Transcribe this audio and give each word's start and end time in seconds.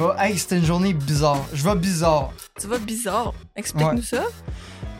Vais. 0.00 0.12
Hey, 0.18 0.38
c'était 0.38 0.58
une 0.58 0.64
journée 0.64 0.92
bizarre. 0.94 1.44
Je 1.52 1.62
vais 1.62 1.76
bizarre. 1.76 2.32
Tu 2.58 2.66
vas 2.66 2.78
bizarre. 2.78 3.34
Explique-nous 3.54 3.98
Ouais. 3.98 4.02
ça. 4.02 4.24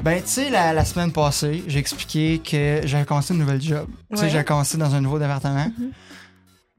Ben, 0.02 0.22
tu 0.22 0.28
sais, 0.28 0.50
la, 0.50 0.72
la 0.72 0.84
semaine 0.84 1.12
passée, 1.12 1.62
j'ai 1.66 1.78
expliqué 1.78 2.38
que 2.38 2.80
j'avais 2.84 3.04
commencé 3.04 3.34
une 3.34 3.40
nouvelle 3.40 3.60
job. 3.60 3.88
Tu 4.10 4.16
sais, 4.16 4.30
j'avais 4.30 4.44
commencé 4.44 4.78
dans 4.78 4.94
un 4.94 5.00
nouveau 5.00 5.18
département. 5.18 5.66
Mhm. 5.78 5.92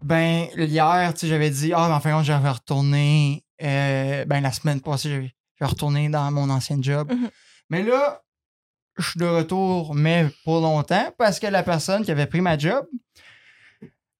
Ben, 0.03 0.47
hier, 0.57 1.13
tu 1.13 1.21
sais, 1.21 1.27
j'avais 1.27 1.49
dit, 1.51 1.71
ah, 1.75 1.87
mais 1.87 1.93
en 1.95 1.99
fin 1.99 2.09
de 2.11 2.15
compte, 2.15 2.25
j'avais 2.25 2.49
retourné. 2.49 3.43
euh, 3.63 4.25
ben, 4.25 4.41
la 4.41 4.51
semaine 4.51 4.81
passée, 4.81 5.09
j'avais 5.09 5.31
j'avais 5.59 5.69
retourné 5.69 6.09
dans 6.09 6.31
mon 6.31 6.49
ancien 6.49 6.77
job. 6.81 7.11
Mhm. 7.11 7.29
Mais 7.69 7.83
là, 7.83 8.21
je 8.97 9.09
suis 9.11 9.19
de 9.19 9.25
retour, 9.25 9.93
mais 9.93 10.27
pour 10.43 10.59
longtemps, 10.59 11.13
parce 11.19 11.39
que 11.39 11.45
la 11.47 11.61
personne 11.61 12.03
qui 12.03 12.09
avait 12.11 12.25
pris 12.25 12.41
ma 12.41 12.57
job 12.57 12.85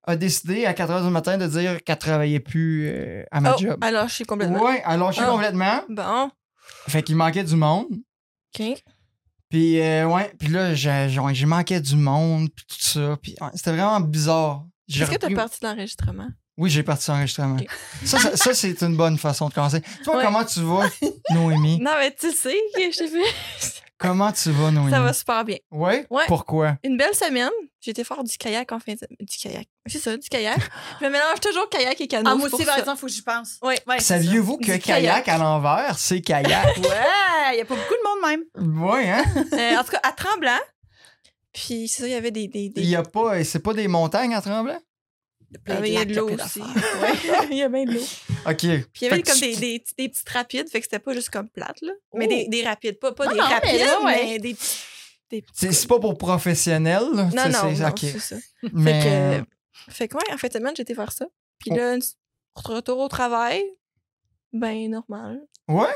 a 0.06 0.16
décidé 0.16 0.66
à 0.66 0.74
4 0.74 0.92
h 0.92 1.04
du 1.06 1.10
matin 1.12 1.38
de 1.38 1.48
dire 1.48 1.84
qu'elle 1.84 1.98
travaillait 1.98 2.40
plus 2.40 2.88
euh, 2.90 3.24
à 3.32 3.40
ma 3.42 3.54
Oh, 3.56 3.58
job. 3.60 3.78
alors 3.82 4.08
je 4.08 4.16
suis 4.16 4.24
complètement. 4.26 4.64
Ouais, 4.64 4.82
elle 4.86 4.94
a 4.94 4.98
lâché 4.98 5.22
Ah. 5.24 5.30
complètement. 5.30 5.82
Bon, 5.90 6.32
Fait 6.88 7.04
qu'il 7.04 7.16
manquait 7.16 7.44
du 7.44 7.56
monde. 7.56 7.88
OK. 8.60 8.84
Puis, 9.50 9.80
euh, 9.82 10.08
ouais, 10.08 10.34
puis 10.40 10.48
là, 10.48 10.74
j'ai 10.74 11.46
manqué 11.46 11.80
du 11.82 11.96
monde, 11.98 12.50
puis 12.56 12.66
tout 12.68 12.80
ça. 12.80 13.18
Puis, 13.22 13.36
ouais, 13.42 13.48
c'était 13.54 13.72
vraiment 13.72 14.00
bizarre. 14.00 14.64
Est-ce 14.90 15.00
que 15.12 15.16
t'as 15.18 15.28
repris- 15.28 15.36
parti 15.36 15.60
de 15.62 15.68
l'enregistrement? 15.68 16.28
Oui, 16.58 16.70
j'ai 16.70 16.84
parti 16.84 17.10
l'enregistrement. 17.12 17.58
Ça, 18.06 18.18
ça, 18.20 18.38
ça, 18.38 18.54
c'est 18.54 18.82
une 18.82 18.96
bonne 18.96 19.18
façon 19.18 19.50
de 19.50 19.54
commencer. 19.54 19.82
Toi, 20.04 20.18
Ouais. 20.18 20.24
comment 20.24 20.44
tu 20.46 20.62
vas, 20.62 20.84
Noémie? 21.32 21.80
Non, 21.80 21.92
mais 22.00 22.14
tu 22.14 22.32
sais 22.32 22.56
que 22.76 22.92
je 22.92 22.98
t'ai 22.98 23.08
fait. 23.08 23.82
Comment 24.02 24.32
tu 24.32 24.50
vas, 24.50 24.72
Noémie? 24.72 24.90
Ça 24.90 25.00
va 25.00 25.14
super 25.14 25.46
bien. 25.46 25.58
Ouais? 25.70 26.08
Ouais. 26.10 26.24
Pourquoi? 26.28 26.76
Une 26.84 26.98
belle 26.98 27.14
semaine. 27.14 27.52
J'ai 27.80 27.92
été 27.92 28.04
faire 28.04 28.24
du 28.24 28.36
kayak 28.36 28.72
en 28.72 28.80
fin 28.80 28.94
de 28.94 29.00
Du 29.20 29.38
kayak. 29.38 29.68
C'est 29.86 30.00
ça, 30.00 30.18
du 30.18 30.28
kayak. 30.28 30.60
je 31.00 31.06
me 31.06 31.12
mélange 31.12 31.40
toujours 31.40 31.70
kayak 31.70 32.02
et 32.02 32.08
canot. 32.08 32.30
Ah, 32.32 32.36
moi 32.36 32.48
aussi, 32.52 32.66
par 32.66 32.80
exemple, 32.80 33.00
faut 33.00 33.06
que 33.06 33.12
j'y 33.12 33.22
pense. 33.22 33.58
Oui. 33.62 33.76
Ouais, 33.88 34.00
Saviez-vous 34.00 34.58
que 34.58 34.66
kayak, 34.78 34.84
kayak. 35.26 35.28
à 35.28 35.38
l'envers, 35.38 36.00
c'est 36.00 36.22
kayak? 36.22 36.78
Ouais, 36.78 37.54
il 37.54 37.58
y 37.58 37.62
a 37.62 37.66
pas 37.66 37.76
beaucoup 37.76 37.94
de 37.94 38.10
monde 38.10 38.44
même. 38.56 38.82
ouais, 38.84 39.10
hein? 39.10 39.24
Euh, 39.54 39.78
en 39.78 39.84
tout 39.84 39.92
cas, 39.92 40.00
à 40.04 40.12
Tremblant. 40.14 40.60
Puis 41.54 41.88
c'est 41.88 42.02
ça, 42.02 42.08
il 42.08 42.12
y 42.14 42.16
avait 42.16 42.32
des. 42.32 42.48
des, 42.48 42.70
des... 42.70 42.82
Il 42.82 42.90
y 42.90 42.96
a 42.96 43.04
pas... 43.04 43.44
C'est 43.44 43.60
pas 43.60 43.74
des 43.74 43.88
montagnes 43.88 44.34
à 44.34 44.42
Tremblant? 44.42 44.80
Ah, 45.68 45.80
il 45.86 45.94
y 45.94 45.98
a 45.98 46.06
de 46.06 46.16
l'eau 46.16 46.30
aussi. 46.30 46.62
Ouais. 47.02 47.48
il 47.52 47.58
y 47.58 47.62
a 47.64 47.70
bien 47.70 47.86
de 47.86 47.94
l'eau. 47.94 48.02
OK. 48.48 48.58
Puis 48.58 49.02
il 49.02 49.04
y 49.04 49.08
avait 49.08 49.22
comme 49.24 49.36
tu- 49.36 49.42
des, 49.42 49.56
des, 49.56 49.84
des 49.98 50.10
petites 50.10 50.30
rapides, 50.30 50.70
fait 50.70 50.80
que 50.80 50.86
c'était 50.86 51.00
pas 51.00 51.14
juste 51.14 51.30
comme 51.30 51.50
plate, 51.50 51.82
là. 51.82 51.92
Mais 52.14 52.26
Oh. 52.26 52.30
des, 52.30 52.48
des 52.48 52.64
rapides, 52.64 53.00
pas, 53.00 53.12
pas 53.12 53.26
Non, 53.26 53.32
des 53.32 53.38
non, 53.38 53.48
mais 53.48 53.54
rapides, 53.54 53.80
là, 53.80 54.02
ouais. 54.04 54.24
mais 54.26 54.40
des 54.40 54.54
petits. 54.54 54.78
Des 55.30 55.44
C'est 55.54 55.72
c'est 55.72 55.88
pas 55.88 56.00
pour 56.00 56.18
professionnels, 56.18 57.04
là? 57.14 57.24
Non, 57.24 57.50
non, 57.50 57.74
c'est- 57.74 57.82
non, 57.82 57.90
OK. 57.90 58.00
c'est 58.00 58.20
ça. 58.20 58.36
Mais... 58.74 59.02
Fait 59.02 59.44
que, 59.88 59.94
fait 59.94 60.08
que 60.08 60.16
ouais, 60.18 60.34
en 60.34 60.38
fait, 60.38 60.54
semaine, 60.54 60.76
j'étais 60.76 60.94
faire 60.96 61.12
ça. 61.12 61.26
Puis 61.60 61.72
Oh. 61.74 61.76
là, 61.78 61.98
retour 62.56 63.00
au 63.00 63.08
travail, 63.08 63.64
ben 64.54 64.90
normal. 64.90 65.40
Ouais? 65.68 65.88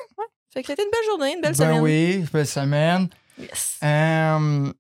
Fait 0.54 0.62
que 0.62 0.68
c'était 0.68 0.84
une 0.84 0.90
belle 0.92 1.06
journée, 1.10 1.34
une 1.36 1.42
belle 1.42 1.52
ben 1.56 1.66
semaine. 1.66 1.82
oui, 1.82 2.26
belle 2.32 2.48
semaine. 2.48 3.10
Yes. 3.38 3.78
Euh, 3.84 4.72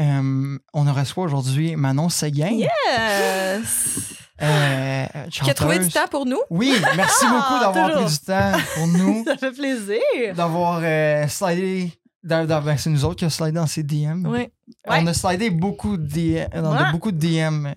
euh, 0.00 0.58
on 0.72 0.86
a 0.86 0.92
reçu 0.92 1.14
aujourd'hui 1.18 1.76
Manon 1.76 2.08
Séguin. 2.08 2.50
Yes! 2.50 4.14
euh, 4.40 5.06
Qui 5.30 5.50
a 5.50 5.54
trouvé 5.54 5.78
du 5.78 5.88
temps 5.88 6.06
pour 6.10 6.26
nous. 6.26 6.40
Oui, 6.50 6.74
merci 6.96 7.24
Ah, 7.26 7.30
beaucoup 7.32 7.60
d'avoir 7.60 7.92
pris 8.02 8.12
du 8.12 8.18
temps 8.18 8.52
pour 8.74 8.86
nous, 8.88 9.24
Ça 9.26 9.36
fait 9.36 9.52
plaisir. 9.52 10.00
d'avoir 10.34 10.80
euh, 10.82 11.26
slidé. 11.28 11.92
ben, 12.22 12.76
c'est 12.76 12.90
nous 12.90 13.04
autres 13.04 13.16
qui 13.16 13.24
a 13.24 13.30
slidé 13.30 13.52
dans 13.52 13.66
ses 13.66 13.82
DM. 13.82 14.26
Ouais, 14.26 14.50
On 14.86 15.06
a 15.06 15.14
slidé 15.14 15.50
beaucoup 15.50 15.96
de 15.96 16.06
DM, 16.06 16.60
dans 16.62 16.74
de- 16.74 16.92
beaucoup 16.92 17.12
de 17.12 17.18
DM 17.18 17.66
euh, 17.66 17.74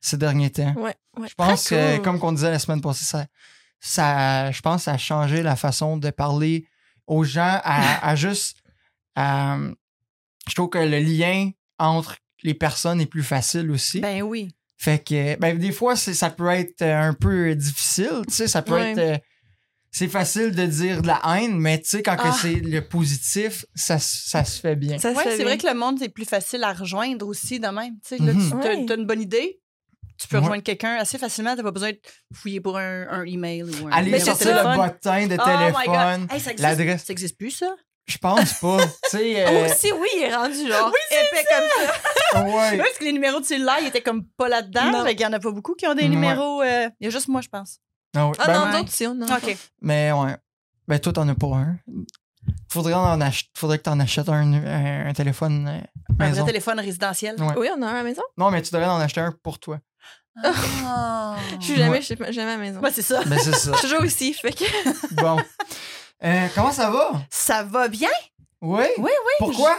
ces 0.00 0.16
derniers 0.16 0.50
temps. 0.50 0.74
ouais, 0.76 0.94
ouais. 1.18 1.28
Je 1.28 1.34
pense 1.34 1.68
que, 1.68 1.96
cool. 1.96 2.02
comme 2.04 2.18
on 2.22 2.32
disait 2.32 2.50
la 2.50 2.58
semaine 2.58 2.80
passée, 2.80 3.04
ça, 3.04 3.24
ça, 3.80 4.50
je 4.50 4.60
pense 4.60 4.82
ça 4.84 4.92
a 4.92 4.98
changé 4.98 5.42
la 5.42 5.56
façon 5.56 5.96
de 5.96 6.10
parler 6.10 6.66
aux 7.06 7.24
gens 7.24 7.60
à, 7.64 8.06
à 8.06 8.16
juste. 8.16 8.58
à- 9.14 9.56
je 10.48 10.54
trouve 10.56 10.70
que 10.70 10.78
le 10.78 10.98
lien 10.98 11.50
entre 11.82 12.16
les 12.42 12.54
personnes 12.54 13.00
est 13.00 13.06
plus 13.06 13.22
facile 13.22 13.70
aussi. 13.70 14.00
Ben 14.00 14.22
oui. 14.22 14.48
Fait 14.78 14.98
que, 15.02 15.36
ben, 15.38 15.56
des 15.58 15.70
fois, 15.72 15.94
c'est- 15.94 16.14
ça 16.14 16.28
peut 16.30 16.48
être 16.48 16.82
euh, 16.82 17.08
un 17.10 17.14
peu 17.14 17.54
difficile, 17.54 18.22
tu 18.26 18.34
sais, 18.34 18.48
ça 18.48 18.62
peut 18.62 18.78
être. 18.78 18.98
euh, 18.98 19.16
c'est 19.92 20.08
facile 20.08 20.52
de 20.52 20.64
dire 20.66 21.02
de 21.02 21.06
la 21.06 21.20
haine, 21.36 21.56
mais 21.58 21.78
tu 21.80 21.88
sais, 21.90 22.02
quand 22.02 22.16
que 22.16 22.22
Ah. 22.24 22.36
c'est 22.40 22.54
le 22.54 22.80
positif, 22.80 23.64
ça, 23.74 23.98
ça 24.00 24.42
se 24.44 24.58
fait 24.60 24.74
bien. 24.74 24.98
Ça 24.98 25.12
se 25.12 25.16
Ouais, 25.18 25.22
fait 25.24 25.30
c'est 25.32 25.36
bien. 25.36 25.44
vrai 25.46 25.58
que 25.58 25.66
le 25.66 25.74
monde, 25.74 25.98
c'est 26.00 26.08
plus 26.08 26.24
facile 26.24 26.64
à 26.64 26.72
rejoindre 26.72 27.26
aussi 27.28 27.60
de 27.60 27.66
même. 27.68 27.94
Tu 28.06 28.16
sais, 28.16 28.18
là, 28.18 28.32
Mhm. 28.32 28.60
tu 28.80 28.86
t'as 28.86 28.96
une 28.96 29.06
bonne 29.06 29.20
idée, 29.20 29.60
tu 30.18 30.26
peux 30.28 30.36
Ouais. 30.36 30.40
rejoindre 30.42 30.62
quelqu'un 30.64 30.96
assez 30.96 31.18
facilement, 31.18 31.54
t'as 31.54 31.62
pas 31.62 31.70
besoin 31.70 31.92
de 31.92 32.00
fouiller 32.34 32.60
pour 32.60 32.78
un, 32.78 33.06
un 33.08 33.24
email 33.24 33.62
ou 33.64 33.88
un 33.88 34.18
sortir 34.18 34.46
ça. 34.48 34.72
le 34.72 34.76
bottin 34.78 35.26
de 35.28 35.36
Oh 35.38 35.44
my 35.46 35.84
téléphone. 35.84 36.20
God. 36.22 36.32
Hey, 36.32 36.40
ça 36.40 36.50
existe, 36.52 36.58
l'adresse. 36.60 37.04
ça 37.04 37.12
existe 37.12 37.36
plus, 37.38 37.50
ça? 37.50 37.74
Je 38.06 38.18
pense 38.18 38.54
pas. 38.54 38.78
tu 39.10 39.10
sais, 39.10 39.44
Oh, 39.46 39.50
euh, 39.50 39.68
si, 39.76 39.92
oui, 39.92 40.08
il 40.16 40.22
est 40.24 40.34
rendu 40.34 40.54
genre 40.68 40.92
épais 41.10 41.44
comme 41.48 41.64
ça. 42.34 42.42
ouais. 42.44 42.70
Oui, 42.72 42.78
parce 42.78 42.98
que 42.98 43.04
les 43.04 43.12
numéros 43.12 43.40
de 43.40 43.44
cellulaire, 43.44 43.78
ils 43.80 43.86
étaient 43.88 44.02
comme 44.02 44.24
pas 44.36 44.48
là-dedans. 44.48 45.04
Qu'il 45.06 45.20
y 45.20 45.26
en 45.26 45.32
a 45.32 45.38
pas 45.38 45.50
beaucoup 45.52 45.74
qui 45.74 45.86
ont 45.86 45.94
des 45.94 46.02
Ouais. 46.02 46.08
numéros. 46.08 46.62
euh, 46.62 46.88
Il 47.00 47.04
y 47.04 47.06
a 47.06 47.10
juste 47.10 47.28
moi, 47.28 47.40
je 47.40 47.48
pense. 47.48 47.78
Ah 48.16 48.26
ouais. 48.26 48.32
Ah 48.38 48.46
Ben, 48.46 48.52
non, 48.58 48.66
ouais. 48.66 48.72
d'autres, 48.80 48.92
si, 48.92 49.06
on 49.06 49.12
en 49.12 49.28
a 49.28 49.38
OK. 49.38 49.56
Mais 49.80 50.10
ouais. 50.12 50.36
Ben, 50.88 50.98
toi, 50.98 51.12
t'en 51.12 51.28
as 51.28 51.34
pas 51.34 51.46
un. 51.46 51.76
Faudrait, 52.70 52.94
en 52.94 53.20
ach- 53.20 53.50
Faudrait 53.56 53.78
que 53.78 53.84
t'en 53.84 54.00
achètes 54.00 54.28
un, 54.28 54.52
un, 54.52 55.06
un 55.06 55.12
téléphone 55.12 55.68
euh, 55.68 55.78
Un 56.18 56.28
maison. 56.28 56.42
vrai 56.42 56.50
téléphone 56.52 56.80
résidentiel. 56.80 57.40
Ouais. 57.40 57.54
Oui, 57.56 57.68
on 57.72 57.78
en 57.78 57.82
a 57.82 57.86
un 57.86 57.90
à 57.90 57.94
la 57.98 58.02
maison. 58.02 58.22
Non, 58.36 58.50
mais 58.50 58.60
tu 58.62 58.72
devrais 58.72 58.88
en 58.88 58.98
acheter 58.98 59.20
un 59.20 59.32
pour 59.42 59.60
toi. 59.60 59.78
Ah. 60.42 61.36
Je 61.60 61.64
suis 61.66 61.76
jamais, 61.76 61.90
Ouais. 61.90 62.00
je 62.00 62.06
suis 62.06 62.16
jamais 62.32 62.50
à 62.52 62.56
la 62.56 62.58
maison. 62.58 62.80
Ouais, 62.80 62.90
c'est 62.90 63.02
ça. 63.02 63.22
Ben, 63.26 63.38
c'est 63.38 63.52
ça. 63.54 63.72
Je 63.72 63.78
suis 63.78 63.88
toujours 63.88 64.04
ici, 64.04 64.34
fait 64.34 64.52
que. 64.52 64.64
bon. 65.22 65.36
Euh, 66.24 66.46
comment 66.54 66.72
ça 66.72 66.90
va? 66.90 67.12
Ça 67.30 67.62
va 67.64 67.88
bien? 67.88 68.08
Oui? 68.60 68.84
Oui, 68.98 69.10
Pourquoi? 69.38 69.76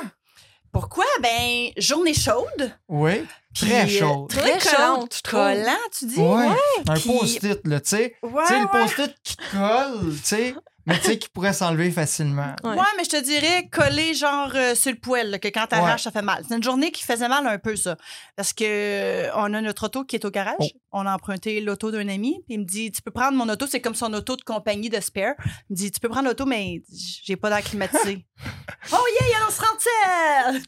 Pourquoi? 0.72 1.06
Ben, 1.22 1.70
journée 1.78 2.14
chaude. 2.14 2.72
Oui. 2.90 3.26
Très 3.56 3.86
Puis, 3.86 3.98
euh, 3.98 4.00
chaud. 4.00 4.28
Très 4.30 4.58
Très 4.58 4.76
collante, 4.76 5.14
chaude. 5.14 5.32
Collant, 5.32 5.78
tu 5.98 6.06
dis? 6.08 6.20
Ouais. 6.20 6.48
Un 6.90 6.94
puis- 6.96 7.18
post-it, 7.20 7.68
là, 7.68 7.80
tu 7.80 7.90
sais. 7.90 8.16
Ouais, 8.24 8.44
tu 8.48 8.54
sais, 8.54 8.60
le 8.60 8.68
post-it 8.68 9.16
qui 9.24 9.38
colle, 9.52 10.14
tu 10.16 10.18
sais, 10.24 10.56
mais 10.86 11.00
tu 11.00 11.06
sais, 11.06 11.18
qui 11.18 11.30
pourrait 11.30 11.54
s'enlever 11.54 11.92
facilement. 11.92 12.56
Ouais. 12.64 12.72
Ouais, 12.76 12.86
mais 12.98 13.04
je 13.04 13.10
te 13.10 13.22
dirais 13.22 13.70
coller 13.72 14.14
genre 14.14 14.52
euh, 14.56 14.76
sur 14.76 14.92
le 14.92 14.98
poêle, 15.00 15.30
là, 15.30 15.40
que 15.40 15.48
quand 15.48 15.68
t'arraches, 15.68 16.02
Ouais. 16.02 16.04
ça 16.04 16.12
fait 16.12 16.22
mal. 16.22 16.44
C'est 16.48 16.56
une 16.56 16.64
journée 16.64 16.92
qui 16.92 17.04
faisait 17.04 17.28
mal 17.30 17.46
un 17.48 17.58
peu, 17.58 17.76
ça. 17.76 17.96
Parce 18.36 18.54
que 18.54 18.64
euh, 18.66 19.30
on 19.36 19.54
a 19.54 19.62
notre 19.62 19.86
auto 19.86 20.04
qui 20.04 20.16
est 20.16 20.26
au 20.26 20.30
garage. 20.32 20.56
Oh. 20.60 20.68
On 20.92 21.06
a 21.08 21.14
emprunté 21.14 21.60
l'auto 21.62 21.90
d'un 21.92 22.08
ami. 22.10 22.44
Puis 22.46 22.56
il 22.56 22.60
me 22.60 22.66
dit 22.66 22.92
Tu 22.92 23.02
peux 23.02 23.12
prendre 23.12 23.38
mon 23.38 23.48
auto, 23.50 23.66
c'est 23.68 23.82
comme 23.82 23.96
son 23.96 24.14
auto 24.14 24.36
de 24.36 24.44
compagnie 24.44 24.90
de 24.90 25.00
spare. 25.00 25.34
Il 25.70 25.74
me 25.74 25.76
dit 25.76 25.92
Tu 25.92 26.00
peux 26.00 26.10
prendre 26.10 26.28
l'auto, 26.28 26.46
mais 26.46 26.82
j'ai 27.24 27.36
pas 27.36 27.50
d'air 27.50 27.64
climatisé. 27.64 28.26
oh 28.92 29.06
yeah, 29.22 29.28
il 29.30 29.44
rentelle! 29.44 30.62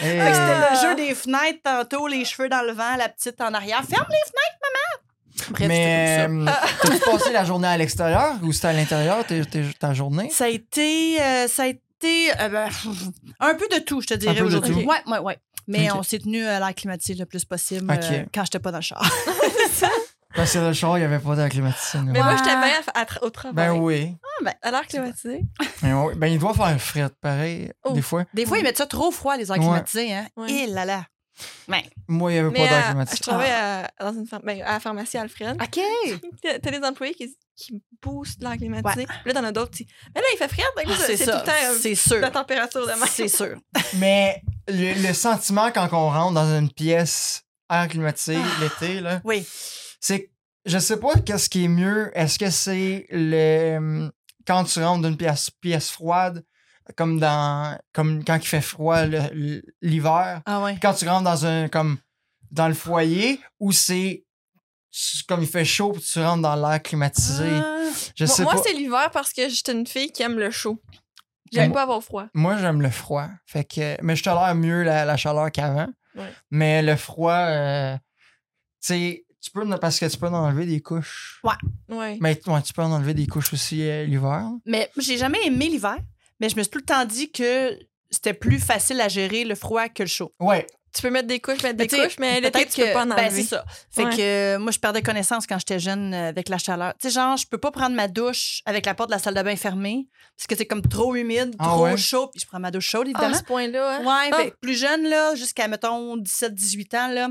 Et- 0.00 0.02
Fait 0.02 0.30
que 0.30 0.34
C'était 0.34 0.70
le 0.70 0.88
jeu 0.88 0.94
des 0.96 1.14
fenêtres 1.14 1.60
tantôt, 1.64 2.06
les 2.06 2.24
cheveux 2.24 2.48
dans 2.48 2.62
le 2.62 2.72
vent, 2.72 2.96
la 2.96 3.08
petite 3.08 3.40
en 3.40 3.52
arrière. 3.54 3.82
Ferme 3.84 4.06
les 4.10 4.16
fenêtres, 4.30 4.58
maman! 4.62 5.03
Bref, 5.50 5.68
mais 5.68 6.16
ça. 6.16 6.22
euh, 6.30 6.46
t'as-tu 6.82 6.98
passé 7.00 7.32
la 7.32 7.44
journée 7.44 7.68
à 7.68 7.76
l'extérieur 7.76 8.34
ou 8.42 8.52
c'était 8.52 8.68
à 8.68 8.72
l'intérieur 8.72 9.24
ta 9.80 9.92
journée? 9.94 10.30
Ça 10.30 10.44
a 10.44 10.48
été. 10.48 11.20
euh, 11.20 11.48
ça 11.48 11.64
a 11.64 11.66
été. 11.66 12.30
euh, 12.40 12.48
ben, 12.48 12.68
un 13.40 13.54
peu 13.54 13.66
de 13.72 13.80
tout, 13.80 14.00
je 14.00 14.06
te 14.08 14.14
dirais 14.14 14.40
aujourd'hui. 14.40 14.74
tout. 14.84 14.88
Ouais, 14.88 14.96
ouais, 15.06 15.18
ouais. 15.18 15.38
Mais 15.66 15.90
on 15.92 16.02
s'est 16.02 16.18
tenu 16.18 16.44
à 16.46 16.58
l'air 16.60 16.74
climatisé 16.74 17.14
le 17.18 17.24
plus 17.26 17.44
possible 17.44 17.90
euh, 17.90 18.24
quand 18.34 18.44
j'étais 18.44 18.58
pas 18.58 18.70
dans 18.70 18.78
le 18.78 18.82
char. 18.82 19.02
Parce 20.36 20.52
que 20.52 20.58
le 20.58 20.72
char, 20.72 20.96
il 20.98 21.00
n'y 21.00 21.06
avait 21.06 21.20
pas 21.20 21.36
d'air 21.36 21.48
climatisé. 21.48 21.98
Mais 22.04 22.20
moi, 22.20 22.34
j'étais 22.36 22.56
bien 22.56 22.80
à- 22.94 23.00
à 23.00 23.04
tra- 23.04 23.20
au 23.22 23.30
travail. 23.30 23.54
Ben 23.68 23.72
oui. 23.72 24.16
À 24.62 24.70
l'air 24.72 24.86
climatisé. 24.86 25.42
Ben, 25.82 25.94
oui. 26.02 26.14
Ben, 26.16 26.26
il 26.26 26.38
doit 26.40 26.52
faire 26.54 26.76
fret, 26.80 27.08
pareil, 27.20 27.70
Oh. 27.84 27.92
des 27.92 28.02
fois. 28.02 28.24
Des 28.34 28.44
fois, 28.44 28.58
ils 28.58 28.64
mettent 28.64 28.78
ça 28.78 28.86
trop 28.86 29.10
froid, 29.12 29.36
les 29.36 29.44
airs 29.50 29.58
Ouais. 29.58 29.62
climatisés, 29.62 30.12
hein. 30.12 30.26
Ouais. 30.36 30.50
Et 30.50 30.66
là 30.66 30.84
là. 30.84 31.04
Mais. 31.68 31.84
Moi, 32.08 32.30
il 32.30 32.34
n'y 32.34 32.40
avait 32.40 32.50
Mais 32.50 32.58
pas 32.60 32.68
d'air 32.68 32.84
euh, 32.84 32.88
climatisé. 32.90 33.16
je 33.16 33.22
travaille 33.22 33.50
à, 33.50 33.90
dans 34.00 34.12
une 34.12 34.26
ben, 34.44 34.62
à 34.62 34.72
la 34.72 34.80
pharmacie 34.80 35.16
Alfred. 35.18 35.60
OK. 35.60 35.80
T'as 36.62 36.70
des 36.70 36.84
employés 36.86 37.14
qui, 37.14 37.36
qui 37.56 37.82
boostent 38.02 38.42
l'air 38.42 38.56
climatisé. 38.56 39.06
Puis 39.06 39.32
là, 39.32 39.32
t'en 39.34 39.44
as 39.44 39.52
d'autres 39.52 39.72
qui. 39.72 39.86
Mais 40.14 40.20
là, 40.20 40.26
il 40.34 40.38
fait 40.38 40.48
frais. 40.48 40.62
Ben, 40.76 40.84
Ah, 40.88 40.92
c'est 41.06 41.16
tout 41.18 41.30
le 41.30 41.44
temps 41.44 41.52
euh, 41.72 41.78
C'est 41.80 41.94
sûr. 41.94 42.20
la 42.20 42.30
température 42.30 42.82
de 42.82 42.86
même. 42.92 42.98
C'est 43.08 43.28
sûr. 43.28 43.56
Mais 43.94 44.42
le, 44.68 45.06
le 45.06 45.12
sentiment 45.14 45.70
quand 45.72 45.88
on 45.92 46.10
rentre 46.10 46.34
dans 46.34 46.58
une 46.58 46.70
pièce 46.70 47.42
air 47.70 47.88
climatisé 47.88 48.36
Ah. 48.38 48.60
l'été, 48.62 49.00
là, 49.00 49.20
Oui. 49.24 49.46
c'est 50.00 50.30
je 50.66 50.78
sais 50.78 50.98
pas 50.98 51.12
qu'est-ce 51.26 51.48
qui 51.50 51.64
est 51.64 51.68
mieux. 51.68 52.10
Est-ce 52.14 52.38
que 52.38 52.48
c'est 52.50 53.06
le 53.10 54.10
quand 54.46 54.64
tu 54.64 54.82
rentres 54.82 55.02
dans 55.02 55.08
une 55.08 55.16
pièce, 55.16 55.50
pièce 55.60 55.90
froide, 55.90 56.42
comme 56.96 57.18
dans 57.20 57.78
comme 57.92 58.24
quand 58.24 58.36
il 58.36 58.46
fait 58.46 58.60
froid 58.60 59.04
l'hiver, 59.82 60.42
Ah 60.46 60.62
ouais. 60.62 60.78
quand 60.80 60.94
tu 60.94 61.08
rentres 61.08 61.24
dans 61.24 61.46
un 61.46 61.68
comme 61.68 61.98
dans 62.50 62.68
le 62.68 62.74
foyer, 62.74 63.40
ou 63.60 63.72
c'est 63.72 64.24
comme 65.26 65.42
il 65.42 65.48
fait 65.48 65.64
chaud 65.64 65.92
puis 65.92 66.02
tu 66.02 66.20
rentres 66.20 66.42
dans 66.42 66.54
l'air 66.56 66.80
climatisé. 66.82 67.48
Ah. 67.52 67.70
Je 68.16 68.24
Moi, 68.24 68.34
sais 68.34 68.42
moi, 68.44 68.56
c'est 68.64 68.72
l'hiver 68.74 69.10
parce 69.12 69.32
que 69.32 69.48
j'étais 69.48 69.72
une 69.72 69.86
fille 69.86 70.10
qui 70.12 70.22
aime 70.22 70.38
le 70.38 70.50
chaud. 70.50 70.80
J'aime 71.52 71.72
pas 71.72 71.82
avoir 71.82 72.02
froid. 72.02 72.26
Moi, 72.34 72.56
j'aime 72.58 72.82
le 72.82 72.90
froid. 72.90 73.28
Fait 73.46 73.64
que, 73.64 73.96
mais 74.02 74.16
je 74.16 74.24
tolère 74.24 74.54
mieux 74.56 74.82
la, 74.82 75.04
la 75.04 75.16
chaleur 75.16 75.52
qu'avant. 75.52 75.86
Ouais. 76.16 76.32
Mais 76.50 76.82
le 76.82 76.96
froid, 76.96 77.32
euh, 77.32 77.96
tu 78.84 79.22
peux, 79.52 79.68
parce 79.78 79.98
que 80.00 80.06
tu 80.06 80.16
peux 80.18 80.26
en 80.26 80.34
enlever 80.34 80.66
des 80.66 80.80
couches. 80.80 81.40
Ouais. 81.44 82.18
Mais 82.20 82.40
ouais, 82.46 82.62
tu 82.62 82.72
peux 82.72 82.82
en 82.82 82.90
enlever 82.92 83.14
des 83.14 83.26
couches 83.26 83.52
aussi 83.52 83.88
euh, 83.88 84.04
l'hiver. 84.04 84.48
Mais 84.66 84.90
j'ai 84.96 85.16
jamais 85.16 85.38
aimé 85.46 85.68
l'hiver, 85.68 85.96
mais 86.40 86.48
je 86.48 86.56
me 86.56 86.62
suis 86.62 86.70
tout 86.70 86.78
le 86.78 86.84
temps 86.84 87.04
dit 87.04 87.30
que 87.32 87.78
c'était 88.10 88.34
plus 88.34 88.58
facile 88.58 89.00
à 89.00 89.08
gérer 89.08 89.44
le 89.44 89.54
froid 89.54 89.88
que 89.88 90.02
le 90.02 90.08
chaud. 90.08 90.32
Ouais. 90.40 90.66
Tu 90.94 91.02
peux 91.02 91.10
mettre 91.10 91.26
des 91.26 91.40
couches, 91.40 91.60
mettre 91.64 91.76
Mais 91.76 91.86
des 91.88 91.96
couches, 91.96 92.18
mais 92.20 92.40
l'été, 92.40 92.52
Peut-être 92.52 92.72
tu 92.72 92.80
peux 92.82 92.92
pas 92.92 93.02
en 93.02 93.06
ben, 93.08 93.14
enlever. 93.24 93.42
c'est 93.42 93.48
ça. 93.48 93.64
Fait 93.90 94.04
Ouais. 94.04 94.16
que 94.16 94.20
euh, 94.54 94.58
moi, 94.60 94.70
je 94.70 94.78
perdais 94.78 95.02
connaissance 95.02 95.44
quand 95.44 95.58
j'étais 95.58 95.80
jeune 95.80 96.14
euh, 96.14 96.28
avec 96.28 96.48
la 96.48 96.56
chaleur. 96.56 96.92
Tu 97.00 97.08
sais, 97.08 97.14
genre, 97.14 97.36
je 97.36 97.48
peux 97.48 97.58
pas 97.58 97.72
prendre 97.72 97.96
ma 97.96 98.06
douche 98.06 98.60
avec 98.64 98.86
la 98.86 98.94
porte 98.94 99.08
de 99.10 99.14
la 99.14 99.18
salle 99.18 99.34
de 99.34 99.42
bain 99.42 99.56
fermée 99.56 100.06
parce 100.36 100.46
que 100.46 100.54
c'est 100.54 100.66
comme 100.66 100.82
trop 100.82 101.16
humide, 101.16 101.56
Ah 101.58 101.64
trop 101.64 101.82
ouais? 101.86 101.96
chaud. 101.96 102.28
Puis 102.28 102.40
je 102.42 102.46
prends 102.46 102.60
ma 102.60 102.70
douche 102.70 102.88
chaude, 102.88 103.08
Ah, 103.12 103.18
à 103.18 103.22
évidemment. 103.22 103.38
ce 103.40 103.42
point-là, 103.42 103.96
hein? 103.98 104.04
Ouais, 104.30 104.36
fait 104.36 104.50
que 104.52 104.56
plus 104.60 104.78
jeune, 104.78 105.08
là, 105.08 105.34
jusqu'à, 105.34 105.66
mettons, 105.66 106.16
17-18 106.16 106.94
ans, 106.96 107.08
là, 107.08 107.28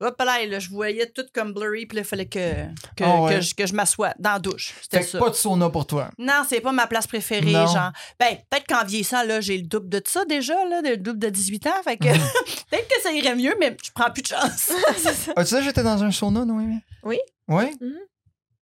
hop 0.00 0.16
là, 0.24 0.44
là, 0.46 0.58
je 0.58 0.68
voyais 0.70 1.06
tout 1.10 1.24
comme 1.34 1.52
blurry, 1.52 1.86
puis 1.86 1.96
là, 1.96 2.02
il 2.02 2.06
fallait 2.06 2.26
que, 2.26 2.64
que, 2.96 3.04
Ah 3.04 3.20
ouais. 3.22 3.34
que 3.34 3.40
je, 3.40 3.54
que 3.54 3.66
je 3.66 3.74
m'assoie 3.74 4.14
dans 4.18 4.32
la 4.34 4.38
douche. 4.38 4.74
C'était 4.82 5.02
ça. 5.02 5.18
pas 5.18 5.30
de 5.30 5.34
sauna 5.34 5.70
pour 5.70 5.86
toi. 5.86 6.10
Non, 6.18 6.44
c'est 6.48 6.60
pas 6.60 6.72
ma 6.72 6.86
place 6.86 7.06
préférée, 7.06 7.52
Non. 7.52 7.66
genre. 7.66 7.92
Ben, 8.20 8.36
peut-être 8.50 8.66
qu'en 8.66 8.84
vieillissant, 8.84 9.24
là, 9.24 9.40
j'ai 9.40 9.56
le 9.58 9.64
double 9.66 9.88
de 9.88 10.02
ça 10.06 10.24
déjà, 10.24 10.54
là, 10.66 10.80
le 10.82 10.96
double 10.96 11.18
de 11.18 11.28
18 11.30 11.66
ans, 11.66 11.82
fait 11.84 11.96
que 11.96 12.08
Mhm. 12.08 12.12
peut-être 12.70 12.88
que 12.88 13.02
ça 13.02 13.12
irait 13.12 13.34
mieux, 13.36 13.54
mais 13.58 13.76
je 13.84 13.90
prends 13.94 14.10
plus 14.10 14.22
de 14.22 14.28
chance. 14.28 14.70
ça. 14.96 15.32
As-tu 15.36 15.54
déjà 15.54 15.60
j'étais 15.62 15.82
dans 15.82 16.02
un 16.02 16.10
sauna, 16.12 16.44
Noémie? 16.44 16.80
Oui. 17.02 17.18
Oui? 17.48 17.64
Mhm. 17.80 17.92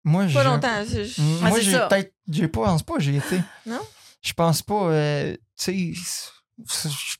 Moi, 0.05 0.27
j'ai. 0.27 0.33
Pas 0.33 0.43
longtemps. 0.45 0.83
je- 0.87 1.21
Ah, 1.43 1.49
Moi, 1.49 1.57
c'est 1.57 1.63
j'ai 1.63 1.71
ça. 1.73 1.87
peut-être. 1.87 2.13
J'ai 2.31 2.47
pas, 2.47 2.63
pense 2.65 2.83
pas, 2.83 2.93
j'ai 2.99 3.17
été. 3.17 3.39
Non? 3.65 3.79
Je 4.21 4.33
pense 4.33 4.61
pas. 4.61 4.83
euh, 4.91 5.33
tu 5.33 5.93
sais, 5.95 6.01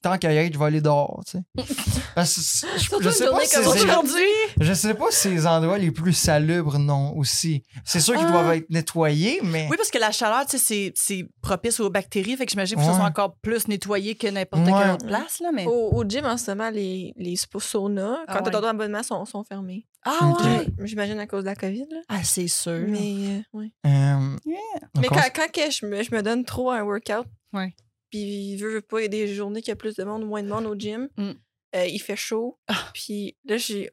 tant 0.02 0.18
qu'à 0.18 0.34
y 0.34 0.38
être, 0.38 0.54
je 0.54 0.60
vais 0.60 0.66
aller 0.66 0.82
dehors, 0.82 1.22
tu 1.26 1.38
sais. 1.38 1.44
Parce 2.16 2.36
que 2.36 2.42
c- 2.42 2.68
je, 2.78 2.84
je 3.02 3.10
sais 3.10 3.26
pas 3.30 3.40
si 3.46 3.56
comme 3.56 3.64
c'est- 3.74 3.84
Aujourd'hui, 3.84 4.22
je 4.60 4.74
sais 4.74 4.94
pas 4.94 5.06
si 5.12 5.18
c'est 5.18 5.30
les 5.30 5.48
endroits 5.48 5.78
les 5.78 5.92
plus 5.92 6.14
salubres, 6.14 6.78
non, 6.80 7.16
aussi. 7.18 7.64
C'est 7.86 8.00
sûr 8.00 8.16
qu'ils 8.16 8.26
Ah. 8.28 8.32
doivent 8.32 8.54
être 8.54 8.70
nettoyés, 8.70 9.40
mais. 9.44 9.68
oui, 9.70 9.78
parce 9.78 9.90
que 9.92 9.98
la 9.98 10.12
chaleur, 10.12 10.46
tu 10.46 10.58
sais, 10.58 10.64
c'est- 10.64 10.94
c'est 10.96 11.30
propice 11.42 11.80
aux 11.80 11.90
bactéries, 11.90 12.36
fait 12.36 12.46
que 12.46 12.52
j'imagine 12.52 12.78
que 12.78 12.84
ça 12.84 12.90
Ouais. 12.92 12.96
soit 12.98 13.06
encore 13.06 13.36
plus 13.42 13.68
nettoyé 13.68 14.16
que 14.16 14.28
n'importe 14.28 14.66
Ouais. 14.66 14.74
quelle 14.78 14.92
autre 14.92 15.06
place, 15.08 15.40
là, 15.40 15.52
mais... 15.54 15.66
Au, 15.66 15.92
au 15.94 16.04
gym, 16.04 16.26
en 16.26 16.38
ce 16.38 16.52
moment, 16.52 16.70
les, 16.70 17.14
les 17.18 17.36
saunas, 17.60 18.18
Ah 18.28 18.34
quand 18.34 18.46
ouais. 18.46 18.52
t'as 18.52 18.62
ton 18.62 18.68
abonnement, 18.68 19.04
sont, 19.04 19.24
sont 19.26 19.44
fermés. 19.44 19.86
Ah 20.06 20.18
Ok. 20.32 20.40
ouais? 20.42 20.66
J'im- 20.80 20.86
J'imagine 20.86 21.20
à 21.20 21.28
cause 21.28 21.44
de 21.44 21.50
la 21.50 21.56
COVID. 21.56 21.86
Là. 21.92 22.00
Ah, 22.10 22.24
c'est 22.24 22.48
sûr. 22.48 22.80
Mais, 22.88 23.00
euh, 23.00 23.40
ouais. 23.54 23.72
Euh, 23.86 24.36
Yeah. 24.46 24.58
Mais 25.00 25.08
quand, 25.08 25.22
quand 25.36 25.52
que 25.52 25.70
je, 25.72 25.86
me, 25.86 26.02
je 26.04 26.14
me 26.14 26.22
donne 26.22 26.44
trop 26.46 26.72
à 26.72 26.78
un 26.78 26.84
workout, 26.84 27.26
Ouais. 27.54 27.74
Puis 28.10 28.56
veux, 28.58 28.74
veux 28.76 28.82
pas, 28.82 29.00
il 29.00 29.04
y 29.04 29.06
a 29.06 29.10
des 29.10 29.34
journées 29.34 29.62
qu'il 29.62 29.70
y 29.70 29.74
a 29.74 29.76
plus 29.76 29.96
de 29.96 30.04
monde 30.04 30.24
ou 30.24 30.28
moins 30.28 30.44
de 30.44 30.48
monde 30.50 30.66
au 30.66 30.76
gym, 30.76 31.08
Mm. 31.18 31.32
euh, 31.76 31.86
il 31.86 32.00
fait 32.00 32.16
chaud, 32.16 32.58
Ah. 32.68 32.76
puis 32.94 33.36
là, 33.46 33.58
j'ai... 33.58 33.90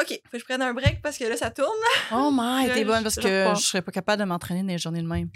OK, 0.00 0.06
faut 0.26 0.30
que 0.30 0.38
je 0.38 0.44
prenne 0.44 0.62
un 0.62 0.72
break 0.72 1.02
parce 1.02 1.18
que 1.18 1.24
là, 1.24 1.36
ça 1.36 1.50
tourne. 1.50 1.66
Oh 2.12 2.30
my, 2.32 2.68
Je- 2.68 2.72
t'es 2.74 2.84
bonne 2.84 3.02
parce 3.02 3.16
que 3.16 3.52
je 3.56 3.60
serais 3.60 3.82
pas 3.82 3.90
capable 3.90 4.20
de 4.22 4.28
m'entraîner 4.28 4.62
dans 4.62 4.68
les 4.68 4.78
journées 4.78 5.02
de 5.02 5.08
même. 5.08 5.28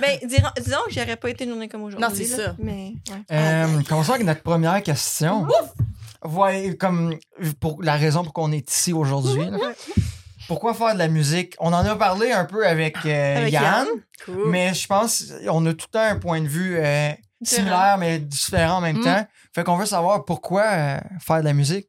ben, 0.00 0.18
disons 0.22 0.78
que 0.86 0.92
j'aurais 0.92 1.16
pas 1.16 1.30
été 1.30 1.44
une 1.44 1.50
journée 1.50 1.66
comme 1.68 1.82
aujourd'hui. 1.84 2.06
Non, 2.06 2.14
c'est 2.14 2.24
ça. 2.26 2.54
Mais, 2.58 2.92
ouais. 3.08 3.22
Euh, 3.32 3.82
commençons 3.88 4.12
avec 4.12 4.26
notre 4.26 4.42
première 4.42 4.82
question. 4.82 5.46
Voyez, 6.22 6.76
comme 6.76 7.16
pour 7.60 7.82
la 7.82 7.96
raison 7.96 8.24
pour 8.24 8.34
qu'on 8.34 8.52
est 8.52 8.70
ici 8.70 8.92
aujourd'hui. 8.92 9.40
Pourquoi 10.48 10.74
faire 10.74 10.94
de 10.94 10.98
la 10.98 11.08
musique? 11.08 11.54
On 11.58 11.72
en 11.72 11.84
a 11.84 11.96
parlé 11.96 12.32
un 12.32 12.44
peu 12.44 12.66
avec, 12.66 12.96
euh, 13.04 13.36
Avec 13.38 13.52
Yann, 13.52 13.64
Yann. 13.64 13.86
Cool. 14.24 14.50
mais 14.50 14.72
je 14.74 14.86
pense 14.86 15.24
qu'on 15.46 15.66
a 15.66 15.74
tout 15.74 15.86
le 15.88 15.98
temps 15.98 16.04
un 16.04 16.18
point 16.18 16.40
de 16.40 16.48
vue 16.48 16.76
euh, 16.78 17.10
similaire, 17.42 17.96
mais 17.98 18.18
différent 18.18 18.76
en 18.78 18.80
même 18.80 18.98
Mm. 18.98 19.04
temps. 19.04 19.26
Fait 19.54 19.64
qu'on 19.64 19.76
veut 19.76 19.86
savoir 19.86 20.24
pourquoi 20.24 20.62
euh, 20.64 20.98
faire 21.20 21.40
de 21.40 21.44
la 21.44 21.52
musique. 21.52 21.88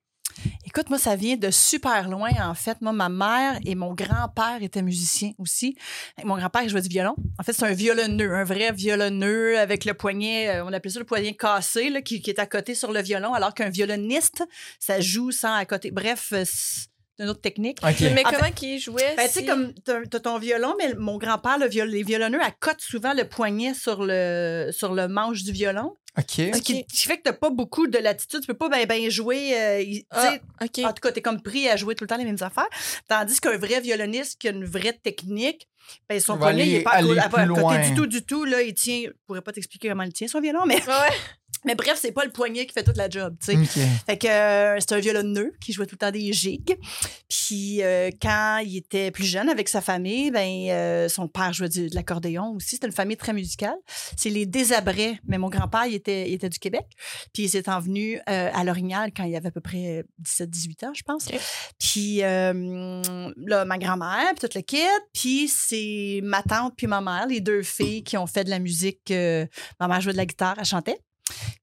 Écoute, 0.66 0.90
moi, 0.92 1.00
ça 1.00 1.16
vient 1.16 1.36
de 1.36 1.50
super 1.50 2.08
loin, 2.10 2.30
en 2.40 2.54
fait. 2.54 2.80
Moi, 2.82 2.92
ma 2.94 3.10
mère 3.10 3.58
et 3.66 3.74
mon 3.74 3.96
grand-père 3.96 4.62
étaient 4.62 4.84
musiciens 4.84 5.32
aussi. 5.40 5.76
Mon 6.24 6.38
grand-père, 6.38 6.62
il 6.62 6.70
jouait 6.70 6.82
du 6.82 6.90
violon. 6.90 7.16
En 7.40 7.44
fait, 7.44 7.54
c'est 7.54 7.66
un 7.66 7.74
violonneux, 7.74 8.36
un 8.36 8.44
vrai 8.44 8.72
violonneux 8.72 9.58
avec 9.58 9.84
le 9.84 9.96
poignet, 9.96 10.62
on 10.62 10.72
appelait 10.74 10.92
ça 10.92 11.00
le 11.00 11.06
poignet 11.06 11.34
cassé, 11.36 11.90
là, 11.90 12.02
qui, 12.04 12.22
qui 12.22 12.30
est 12.30 12.40
à 12.40 12.46
côté 12.46 12.76
sur 12.76 12.92
le 12.92 13.02
violon, 13.02 13.34
alors 13.34 13.56
qu'un 13.56 13.70
violoniste, 13.70 14.44
ça 14.80 15.00
joue 15.02 15.32
sans 15.32 15.56
à 15.56 15.66
côté. 15.66 15.90
Bref, 15.90 16.28
c'est 16.46 16.88
une 17.20 17.30
autre 17.30 17.42
technique. 17.42 17.80
Mais 17.84 18.26
En 18.26 18.30
comment 18.32 18.52
qu'il 18.52 18.80
jouait? 18.80 19.16
Ben, 19.16 19.28
tu 19.28 19.34
sais, 19.34 19.46
comme 19.46 19.74
t'as 19.84 20.20
ton 20.20 20.38
violon, 20.38 20.76
mais 20.78 20.94
mon 20.96 21.18
grand-père, 21.18 21.58
le 21.58 21.68
viol- 21.68 21.90
les 21.90 22.04
violonneux, 22.04 22.42
accotent 22.42 22.82
souvent 22.82 23.14
le 23.14 23.24
poignet 23.28 23.74
sur 23.74 24.04
le, 24.04 24.70
sur 24.72 24.94
le 24.94 25.08
manche 25.08 25.44
du 25.44 25.52
violon. 25.52 25.96
OK. 26.18 26.26
Ce 26.36 26.62
qui, 26.62 26.84
qui 26.86 27.06
fait 27.06 27.18
que 27.18 27.24
t'as 27.24 27.34
pas 27.34 27.52
beaucoup 27.52 27.86
de 27.86 27.98
latitude. 28.00 28.42
Tu 28.42 28.48
peux 28.48 28.56
pas 28.56 28.70
ben, 28.70 28.86
ben 28.88 29.08
jouer. 29.10 29.52
euh, 29.56 29.84
Ah, 30.12 30.34
en 30.62 30.68
tout 30.68 31.02
cas, 31.02 31.12
t'es 31.12 31.22
comme 31.22 31.42
pris 31.42 31.70
à 31.70 31.76
jouer 31.76 31.94
tout 31.94 32.04
le 32.04 32.08
temps 32.08 32.18
les 32.18 32.26
mêmes 32.26 32.42
affaires. 32.42 32.68
Tandis 33.08 33.40
qu'un 33.40 33.56
vrai 33.58 33.82
violoniste 33.82 34.40
qui 34.40 34.48
a 34.48 34.52
une 34.52 34.66
vraie 34.66 34.94
technique, 34.94 35.68
ben 36.10 36.20
son 36.20 36.34
poignet, 36.40 36.68
il 36.68 36.76
est 36.76 36.82
pas 36.82 36.92
à, 36.94 37.02
côté- 37.02 37.90
du 37.90 37.96
tout, 37.96 38.08
du 38.08 38.24
tout. 38.26 38.46
Là, 38.46 38.64
il 38.64 38.74
tient. 38.74 39.02
Je 39.06 39.12
pourrais 39.28 39.42
pas 39.42 39.52
t'expliquer 39.54 39.90
comment 39.90 40.04
il 40.04 40.14
tient 40.14 40.28
son 40.28 40.42
violon, 40.42 40.66
mais, 40.66 40.76
Ouais. 40.78 41.16
Mais 41.68 41.76
bref, 41.76 42.00
c'est 42.02 42.12
pas 42.12 42.26
le 42.26 42.32
poignet 42.32 42.66
qui 42.66 42.74
fait 42.74 42.84
toute 42.84 42.98
la 42.98 43.08
job, 43.10 43.36
tu 43.40 43.52
sais. 43.52 43.58
Fait 44.08 44.18
que 44.18 44.28
euh, 44.28 44.78
c'est 44.80 44.94
un 44.94 45.00
violonneux 45.00 45.54
qui 45.62 45.72
jouait 45.74 45.86
tout 45.86 45.94
le 45.96 46.00
temps 46.00 46.12
des 46.12 46.34
gigs. 46.34 46.76
Puis 47.30 47.84
euh, 47.84 48.10
quand 48.22 48.60
il 48.66 48.78
était 48.78 49.12
plus 49.12 49.26
jeune 49.26 49.50
avec 49.50 49.70
sa 49.70 49.82
famille, 49.82 50.32
ben 50.32 50.48
euh, 50.70 51.10
son 51.10 51.28
père 51.28 51.54
jouait 51.54 51.70
du- 51.70 51.90
de 51.90 51.96
l'accordéon 51.96 52.54
aussi. 52.56 52.72
C'était 52.76 52.88
une 52.88 52.94
famille 52.94 53.18
très 53.18 53.34
musicale. 53.34 53.76
C'est 54.18 54.30
les 54.30 54.46
Désabrets. 54.46 55.20
Mais 55.28 55.38
mon 55.38 55.50
grand-père, 55.50 55.86
il 55.86 55.94
était, 55.96 56.30
il 56.30 56.34
était 56.34 56.50
du 56.50 56.58
Québec. 56.60 56.86
Puis 57.34 57.44
il 57.44 57.50
s'est 57.50 57.70
envenu 57.70 58.18
euh, 58.30 58.50
à 58.54 58.64
L'Orignal 58.64 59.12
quand 59.16 59.24
il 59.26 59.36
avait 59.36 59.50
à 59.50 59.52
peu 59.52 59.62
près 59.62 60.04
17-18 60.24 60.86
ans, 60.88 60.94
je 60.96 61.04
pense. 61.04 61.28
Puis 61.80 62.24
euh, 62.24 63.34
là, 63.38 63.66
ma 63.66 63.78
grand-mère, 63.78 64.30
puis 64.32 64.40
toute 64.40 64.56
le 64.56 64.62
kit. 64.62 64.78
Puis 65.14 65.48
c'est 65.48 66.22
ma 66.24 66.42
tante 66.44 66.74
puis 66.78 66.88
ma 66.88 67.02
mère, 67.02 67.28
les 67.28 67.42
deux 67.42 67.62
filles 67.64 68.04
qui 68.04 68.18
ont 68.18 68.28
fait 68.28 68.44
de 68.44 68.50
la 68.50 68.60
musique. 68.60 69.12
euh, 69.12 69.46
ma 69.80 69.88
mère 69.88 70.02
jouait 70.02 70.14
de 70.14 70.18
la 70.18 70.26
guitare, 70.26 70.56
elle 70.60 70.66
chantait. 70.66 71.00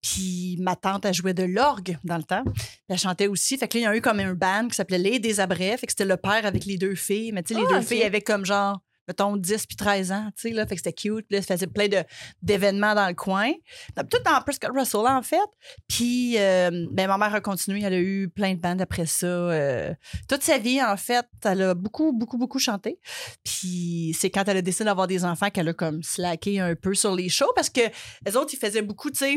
Puis 0.02 0.56
ma 0.60 0.76
tante, 0.76 1.04
elle 1.04 1.14
jouait 1.14 1.34
de 1.34 1.44
l'orgue 1.44 1.98
dans 2.04 2.16
le 2.16 2.22
temps. 2.24 2.44
Puis 2.44 2.62
elle 2.88 2.98
chantait 2.98 3.26
aussi. 3.26 3.56
Fait 3.58 3.68
que 3.68 3.76
là, 3.78 3.80
il 3.80 3.84
y 3.84 3.86
a 3.86 3.96
eu 3.96 4.00
comme 4.00 4.20
un 4.20 4.34
band 4.34 4.68
qui 4.68 4.76
s'appelait 4.76 4.98
Les 4.98 5.18
Désabrets. 5.18 5.76
Fait 5.78 5.86
que 5.86 5.92
c'était 5.92 6.04
le 6.04 6.16
père 6.16 6.44
avec 6.46 6.64
les 6.64 6.76
deux 6.76 6.94
filles. 6.94 7.32
Mais 7.32 7.42
tu 7.42 7.54
sais, 7.54 7.60
les 7.60 7.66
Ah, 7.70 7.78
deux 7.78 7.82
filles 7.86 8.02
avaient 8.04 8.20
comme 8.20 8.44
genre, 8.44 8.80
mettons, 9.08 9.36
10 9.36 9.66
puis 9.66 9.76
13 9.76 10.12
ans. 10.12 10.30
Tu 10.36 10.48
sais, 10.48 10.54
là. 10.54 10.66
Fait 10.66 10.74
que 10.76 10.80
c'était 10.80 10.92
cute. 10.92 11.26
Puis 11.28 11.36
là, 11.36 11.42
ça 11.42 11.54
faisait 11.56 11.66
plein 11.66 11.88
d'événements 12.42 12.94
dans 12.94 13.06
le 13.08 13.14
coin. 13.14 13.50
Tout 14.10 14.18
dans 14.24 14.40
Prescott 14.42 14.70
Russell, 14.74 15.00
en 15.06 15.22
fait. 15.22 15.36
Puis, 15.88 16.38
euh, 16.38 16.86
ben, 16.90 17.06
ma 17.08 17.18
mère 17.18 17.34
a 17.34 17.40
continué. 17.40 17.82
Elle 17.82 17.92
a 17.94 17.98
eu 18.00 18.28
plein 18.28 18.54
de 18.54 18.60
bandes 18.60 18.80
après 18.80 19.06
ça. 19.06 19.26
euh, 19.26 19.92
toute 20.28 20.42
sa 20.42 20.58
vie, 20.58 20.82
en 20.82 20.96
fait, 20.96 21.26
elle 21.44 21.62
a 21.62 21.74
beaucoup, 21.74 22.12
beaucoup, 22.12 22.38
beaucoup 22.38 22.58
chanté. 22.58 22.98
Puis 23.44 24.16
c'est 24.18 24.30
quand 24.30 24.44
elle 24.48 24.58
a 24.58 24.62
décidé 24.62 24.84
d'avoir 24.84 25.06
des 25.06 25.24
enfants 25.24 25.50
qu'elle 25.50 25.68
a 25.68 25.74
comme 25.74 26.02
slacké 26.02 26.60
un 26.60 26.74
peu 26.74 26.94
sur 26.94 27.14
les 27.14 27.28
shows 27.28 27.52
parce 27.54 27.70
que 27.70 27.80
les 28.26 28.36
autres, 28.36 28.50
ils 28.54 28.58
faisaient 28.58 28.82
beaucoup, 28.82 29.10
tu 29.10 29.18
sais, 29.18 29.36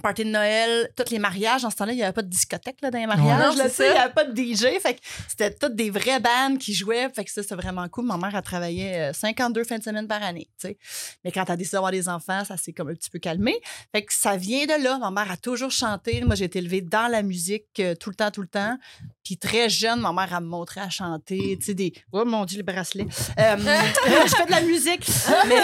party 0.00 0.24
de 0.24 0.30
Noël, 0.30 0.90
tous 0.96 1.10
les 1.10 1.18
mariages. 1.18 1.64
En 1.64 1.70
ce 1.70 1.76
temps-là, 1.76 1.92
il 1.92 1.96
n'y 1.96 2.02
avait 2.02 2.12
pas 2.12 2.22
de 2.22 2.28
discothèque 2.28 2.76
là, 2.82 2.90
dans 2.90 2.98
les 2.98 3.06
mariages. 3.06 3.54
C'est 3.56 3.62
tu 3.64 3.68
sais, 3.68 3.74
ça. 3.74 3.86
Il 3.86 3.92
n'y 3.92 3.98
avait 3.98 4.12
pas 4.12 4.24
de 4.24 4.36
DJ. 4.36 4.80
Fait 4.80 4.98
c'était 5.28 5.52
toutes 5.54 5.74
des 5.74 5.90
vraies 5.90 6.20
bandes 6.20 6.58
qui 6.58 6.74
jouaient. 6.74 7.08
Fait 7.14 7.24
que 7.24 7.30
ça, 7.30 7.42
c'était 7.42 7.54
vraiment 7.54 7.88
cool. 7.88 8.06
Ma 8.06 8.16
mère, 8.16 8.34
elle 8.34 8.42
travaillait 8.42 9.10
euh, 9.10 9.12
52 9.12 9.64
fins 9.64 9.78
de 9.78 9.82
semaine 9.82 10.06
par 10.08 10.22
année. 10.22 10.48
tu 10.58 10.68
sais. 10.68 10.78
Mais 11.24 11.32
quand 11.32 11.44
elle 11.46 11.52
a 11.52 11.56
décidé 11.56 11.76
d'avoir 11.76 11.92
des 11.92 12.08
enfants, 12.08 12.44
ça 12.44 12.56
s'est 12.56 12.72
comme 12.72 12.88
un 12.88 12.94
petit 12.94 13.10
peu 13.10 13.18
calmé. 13.18 13.60
Fait 13.94 14.02
que 14.02 14.12
ça 14.12 14.36
vient 14.36 14.64
de 14.66 14.82
là. 14.82 14.98
Ma 14.98 15.10
mère 15.10 15.30
a 15.30 15.36
toujours 15.36 15.70
chanté. 15.70 16.22
Moi, 16.22 16.34
j'ai 16.34 16.44
été 16.44 16.58
élevée 16.58 16.80
dans 16.80 17.10
la 17.10 17.22
musique 17.22 17.66
euh, 17.80 17.94
tout 17.94 18.10
le 18.10 18.16
temps, 18.16 18.30
tout 18.30 18.42
le 18.42 18.48
temps. 18.48 18.76
Puis 19.24 19.36
très 19.38 19.68
jeune, 19.68 20.00
ma 20.00 20.12
mère, 20.12 20.28
elle 20.36 20.44
me 20.44 20.48
montrait 20.48 20.80
à 20.80 20.90
chanter. 20.90 21.56
Tu 21.58 21.66
sais, 21.66 21.74
des. 21.74 21.92
Oh 22.12 22.24
mon 22.24 22.44
Dieu, 22.44 22.58
le 22.58 22.64
bracelet. 22.64 23.06
Euh, 23.38 23.56
je 23.56 24.34
fais 24.36 24.46
de 24.46 24.50
la 24.50 24.60
musique. 24.60 25.08
Mais 25.48 25.56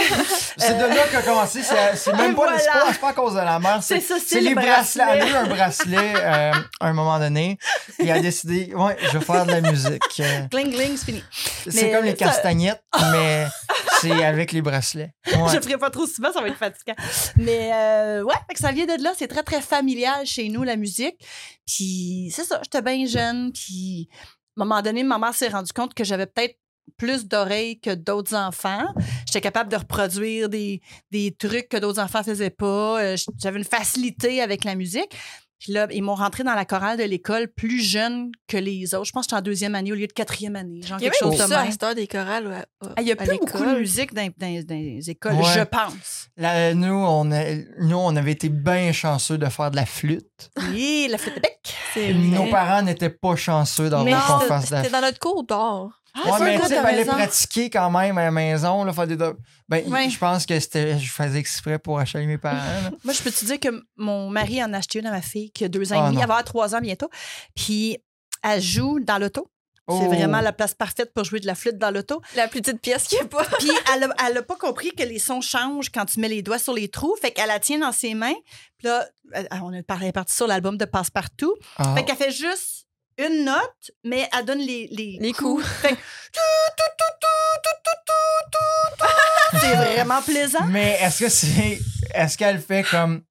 C'est 0.57 0.75
de 0.75 0.85
là 0.85 1.07
qu'a 1.11 1.23
commencé. 1.23 1.63
C'est 1.63 1.97
c'est 1.97 2.13
même 2.15 2.35
pas, 2.37 2.59
c'est 2.59 2.65
voilà. 2.65 2.81
pas, 2.87 2.93
c'est 2.93 3.01
pas 3.01 3.09
à 3.09 3.13
cause 3.13 3.35
de 3.35 3.39
la 3.39 3.59
mère. 3.59 3.83
c'est 3.83 4.01
ça, 4.01 4.18
C'est 4.25 4.41
les 4.41 4.55
bracelets. 4.55 5.05
Elle 5.11 5.23
a 5.23 5.29
eu 5.31 5.35
un 5.35 5.47
bracelet 5.47 6.15
euh, 6.17 6.53
à 6.81 6.89
un 6.89 6.93
moment 6.93 7.19
donné. 7.19 7.59
Et 7.99 8.05
elle 8.07 8.19
a 8.19 8.21
décidé, 8.21 8.73
ouais, 8.75 8.97
je 9.03 9.19
vais 9.19 9.25
faire 9.25 9.47
de 9.47 9.53
la 9.53 9.61
musique. 9.61 10.03
Gling, 10.51 10.71
gling, 10.71 10.97
c'est 10.97 11.05
fini. 11.07 11.23
C'est 11.69 11.91
comme 11.93 12.05
les 12.05 12.11
ça- 12.11 12.17
castagnettes, 12.27 12.83
mais 13.13 13.47
c'est 14.01 14.25
avec 14.25 14.53
les 14.53 14.63
bracelets. 14.63 15.13
Ouais. 15.27 15.33
Je 15.51 15.57
le 15.57 15.63
ferai 15.63 15.79
pas 15.79 15.91
trop 15.91 16.07
souvent, 16.07 16.33
ça 16.33 16.41
va 16.41 16.49
être 16.49 16.57
fatigant. 16.57 16.95
Mais 17.37 17.71
euh, 17.73 18.23
ouais, 18.23 18.35
que 18.53 18.59
ça 18.61 18.73
vient 18.73 18.87
de 18.87 19.03
là. 19.03 19.13
C'est 19.17 19.29
très, 19.29 19.43
très 19.43 19.61
familial 19.61 20.25
chez 20.27 20.49
nous, 20.49 20.63
la 20.63 20.77
musique. 20.77 21.17
Puis 21.67 22.33
c'est 22.35 22.45
ça, 22.45 22.61
j'étais 22.63 22.83
bien 22.83 23.07
jeune. 23.07 23.53
Puis 23.53 24.09
à 24.13 24.63
un 24.63 24.65
moment 24.65 24.83
donné, 24.83 25.03
ma 25.03 25.19
mère 25.19 25.35
s'est 25.35 25.49
rendue 25.49 25.73
compte 25.73 25.95
que 25.95 26.05
j'avais 26.05 26.27
peut-être 26.27 26.57
plus 26.97 27.27
d'oreilles 27.27 27.79
que 27.81 27.95
d'autres 27.95 28.35
enfants. 28.35 28.87
J'étais 29.27 29.41
capable 29.41 29.71
de 29.71 29.77
reproduire 29.77 30.49
des, 30.49 30.81
des 31.11 31.35
trucs 31.39 31.69
que 31.69 31.77
d'autres 31.77 32.01
enfants 32.01 32.23
faisaient 32.23 32.51
pas. 32.51 33.01
Euh, 33.03 33.17
J'avais 33.41 33.59
une 33.59 33.65
facilité 33.65 34.41
avec 34.41 34.65
la 34.65 34.75
musique. 34.75 35.15
Puis 35.61 35.73
là, 35.73 35.89
ils 35.91 36.03
m'ont 36.05 36.15
rentré 36.15 36.45
dans 36.45 36.55
la 36.55 36.65
chorale 36.65 36.99
de 36.99 37.03
l'école 37.03 37.49
plus 37.49 37.83
jeune 37.83 38.31
que 38.47 38.57
les 38.57 38.95
autres. 38.95 39.07
Je 39.07 39.11
pense 39.11 39.27
que 39.27 39.31
j'étais 39.31 39.41
en 39.41 39.43
deuxième 39.43 39.75
année 39.75 39.91
au 39.91 39.97
lieu 39.97 40.07
de 40.07 40.13
quatrième 40.13 40.55
année. 40.55 40.83
Genre 40.83 40.99
Il 41.01 41.05
y 41.05 41.09
a 41.09 41.11
quelque 41.11 41.19
chose 41.19 41.33
de 41.33 41.37
ça 41.39 41.59
à 41.63 41.65
même. 41.65 41.73
heure 41.83 41.95
des 41.97 42.07
chorales. 42.07 42.47
à- 42.53 42.87
à- 42.87 42.93
Ah, 42.97 43.03
Il 43.03 43.09
y 43.09 43.11
a 43.11 43.15
à 43.15 43.17
plus 43.17 43.39
beaucoup 43.39 43.65
de 43.65 43.81
musique 43.81 44.15
dans, 44.15 44.31
dans- 44.39 44.63
dans 44.65 44.75
les 44.77 45.11
écoles, 45.11 45.33
Ouais. 45.35 45.43
je 45.57 45.65
pense. 45.65 46.29
Là, 46.37 46.73
nous, 46.75 46.95
on 46.95 47.33
a- 47.33 47.57
nous, 47.81 47.97
on 47.97 48.15
avait 48.15 48.31
été 48.31 48.49
bien 48.51 48.93
chanceux 48.93 49.37
de 49.37 49.47
faire 49.47 49.73
de 49.73 49.77
la 49.77 49.85
flûte. 49.87 50.49
Oui, 50.71 51.09
la 51.11 51.19
flûte 51.19 51.35
de 51.35 51.41
bec. 51.41 52.15
Nos 52.15 52.47
parents 52.53 52.83
n'étaient 52.83 53.11
pas 53.11 53.35
chanceux 53.35 53.91
d'avoir 53.91 54.27
qu'on 54.29 54.35
c'était- 54.39 54.49
fasse 54.49 54.71
de 54.71 54.75
la 54.77 54.85
c'était 54.85 54.93
dans 54.95 55.01
notre 55.05 55.19
cours 55.19 55.43
d'or. 55.43 55.98
Ah, 56.15 56.21
Ouais, 56.25 56.33
c'est 56.39 56.45
mais 56.45 56.61
tu 56.61 56.75
fallait 56.75 57.05
pratiquer 57.05 57.71
quand 57.71 57.91
même 57.91 58.19
à 58.19 58.25
la 58.25 58.31
maison, 58.31 58.83
là, 58.85 58.93
faire 58.93 59.07
des 59.07 59.17
do- 59.17 59.37
Ben, 59.69 59.87
Ouais. 59.91 60.09
je 60.11 60.19
pense 60.19 60.47
que 60.47 60.59
c'était, 60.59 60.99
je 60.99 61.11
faisais 61.11 61.39
exprès 61.39 61.79
pour 61.79 61.99
achaler 61.99 62.27
mes 62.27 62.39
parents. 62.39 62.59
Moi, 63.05 63.13
je 63.15 63.23
peux 63.23 63.31
te 63.31 63.45
dire 63.45 63.61
que 63.61 63.69
mon 63.97 64.29
mari 64.31 64.63
en 64.65 64.73
a 64.73 64.79
acheté 64.79 64.99
une 64.99 65.07
à 65.07 65.11
ma 65.11 65.23
fille 65.23 65.51
qui 65.51 65.65
a 65.65 65.69
deux 65.69 65.93
ans 65.93 65.97
Ah, 65.99 66.05
et 66.05 66.05
demi. 66.07 66.17
non. 66.17 66.23
Elle 66.23 66.29
va 66.29 66.35
avoir 66.35 66.45
trois 66.45 66.75
ans 66.75 66.81
bientôt. 66.81 67.09
Puis, 67.55 67.99
elle 68.43 68.61
joue 68.63 68.99
dans 69.01 69.19
l'auto. 69.19 69.51
C'est 69.91 69.95
Oh. 69.95 70.09
vraiment 70.11 70.43
la 70.43 70.53
place 70.53 70.75
parfaite 70.75 71.15
pour 71.15 71.25
jouer 71.25 71.41
de 71.41 71.47
la 71.47 71.55
flûte 71.55 71.79
dans 71.79 71.91
l'auto. 71.91 72.21
La 72.37 72.47
plus 72.47 72.61
petite 72.61 72.83
pièce 72.83 73.05
qu'il 73.05 73.17
n'y 73.21 73.25
a 73.25 73.29
pas. 73.29 73.43
Puis 73.59 73.71
elle 73.95 74.05
a, 74.05 74.15
elle 74.29 74.37
a 74.37 74.43
pas 74.43 74.57
compris 74.57 74.91
que 74.91 75.03
les 75.03 75.19
sons 75.19 75.41
changent 75.41 75.89
quand 75.91 76.05
tu 76.05 76.21
mets 76.21 76.29
les 76.29 76.43
doigts 76.43 76.59
sur 76.59 76.75
les 76.75 76.89
trous. 76.89 77.17
Fait 77.23 77.31
qu'elle 77.31 77.49
la 77.49 77.59
tient 77.59 77.79
dans 77.79 77.93
ses 77.93 78.13
mains. 78.13 78.35
Puis 78.77 78.87
là, 78.87 79.07
on 79.63 79.73
est 79.73 80.13
parti 80.13 80.35
sur 80.37 80.47
l'album 80.47 80.77
de 80.77 80.85
Passepartout. 80.85 81.55
Ah. 81.79 81.95
Fait 81.95 82.05
qu'elle 82.05 82.17
fait 82.17 82.31
juste 82.31 82.87
une 83.19 83.45
note, 83.45 83.91
mais 84.05 84.29
elle 84.37 84.45
donne 84.45 84.59
les, 84.61 84.89
les, 84.93 85.19
Les 85.21 85.33
coups. 85.33 85.65
Fait 85.83 85.95
que 85.95 85.99
c'est 89.61 89.75
vraiment 89.75 90.23
plaisant. 90.23 90.67
Mais 90.69 90.99
est-ce 91.01 91.25
que 91.25 91.29
c'est. 91.29 91.79
Est-ce 92.15 92.39
qu'elle 92.39 92.61
fait 92.61 92.83
comme 92.85 93.23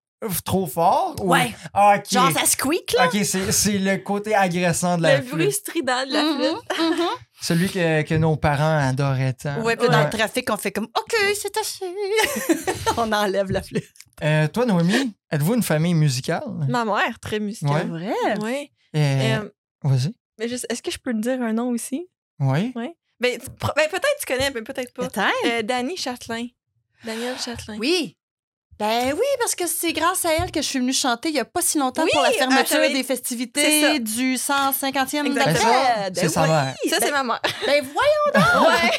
trop 0.45 0.67
fort? 0.67 1.15
ou- 1.21 1.29
Ouais. 1.31 1.53
Ah, 1.73 1.95
ok. 1.97 2.05
Genre, 2.11 2.31
ça 2.31 2.45
squeak, 2.45 2.93
là. 2.93 3.07
Ok, 3.07 3.17
c'est, 3.23 3.51
c'est 3.51 3.77
le 3.77 3.97
côté 3.97 4.35
agressant 4.35 4.97
de 4.97 5.03
la 5.03 5.17
Le 5.17 5.23
flûte. 5.23 5.33
bruit 5.35 5.51
strident 5.51 6.05
de 6.07 6.13
la 6.13 6.23
Mhm, 6.23 6.35
flûte. 6.37 6.79
mhm. 6.79 7.07
Celui 7.39 7.69
que, 7.69 8.01
que 8.01 8.15
nos 8.15 8.35
parents 8.35 8.79
adoraient 8.89 9.33
tant. 9.33 9.61
Ouais, 9.61 9.75
puis 9.75 9.87
dans 9.87 9.99
Ouais. 9.99 10.05
le 10.05 10.09
trafic, 10.09 10.49
on 10.49 10.57
fait 10.57 10.71
comme 10.71 10.87
OK, 10.97 11.15
c'est 11.39 11.55
assez. 11.57 11.85
on 12.97 13.11
enlève 13.11 13.51
la 13.51 13.61
flûte. 13.61 13.85
Euh, 14.23 14.47
toi, 14.47 14.65
Noémie, 14.65 15.13
êtes-vous 15.31 15.53
une 15.53 15.61
famille 15.63 15.93
musicale? 15.93 16.41
Ma 16.67 16.83
mère, 16.83 17.19
très 17.21 17.39
musicale. 17.39 17.87
Vrai? 17.89 18.13
Oui. 18.41 18.71
Euh, 18.95 19.37
Euh, 19.43 19.49
Vas-y. 19.83 20.13
mais 20.39 20.47
je- 20.47 20.55
est-ce 20.69 20.81
que 20.81 20.91
je 20.91 20.97
peux 20.97 21.13
te 21.13 21.19
dire 21.19 21.41
un 21.41 21.53
nom 21.53 21.69
aussi? 21.69 22.07
Oui. 22.75 22.89
Ben, 23.19 23.39
tu- 23.39 23.49
pro- 23.49 23.71
ben, 23.75 23.89
peut-être 23.89 24.17
tu 24.19 24.25
connais, 24.31 24.51
mais 24.51 24.61
peut-être 24.61 24.93
pas. 24.93 25.07
Peut-être. 25.09 25.33
Euh, 25.45 25.61
Danny 25.63 25.97
Châtelain. 25.97 26.47
Daniel 27.03 27.37
Châtelain. 27.39 27.77
Oui. 27.79 28.15
Ben 28.79 29.11
oui, 29.13 29.25
parce 29.39 29.55
que 29.55 29.65
c'est 29.65 29.91
grâce 29.91 30.23
à 30.23 30.33
elle 30.33 30.51
que 30.51 30.61
je 30.61 30.67
suis 30.67 30.77
venue 30.79 30.93
chanter 30.93 31.29
il 31.29 31.33
n'y 31.33 31.39
a 31.39 31.45
pas 31.45 31.61
si 31.63 31.79
longtemps 31.79 32.03
Oui, 32.03 32.11
pour 32.13 32.21
la 32.21 32.29
ah, 32.29 32.37
fermeture 32.37 32.79
des 32.93 33.03
festivités 33.03 33.99
du 33.99 34.35
150e 34.35 35.25
Exactement. 35.25 35.33
Ben, 35.33 36.11
Ben 36.11 36.15
c'est 36.15 36.29
sa 36.29 36.43
oui. 36.43 36.49
mère. 36.49 36.75
Ça, 36.89 36.97
c'est 36.99 37.11
ma 37.11 37.23
mère. 37.23 37.41
Ben 37.65 37.83
voyons 37.83 38.45
donc! 38.45 38.67
Ouais. 38.67 38.91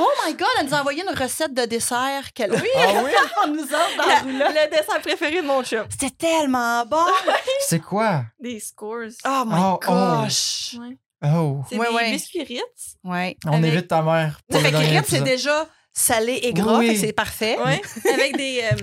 Oh 0.00 0.08
my 0.26 0.32
God, 0.34 0.48
elle 0.60 0.66
nous 0.66 0.74
a 0.74 0.80
envoyé 0.80 1.02
une 1.02 1.14
recette 1.18 1.52
de 1.52 1.64
dessert 1.66 2.32
qu'elle 2.34 2.52
oui. 2.52 2.68
Ah 2.78 3.02
oui? 3.04 3.10
nous 3.50 3.66
dans 3.66 3.78
La- 3.98 4.06
la 4.14 4.20
roulotte. 4.20 4.48
le 4.54 4.70
dessin 4.70 4.98
préféré 5.00 5.42
de 5.42 5.46
mon 5.46 5.62
chum. 5.62 5.84
C'était 5.90 6.10
tellement 6.28 6.84
bon! 6.86 7.04
C'est 7.68 7.80
quoi? 7.80 8.22
Des 8.40 8.60
scores. 8.60 9.10
Oh 9.26 9.42
my 9.46 9.54
Oh, 9.58 9.78
oh. 9.88 10.22
gosh! 10.22 10.76
Ouais. 10.80 10.96
Oh. 11.24 11.60
C'est 11.68 11.76
Ouais, 11.76 11.88
des 11.88 11.94
ouais. 11.94 12.10
biscuits 12.12 12.44
Ritz. 12.44 12.96
Ouais. 13.04 13.36
On 13.46 13.52
Avec- 13.58 13.72
évite 13.74 13.88
ta 13.88 14.00
mère. 14.02 14.40
pour 14.48 14.60
Fait 14.60 14.70
le 14.70 14.78
que 14.78 14.84
Ritz, 14.84 15.06
c'est 15.08 15.20
déjà 15.20 15.68
salé 15.92 16.40
et 16.42 16.52
gras, 16.54 16.78
Oui. 16.78 16.96
c'est 16.96 17.12
parfait. 17.12 17.58
Ouais. 17.58 17.80
Avec 18.12 18.36
des, 18.38 18.62
euh, 18.72 18.76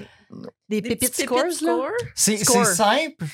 Des, 0.69 0.81
des 0.81 0.89
pépites 0.89 1.15
pépites 1.15 1.31
là? 1.31 1.51
scores? 1.51 1.89
C'est 2.15 2.37
simple. 2.37 3.25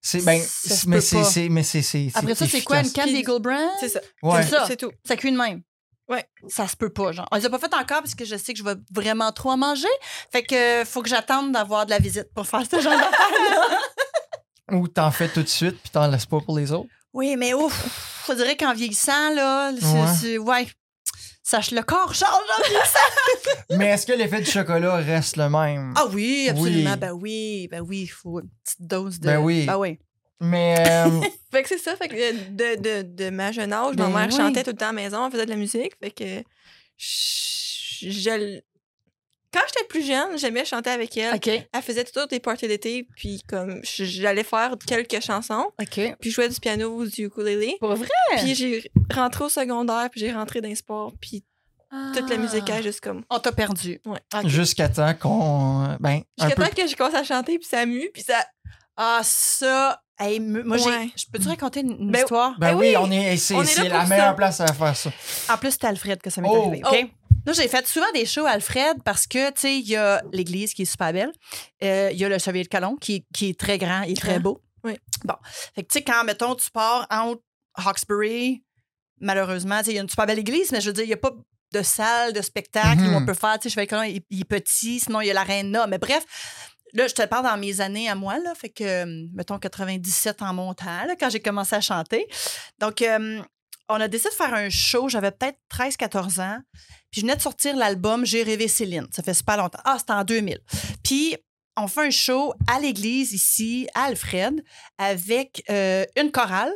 C'est 0.00 0.22
ben, 0.22 0.38
mais 0.86 1.00
c'est 1.00 1.24
c'est 1.24 1.48
mais 1.48 1.62
c'est 1.62 1.80
c'est 1.82 2.10
Après 2.14 2.34
ça, 2.34 2.46
c'est 2.46 2.62
quoi? 2.62 2.80
Une 2.80 2.92
canne 2.92 3.06
Puis- 3.06 3.20
Eagle 3.20 3.40
Brand? 3.40 3.70
C'est 3.80 3.88
ça. 3.88 4.00
Ouais. 4.22 4.42
C'est 4.42 4.50
ça. 4.50 4.64
C'est 4.66 4.76
tout. 4.76 4.92
Ça 5.06 5.16
cuit 5.16 5.32
de 5.32 5.38
même. 5.38 5.62
Ouais. 6.10 6.22
Ça 6.48 6.68
se 6.68 6.76
peut 6.76 6.90
pas, 6.90 7.12
genre. 7.12 7.26
On 7.32 7.36
les 7.36 7.46
a 7.46 7.48
pas 7.50 7.58
fait 7.58 7.72
encore 7.72 8.00
parce 8.02 8.14
que 8.14 8.26
je 8.26 8.36
sais 8.36 8.52
que 8.52 8.58
je 8.58 8.64
vais 8.64 8.74
vraiment 8.92 9.32
trop 9.32 9.50
en 9.52 9.56
manger. 9.56 9.88
Fait 10.30 10.42
que 10.42 10.84
faut 10.84 11.00
que 11.02 11.08
j'attende 11.08 11.52
d'avoir 11.52 11.86
de 11.86 11.90
la 11.90 11.98
visite 11.98 12.28
pour 12.34 12.46
faire 12.46 12.62
ce 12.70 12.78
genre 12.80 12.92
d'affaires. 12.92 13.80
Ou 14.72 14.88
t'en 14.88 15.10
fais 15.10 15.28
tout 15.28 15.42
de 15.42 15.48
suite 15.48 15.78
puis 15.80 15.90
t'en 15.90 16.06
laisses 16.06 16.26
pas 16.26 16.40
pour 16.40 16.58
les 16.58 16.70
autres. 16.72 16.88
Oui, 17.14 17.36
mais 17.36 17.54
ouf, 17.54 17.72
faut 18.26 18.34
dire 18.34 18.56
qu'en 18.58 18.74
vieillissant, 18.74 19.30
là, 19.34 19.72
c'est, 19.78 19.86
Ouais. 19.86 20.14
c'est- 20.20 20.38
ouais. 20.38 20.66
Sache 21.46 21.72
le 21.72 21.82
corps 21.82 22.14
change 22.14 22.30
en 22.30 23.76
mais 23.76 23.88
est-ce 23.88 24.06
que 24.06 24.14
l'effet 24.14 24.40
du 24.40 24.50
chocolat 24.50 24.96
reste 24.96 25.36
le 25.36 25.50
même? 25.50 25.92
Ah 25.94 26.06
oui, 26.10 26.48
absolument. 26.48 26.92
Oui. 26.92 26.96
Ben 26.98 27.12
oui, 27.12 27.68
ben 27.70 27.80
oui, 27.82 28.00
il 28.04 28.06
faut 28.06 28.40
une 28.40 28.48
petite 28.64 28.80
dose 28.80 29.20
de. 29.20 29.26
Ben 29.26 29.38
oui. 29.40 29.66
Ben 29.66 29.76
oui. 29.76 29.98
Mais 30.40 30.74
euh, 30.88 31.20
Fait 31.52 31.62
que 31.62 31.68
c'est 31.68 31.76
ça. 31.78 31.96
Fait 31.96 32.08
que 32.08 32.14
euh, 32.14 32.32
de, 32.50 32.80
de, 32.80 33.02
de 33.24 33.28
ma 33.30 33.52
jeune 33.52 33.74
âge, 33.74 33.94
Ben 33.94 34.08
ma 34.08 34.20
mère 34.20 34.28
oui. 34.30 34.36
chantait 34.38 34.62
tout 34.64 34.70
le 34.70 34.76
temps 34.76 34.86
à 34.86 34.92
la 34.92 34.94
maison, 34.94 35.26
elle 35.26 35.32
faisait 35.32 35.44
de 35.44 35.50
la 35.50 35.56
musique. 35.56 35.92
Fait 36.02 36.10
que 36.10 36.42
je, 36.96 38.10
je- 38.10 38.60
quand 39.54 39.60
j'étais 39.68 39.86
plus 39.88 40.04
jeune, 40.06 40.36
j'aimais 40.36 40.64
chanter 40.64 40.90
avec 40.90 41.16
elle. 41.16 41.38
Elle 41.72 41.82
faisait 41.82 42.04
toujours 42.04 42.26
des 42.28 42.40
parties 42.40 42.66
d'été, 42.68 43.06
puis 43.16 43.40
comme 43.48 43.80
j'allais 43.84 44.42
faire 44.44 44.74
quelques 44.86 45.20
chansons, 45.24 45.70
puis 45.90 46.14
je 46.24 46.30
jouais 46.30 46.48
du 46.48 46.58
piano 46.60 46.88
ou 46.96 47.06
du 47.06 47.26
ukulélé. 47.26 47.76
Pour 47.80 47.94
vrai? 47.94 48.08
Puis 48.38 48.54
j'ai 48.54 48.90
rentré 49.14 49.44
au 49.44 49.48
secondaire, 49.48 50.08
puis 50.10 50.20
j'ai 50.20 50.32
rentré 50.32 50.60
dans 50.60 50.68
le 50.68 50.74
sport, 50.74 51.12
puis 51.20 51.44
toute 52.14 52.28
la 52.28 52.36
musique 52.38 52.64
Ah. 52.68 52.74
a 52.74 52.82
juste 52.82 53.00
comme... 53.00 53.22
On 53.30 53.38
t'a 53.38 53.52
perdu. 53.52 54.00
Ouais. 54.04 54.18
Jusqu'à 54.46 54.88
temps 54.88 55.14
qu'on 55.14 55.96
ben 56.00 56.22
Jusqu'à 56.36 56.56
peu 56.56 56.64
temps 56.64 56.70
que 56.76 56.88
je 56.88 56.96
commence 56.96 57.14
à 57.14 57.22
chanter, 57.22 57.56
puis 57.58 57.68
ça 57.68 57.86
mue, 57.86 58.10
puis 58.12 58.22
ça... 58.22 58.44
Ah, 58.96 59.20
ça. 59.24 60.00
hey, 60.20 60.38
me- 60.38 60.62
moi. 60.62 60.76
Ouais. 60.76 61.08
Je 61.16 61.24
peux-tu 61.32 61.48
raconter 61.48 61.80
une, 61.80 61.96
une 61.98 62.10
Ben- 62.12 62.20
histoire? 62.20 62.54
ben 62.58 62.72
Ben 62.72 62.78
oui, 62.78 62.88
oui, 62.90 62.96
on 62.96 63.10
est 63.10 63.36
c'est 63.36 63.54
on 63.54 63.62
est 63.62 63.66
c'est 63.66 63.88
là 63.88 63.98
la 64.02 64.06
meilleure 64.06 64.26
ça. 64.28 64.34
place 64.34 64.60
à 64.60 64.72
faire 64.72 64.96
ça. 64.96 65.10
En 65.52 65.56
plus, 65.56 65.72
c'est 65.72 65.84
Alfred 65.84 66.22
que 66.22 66.30
ça 66.30 66.40
m'est 66.40 66.48
Oh. 66.48 66.68
arrivé. 66.68 66.82
OK? 66.84 67.10
Là, 67.46 67.52
j'ai 67.52 67.68
fait 67.68 67.86
souvent 67.86 68.10
des 68.14 68.24
shows 68.26 68.46
à 68.46 68.50
Alfred 68.52 69.02
parce 69.04 69.26
que, 69.26 69.48
tu 69.50 69.60
sais, 69.60 69.78
il 69.78 69.86
y 69.88 69.96
a 69.96 70.22
l'église 70.32 70.72
qui 70.74 70.82
est 70.82 70.86
super 70.86 71.12
belle. 71.12 71.32
Euh, 71.82 72.10
Il 72.12 72.18
y 72.18 72.24
a 72.24 72.28
le 72.28 72.38
Chevalier 72.38 72.62
de 72.64 72.68
Calon 72.68 72.96
qui, 72.96 73.16
est- 73.16 73.24
qui 73.34 73.50
est 73.50 73.58
très 73.60 73.78
grand 73.78 74.02
et 74.02 74.14
très 74.14 74.32
Grand. 74.34 74.40
beau. 74.40 74.60
Oui. 74.84 74.96
Bon. 75.24 75.34
Fait 75.74 75.82
que, 75.82 75.88
tu 75.88 75.98
sais, 75.98 76.04
quand, 76.04 76.24
mettons, 76.24 76.54
tu 76.54 76.70
pars 76.70 77.06
entre 77.10 77.42
Hawkesbury, 77.74 78.62
malheureusement, 79.20 79.78
tu 79.80 79.86
sais, 79.86 79.90
il 79.92 79.94
y 79.96 79.98
a 79.98 80.02
une 80.02 80.08
super 80.08 80.26
belle 80.26 80.38
église, 80.38 80.72
mais 80.72 80.80
je 80.80 80.86
veux 80.88 80.92
dire, 80.92 81.04
il 81.04 81.08
n'y 81.08 81.12
a 81.14 81.18
pas 81.18 81.32
de 81.72 81.82
salle 81.82 82.32
de 82.32 82.40
spectacle 82.42 83.00
Mhm. 83.00 83.14
où 83.14 83.16
on 83.18 83.26
peut 83.26 83.34
faire, 83.34 83.58
tu 83.58 83.64
sais, 83.68 83.70
Chevalier 83.70 83.86
de 83.86 83.90
Calon, 83.90 84.02
il, 84.04 84.22
il 84.30 84.40
est 84.40 84.44
petit, 84.44 85.00
sinon 85.00 85.20
il 85.20 85.26
y 85.26 85.30
a 85.30 85.34
l'aréna. 85.34 85.86
Mais 85.86 85.98
bref, 85.98 86.24
là, 86.92 87.06
je 87.08 87.14
te 87.14 87.22
parle 87.26 87.44
dans 87.44 87.56
mes 87.56 87.80
années 87.80 88.08
à 88.08 88.14
moi, 88.14 88.38
là. 88.38 88.54
Fait 88.54 88.68
que, 88.68 89.04
mettons, 89.34 89.58
97 89.58 90.42
en 90.42 90.54
montant, 90.54 91.04
là, 91.06 91.14
quand 91.18 91.30
j'ai 91.30 91.40
commencé 91.40 91.74
à 91.74 91.80
chanter. 91.80 92.26
Donc, 92.78 93.02
euh, 93.02 93.42
on 93.88 94.00
a 94.00 94.08
décidé 94.08 94.30
de 94.30 94.34
faire 94.34 94.54
un 94.54 94.70
show. 94.70 95.08
J'avais 95.08 95.30
peut-être 95.30 95.58
13-14 95.72 96.40
ans. 96.40 96.58
Puis 97.10 97.20
je 97.20 97.26
venais 97.26 97.36
de 97.36 97.42
sortir 97.42 97.76
l'album 97.76 98.24
J'ai 98.24 98.42
rêvé 98.42 98.68
Céline. 98.68 99.06
Ça 99.12 99.22
fait 99.22 99.34
super 99.34 99.56
longtemps. 99.56 99.80
Ah, 99.84 99.96
c'était 99.98 100.12
en 100.12 100.24
2000. 100.24 100.58
Puis 101.02 101.36
on 101.76 101.88
fait 101.88 102.06
un 102.06 102.10
show 102.10 102.54
à 102.68 102.80
l'église 102.80 103.32
ici, 103.32 103.88
à 103.94 104.04
Alfred, 104.04 104.64
avec 104.98 105.64
euh, 105.70 106.04
une 106.16 106.30
chorale 106.30 106.72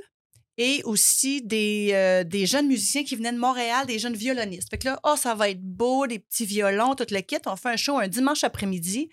et 0.57 0.83
aussi 0.85 1.41
des, 1.43 1.91
euh, 1.93 2.25
des 2.25 2.45
jeunes 2.47 2.67
musiciens 2.67 3.05
qui 3.05 3.15
venaient 3.15 3.33
de 3.33 3.39
Montréal, 3.39 3.87
des 3.87 4.01
jeunes 4.01 4.17
violonistes. 4.17 4.69
Fait 4.71 4.79
que 4.79 4.89
là, 4.89 4.99
oh, 5.05 5.15
ça 5.17 5.35
va 5.35 5.51
être 5.51 5.63
beau, 5.63 6.07
des 6.09 6.19
petits 6.19 6.47
violons, 6.47 6.97
tout 6.97 7.07
le 7.11 7.21
kit. 7.21 7.37
On 7.47 7.55
fait 7.55 7.71
un 7.71 7.77
show 7.77 7.97
un 7.99 8.09
dimanche 8.09 8.43
après-midi. 8.43 9.09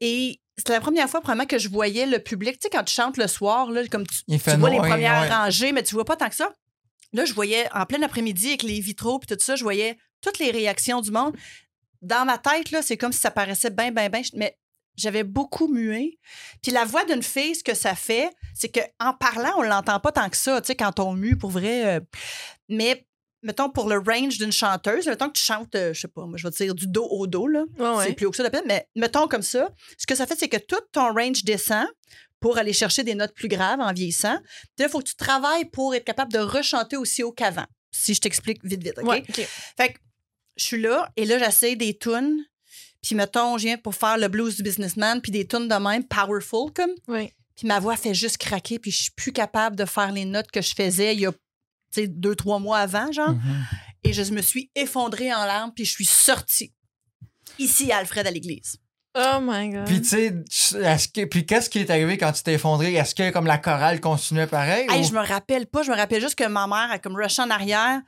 Et 0.00 0.40
c'était 0.56 0.72
la 0.72 0.80
première 0.80 1.08
fois, 1.08 1.20
probablement, 1.20 1.46
que 1.46 1.58
je 1.58 1.68
voyais 1.68 2.06
le 2.06 2.18
public. 2.18 2.58
Tu 2.58 2.60
sais, 2.62 2.70
quand 2.70 2.82
tu 2.82 2.94
chantes 2.94 3.18
le 3.18 3.26
soir, 3.26 3.70
là, 3.70 3.86
comme 3.88 4.06
tu, 4.06 4.22
vois 4.56 4.70
les 4.70 4.78
premières 4.78 5.22
ouais. 5.22 5.28
rangées, 5.28 5.72
mais 5.72 5.82
tu 5.82 5.94
vois 5.94 6.04
pas 6.06 6.16
tant 6.16 6.28
que 6.28 6.34
ça. 6.34 6.50
Là, 7.12 7.24
je 7.24 7.34
voyais, 7.34 7.68
en 7.74 7.86
plein 7.86 8.02
après-midi, 8.02 8.48
avec 8.48 8.62
les 8.62 8.80
vitraux 8.80 9.18
puis 9.18 9.26
tout 9.34 9.42
ça, 9.42 9.56
je 9.56 9.62
voyais 9.62 9.98
toutes 10.20 10.38
les 10.38 10.50
réactions 10.50 11.00
du 11.00 11.10
monde. 11.10 11.36
Dans 12.00 12.24
ma 12.24 12.38
tête, 12.38 12.70
là, 12.70 12.82
c'est 12.82 12.96
comme 12.96 13.12
si 13.12 13.20
ça 13.20 13.30
paraissait 13.30 13.70
bien, 13.70 13.92
bien, 13.92 14.08
bien. 14.08 14.22
Mais 14.34 14.56
j'avais 14.96 15.24
beaucoup 15.24 15.68
mué. 15.68 16.18
Puis 16.62 16.72
la 16.72 16.84
voix 16.84 17.04
d'une 17.04 17.22
fille, 17.22 17.54
ce 17.54 17.64
que 17.64 17.74
ça 17.74 17.94
fait, 17.94 18.30
c'est 18.54 18.68
qu'en 18.68 19.14
parlant, 19.14 19.52
on 19.58 19.62
l'entend 19.62 20.00
pas 20.00 20.12
tant 20.12 20.28
que 20.28 20.36
ça, 20.36 20.60
tu 20.60 20.68
sais, 20.68 20.76
quand 20.76 21.00
on 21.00 21.12
mue, 21.12 21.36
pour 21.36 21.50
vrai. 21.50 21.96
euh, 21.96 22.00
mais, 22.68 23.06
mettons, 23.42 23.70
pour 23.70 23.88
le 23.88 23.98
range 23.98 24.38
d'une 24.38 24.52
chanteuse, 24.52 25.06
mettons 25.06 25.28
que 25.28 25.38
tu 25.38 25.44
chantes, 25.44 25.74
euh, 25.74 25.92
je 25.94 26.00
sais 26.00 26.08
pas, 26.08 26.26
moi, 26.26 26.36
je 26.36 26.46
vais 26.46 26.50
te 26.50 26.62
dire 26.62 26.74
du 26.74 26.86
dos 26.86 27.06
au 27.10 27.26
dos, 27.26 27.46
là. 27.46 27.64
Ouais. 27.78 28.06
C'est 28.06 28.12
plus 28.14 28.26
haut 28.26 28.30
que 28.30 28.36
ça, 28.36 28.48
mais 28.66 28.86
mettons 28.96 29.28
comme 29.28 29.42
ça. 29.42 29.70
Ce 29.98 30.06
que 30.06 30.14
ça 30.14 30.26
fait, 30.26 30.36
c'est 30.38 30.48
que 30.48 30.58
tout 30.58 30.80
ton 30.92 31.12
range 31.12 31.44
descend 31.44 31.86
pour 32.42 32.58
aller 32.58 32.72
chercher 32.74 33.04
des 33.04 33.14
notes 33.14 33.32
plus 33.32 33.48
graves 33.48 33.80
en 33.80 33.92
vieillissant. 33.92 34.38
Il 34.78 34.88
faut 34.88 34.98
que 34.98 35.08
tu 35.08 35.14
travailles 35.14 35.64
pour 35.64 35.94
être 35.94 36.04
capable 36.04 36.32
de 36.32 36.40
rechanter 36.40 36.96
aussi 36.96 37.22
haut 37.22 37.32
qu'avant. 37.32 37.66
Si 37.92 38.14
je 38.14 38.20
t'explique 38.20 38.62
vite, 38.64 38.82
vite, 38.82 38.98
OK? 38.98 39.08
Ouais. 39.08 39.22
Fait 39.76 39.92
que 39.92 39.98
je 40.56 40.64
suis 40.64 40.82
là 40.82 41.10
et 41.16 41.24
là, 41.24 41.38
j'essaie 41.38 41.76
des 41.76 41.96
tunes. 41.96 42.44
Puis 43.00 43.14
mettons, 43.14 43.58
je 43.58 43.66
viens 43.66 43.78
pour 43.78 43.94
faire 43.94 44.18
le 44.18 44.28
blues 44.28 44.56
du 44.56 44.62
businessman, 44.62 45.20
puis 45.20 45.32
des 45.32 45.46
tunes 45.46 45.68
de 45.68 45.74
même, 45.74 46.04
powerful 46.04 46.72
comme. 46.74 46.92
Oui. 47.08 47.32
Puis 47.56 47.66
ma 47.66 47.80
voix 47.80 47.96
fait 47.96 48.14
juste 48.14 48.38
craquer, 48.38 48.78
puis 48.78 48.90
je 48.90 49.04
suis 49.04 49.10
plus 49.12 49.32
capable 49.32 49.76
de 49.76 49.84
faire 49.84 50.12
les 50.12 50.24
notes 50.24 50.50
que 50.50 50.62
je 50.62 50.74
faisais 50.74 51.14
il 51.14 51.20
y 51.20 51.26
a, 51.26 51.32
tu 51.32 51.38
sais, 51.92 52.06
deux, 52.08 52.34
trois 52.34 52.58
mois 52.58 52.78
avant, 52.78 53.10
genre. 53.12 53.32
Mhm. 53.32 53.64
Et 54.04 54.12
je 54.12 54.22
me 54.32 54.42
suis 54.42 54.70
effondrée 54.74 55.32
en 55.32 55.44
larmes, 55.44 55.72
puis 55.74 55.84
je 55.84 55.92
suis 55.92 56.06
sortie 56.06 56.72
ici 57.58 57.92
à 57.92 57.98
Alfred 57.98 58.26
à 58.26 58.30
l'église. 58.30 58.78
Oh 59.14 59.38
my 59.42 59.68
god. 59.68 59.84
Puis, 59.86 60.00
tu 60.00 60.08
sais, 60.08 60.32
est-ce 60.80 61.08
que- 61.08 61.24
puis 61.26 61.44
qu'est-ce 61.44 61.68
qui 61.68 61.80
est 61.80 61.90
arrivé 61.90 62.16
quand 62.16 62.32
tu 62.32 62.42
t'es 62.42 62.54
effondré? 62.54 62.94
Est-ce 62.94 63.14
que, 63.14 63.30
comme 63.30 63.46
la 63.46 63.58
chorale 63.58 64.00
continuait 64.00 64.46
pareil? 64.46 64.86
Hey, 64.90 65.00
ou- 65.00 65.04
je 65.04 65.12
me 65.12 65.20
rappelle 65.26 65.66
pas, 65.66 65.82
je 65.82 65.90
me 65.90 65.96
rappelle 65.96 66.20
juste 66.22 66.34
que 66.36 66.44
ma 66.46 66.66
mère 66.66 66.88
a 66.90 66.98
comme 66.98 67.16
rushé 67.16 67.42
en 67.42 67.50
arrière. 67.50 68.00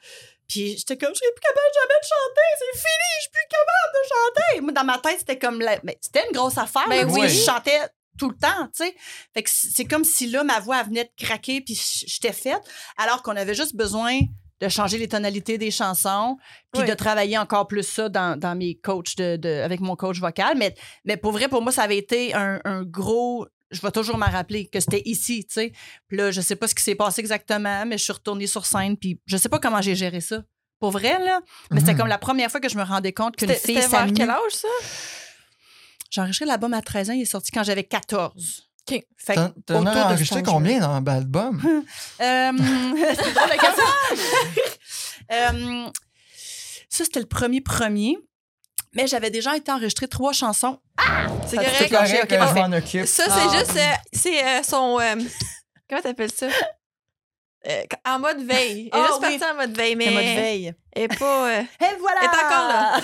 Puis 0.48 0.76
j'étais 0.78 0.96
comme, 0.96 1.10
je 1.14 1.18
serais 1.18 1.32
plus 1.34 1.40
capable 1.42 1.66
jamais 1.74 2.00
de 2.00 2.06
chanter, 2.06 2.48
c'est 2.58 2.78
fini, 2.78 3.10
je 3.16 3.20
suis 3.22 3.30
plus 3.30 3.48
capable 3.50 3.92
de 3.94 4.08
chanter. 4.08 4.60
Moi, 4.60 4.72
dans 4.72 4.84
ma 4.84 4.98
tête, 4.98 5.18
c'était 5.18 5.38
comme, 5.38 5.60
la- 5.60 5.80
mais 5.82 5.98
c'était 6.00 6.24
une 6.26 6.32
grosse 6.36 6.58
affaire. 6.58 6.84
Ben 6.88 7.02
parce 7.06 7.14
que 7.16 7.20
oui. 7.22 7.28
Je 7.28 7.44
chantais 7.44 7.80
tout 8.18 8.28
le 8.30 8.36
temps, 8.36 8.66
tu 8.76 8.84
sais. 8.84 8.94
Fait 9.34 9.42
que 9.42 9.50
c'est 9.52 9.86
comme 9.86 10.04
si 10.04 10.28
là, 10.30 10.44
ma 10.44 10.60
voix 10.60 10.80
elle 10.80 10.86
venait 10.86 11.04
de 11.04 11.24
craquer, 11.26 11.60
puis 11.62 11.74
j'étais 12.06 12.32
faite, 12.32 12.60
alors 12.98 13.22
qu'on 13.22 13.36
avait 13.36 13.54
juste 13.54 13.74
besoin 13.74 14.20
de 14.60 14.68
changer 14.68 14.98
les 14.98 15.08
tonalités 15.08 15.58
des 15.58 15.70
chansons, 15.70 16.36
puis 16.72 16.82
Oui. 16.82 16.88
de 16.88 16.94
travailler 16.94 17.36
encore 17.38 17.66
plus 17.66 17.82
ça 17.82 18.08
dans, 18.08 18.38
dans 18.38 18.54
mes 18.54 18.76
coachs, 18.76 19.16
de, 19.16 19.36
de- 19.36 19.60
avec 19.62 19.80
mon 19.80 19.96
coach 19.96 20.20
vocal. 20.20 20.56
Mais, 20.56 20.74
mais 21.04 21.16
pour 21.16 21.32
vrai, 21.32 21.48
pour 21.48 21.60
moi, 21.62 21.72
ça 21.72 21.82
avait 21.82 21.98
été 21.98 22.34
un, 22.34 22.60
un 22.64 22.82
gros... 22.84 23.46
Je 23.70 23.80
vais 23.80 23.90
toujours 23.90 24.16
m'en 24.18 24.30
rappeler 24.30 24.66
que 24.66 24.78
c'était 24.78 25.02
ici, 25.04 25.44
tu 25.46 25.54
sais. 25.54 25.72
Puis 26.06 26.16
là, 26.16 26.30
je 26.30 26.40
sais 26.40 26.54
pas 26.54 26.68
ce 26.68 26.74
qui 26.76 26.82
s'est 26.84 26.94
passé 26.94 27.20
exactement, 27.20 27.84
mais 27.86 27.98
je 27.98 28.04
suis 28.04 28.12
retournée 28.12 28.46
sur 28.46 28.64
scène, 28.66 28.96
puis 28.96 29.20
je 29.26 29.36
sais 29.36 29.48
pas 29.48 29.58
comment 29.58 29.82
j'ai 29.82 29.96
géré 29.96 30.20
ça. 30.20 30.42
Pour 30.78 30.90
vrai, 30.92 31.18
là. 31.18 31.40
Mais 31.72 31.80
c'était 31.80 31.92
Mhm. 31.92 31.98
comme 31.98 32.08
la 32.08 32.18
première 32.18 32.50
fois 32.50 32.60
que 32.60 32.68
je 32.68 32.76
me 32.76 32.84
rendais 32.84 33.12
compte 33.12 33.34
qu'une 33.36 33.48
C'était 33.48 33.60
fille 33.60 33.82
c'était 33.82 33.88
vers 33.88 34.06
quel 34.14 34.30
âge, 34.30 34.52
ça? 34.52 34.68
J'ai 36.10 36.20
enregistré 36.20 36.46
l'album 36.46 36.72
à 36.74 36.82
13 36.82 37.10
ans, 37.10 37.14
il 37.14 37.22
est 37.22 37.24
sorti 37.24 37.50
quand 37.50 37.64
j'avais 37.64 37.84
14. 37.84 38.68
OK. 38.90 39.02
Fait 39.16 39.34
T'en 39.34 39.46
autour 39.80 39.86
as 39.88 40.06
enregistré 40.06 40.42
combien 40.42 40.78
dans 40.80 41.00
l'album? 41.00 41.60
Euh, 42.20 42.52
c'est 43.14 43.34
drôle 43.34 43.50
de 43.50 43.60
question. 43.60 43.84
Euh, 45.32 45.86
ça, 46.90 47.04
c'était 47.04 47.20
le 47.20 47.26
premier 47.26 47.62
premier. 47.62 48.18
Mais 48.92 49.06
j'avais 49.06 49.30
déjà 49.30 49.56
été 49.56 49.72
enregistré 49.72 50.06
trois 50.06 50.32
chansons. 50.34 50.78
C'est 51.46 51.56
Ça 51.56 51.62
te 51.62 51.66
correct. 51.66 51.76
C'est 51.78 51.88
correct, 51.88 52.20
ok, 52.24 52.28
que 52.28 52.34
je 52.34 52.38
parfait. 52.38 52.68
m'en 52.68 52.76
occupe. 52.76 53.06
Ça, 53.06 53.24
Ah. 53.28 53.38
c'est 53.50 53.58
juste. 53.58 53.76
euh, 53.76 53.94
c'est 54.12 54.44
euh, 54.44 54.62
son. 54.62 55.00
euh, 55.00 55.14
comment 55.88 56.02
t'appelles 56.02 56.30
ça? 56.30 56.46
Euh, 57.66 57.82
en 58.06 58.18
mode 58.18 58.42
veille. 58.46 58.90
Elle 58.92 58.98
est 59.00 59.02
Ah, 59.02 59.06
juste 59.08 59.20
oui. 59.22 59.38
partie 59.38 59.52
en 59.52 59.56
mode 59.56 59.74
veille, 59.76 59.96
mais. 59.96 60.04
C'est 60.04 60.12
mode 60.12 60.22
veille. 60.24 60.74
Est 60.94 61.18
pas. 61.18 61.48
euh, 61.48 61.62
Et 61.62 61.96
voilà! 61.98 62.20
Elle 62.20 62.26
est 62.26 62.44
encore 62.44 62.68
là. 62.68 63.00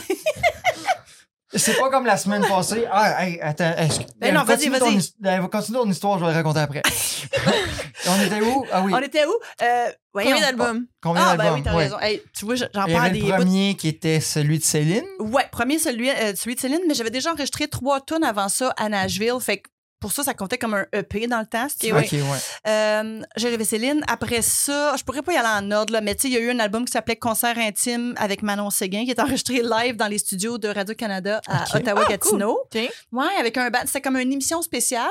C'est 1.55 1.77
pas 1.79 1.91
comme 1.91 2.07
la 2.07 2.17
semaine 2.17 2.43
passée. 2.47 2.85
Ah, 2.91 3.27
hey, 3.27 3.41
attends. 3.41 3.75
est-ce 3.77 4.01
Ben 4.19 4.33
non, 4.35 4.45
vas-y, 4.45 4.71
continue 4.71 5.01
vas-y. 5.21 5.41
va 5.41 5.49
continuer 5.49 5.79
ton 5.81 5.91
histoire, 5.91 6.19
je 6.19 6.25
vais 6.25 6.31
la 6.31 6.37
raconter 6.37 6.61
après. 6.61 6.83
On 8.09 8.21
était 8.23 8.41
où? 8.41 8.65
Ah 8.73 8.83
oui. 8.83 8.93
On 8.95 9.01
était 9.01 9.25
où? 9.27 9.33
Euh, 9.63 9.87
voyons. 10.13 10.31
Combien 10.31 10.47
d'albums? 10.47 10.87
Combien 11.03 11.23
Ah, 11.27 11.37
ben 11.37 11.55
oui, 11.55 11.63
t'as 11.63 11.75
Ouais. 11.75 11.85
raison. 11.85 11.99
Hey, 12.01 12.23
tu 12.37 12.45
vois, 12.45 12.55
j'en 12.55 12.69
parle 12.73 13.13
des 13.13 13.21
le 13.21 13.35
premier 13.37 13.75
qui 13.75 13.89
était 13.89 14.21
celui 14.21 14.59
de 14.59 14.65
Céline. 14.65 15.05
Ouais, 15.19 15.47
premier 15.51 15.79
celui, 15.79 16.09
euh, 16.11 16.35
celui 16.37 16.55
de 16.55 16.61
Céline, 16.61 16.81
mais 16.89 16.95
j'avais 16.95 17.11
déjà 17.11 17.33
enregistré 17.33 17.69
trois 17.69 18.01
tonnes 18.01 18.25
avant 18.25 18.49
ça 18.49 18.73
à 18.77 18.89
Nashville. 18.89 19.39
Fait 19.41 19.59
que 19.59 19.69
pour 20.01 20.13
ça, 20.13 20.25
ça 20.25 20.35
comptait 20.35 20.59
comme 20.59 20.75
un 20.75 20.87
EP 20.93 21.27
dans 21.27 21.41
le 21.41 21.47
temps. 21.47 21.69
si 21.69 21.79
tu 21.79 21.93
Ok, 21.93 22.11
veux. 22.13 22.23
oui. 22.23 22.29
Ouais. 22.31 22.39
Euh, 22.67 23.21
J'avais 23.37 23.65
Céline. 23.65 24.03
Après 24.09 24.43
ça, 24.43 24.97
je 24.97 25.05
pourrais 25.05 25.23
pas 25.23 25.33
y 25.33 25.37
aller 25.37 25.67
en 25.67 25.71
ordre, 25.71 25.93
là, 25.93 26.01
mais 26.01 26.15
tu 26.15 26.23
sais, 26.23 26.29
il 26.29 26.35
y 26.35 26.37
a 26.37 26.41
eu 26.41 26.51
un 26.51 26.59
album 26.59 26.85
qui 26.85 26.93
s'appelait 26.93 27.17
Concert 27.17 27.59
intime 27.59 28.15
avec 28.17 28.43
Manon 28.43 28.71
Séguin, 28.71 29.05
qui 29.05 29.11
est 29.11 29.21
enregistré 29.21 29.63
live 29.63 29.97
dans 29.97 30.09
les 30.09 30.19
studios 30.19 30.59
de 30.59 30.69
Radio-Canada 30.69 31.41
à. 31.47 31.77
Ottawa-Gatineau. 31.77 32.59
OK. 32.65 32.91
Ouais, 33.13 33.27
avec 33.39 33.57
un 33.59 33.69
band. 33.71 33.81
C'était 33.87 34.01
comme 34.01 34.17
une 34.17 34.33
émission 34.33 34.63
spéciale. 34.63 35.09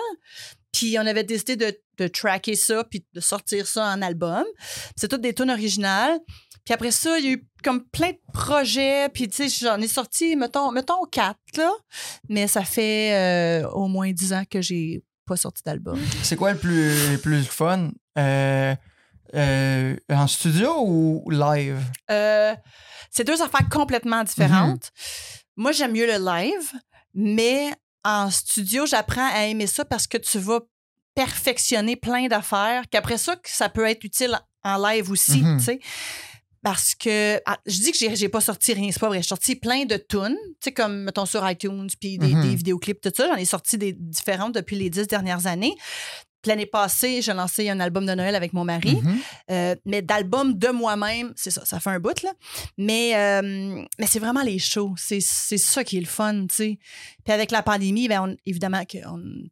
Puis 0.71 0.97
on 0.99 1.05
avait 1.05 1.23
décidé 1.23 1.55
de, 1.55 1.75
de 1.97 2.07
tracker 2.07 2.55
ça 2.55 2.83
puis 2.83 3.03
de 3.13 3.19
sortir 3.19 3.65
ça 3.67 3.85
en 3.85 4.01
album. 4.03 4.43
C'est 4.95 5.07
toutes 5.07 5.21
des 5.21 5.33
tunes 5.33 5.49
originales. 5.49 6.19
Puis 6.69 6.75
après 6.75 6.91
ça, 6.91 7.17
il 7.17 7.25
y 7.25 7.27
a 7.29 7.31
eu 7.31 7.47
comme 7.63 7.83
plein 7.83 8.11
de 8.11 8.19
projets. 8.31 9.09
Puis 9.09 9.27
tu 9.27 9.49
sais, 9.49 9.65
j'en 9.65 9.81
ai 9.81 9.87
sorti, 9.87 10.35
mettons, 10.35 10.71
mettons 10.71 11.03
quatre, 11.11 11.39
là. 11.57 11.71
Mais 12.29 12.47
ça 12.47 12.63
fait 12.63 13.11
euh, 13.63 13.67
au 13.69 13.87
moins 13.87 14.11
dix 14.11 14.33
ans 14.33 14.43
que 14.47 14.61
j'ai 14.61 15.01
pas 15.25 15.35
sorti 15.35 15.63
d'album. 15.65 15.99
C'est 16.21 16.35
quoi 16.35 16.51
le 16.53 16.59
plus, 16.59 17.13
le 17.13 17.17
plus 17.17 17.43
fun? 17.43 17.89
Euh, 18.19 18.75
euh, 19.33 19.95
en 20.11 20.27
studio 20.27 20.75
ou 20.85 21.27
live? 21.31 21.79
C'est 22.07 23.23
deux 23.23 23.41
affaires 23.41 23.67
complètement 23.71 24.23
différentes. 24.23 24.91
Moi, 25.55 25.71
j'aime 25.71 25.93
mieux 25.93 26.05
le 26.05 26.23
live, 26.23 26.71
mais 27.15 27.71
en 28.05 28.29
studio, 28.29 28.85
j'apprends 28.85 29.27
à 29.33 29.45
aimer 29.45 29.65
ça 29.65 29.85
parce 29.85 30.05
que 30.05 30.19
tu 30.19 30.37
vas 30.37 30.59
perfectionner 31.15 31.95
plein 31.95 32.27
d'affaires, 32.27 32.83
qu'après 32.91 33.17
ça, 33.17 33.35
que 33.37 33.49
ça 33.49 33.69
peut 33.69 33.87
être 33.87 34.03
utile 34.03 34.39
en 34.63 34.77
live 34.77 35.09
aussi, 35.09 35.41
Mhm. 35.41 35.57
tu 35.57 35.63
sais. 35.65 35.79
Parce 36.61 36.93
que 36.95 37.39
ah, 37.45 37.57
je 37.65 37.79
dis 37.79 37.91
que 37.91 37.97
j'ai, 37.97 38.15
j'ai 38.15 38.27
pas 38.29 38.41
sorti 38.41 38.73
rien, 38.73 38.89
c'est 38.91 38.99
pas 38.99 39.07
vrai. 39.07 39.21
J'ai 39.21 39.27
sorti 39.29 39.55
plein 39.55 39.85
de 39.85 39.95
tunes, 39.95 40.35
tu 40.37 40.55
sais, 40.65 40.71
comme 40.73 41.03
mettons 41.03 41.25
sur 41.25 41.49
iTunes, 41.49 41.87
puis 41.99 42.17
des, 42.17 42.33
Mhm. 42.35 42.41
des 42.41 42.55
vidéoclips, 42.55 42.99
tout 43.01 43.11
ça. 43.15 43.27
J'en 43.27 43.35
ai 43.35 43.45
sorti 43.45 43.77
des 43.77 43.93
différentes 43.93 44.53
depuis 44.55 44.75
les 44.75 44.89
dix 44.89 45.07
dernières 45.07 45.47
années. 45.47 45.75
L'année 46.45 46.65
passée, 46.65 47.21
j'ai 47.21 47.33
lancé 47.33 47.69
un 47.69 47.79
album 47.81 48.05
de 48.05 48.13
Noël 48.13 48.33
avec 48.33 48.53
mon 48.53 48.63
mari. 48.63 48.95
Mhm. 48.95 49.17
Euh, 49.51 49.75
mais 49.85 50.01
d'album 50.01 50.53
de 50.57 50.69
moi-même, 50.69 51.33
c'est 51.35 51.51
ça, 51.51 51.65
ça 51.65 51.79
fait 51.79 51.89
un 51.89 51.99
bout, 51.99 52.21
là. 52.23 52.31
Mais, 52.77 53.15
euh, 53.15 53.81
mais 53.99 54.05
c'est 54.07 54.19
vraiment 54.19 54.41
les 54.41 54.57
shows. 54.57 54.93
C'est, 54.97 55.19
c'est 55.19 55.57
ça 55.57 55.83
qui 55.83 55.97
est 55.97 56.01
le 56.01 56.05
fun, 56.05 56.45
tu 56.47 56.55
sais. 56.55 56.79
Puis 57.25 57.33
avec 57.33 57.51
la 57.51 57.61
pandémie, 57.61 58.07
ben, 58.07 58.21
on- 58.29 58.35
évidemment 58.45 58.85
que 58.85 58.97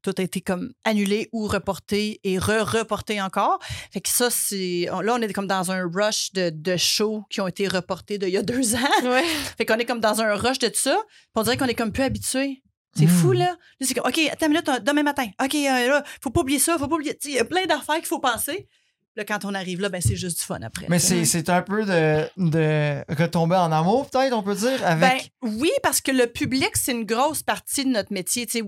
tout 0.02 0.14
a 0.18 0.22
été 0.22 0.40
comme 0.42 0.72
annulé 0.86 1.28
ou 1.34 1.48
reporté 1.48 2.20
et 2.24 2.38
re-reporté 2.40 3.22
encore. 3.22 3.60
Fait 3.92 4.00
que 4.02 4.10
ça, 4.10 4.30
c'est. 4.30 4.86
là, 4.90 5.14
on 5.16 5.22
est 5.22 5.34
comme 5.34 5.48
dans 5.48 5.72
un 5.72 5.84
rush 5.94 6.32
de, 6.34 6.50
de 6.50 6.78
shows 6.78 7.24
qui 7.30 7.42
ont 7.42 7.48
été 7.48 7.68
reportés 7.68 8.18
d'il 8.18 8.30
y 8.30 8.38
a 8.38 8.44
deux 8.44 8.76
ans. 8.76 8.80
Ouais. 9.04 9.24
Fait 9.58 9.66
qu'on 9.66 9.76
est 9.76 9.86
comme 9.86 10.00
dans 10.00 10.22
un 10.22 10.36
rush 10.36 10.60
de 10.60 10.68
tout 10.68 10.80
ça. 10.80 10.98
On 11.36 11.44
dirait 11.44 11.58
qu'on 11.58 11.66
est 11.66 11.76
comme 11.76 11.92
plus 11.92 12.04
habitué. 12.04 12.64
C'est 12.98 13.08
fou, 13.08 13.32
là. 13.32 13.46
Là, 13.46 13.56
c'est 13.82 13.94
comme, 13.94 14.08
OK, 14.08 14.20
attends 14.32 14.46
une 14.48 14.52
minute, 14.54 14.70
euh, 14.70 14.80
demain 14.80 15.04
matin. 15.04 15.28
OK, 15.44 15.56
euh, 15.56 15.88
là, 15.90 16.04
faut 16.22 16.30
pas 16.30 16.42
oublier 16.42 16.60
ça, 16.60 16.78
faut 16.78 16.88
pas 16.88 16.96
oublier. 16.96 17.18
Il 17.26 17.32
y 17.32 17.40
a 17.40 17.46
plein 17.46 17.66
d'affaires 17.66 17.96
qu'il 17.98 18.06
faut 18.06 18.20
penser. 18.20 18.68
Là, 19.16 19.24
quand 19.26 19.46
on 19.46 19.54
arrive 19.56 19.82
là, 19.82 19.90
ben, 19.90 20.00
c'est 20.00 20.16
juste 20.16 20.38
du 20.40 20.44
fun 20.46 20.60
après. 20.62 20.86
Mais 20.90 21.00
c'est 21.00 21.26
c'est 21.26 21.50
un 21.50 21.64
peu 21.64 21.84
de, 21.86 22.30
de 22.38 23.04
retomber 23.18 23.56
en 23.56 23.72
amour, 23.72 24.08
peut-être, 24.10 24.34
on 24.34 24.44
peut 24.44 24.54
dire, 24.56 24.78
Ben, 24.80 24.86
avec. 25.04 25.32
oui, 25.42 25.72
parce 25.82 26.02
que 26.02 26.12
le 26.12 26.28
public, 26.28 26.70
c'est 26.76 26.92
une 26.92 27.04
grosse 27.06 27.42
partie 27.42 27.84
de 27.84 27.90
notre 27.90 28.14
métier. 28.14 28.46
Tu 28.46 28.60
sais, 28.60 28.64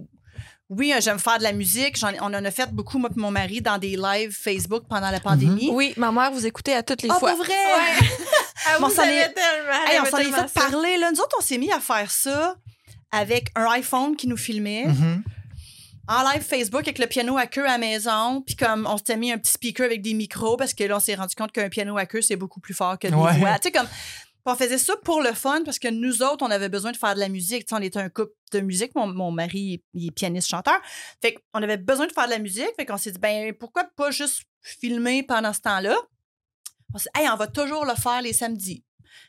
oui, 0.70 0.92
euh, 0.92 1.02
j'aime 1.02 1.20
faire 1.20 1.38
de 1.38 1.44
la 1.44 1.52
musique. 1.54 1.98
On 2.22 2.34
en 2.34 2.34
a 2.46 2.52
fait 2.52 2.72
beaucoup, 2.72 2.98
moi 2.98 3.10
et 3.16 3.20
mon 3.20 3.30
mari, 3.32 3.62
dans 3.62 3.78
des 3.78 3.96
lives 3.96 4.32
Facebook 4.32 4.84
pendant 4.90 5.12
la 5.12 5.20
pandémie. 5.20 5.70
Oui, 5.72 5.94
ma 5.98 6.12
mère 6.12 6.32
vous 6.32 6.46
écoutait 6.48 6.74
à 6.74 6.82
toutes 6.84 7.02
les 7.04 7.10
Ah, 7.12 7.20
fois. 7.20 7.30
pour 7.32 7.44
vrai? 7.44 7.54
Ouais. 7.54 8.08
Elle 8.76 8.80
Bon, 8.82 8.88
vous 8.88 8.94
ça 8.96 9.04
aimait 9.04 9.20
l'est- 9.28 9.34
tellement. 9.34 9.80
elle 9.88 9.94
Hey, 9.94 10.00
on 10.02 10.06
s'en 10.06 10.18
est 10.18 10.24
fait 10.26 10.32
ça. 10.32 10.48
parler. 10.70 10.98
Là. 10.98 11.12
Nous 11.12 11.20
autres, 11.20 11.36
on 11.40 11.44
s'est 11.44 11.58
mis 11.60 11.72
à 11.72 11.80
faire 11.80 12.10
ça 12.10 12.56
avec 13.12 13.52
un 13.56 13.66
iPhone 13.72 14.16
qui 14.16 14.28
nous 14.28 14.38
filmait. 14.38 14.86
Mhm. 14.88 15.24
en 16.08 16.24
live 16.32 16.42
Facebook 16.42 16.82
avec 16.82 16.98
le 16.98 17.06
piano 17.06 17.38
à 17.38 17.46
queue 17.46 17.66
à 17.66 17.74
la 17.74 17.78
maison. 17.78 18.42
Puis 18.42 18.56
comme 18.56 18.88
on 18.90 18.98
s'était 18.98 19.16
mis 19.16 19.32
un 19.32 19.38
petit 19.38 19.52
speaker 19.52 19.86
avec 19.86 20.02
des 20.02 20.16
micros 20.16 20.58
parce 20.58 20.74
que 20.74 20.84
là, 20.84 20.98
on 20.98 21.00
s'est 21.00 21.14
rendu 21.14 21.36
compte 21.36 21.52
qu'un 21.52 21.70
piano 21.70 21.96
à 21.98 22.08
queue, 22.08 22.22
c'est 22.24 22.36
beaucoup 22.36 22.60
plus 22.60 22.74
fort 22.74 22.98
que 22.98 23.08
voix. 23.10 23.60
Tu 23.60 23.64
sais, 23.64 23.72
comme. 23.72 23.88
On 24.46 24.56
faisait 24.56 24.80
ça 24.80 24.96
pour 25.04 25.22
le 25.22 25.34
fun 25.34 25.62
parce 25.64 25.78
que 25.78 25.90
nous 25.90 26.24
autres, 26.24 26.44
on 26.44 26.50
avait 26.50 26.70
besoin 26.70 26.92
de 26.92 26.98
faire 26.98 27.14
de 27.14 27.20
la 27.20 27.30
musique. 27.30 27.66
Tu 27.66 27.70
sais, 27.70 27.80
on 27.80 27.84
était 27.84 28.00
un 28.00 28.10
couple 28.10 28.34
de 28.52 28.62
musique. 28.62 28.96
Mon, 28.96 29.06
mon 29.06 29.30
mari, 29.32 29.84
il 29.94 30.08
est 30.08 30.12
pianiste-chanteur. 30.12 30.82
Fait 31.22 31.36
qu'on 31.54 31.62
avait 31.62 31.78
besoin 31.78 32.08
de 32.08 32.12
faire 32.12 32.26
de 32.26 32.32
la 32.32 32.40
musique. 32.40 32.70
Fait 32.76 32.86
qu'on 32.88 32.98
s'est 32.98 33.12
dit, 33.12 33.20
ben, 33.20 33.54
pourquoi 33.54 33.84
pas 33.96 34.10
juste 34.10 34.46
filmer 34.64 35.22
pendant 35.22 35.54
ce 35.54 35.60
temps-là? 35.60 35.96
On 36.96 36.98
s'est 36.98 37.10
dit, 37.14 37.22
hey, 37.22 37.30
on 37.30 37.36
va 37.36 37.46
toujours 37.46 37.86
le 37.86 37.94
faire 37.94 38.24
les 38.24 38.34
samedis. 38.34 38.84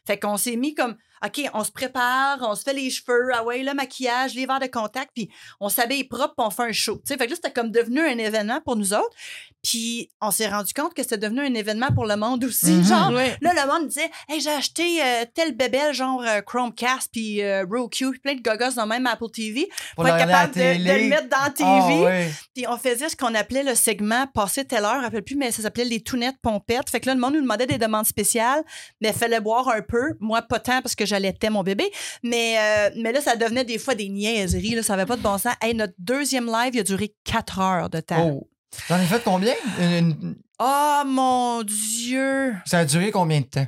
Fait 0.07 0.19
qu'on 0.19 0.39
s'est 0.39 0.57
mis 0.57 0.75
comme, 0.75 0.97
OK, 1.25 1.43
on 1.53 1.65
se 1.65 1.71
prépare, 1.71 2.39
on 2.41 2.55
se 2.55 2.63
fait 2.63 2.73
les 2.73 2.89
cheveux, 2.89 3.29
ah 3.35 3.45
ouais, 3.45 3.63
le 3.63 3.75
maquillage, 3.75 4.35
les 4.35 4.47
verres 4.47 4.61
de 4.61 4.67
contact, 4.67 5.11
puis 5.15 5.31
on 5.61 5.69
s'habille 5.69 6.05
propre, 6.05 6.35
puis 6.37 6.47
on 6.47 6.51
fait 6.51 6.63
un 6.63 6.73
show. 6.73 6.97
Tu 6.97 7.03
sais, 7.07 7.19
fait 7.19 7.27
que 7.27 7.31
là, 7.31 7.37
c'était 7.37 7.53
comme 7.53 7.71
devenu 7.71 8.01
un 8.01 8.17
événement 8.17 8.61
pour 8.63 8.77
nous 8.77 8.95
autres. 8.95 9.15
Puis 9.63 10.11
on 10.23 10.31
s'est 10.31 10.49
rendu 10.49 10.73
compte 10.73 10.95
que 10.95 11.03
c'était 11.03 11.19
devenu 11.19 11.41
un 11.41 11.53
événement 11.53 11.89
pour 11.95 12.07
le 12.07 12.17
monde 12.17 12.45
aussi. 12.45 12.73
Mhm. 12.73 12.85
Genre, 12.85 13.11
là, 13.11 13.31
le 13.43 13.67
monde 13.67 13.89
disait, 13.89 14.11
hey, 14.29 14.41
j'ai 14.41 14.51
acheté 14.51 15.03
euh, 15.03 15.25
tel 15.35 15.55
bébel, 15.55 15.93
genre 15.93 16.23
euh, 16.23 16.41
Chromecast, 16.41 17.11
puis 17.13 17.43
euh, 17.43 17.67
Roku, 17.71 18.13
puis 18.13 18.21
plein 18.21 18.35
de 18.35 18.41
gogos 18.41 18.77
dans 18.77 18.87
même 18.87 19.07
Apple 19.07 19.31
TV, 19.31 19.69
pour, 19.97 20.09
être 20.09 20.17
capable 20.17 20.55
de, 20.55 20.61
le 20.61 21.09
mettre 21.09 21.29
dans 21.29 21.45
la 21.45 21.51
TV. 21.51 21.69
Ah, 21.69 22.05
ouais. 22.05 22.31
Puis 22.55 22.67
on 22.67 22.79
faisait 22.79 23.11
ce 23.11 23.17
qu'on 23.17 23.35
appelait 23.35 23.63
le 23.63 23.75
segment 23.75 24.27
passer 24.29 24.65
telle 24.65 24.85
heure, 24.85 24.95
je 24.95 24.99
me 24.99 25.05
rappelle 25.05 25.25
plus, 25.25 25.37
mais 25.37 25.53
ça 25.53 25.63
s'appelait 25.63 25.85
les 25.85 26.01
tounettes 26.01 26.39
pompettes. 26.41 26.89
Fait 26.89 27.01
que 27.01 27.07
là, 27.07 27.15
le 27.15 27.21
monde 27.21 27.35
nous 27.35 27.43
demandait 27.43 27.67
des 27.67 27.79
demandes 27.79 28.07
spéciales, 28.07 28.63
mais 29.03 29.09
il 29.11 29.15
fallait 29.15 29.41
boire 29.41 29.69
un 29.69 29.83
peu. 29.83 30.15
Moi, 30.21 30.41
pas 30.41 30.59
tant 30.59 30.81
parce 30.81 30.95
que 30.95 31.05
j'allaitais 31.11 31.51
mon 31.51 31.63
bébé. 31.63 31.91
Mais, 32.23 32.57
euh, 32.59 32.91
mais 32.97 33.13
là, 33.13 33.21
ça 33.21 33.37
devenait 33.37 33.65
des 33.65 33.79
fois 33.79 33.95
des 33.95 34.09
niaiseries. 34.09 34.75
Là, 34.75 34.83
ça 34.83 34.95
avait 34.95 35.07
pas 35.07 35.17
de 35.17 35.23
bon 35.23 35.37
sens. 35.39 35.53
Hey, 35.61 35.75
notre 35.75 35.95
deuxième 35.99 36.47
live, 36.47 36.75
il 36.75 36.81
a 36.81 36.85
duré 36.85 37.15
quatre 37.25 37.59
heures 37.61 37.91
de 37.91 38.01
temps. 38.01 38.31
Oh. 38.33 38.49
J'en 38.89 39.01
ai 39.01 39.07
fait 39.07 39.23
combien? 39.23 39.55
Une- 39.79 40.37
Oh 40.63 41.03
mon 41.07 41.63
Dieu! 41.63 42.55
Ça 42.67 42.81
a 42.81 42.85
duré 42.85 43.11
combien 43.11 43.41
de 43.41 43.47
temps? 43.47 43.67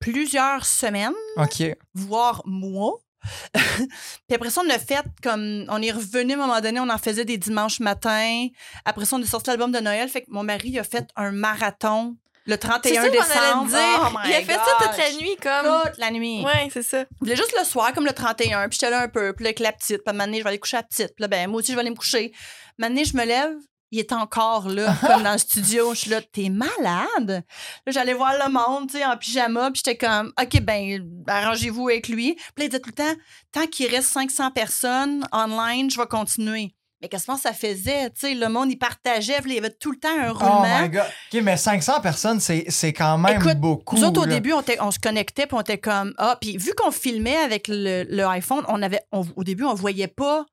Plusieurs 0.00 0.64
semaines, 0.64 1.14
OK. 1.36 1.62
voire 1.94 2.42
mois. 2.46 2.98
Puis 3.52 4.34
après 4.34 4.50
ça, 4.50 4.62
on 4.64 4.70
a 4.70 4.78
fait 4.78 5.02
comme. 5.22 5.64
On 5.68 5.82
est 5.82 5.90
revenu 5.90 6.32
à 6.32 6.36
un 6.36 6.38
moment 6.38 6.60
donné, 6.60 6.78
on 6.78 6.88
en 6.88 6.98
faisait 6.98 7.24
des 7.24 7.36
dimanches 7.38 7.80
matins. 7.80 8.46
Après 8.84 9.04
ça, 9.06 9.16
on 9.16 9.22
a 9.22 9.26
sorti 9.26 9.50
l'album 9.50 9.72
de 9.72 9.80
Noël. 9.80 10.08
Fait 10.08 10.22
que 10.22 10.30
mon 10.30 10.44
mari 10.44 10.78
a 10.78 10.84
fait 10.84 11.08
un 11.16 11.32
marathon 11.32 12.16
Le 12.48 12.54
C'est 12.54 12.58
31 12.58 13.02
ça 13.02 13.08
décembre. 13.10 13.66
dire. 13.68 13.78
oh 14.14 14.18
il 14.26 14.32
a 14.32 14.40
fait 14.40 14.54
ça 14.54 14.76
toute 14.80 14.96
la 14.98 15.12
nuit, 15.20 15.36
comme. 15.40 15.82
Toute 15.84 15.98
la 15.98 16.10
nuit. 16.10 16.42
Ouais, 16.44 16.68
c'est 16.72 16.82
ça. 16.82 17.00
Je 17.02 17.06
voulais 17.20 17.36
juste 17.36 17.54
le 17.56 17.64
soir, 17.64 17.92
comme 17.92 18.06
le 18.06 18.12
31, 18.12 18.68
puis 18.68 18.78
j'étais 18.80 18.90
là 18.90 19.02
un 19.02 19.08
peu, 19.08 19.34
puis 19.34 19.44
là, 19.44 19.48
avec 19.48 19.60
la 19.60 19.70
petite, 19.72 19.98
puis 19.98 20.04
à 20.06 20.10
un 20.10 20.12
moment 20.14 20.24
donné, 20.24 20.38
je 20.38 20.42
vais 20.44 20.48
aller 20.48 20.58
coucher 20.58 20.78
la 20.78 20.82
petite, 20.82 21.14
puis 21.14 21.20
là, 21.22 21.28
ben, 21.28 21.48
moi 21.50 21.60
aussi, 21.60 21.68
je 21.72 21.76
vais 21.76 21.80
aller 21.82 21.90
me 21.90 21.94
coucher. 21.96 22.32
Donné, 22.78 23.04
je 23.04 23.14
me 23.16 23.24
lève, 23.26 23.52
il 23.90 23.98
est 23.98 24.12
encore 24.12 24.66
là, 24.68 24.94
comme 25.06 25.22
dans 25.22 25.32
le 25.32 25.38
studio. 25.38 25.92
Je 25.92 25.98
suis 26.00 26.10
là, 26.10 26.20
t'es 26.22 26.48
malade? 26.48 27.44
Là, 27.86 27.92
j'allais 27.92 28.14
voir 28.14 28.32
le 28.42 28.50
monde, 28.50 28.90
tu 28.90 28.96
sais, 28.96 29.04
en 29.04 29.16
pyjama, 29.18 29.70
puis 29.70 29.82
j'étais 29.84 29.98
comme, 29.98 30.32
OK, 30.40 30.60
ben, 30.62 31.06
arrangez-vous 31.26 31.88
avec 31.88 32.08
lui. 32.08 32.34
Puis 32.34 32.44
là, 32.56 32.64
il 32.64 32.68
disait 32.70 32.80
tout 32.80 32.90
le 32.90 32.94
temps, 32.94 33.14
tant 33.52 33.66
qu'il 33.66 33.94
reste 33.94 34.08
500 34.08 34.52
personnes 34.52 35.26
online, 35.32 35.90
je 35.90 36.00
vais 36.00 36.06
continuer. 36.06 36.74
Mais 37.00 37.08
qu'est-ce 37.08 37.26
que 37.26 37.38
ça 37.38 37.52
faisait? 37.52 38.10
Le 38.22 38.48
monde, 38.48 38.70
il 38.72 38.76
partageait, 38.76 39.36
il 39.44 39.52
y 39.54 39.58
avait 39.58 39.70
tout 39.70 39.92
le 39.92 39.98
temps 39.98 40.08
un 40.18 40.30
Oh 40.30 40.34
roulement. 40.38 40.82
my 40.82 40.88
god. 40.88 41.04
OK, 41.32 41.40
mais 41.42 41.56
500 41.56 42.00
personnes, 42.00 42.40
c'est 42.40 42.64
c'est 42.68 42.92
quand 42.92 43.18
même 43.18 43.40
Écoute, 43.40 43.58
beaucoup. 43.58 43.96
Nous 43.96 44.04
autres, 44.04 44.22
au 44.22 44.26
début, 44.26 44.52
on, 44.52 44.90
se 44.90 44.98
connectait, 44.98 45.46
puis 45.46 45.56
on 45.56 45.60
était 45.60 45.78
comme 45.78 46.12
Ah, 46.18 46.36
puis 46.40 46.56
vu 46.56 46.72
qu'on 46.74 46.90
filmait 46.90 47.36
avec 47.36 47.68
le, 47.68 48.04
le 48.08 48.24
iPhone, 48.26 48.64
on 48.68 48.82
avait, 48.82 49.00
on- 49.12 49.24
au 49.36 49.44
début, 49.44 49.64
on 49.64 49.74
voyait 49.74 50.08
pas. 50.08 50.44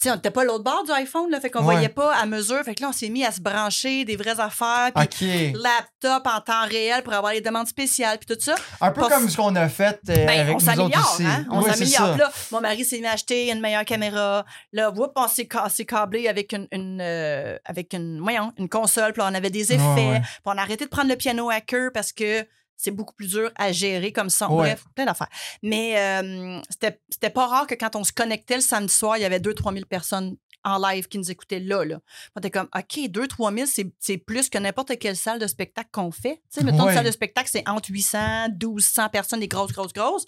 Sais, 0.00 0.12
on 0.12 0.14
n'était 0.14 0.30
pas 0.30 0.44
l'autre 0.44 0.62
bord 0.62 0.84
du 0.84 0.92
iPhone, 0.92 1.28
là, 1.28 1.40
fait 1.40 1.50
qu'on 1.50 1.58
Ouais. 1.58 1.74
voyait 1.74 1.88
pas 1.88 2.14
à 2.14 2.24
mesure. 2.24 2.62
Fait 2.62 2.76
que 2.76 2.82
là, 2.82 2.90
on 2.90 2.92
s'est 2.92 3.08
mis 3.08 3.24
à 3.24 3.32
se 3.32 3.40
brancher 3.40 4.04
des 4.04 4.14
vraies 4.14 4.38
affaires, 4.38 4.90
puis 5.10 5.52
laptop 5.54 6.24
en 6.24 6.40
temps 6.40 6.66
réel 6.68 7.02
pour 7.02 7.12
avoir 7.14 7.32
les 7.32 7.40
demandes 7.40 7.66
spéciales, 7.66 8.16
puis 8.18 8.32
tout 8.32 8.40
ça. 8.40 8.54
Un 8.80 8.92
peu 8.92 9.00
pas- 9.00 9.08
comme 9.08 9.28
ce 9.28 9.36
qu'on 9.36 9.56
a 9.56 9.68
fait 9.68 9.98
euh, 10.08 10.24
Ben, 10.26 10.38
avec 10.40 10.56
on 10.56 10.60
nous 10.60 10.80
autres 10.82 10.98
hein? 11.26 11.46
On 11.50 11.62
s'améliore. 11.62 12.16
Là, 12.16 12.30
mon 12.52 12.60
mari 12.60 12.84
s'est 12.84 13.00
mis 13.00 13.06
à 13.08 13.12
acheter 13.14 13.50
une 13.50 13.60
meilleure 13.60 13.84
caméra. 13.84 14.44
Là, 14.72 14.90
whoop, 14.90 15.10
on 15.16 15.26
s'est 15.26 15.84
câblé 15.84 16.28
avec 16.28 16.52
une, 16.52 16.68
une, 16.70 17.00
euh, 17.02 17.58
avec 17.64 17.92
une, 17.92 18.20
voyons, 18.20 18.52
une 18.56 18.68
console. 18.68 19.12
Puis 19.12 19.20
là, 19.22 19.28
on 19.32 19.34
avait 19.34 19.50
des 19.50 19.72
effets. 19.72 20.20
Puis 20.22 20.40
on 20.44 20.52
a 20.56 20.62
arrêté 20.62 20.84
de 20.84 20.90
prendre 20.90 21.08
le 21.08 21.16
piano 21.16 21.50
à 21.50 21.60
queue 21.60 21.90
parce 21.92 22.12
que 22.12 22.46
c'est 22.78 22.90
beaucoup 22.92 23.12
plus 23.14 23.28
dur 23.28 23.50
à 23.56 23.72
gérer 23.72 24.12
comme 24.12 24.30
ça. 24.30 24.48
Ouais. 24.50 24.68
Bref, 24.68 24.84
plein 24.94 25.04
d'affaires. 25.04 25.28
Mais 25.62 25.98
euh, 25.98 26.60
c'était 26.70 27.30
pas 27.30 27.46
rare 27.46 27.66
que 27.66 27.74
quand 27.74 27.94
on 27.96 28.04
se 28.04 28.12
connectait 28.12 28.54
le 28.54 28.62
samedi 28.62 28.94
soir, 28.94 29.18
il 29.18 29.22
y 29.22 29.26
avait 29.26 29.40
2-3 29.40 29.74
000 29.74 29.84
personnes 29.84 30.36
en 30.64 30.78
live 30.78 31.06
qui 31.08 31.18
nous 31.18 31.30
écoutaient 31.30 31.60
là. 31.60 31.84
là. 31.84 31.98
On 32.36 32.40
était 32.40 32.50
comme, 32.50 32.68
OK, 32.76 32.98
2-3 33.10 33.54
000, 33.54 33.66
c'est- 33.66 33.92
c'est 34.00 34.18
plus 34.18 34.48
que 34.50 34.58
n'importe 34.58 34.98
quelle 34.98 35.16
salle 35.16 35.38
de 35.38 35.46
spectacle 35.46 35.88
qu'on 35.92 36.10
fait. 36.10 36.42
Tu 36.52 36.60
sais, 36.60 36.64
mettons, 36.64 36.84
Ouais. 36.84 36.90
une 36.90 36.96
salle 36.96 37.06
de 37.06 37.10
spectacle, 37.12 37.48
c'est 37.50 37.66
entre 37.68 37.90
800, 37.90 38.48
1200 38.60 39.08
personnes, 39.08 39.40
des 39.40 39.48
grosses, 39.48 39.72
grosses, 39.72 39.92
grosses. 39.92 40.24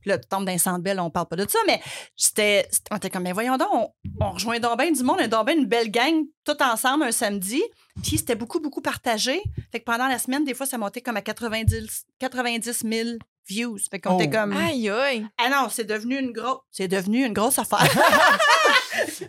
Puis 0.00 0.10
Là, 0.10 0.18
tu 0.18 0.28
tombes 0.28 0.44
dans 0.44 0.52
les 0.52 0.58
centres 0.58 0.82
belles, 0.82 1.00
on 1.00 1.10
parle 1.10 1.26
pas 1.26 1.36
de 1.36 1.50
ça, 1.50 1.58
mais 1.66 1.80
c'était, 2.16 2.68
c'était- 2.70 2.88
on 2.92 2.96
était 2.96 3.10
comme, 3.10 3.24
mais 3.24 3.32
voyons 3.32 3.56
donc, 3.56 3.68
on, 3.72 3.88
on 4.20 4.30
rejoint 4.32 4.60
donc 4.60 4.80
du 4.80 5.02
monde, 5.02 5.16
on 5.18 5.24
est 5.24 5.28
donc 5.28 5.50
une 5.50 5.66
belle 5.66 5.90
gang, 5.90 6.14
tout 6.44 6.62
ensemble 6.62 7.04
un 7.04 7.12
samedi. 7.12 7.60
Puis 8.02 8.18
c'était 8.18 8.36
beaucoup, 8.36 8.60
beaucoup 8.60 8.82
partagé. 8.82 9.42
Fait 9.72 9.80
que 9.80 9.84
pendant 9.84 10.06
la 10.08 10.18
semaine, 10.18 10.44
des 10.44 10.54
fois, 10.54 10.66
ça 10.66 10.78
montait 10.78 11.00
comme 11.00 11.16
à 11.16 11.22
90, 11.22 12.04
90 12.18 12.82
000 12.84 13.08
views. 13.48 13.78
Fait 13.90 14.00
qu'on 14.00 14.16
Oh. 14.16 14.20
était 14.20 14.30
comme, 14.36 14.52
Aïe, 14.56 14.88
aïe. 14.90 15.26
ah 15.38 15.48
non, 15.50 15.68
c'est 15.70 15.84
devenu 15.84 16.18
une 16.18 16.32
grosse, 16.32 16.58
c'est 16.70 16.88
devenu 16.88 17.24
une 17.24 17.32
grosse 17.32 17.58
affaire. 17.58 17.78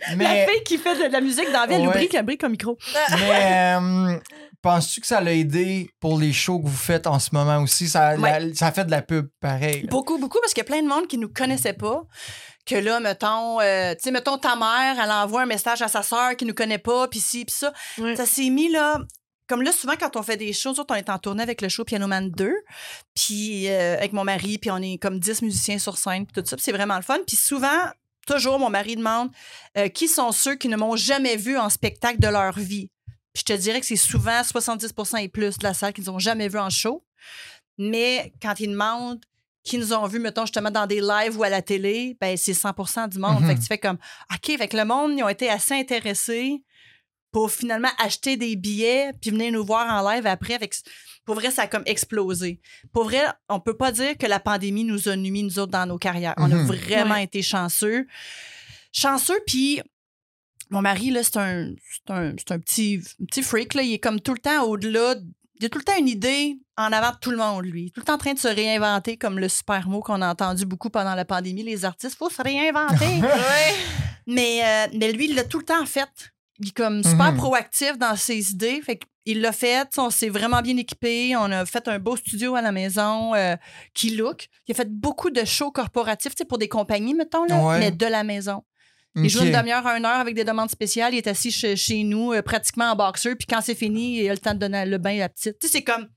La 0.09 0.15
Mais, 0.15 0.47
fille 0.49 0.63
qui 0.63 0.77
fait 0.77 0.95
de 0.95 1.11
la 1.11 1.21
musique 1.21 1.51
dans 1.51 1.61
la 1.61 1.67
vie, 1.67 1.73
elle 1.75 1.81
Ouais. 1.87 1.95
oublie 1.95 2.07
qu'elle 2.07 2.25
brique 2.25 2.43
un 2.43 2.49
micro. 2.49 2.77
mais 3.11 3.75
euh, 3.79 4.17
penses-tu 4.61 5.01
que 5.01 5.07
ça 5.07 5.21
l'a 5.21 5.33
aidé 5.33 5.89
pour 5.99 6.17
les 6.17 6.33
shows 6.33 6.59
que 6.59 6.67
vous 6.67 6.75
faites 6.75 7.05
en 7.07 7.19
ce 7.19 7.29
moment 7.33 7.57
aussi? 7.61 7.87
Ça, 7.87 8.15
Ouais. 8.15 8.39
la- 8.39 8.53
ça 8.55 8.71
fait 8.71 8.85
de 8.85 8.91
la 8.91 9.01
pub 9.01 9.27
pareil. 9.41 9.81
là. 9.83 9.87
Beaucoup, 9.89 10.17
beaucoup, 10.17 10.39
parce 10.41 10.53
qu'il 10.53 10.61
y 10.63 10.65
a 10.65 10.69
plein 10.69 10.81
de 10.81 10.87
monde 10.87 11.07
qui 11.07 11.17
nous 11.17 11.29
connaissait 11.29 11.73
pas. 11.73 12.03
Que 12.65 12.75
là, 12.75 12.99
mettons, 12.99 13.61
euh, 13.61 13.93
tu 13.93 13.99
sais, 14.03 14.11
mettons 14.11 14.37
ta 14.37 14.55
mère, 14.55 14.97
elle 15.01 15.11
envoie 15.11 15.43
un 15.43 15.45
message 15.45 15.81
à 15.81 15.87
sa 15.87 16.01
sœur 16.03 16.35
qui 16.35 16.45
nous 16.45 16.53
connaît 16.53 16.77
pas, 16.79 17.07
puis 17.07 17.19
ci, 17.19 17.45
puis 17.45 17.55
ça. 17.57 17.71
Ouais. 17.97 18.15
Ça 18.15 18.25
s'est 18.25 18.49
mis 18.49 18.69
là. 18.69 18.99
Comme 19.47 19.61
là, 19.61 19.71
souvent, 19.71 19.95
quand 19.97 20.15
on 20.17 20.23
fait 20.23 20.37
des 20.37 20.51
shows, 20.53 20.73
on 20.77 20.95
est 20.95 21.09
en 21.09 21.19
tournée 21.19 21.43
avec 21.43 21.61
le 21.61 21.69
show 21.69 21.85
Piano 21.85 22.05
Man 22.07 22.29
2, 22.29 22.53
puis 23.15 23.69
euh, 23.69 23.95
avec 23.95 24.13
mon 24.13 24.23
mari, 24.23 24.57
puis 24.57 24.69
on 24.71 24.77
est 24.77 24.97
comme 24.97 25.19
10 25.19 25.41
musiciens 25.41 25.79
sur 25.79 25.97
scène, 25.97 26.25
puis 26.25 26.41
tout 26.41 26.47
ça, 26.47 26.57
c'est 26.59 26.73
vraiment 26.73 26.97
le 26.97 27.01
fun. 27.01 27.19
Puis 27.25 27.37
souvent, 27.37 27.89
toujours, 28.27 28.59
mon 28.59 28.69
mari 28.69 28.95
demande 28.95 29.29
euh, 29.77 29.87
qui 29.87 30.07
sont 30.07 30.31
ceux 30.31 30.55
qui 30.55 30.67
ne 30.67 30.75
m'ont 30.75 30.95
jamais 30.95 31.37
vu 31.37 31.57
en 31.57 31.69
spectacle 31.69 32.19
de 32.19 32.27
leur 32.27 32.59
vie? 32.59 32.89
Puis 33.33 33.43
je 33.47 33.53
te 33.53 33.53
dirais 33.53 33.79
que 33.79 33.85
c'est 33.85 33.95
souvent 33.95 34.41
70% 34.41 35.23
et 35.23 35.29
plus 35.29 35.57
de 35.57 35.63
la 35.63 35.73
salle 35.73 35.93
qui 35.93 36.01
nous 36.01 36.09
ont 36.09 36.19
jamais 36.19 36.49
vu 36.49 36.59
en 36.59 36.69
show. 36.69 37.05
Mais 37.77 38.33
quand 38.41 38.59
ils 38.59 38.71
demandent 38.71 39.23
qui 39.63 39.77
nous 39.77 39.93
ont 39.93 40.07
vus, 40.07 40.19
mettons, 40.19 40.45
justement, 40.45 40.71
dans 40.71 40.87
des 40.87 41.01
lives 41.01 41.37
ou 41.37 41.43
à 41.43 41.49
la 41.49 41.61
télé, 41.61 42.17
ben 42.21 42.37
c'est 42.37 42.53
100% 42.53 43.09
du 43.09 43.19
monde. 43.19 43.41
Mhm. 43.41 43.47
Fait 43.47 43.55
que 43.55 43.59
tu 43.59 43.65
fais 43.67 43.77
comme, 43.77 43.97
OK, 44.33 44.67
que 44.67 44.77
le 44.77 44.85
monde, 44.85 45.13
ils 45.17 45.23
ont 45.23 45.29
été 45.29 45.49
assez 45.49 45.73
intéressés 45.73 46.63
pour 47.31 47.51
finalement 47.51 47.89
acheter 47.99 48.37
des 48.37 48.55
billets 48.55 49.11
puis 49.21 49.31
venir 49.31 49.51
nous 49.51 49.65
voir 49.65 49.87
en 49.91 50.09
live 50.09 50.25
après. 50.25 50.57
Pour 51.25 51.35
vrai, 51.35 51.51
ça 51.51 51.63
a 51.63 51.67
comme 51.67 51.83
explosé. 51.85 52.61
Pour 52.93 53.03
vrai, 53.05 53.21
on 53.49 53.59
peut 53.59 53.75
pas 53.75 53.91
dire 53.91 54.17
que 54.17 54.25
la 54.25 54.39
pandémie 54.39 54.85
nous 54.85 55.09
a 55.09 55.15
nuit, 55.15 55.43
nous 55.43 55.59
autres, 55.59 55.71
dans 55.73 55.85
nos 55.85 55.97
carrières. 55.97 56.33
On 56.37 56.51
a 56.51 56.55
Mhm. 56.55 56.65
vraiment 56.67 57.15
Ouais. 57.15 57.23
été 57.25 57.41
chanceux. 57.41 58.07
Chanceux, 58.93 59.39
puis 59.45 59.81
mon 60.69 60.81
mari, 60.81 61.11
là, 61.11 61.23
c'est 61.23 61.37
un, 61.37 61.73
c'est 61.91 62.13
un, 62.13 62.33
c'est 62.37 62.51
un 62.53 62.59
petit, 62.59 63.01
petit 63.27 63.43
freak, 63.43 63.73
là. 63.73 63.81
Il 63.83 63.93
est 63.93 63.99
comme 63.99 64.19
tout 64.21 64.33
le 64.33 64.39
temps 64.39 64.63
au-delà. 64.63 65.15
Il 65.59 65.65
a 65.65 65.69
tout 65.69 65.79
le 65.79 65.83
temps 65.83 65.97
une 65.97 66.07
idée 66.07 66.57
en 66.77 66.91
avant 66.93 67.11
de 67.11 67.17
tout 67.19 67.31
le 67.31 67.37
monde, 67.37 67.65
lui. 67.65 67.91
Tout 67.91 67.99
le 68.01 68.05
temps 68.05 68.13
en 68.13 68.17
train 68.19 68.33
de 68.33 68.39
se 68.39 68.47
réinventer, 68.47 69.17
comme 69.17 69.39
le 69.39 69.49
super 69.49 69.87
mot 69.89 69.99
qu'on 70.01 70.21
a 70.21 70.29
entendu 70.29 70.65
beaucoup 70.65 70.89
pendant 70.89 71.15
la 71.15 71.25
pandémie. 71.25 71.63
Les 71.63 71.83
artistes, 71.83 72.15
faut 72.17 72.29
se 72.29 72.41
réinventer. 72.41 73.05
Ouais. 73.21 73.75
mais, 74.27 74.61
euh, 74.63 74.87
mais 74.97 75.11
lui, 75.11 75.25
il 75.29 75.35
l'a 75.35 75.43
tout 75.43 75.59
le 75.59 75.65
temps 75.65 75.85
fait. 75.85 76.07
Il 76.59 76.69
est 76.69 76.71
comme 76.71 77.03
super 77.03 77.31
Mhm. 77.33 77.37
proactif 77.37 77.97
dans 77.97 78.15
ses 78.15 78.51
idées. 78.51 78.81
Fait 78.81 78.99
il 79.25 79.41
l'a 79.41 79.51
fait. 79.51 79.87
On 79.97 80.09
s'est 80.09 80.29
vraiment 80.29 80.61
bien 80.61 80.75
équipé. 80.77 81.35
On 81.35 81.51
a 81.51 81.65
fait 81.65 81.87
un 81.87 81.99
beau 81.99 82.15
studio 82.15 82.55
à 82.55 82.61
la 82.61 82.71
maison 82.71 83.35
euh, 83.35 83.55
qui 83.93 84.11
look. 84.15 84.47
Il 84.67 84.71
a 84.71 84.75
fait 84.75 84.89
beaucoup 84.89 85.29
de 85.29 85.43
shows 85.45 85.71
corporatifs 85.71 86.33
pour 86.47 86.57
des 86.57 86.67
compagnies, 86.69 87.13
mettons, 87.13 87.43
là, 87.45 87.63
Ouais. 87.63 87.79
mais 87.79 87.91
de 87.91 88.05
la 88.05 88.23
maison. 88.23 88.63
Il 89.15 89.29
joue 89.29 89.43
une 89.43 89.51
demi-heure 89.51 89.85
à 89.87 89.97
une 89.97 90.05
heure 90.05 90.19
avec 90.19 90.35
des 90.35 90.43
demandes 90.43 90.69
spéciales. 90.69 91.13
Il 91.13 91.17
est 91.17 91.27
assis 91.27 91.49
chez, 91.51 91.75
chez 91.75 92.03
nous, 92.03 92.33
euh, 92.33 92.43
pratiquement 92.43 92.85
en 92.91 92.95
boxeur. 92.95 93.35
Puis 93.37 93.47
quand 93.47 93.61
c'est 93.61 93.73
fini, 93.75 94.19
il 94.21 94.29
a 94.29 94.33
le 94.33 94.37
temps 94.37 94.53
de 94.53 94.59
donner 94.59 94.85
le 94.85 94.97
bain 94.99 95.15
à 95.15 95.19
la 95.21 95.29
petite. 95.29 95.57
Tu 95.59 95.67
sais, 95.67 95.73
c'est 95.79 95.83
comme. 95.83 96.07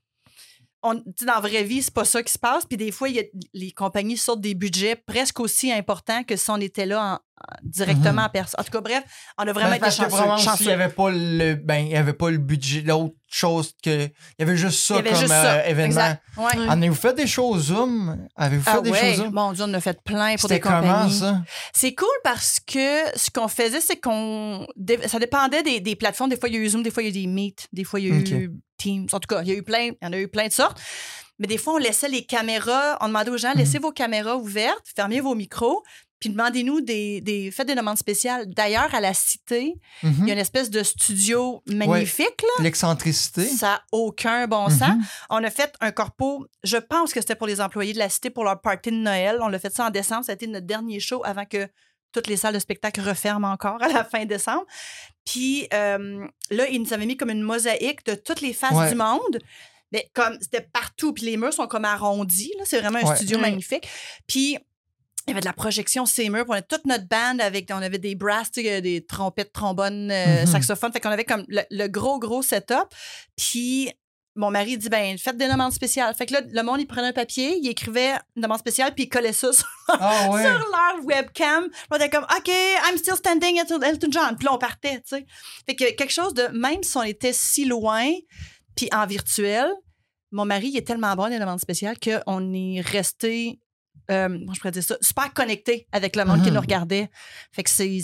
On, 0.83 0.95
dans 0.95 1.03
la 1.35 1.39
vraie 1.39 1.63
vie, 1.63 1.81
c'est 1.83 1.93
pas 1.93 2.05
ça 2.05 2.23
qui 2.23 2.31
se 2.33 2.39
passe. 2.39 2.65
Puis 2.65 2.77
des 2.77 2.91
fois, 2.91 3.09
il 3.09 3.15
y 3.15 3.19
a- 3.19 3.23
les 3.53 3.71
compagnies 3.71 4.17
sortent 4.17 4.41
des 4.41 4.55
budgets 4.55 4.95
presque 4.95 5.39
aussi 5.39 5.71
importants 5.71 6.23
que 6.23 6.35
si 6.35 6.49
on 6.49 6.57
était 6.57 6.85
là 6.87 7.13
en- 7.15 7.19
directement 7.63 8.21
Mhm. 8.21 8.27
en 8.27 8.29
personne. 8.29 8.59
En 8.59 8.63
tout 8.63 8.71
cas, 8.71 8.81
bref, 8.81 9.03
on 9.37 9.47
a 9.47 9.53
vraiment 9.53 9.69
Ben, 9.71 9.75
été 9.77 9.91
chanceux. 9.91 10.43
chanceux. 10.43 10.63
il 10.63 10.67
n'y 10.67 10.73
avait 10.73 10.89
pas 10.89 11.09
le 11.11 11.55
ben 11.55 11.75
il 11.77 11.91
y 11.91 11.95
avait 11.95 12.13
pas 12.13 12.29
le 12.29 12.37
budget 12.37 12.81
l'autre 12.81 13.15
chose 13.29 13.73
que 13.83 14.05
il 14.05 14.11
y 14.39 14.43
avait 14.43 14.57
juste 14.57 14.79
ça 14.85 14.97
avait 14.97 15.09
comme 15.11 15.19
juste 15.19 15.31
euh, 15.31 15.41
ça. 15.43 15.67
événement. 15.67 16.17
Ouais. 16.37 16.67
En 16.67 16.71
avez-vous 16.81 16.95
fait 16.95 17.13
des 17.13 17.27
shows 17.27 17.57
Zoom? 17.59 18.27
Avez-vous 18.35 18.63
fait 18.63 18.71
Ah 18.73 18.81
des 18.81 18.89
ouais, 18.91 19.13
shows 19.15 19.23
Zoom? 19.23 19.33
mon 19.33 19.51
Dieu, 19.53 19.63
on 19.67 19.73
a 19.73 19.79
fait 19.79 20.01
plein 20.03 20.31
pour 20.31 20.41
C'était 20.41 20.55
des 20.55 20.59
comment 20.59 20.81
compagnies. 20.81 21.13
ça? 21.19 21.41
C'est 21.73 21.95
cool 21.95 22.07
parce 22.23 22.59
que 22.59 23.17
ce 23.17 23.29
qu'on 23.31 23.47
faisait, 23.47 23.81
c'est 23.81 23.97
qu'on. 23.97 24.67
Ça 25.07 25.19
dépendait 25.19 25.63
des, 25.63 25.79
des 25.79 25.95
plateformes. 25.95 26.29
Des 26.29 26.37
fois, 26.37 26.49
il 26.49 26.55
y 26.55 26.57
a 26.57 26.61
eu 26.61 26.69
Zoom, 26.69 26.83
des 26.83 26.91
fois, 26.91 27.03
il 27.03 27.05
y 27.05 27.09
a 27.09 27.11
eu 27.21 27.23
des 27.23 27.27
Meet, 27.27 27.67
des 27.71 27.83
fois, 27.83 27.99
il 27.99 28.07
y 28.07 28.11
a 28.11 28.15
eu 28.15 28.51
Teams. 28.77 29.07
En 29.13 29.19
tout 29.19 29.27
cas, 29.27 29.41
il 29.43 29.47
y 29.47 29.51
a 29.51 29.55
eu 29.55 29.63
plein, 29.63 29.91
il 29.91 29.97
y 30.01 30.05
en 30.07 30.11
a 30.13 30.17
eu 30.17 30.27
plein 30.27 30.47
de 30.47 30.53
sortes. 30.53 30.79
Mais 31.39 31.47
des 31.47 31.57
fois, 31.57 31.73
on 31.73 31.77
laissait 31.77 32.09
les 32.09 32.23
caméras, 32.25 32.97
on 33.01 33.07
demandait 33.07 33.31
aux 33.31 33.37
gens, 33.37 33.53
laissez 33.55 33.79
vos 33.79 33.91
caméras 33.91 34.35
ouvertes, 34.35 34.85
fermez 34.95 35.21
vos 35.21 35.33
micros, 35.35 35.81
puis 36.21 36.29
demandez-nous 36.29 36.79
des, 36.79 37.19
des. 37.19 37.51
Faites 37.51 37.67
des 37.67 37.75
demandes 37.75 37.97
spéciales. 37.97 38.45
D'ailleurs, 38.47 38.95
à 38.95 39.01
la 39.01 39.13
Cité, 39.13 39.73
il 40.03 40.27
y 40.27 40.29
a 40.29 40.33
une 40.33 40.39
espèce 40.39 40.69
de 40.69 40.81
studio 40.83 41.61
magnifique, 41.67 42.41
là. 42.43 42.63
L'excentricité. 42.63 43.45
Ça 43.45 43.67
n'a 43.67 43.81
aucun 43.91 44.47
bon 44.47 44.69
sens. 44.69 44.95
Mhm. 44.95 45.05
On 45.31 45.43
a 45.43 45.49
fait 45.49 45.73
un 45.81 45.91
corpo, 45.91 46.45
je 46.63 46.77
pense 46.77 47.11
que 47.13 47.19
c'était 47.19 47.35
pour 47.35 47.47
les 47.47 47.59
employés 47.59 47.91
de 47.93 47.99
la 47.99 48.07
cité 48.07 48.29
pour 48.29 48.43
leur 48.45 48.61
party 48.61 48.91
de 48.91 48.95
Noël. 48.95 49.39
On 49.41 49.47
l'a 49.49 49.59
fait 49.59 49.73
ça 49.73 49.87
en 49.87 49.89
décembre. 49.89 50.23
Ça 50.23 50.31
a 50.31 50.35
été 50.35 50.47
notre 50.47 50.67
dernier 50.67 50.99
show 51.01 51.21
avant 51.25 51.45
que 51.45 51.67
toutes 52.13 52.27
les 52.27 52.37
salles 52.37 52.53
de 52.53 52.59
spectacle 52.59 53.01
referment 53.01 53.51
encore 53.51 53.77
à 53.81 53.87
la 53.87 54.03
fin 54.03 54.23
décembre. 54.25 54.65
Puis 55.25 55.67
euh, 55.73 56.25
là, 56.51 56.67
ils 56.69 56.81
nous 56.81 56.93
avaient 56.93 57.05
mis 57.05 57.17
comme 57.17 57.29
une 57.31 57.41
mosaïque 57.41 58.05
de 58.05 58.13
toutes 58.15 58.41
les 58.41 58.53
faces 58.53 58.73
Ouais. 58.73 58.89
du 58.89 58.95
monde. 58.95 59.39
Mais 59.91 60.09
comme 60.13 60.37
c'était 60.39 60.61
partout, 60.71 61.13
puis 61.13 61.25
les 61.25 61.35
murs 61.35 61.51
sont 61.53 61.67
comme 61.67 61.83
arrondis. 61.85 62.51
là. 62.57 62.63
C'est 62.65 62.79
vraiment 62.79 62.99
un 62.99 63.09
Ouais. 63.09 63.15
studio 63.15 63.37
Ouais. 63.37 63.41
magnifique. 63.41 63.87
Puis 64.27 64.57
il 65.31 65.35
y 65.35 65.37
avait 65.37 65.41
de 65.41 65.45
la 65.45 65.53
projection 65.53 66.05
ces 66.05 66.29
murs. 66.29 66.45
On 66.47 66.53
avait 66.53 66.61
toute 66.61 66.85
notre 66.85 67.07
band 67.07 67.39
avec, 67.39 67.69
on 67.71 67.81
avait 67.81 67.97
des 67.99 68.15
brass, 68.15 68.51
des 68.51 69.05
trompettes, 69.07 69.53
trombones, 69.53 70.11
euh, 70.11 70.41
Mhm. 70.41 70.45
saxophones. 70.47 70.91
Fait 70.91 70.99
qu'on 70.99 71.09
avait 71.09 71.25
comme 71.25 71.45
le, 71.47 71.61
le 71.71 71.87
gros, 71.87 72.19
gros 72.19 72.41
setup. 72.41 72.87
Puis 73.37 73.91
mon 74.35 74.49
mari 74.49 74.77
dit, 74.77 74.87
ben, 74.87 75.17
faites 75.17 75.35
des 75.35 75.49
demandes 75.49 75.73
spéciales. 75.73 76.15
Fait 76.15 76.25
que 76.25 76.33
là, 76.33 76.41
le 76.49 76.63
monde, 76.63 76.79
il 76.79 76.87
prenait 76.87 77.07
un 77.07 77.13
papier, 77.13 77.57
il 77.61 77.67
écrivait 77.67 78.13
une 78.37 78.43
demande 78.43 78.59
spéciale, 78.59 78.93
puis 78.95 79.03
il 79.03 79.09
collait 79.09 79.33
ça 79.33 79.51
sur, 79.53 79.65
Ah 79.89 80.29
ouais. 80.31 80.41
sur 80.41 80.51
leur 80.53 81.03
webcam. 81.05 81.67
On 81.91 81.95
était 81.97 82.09
comme, 82.09 82.23
OK, 82.23 82.47
I'm 82.47 82.97
still 82.97 83.15
standing 83.17 83.59
at 83.59 83.65
Elton 83.85 84.07
John. 84.09 84.37
Puis 84.37 84.45
là, 84.45 84.53
on 84.53 84.57
partait, 84.57 85.01
tu 85.01 85.17
sais. 85.17 85.25
Fait 85.65 85.75
que 85.75 85.91
quelque 85.95 86.13
chose 86.13 86.33
de, 86.33 86.47
même 86.57 86.81
si 86.81 86.95
on 86.95 87.03
était 87.03 87.33
si 87.33 87.65
loin, 87.65 88.09
puis 88.75 88.87
en 88.93 89.05
virtuel, 89.05 89.69
mon 90.31 90.45
mari, 90.45 90.69
il 90.69 90.77
est 90.77 90.87
tellement 90.87 91.13
bon 91.17 91.23
dans 91.23 91.27
les 91.29 91.39
demandes 91.39 91.59
spéciales 91.59 91.97
qu'on 91.99 92.53
est 92.53 92.79
resté, 92.79 93.59
euh, 94.11 94.27
comment 94.27 94.53
je 94.53 94.59
pourrais 94.59 94.71
dire 94.71 94.83
ça, 94.83 94.97
super 95.01 95.33
connecté 95.33 95.87
avec 95.91 96.15
le 96.15 96.25
monde 96.25 96.41
qui 96.43 96.49
Mhm. 96.49 96.55
nous 96.55 96.61
regardait. 96.61 97.09
Fait 97.51 97.63
que 97.63 97.69
c'est. 97.69 97.97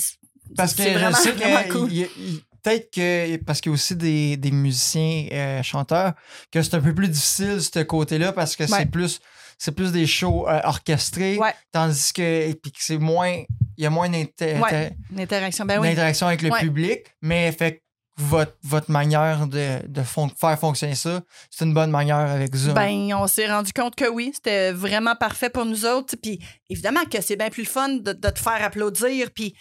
Parce 0.55 0.73
que 0.73 0.83
je 0.83 1.11
sais 1.13 1.31
que 1.33 1.71
cool. 1.73 1.91
il- 1.91 2.07
il- 2.17 2.41
peut-être 2.63 2.91
que, 2.93 3.37
parce 3.43 3.61
qu'il 3.61 3.69
y 3.69 3.73
a 3.73 3.75
aussi 3.75 3.95
des, 3.95 4.37
des 4.37 4.51
musiciens, 4.51 5.27
euh, 5.31 5.63
chanteurs, 5.63 6.13
que 6.51 6.61
c'est 6.61 6.75
un 6.75 6.81
peu 6.81 6.93
plus 6.95 7.09
difficile, 7.09 7.61
ce 7.61 7.79
côté-là, 7.83 8.31
parce 8.33 8.55
que 8.55 8.63
Ouais. 8.63 8.69
c'est 8.79 8.85
plus. 8.91 9.19
C'est 9.59 9.71
plus 9.71 9.91
des 9.91 10.05
shows 10.05 10.47
euh, 10.47 10.59
orchestrés, 10.65 11.37
Ouais. 11.39 11.51
tandis 11.71 12.13
que, 12.13 12.53
puis 12.53 12.71
que 12.71 12.77
c'est 12.79 12.99
moins, 12.99 13.41
il 13.75 13.83
y 13.83 13.87
a 13.87 13.89
moins 13.89 14.07
d'inter- 14.07 14.59
Ouais. 14.59 14.91
L'interaction, 15.15 15.65
ben 15.65 15.79
oui. 15.79 15.89
d'interaction 15.89 16.27
avec 16.27 16.43
le 16.43 16.51
public, 16.59 16.99
mais 17.23 17.51
fait 17.51 17.81
votre, 18.17 18.57
votre 18.63 18.89
manière 18.91 19.47
de, 19.47 19.85
de 19.87 20.01
fon- 20.03 20.29
faire 20.29 20.57
fonctionner 20.59 20.95
ça, 20.95 21.21
c'est 21.51 21.65
une 21.65 21.73
bonne 21.73 21.91
manière 21.91 22.17
avec 22.17 22.55
Zoom. 22.55 22.73
Ben, 22.73 23.13
on 23.13 23.27
s'est 23.27 23.47
rendu 23.47 23.71
compte 23.73 23.95
que 23.95 24.09
oui, 24.09 24.31
c'était 24.33 24.71
vraiment 24.71 25.15
parfait 25.15 25.49
pour 25.49 25.65
nous 25.65 25.85
autres. 25.85 26.15
Puis 26.21 26.39
évidemment 26.69 27.03
que 27.05 27.21
c'est 27.21 27.35
bien 27.35 27.49
plus 27.49 27.63
le 27.63 27.69
fun 27.69 27.89
de, 27.89 28.13
de 28.13 28.29
te 28.29 28.39
faire 28.39 28.63
applaudir, 28.63 29.29
puis, 29.31 29.55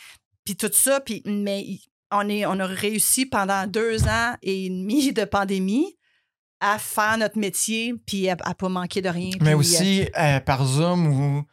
puis 0.45 0.57
tout 0.57 0.71
ça. 0.73 1.01
Puis, 1.01 1.23
mais 1.27 1.64
on, 2.11 2.29
est, 2.29 2.47
on 2.47 2.59
a 2.59 2.66
réussi 2.66 3.27
pendant 3.27 3.66
deux 3.66 4.05
ans 4.05 4.35
et 4.42 4.69
demi 4.71 5.12
de 5.12 5.25
pandémie 5.25 5.95
à 6.61 6.79
faire 6.79 7.19
notre 7.19 7.38
métier, 7.38 7.92
puis 8.07 8.31
à, 8.31 8.37
à 8.42 8.55
pas 8.55 8.71
manquer 8.71 9.03
de 9.03 9.11
rien. 9.11 9.31
mais 9.42 9.53
aussi 9.53 10.09
euh, 10.19 10.40
par 10.40 10.64
Zoom 10.64 11.07
où 11.09 11.45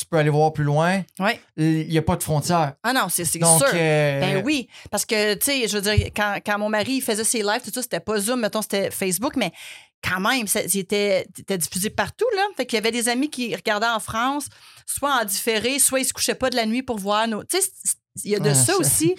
tu 0.00 0.06
peux 0.06 0.16
aller 0.16 0.30
voir 0.30 0.52
plus 0.52 0.64
loin, 0.64 1.02
ouais. 1.18 1.40
il 1.56 1.88
n'y 1.88 1.98
a 1.98 2.02
pas 2.02 2.16
de 2.16 2.22
frontières. 2.22 2.74
Ah 2.82 2.92
non, 2.92 3.08
c'est 3.08 3.24
sûr. 3.58 3.66
euh, 3.74 4.20
Ben 4.20 4.42
oui, 4.44 4.68
parce 4.90 5.04
que, 5.06 5.34
tu 5.34 5.44
sais, 5.44 5.68
je 5.68 5.76
veux 5.78 5.82
dire, 5.82 6.06
quand, 6.16 6.38
quand 6.44 6.58
mon 6.58 6.68
mari 6.68 7.00
faisait 7.00 7.24
ses 7.24 7.42
lives, 7.42 7.60
tout 7.64 7.70
ça, 7.72 7.82
c'était 7.82 8.00
pas 8.00 8.18
Zoom, 8.18 8.40
mettons, 8.40 8.62
c'était 8.62 8.90
Facebook, 8.90 9.36
mais 9.36 9.52
quand 10.02 10.20
même, 10.20 10.46
c'était 10.46 11.26
diffusé 11.58 11.90
partout, 11.90 12.24
là. 12.34 12.42
Fait 12.56 12.64
qu'il 12.66 12.76
y 12.76 12.80
avait 12.80 12.90
des 12.90 13.08
amis 13.10 13.28
qui 13.28 13.54
regardaient 13.54 13.86
en 13.86 14.00
France, 14.00 14.46
soit 14.86 15.20
en 15.20 15.24
différé, 15.24 15.78
soit 15.78 16.00
ils 16.00 16.06
se 16.06 16.12
couchaient 16.12 16.34
pas 16.34 16.48
de 16.50 16.56
la 16.56 16.64
nuit 16.66 16.82
pour 16.82 16.96
voir 16.98 17.28
nos... 17.28 17.44
Tu 17.44 17.60
sais, 17.60 17.68
il 18.24 18.32
y 18.32 18.34
a 18.34 18.40
de 18.40 18.50
Ah, 18.50 18.54
ça 18.54 18.72
ça. 18.72 18.76
aussi. 18.78 19.14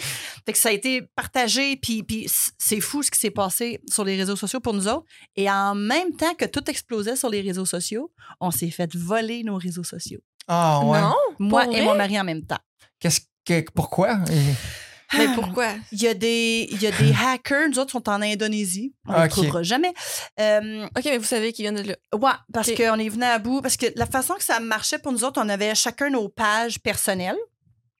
Fait 0.45 0.51
que 0.51 0.57
ça 0.59 0.69
a 0.69 0.71
été 0.73 1.01
partagé, 1.15 1.77
puis, 1.77 2.03
puis 2.03 2.27
c'est 2.57 2.81
fou 2.81 3.01
ce 3.03 3.09
qui 3.09 3.19
s'est 3.19 3.31
passé 3.31 3.79
sur 3.89 4.03
les 4.03 4.17
réseaux 4.17 4.35
sociaux 4.35 4.59
pour 4.59 4.73
nous 4.73 4.87
autres. 4.87 5.05
Et 5.37 5.49
en 5.49 5.75
même 5.75 6.13
temps 6.17 6.33
que 6.33 6.45
tout 6.45 6.69
explosait 6.69 7.15
sur 7.15 7.29
les 7.29 7.41
réseaux 7.41 7.65
sociaux, 7.65 8.11
on 8.41 8.51
s'est 8.51 8.69
fait 8.69 8.93
voler 8.95 9.43
nos 9.43 9.55
réseaux 9.57 9.83
sociaux. 9.85 10.19
Ah 10.53 10.81
ouais. 10.83 10.99
Non? 10.99 11.15
Moi 11.39 11.63
et 11.65 11.67
vrai? 11.67 11.81
mon 11.83 11.95
mari 11.95 12.19
en 12.19 12.23
même 12.25 12.45
temps. 12.45 12.59
Qu'est-ce 12.99 13.21
que 13.45 13.63
pourquoi? 13.73 14.19
Et- 14.29 15.17
Mais 15.17 15.27
pourquoi? 15.35 15.67
Il 15.91 16.01
y 16.01 16.07
a 16.07 16.13
des, 16.13 16.67
il 16.71 16.81
y 16.81 16.87
a 16.87 16.91
des 16.91 17.13
hackers, 17.25 17.69
nous 17.69 17.79
autres, 17.79 17.91
sont 17.91 18.07
en 18.09 18.21
Indonésie. 18.21 18.93
On 19.07 19.11
ne 19.13 19.17
Ok. 19.17 19.23
les 19.23 19.29
trouvera 19.29 19.63
jamais. 19.63 19.93
Euh, 20.39 20.85
OK, 20.85 21.03
mais 21.05 21.17
vous 21.17 21.23
savez 21.25 21.51
qu'ils 21.53 21.63
viennent 21.63 21.81
de 21.81 21.89
là. 21.89 21.95
ouais, 22.13 22.31
parce 22.53 22.71
qu'on 22.71 22.99
est 22.99 23.09
venu 23.09 23.23
à 23.23 23.39
bout. 23.39 23.61
Parce 23.61 23.77
que 23.77 23.87
la 23.95 24.05
façon 24.05 24.33
que 24.35 24.43
ça 24.43 24.59
marchait 24.59 24.99
pour 24.99 25.11
nous 25.13 25.23
autres, 25.23 25.41
on 25.43 25.49
avait 25.49 25.73
chacun 25.75 26.09
nos 26.09 26.27
pages 26.29 26.79
personnelles. 26.79 27.37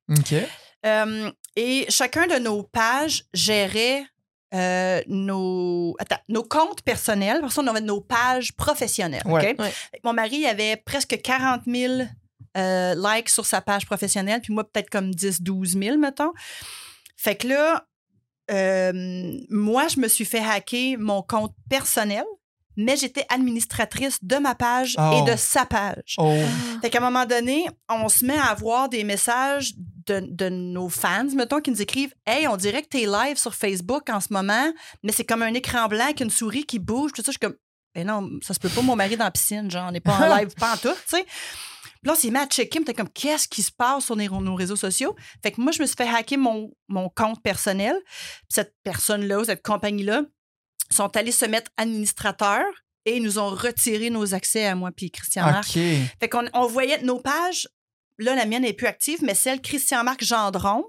Ok. 0.09 0.35
Euh, 0.85 1.31
et 1.55 1.85
chacun 1.89 2.27
de 2.27 2.35
nos 2.35 2.63
pages 2.63 3.23
gérait 3.33 4.03
euh, 4.53 5.01
nos, 5.07 5.95
attends, 5.99 6.19
nos 6.29 6.43
comptes 6.43 6.81
personnels. 6.81 7.39
Parce 7.41 7.55
qu'on 7.55 7.67
avait 7.67 7.81
nos 7.81 8.01
pages 8.01 8.53
professionnelles. 8.53 9.21
Ouais. 9.25 9.51
OK? 9.53 9.59
Ouais. 9.59 9.73
Mon 10.03 10.13
mari 10.13 10.45
avait 10.45 10.75
presque 10.77 11.19
40 11.21 11.61
000 11.67 12.03
euh, 12.57 12.95
likes 12.95 13.29
sur 13.29 13.45
sa 13.45 13.61
page 13.61 13.85
professionnelle, 13.85 14.41
puis 14.41 14.53
moi, 14.53 14.63
peut-être 14.63 14.89
comme 14.89 15.13
10, 15.13 15.41
12 15.41 15.77
000, 15.77 15.97
mettons. 15.97 16.31
Fait 17.17 17.35
que 17.35 17.47
là, 17.47 17.85
euh, 18.51 18.91
moi, 19.49 19.87
je 19.87 19.99
me 19.99 20.07
suis 20.07 20.25
fait 20.25 20.39
hacker 20.43 20.97
mon 20.99 21.21
compte 21.21 21.53
personnel, 21.69 22.25
mais 22.77 22.95
j'étais 22.97 23.25
administratrice 23.29 24.17
de 24.23 24.37
ma 24.37 24.55
page 24.55 24.95
Oh. 24.97 25.11
et 25.27 25.31
de 25.31 25.37
sa 25.37 25.65
page. 25.65 26.15
Oh. 26.17 26.33
Fait 26.81 26.89
qu'à 26.89 26.97
un 26.99 27.01
moment 27.01 27.25
donné, 27.25 27.67
on 27.89 28.09
se 28.09 28.25
met 28.25 28.37
à 28.37 28.45
avoir 28.45 28.89
des 28.89 29.03
messages 29.03 29.73
de, 30.07 30.21
de 30.27 30.49
nos 30.49 30.89
fans, 30.89 31.27
mettons, 31.35 31.59
qui 31.61 31.69
nous 31.69 31.81
écrivent 31.81 32.13
Hey, 32.25 32.47
on 32.47 32.57
dirait 32.57 32.81
que 32.81 32.87
t'es 32.87 33.05
live 33.05 33.37
sur 33.37 33.53
Facebook 33.55 34.09
en 34.09 34.19
ce 34.19 34.31
moment, 34.31 34.71
mais 35.03 35.11
c'est 35.11 35.25
comme 35.25 35.43
un 35.43 35.53
écran 35.53 35.87
blanc 35.87 36.05
avec 36.05 36.21
une 36.21 36.29
souris 36.29 36.65
qui 36.65 36.79
bouge. 36.79 37.11
Tout 37.13 37.21
ça, 37.21 37.27
je 37.27 37.31
suis 37.31 37.39
comme 37.39 37.55
Ben 37.93 38.07
non, 38.07 38.29
ça 38.41 38.53
se 38.53 38.59
peut 38.59 38.69
pas, 38.69 38.81
mon 38.81 38.95
mari 38.95 39.15
dans 39.17 39.25
la 39.25 39.31
piscine, 39.31 39.69
genre, 39.69 39.87
on 39.89 39.91
n'est 39.91 39.99
pas 39.99 40.13
en 40.17 40.35
live, 40.37 40.49
pas 40.55 40.73
en 40.73 40.77
tout, 40.77 40.93
tu 40.93 41.17
sais. 41.17 41.25
Puis 42.01 42.07
là, 42.07 42.13
on 42.13 42.15
s'est 42.15 42.31
mis 42.31 42.37
à 42.37 42.47
checker, 42.47 42.83
t'es 42.83 42.93
comme 42.93 43.09
Qu'est-ce 43.09 43.47
qui 43.47 43.61
se 43.61 43.71
passe 43.71 44.05
sur 44.05 44.15
nos 44.15 44.55
réseaux 44.55 44.75
sociaux? 44.75 45.15
Fait 45.43 45.51
que 45.51 45.61
moi, 45.61 45.71
je 45.71 45.81
me 45.81 45.87
suis 45.87 45.95
fait 45.95 46.07
hacker 46.07 46.39
mon, 46.39 46.71
mon 46.87 47.09
compte 47.09 47.41
personnel. 47.43 47.95
Puis 48.05 48.45
cette 48.49 48.73
personne-là, 48.83 49.43
cette 49.45 49.63
compagnie-là, 49.63 50.23
sont 50.89 51.15
allés 51.15 51.31
se 51.31 51.45
mettre 51.45 51.71
administrateurs 51.77 52.65
et 53.05 53.17
ils 53.17 53.23
nous 53.23 53.39
ont 53.39 53.49
retiré 53.49 54.09
nos 54.09 54.33
accès 54.33 54.65
à 54.65 54.75
moi 54.75 54.91
puis 54.91 55.09
Christian 55.11 55.45
Marc. 55.45 55.71
Fait 56.19 56.29
qu'on 56.29 56.45
on 56.53 56.67
voyait 56.67 57.01
nos 57.01 57.19
pages. 57.19 57.67
Là, 58.17 58.35
la 58.35 58.45
mienne 58.45 58.63
n'est 58.63 58.73
plus 58.73 58.87
active, 58.87 59.23
mais 59.23 59.33
celle 59.33 59.61
Christian-Marc 59.61 60.23
Gendron, 60.23 60.85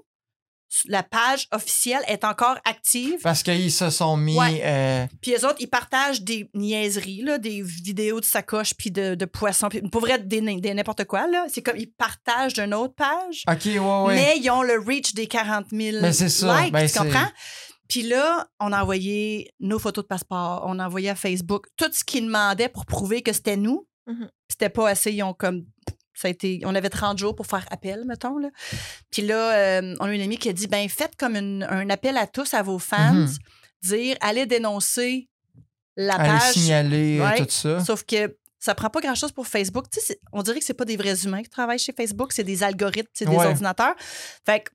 la 0.85 1.03
page 1.03 1.47
officielle 1.51 2.01
est 2.07 2.23
encore 2.23 2.57
active. 2.65 3.19
Parce 3.23 3.43
qu'ils 3.43 3.71
se 3.71 3.89
sont 3.89 4.17
mis. 4.17 4.37
Ouais. 4.37 4.61
euh, 4.63 5.05
Puis 5.21 5.31
les 5.31 5.45
autres, 5.45 5.57
ils 5.59 5.69
partagent 5.69 6.21
des 6.21 6.49
niaiseries, 6.53 7.21
là, 7.21 7.37
des 7.37 7.61
vidéos 7.61 8.19
de 8.19 8.25
sacoches 8.25 8.73
puis 8.73 8.91
de, 8.91 9.15
de 9.15 9.25
poissons. 9.25 9.69
Puis 9.69 9.81
pour 9.81 10.01
vrai, 10.01 10.19
des, 10.19 10.41
des 10.41 10.73
n'importe 10.73 11.05
quoi. 11.05 11.27
là. 11.27 11.45
C'est 11.49 11.61
comme 11.61 11.77
ils 11.77 11.91
partagent 11.91 12.53
d'une 12.53 12.73
autre 12.73 12.95
page, 12.95 13.43
Ok, 13.47 13.65
ouais, 13.65 13.79
ouais. 13.79 14.15
mais 14.15 14.33
ils 14.37 14.49
ont 14.49 14.63
le 14.63 14.79
reach 14.79 15.13
des 15.13 15.27
40 15.27 15.67
000 15.71 16.01
Ben, 16.01 16.11
c'est 16.13 16.29
ça. 16.29 16.61
likes. 16.61 16.73
Ben, 16.73 16.81
tu 16.81 16.87
c'est- 16.93 16.99
comprends? 16.99 17.27
Puis 17.89 18.01
là, 18.03 18.47
on 18.59 18.71
a 18.71 18.81
envoyé 18.81 19.53
nos 19.59 19.77
photos 19.77 20.03
de 20.05 20.07
passeport, 20.07 20.63
on 20.65 20.79
a 20.79 20.87
envoyé 20.87 21.09
à 21.09 21.15
Facebook 21.15 21.67
tout 21.77 21.89
ce 21.91 22.03
qu'ils 22.03 22.25
demandaient 22.25 22.69
pour 22.69 22.85
prouver 22.85 23.21
que 23.21 23.33
c'était 23.33 23.57
nous. 23.57 23.87
Mhm. 24.07 24.15
Puis 24.19 24.27
C'était 24.49 24.69
pas 24.69 24.89
assez, 24.89 25.11
ils 25.11 25.21
ont 25.23 25.33
comme. 25.33 25.65
Ça 26.15 26.27
a 26.27 26.31
été, 26.31 26.61
on 26.65 26.75
avait 26.75 26.89
30 26.89 27.17
jours 27.17 27.35
pour 27.35 27.47
faire 27.47 27.65
appel, 27.71 28.03
mettons. 28.05 28.37
Là. 28.37 28.49
Puis 29.11 29.21
là, 29.23 29.55
euh, 29.81 29.95
on 29.99 30.05
a 30.05 30.13
une 30.13 30.21
amie 30.21 30.37
qui 30.37 30.49
a 30.49 30.53
dit 30.53 30.67
ben 30.67 30.87
faites 30.89 31.15
comme 31.15 31.35
une- 31.35 31.63
un 31.69 31.89
appel 31.89 32.17
à 32.17 32.27
tous, 32.27 32.53
à 32.53 32.61
vos 32.61 32.79
fans, 32.79 33.13
Mhm. 33.13 33.29
dire 33.83 34.15
allez 34.21 34.45
dénoncer 34.45 35.29
la 35.95 36.15
Aller 36.15 36.39
page. 36.39 36.53
signaler 36.53 37.19
euh, 37.19 37.23
Ouais. 37.25 37.37
tout 37.37 37.45
ça. 37.49 37.83
Sauf 37.83 38.03
que 38.03 38.37
ça 38.59 38.73
prend 38.75 38.89
pas 38.89 39.01
grand-chose 39.01 39.31
pour 39.31 39.47
Facebook. 39.47 39.85
Tu 39.91 39.99
sais, 39.99 40.19
on 40.31 40.41
dirait 40.43 40.59
que 40.59 40.65
c'est 40.65 40.73
pas 40.73 40.85
des 40.85 40.95
vrais 40.97 41.23
humains 41.25 41.43
qui 41.43 41.49
travaillent 41.49 41.79
chez 41.79 41.93
Facebook, 41.93 42.31
c'est 42.31 42.43
des 42.43 42.63
algorithmes, 42.63 43.09
c'est 43.13 43.25
des 43.25 43.35
Ouais. 43.35 43.45
ordinateurs. 43.45 43.95
Fait 44.45 44.61
que, 44.61 44.71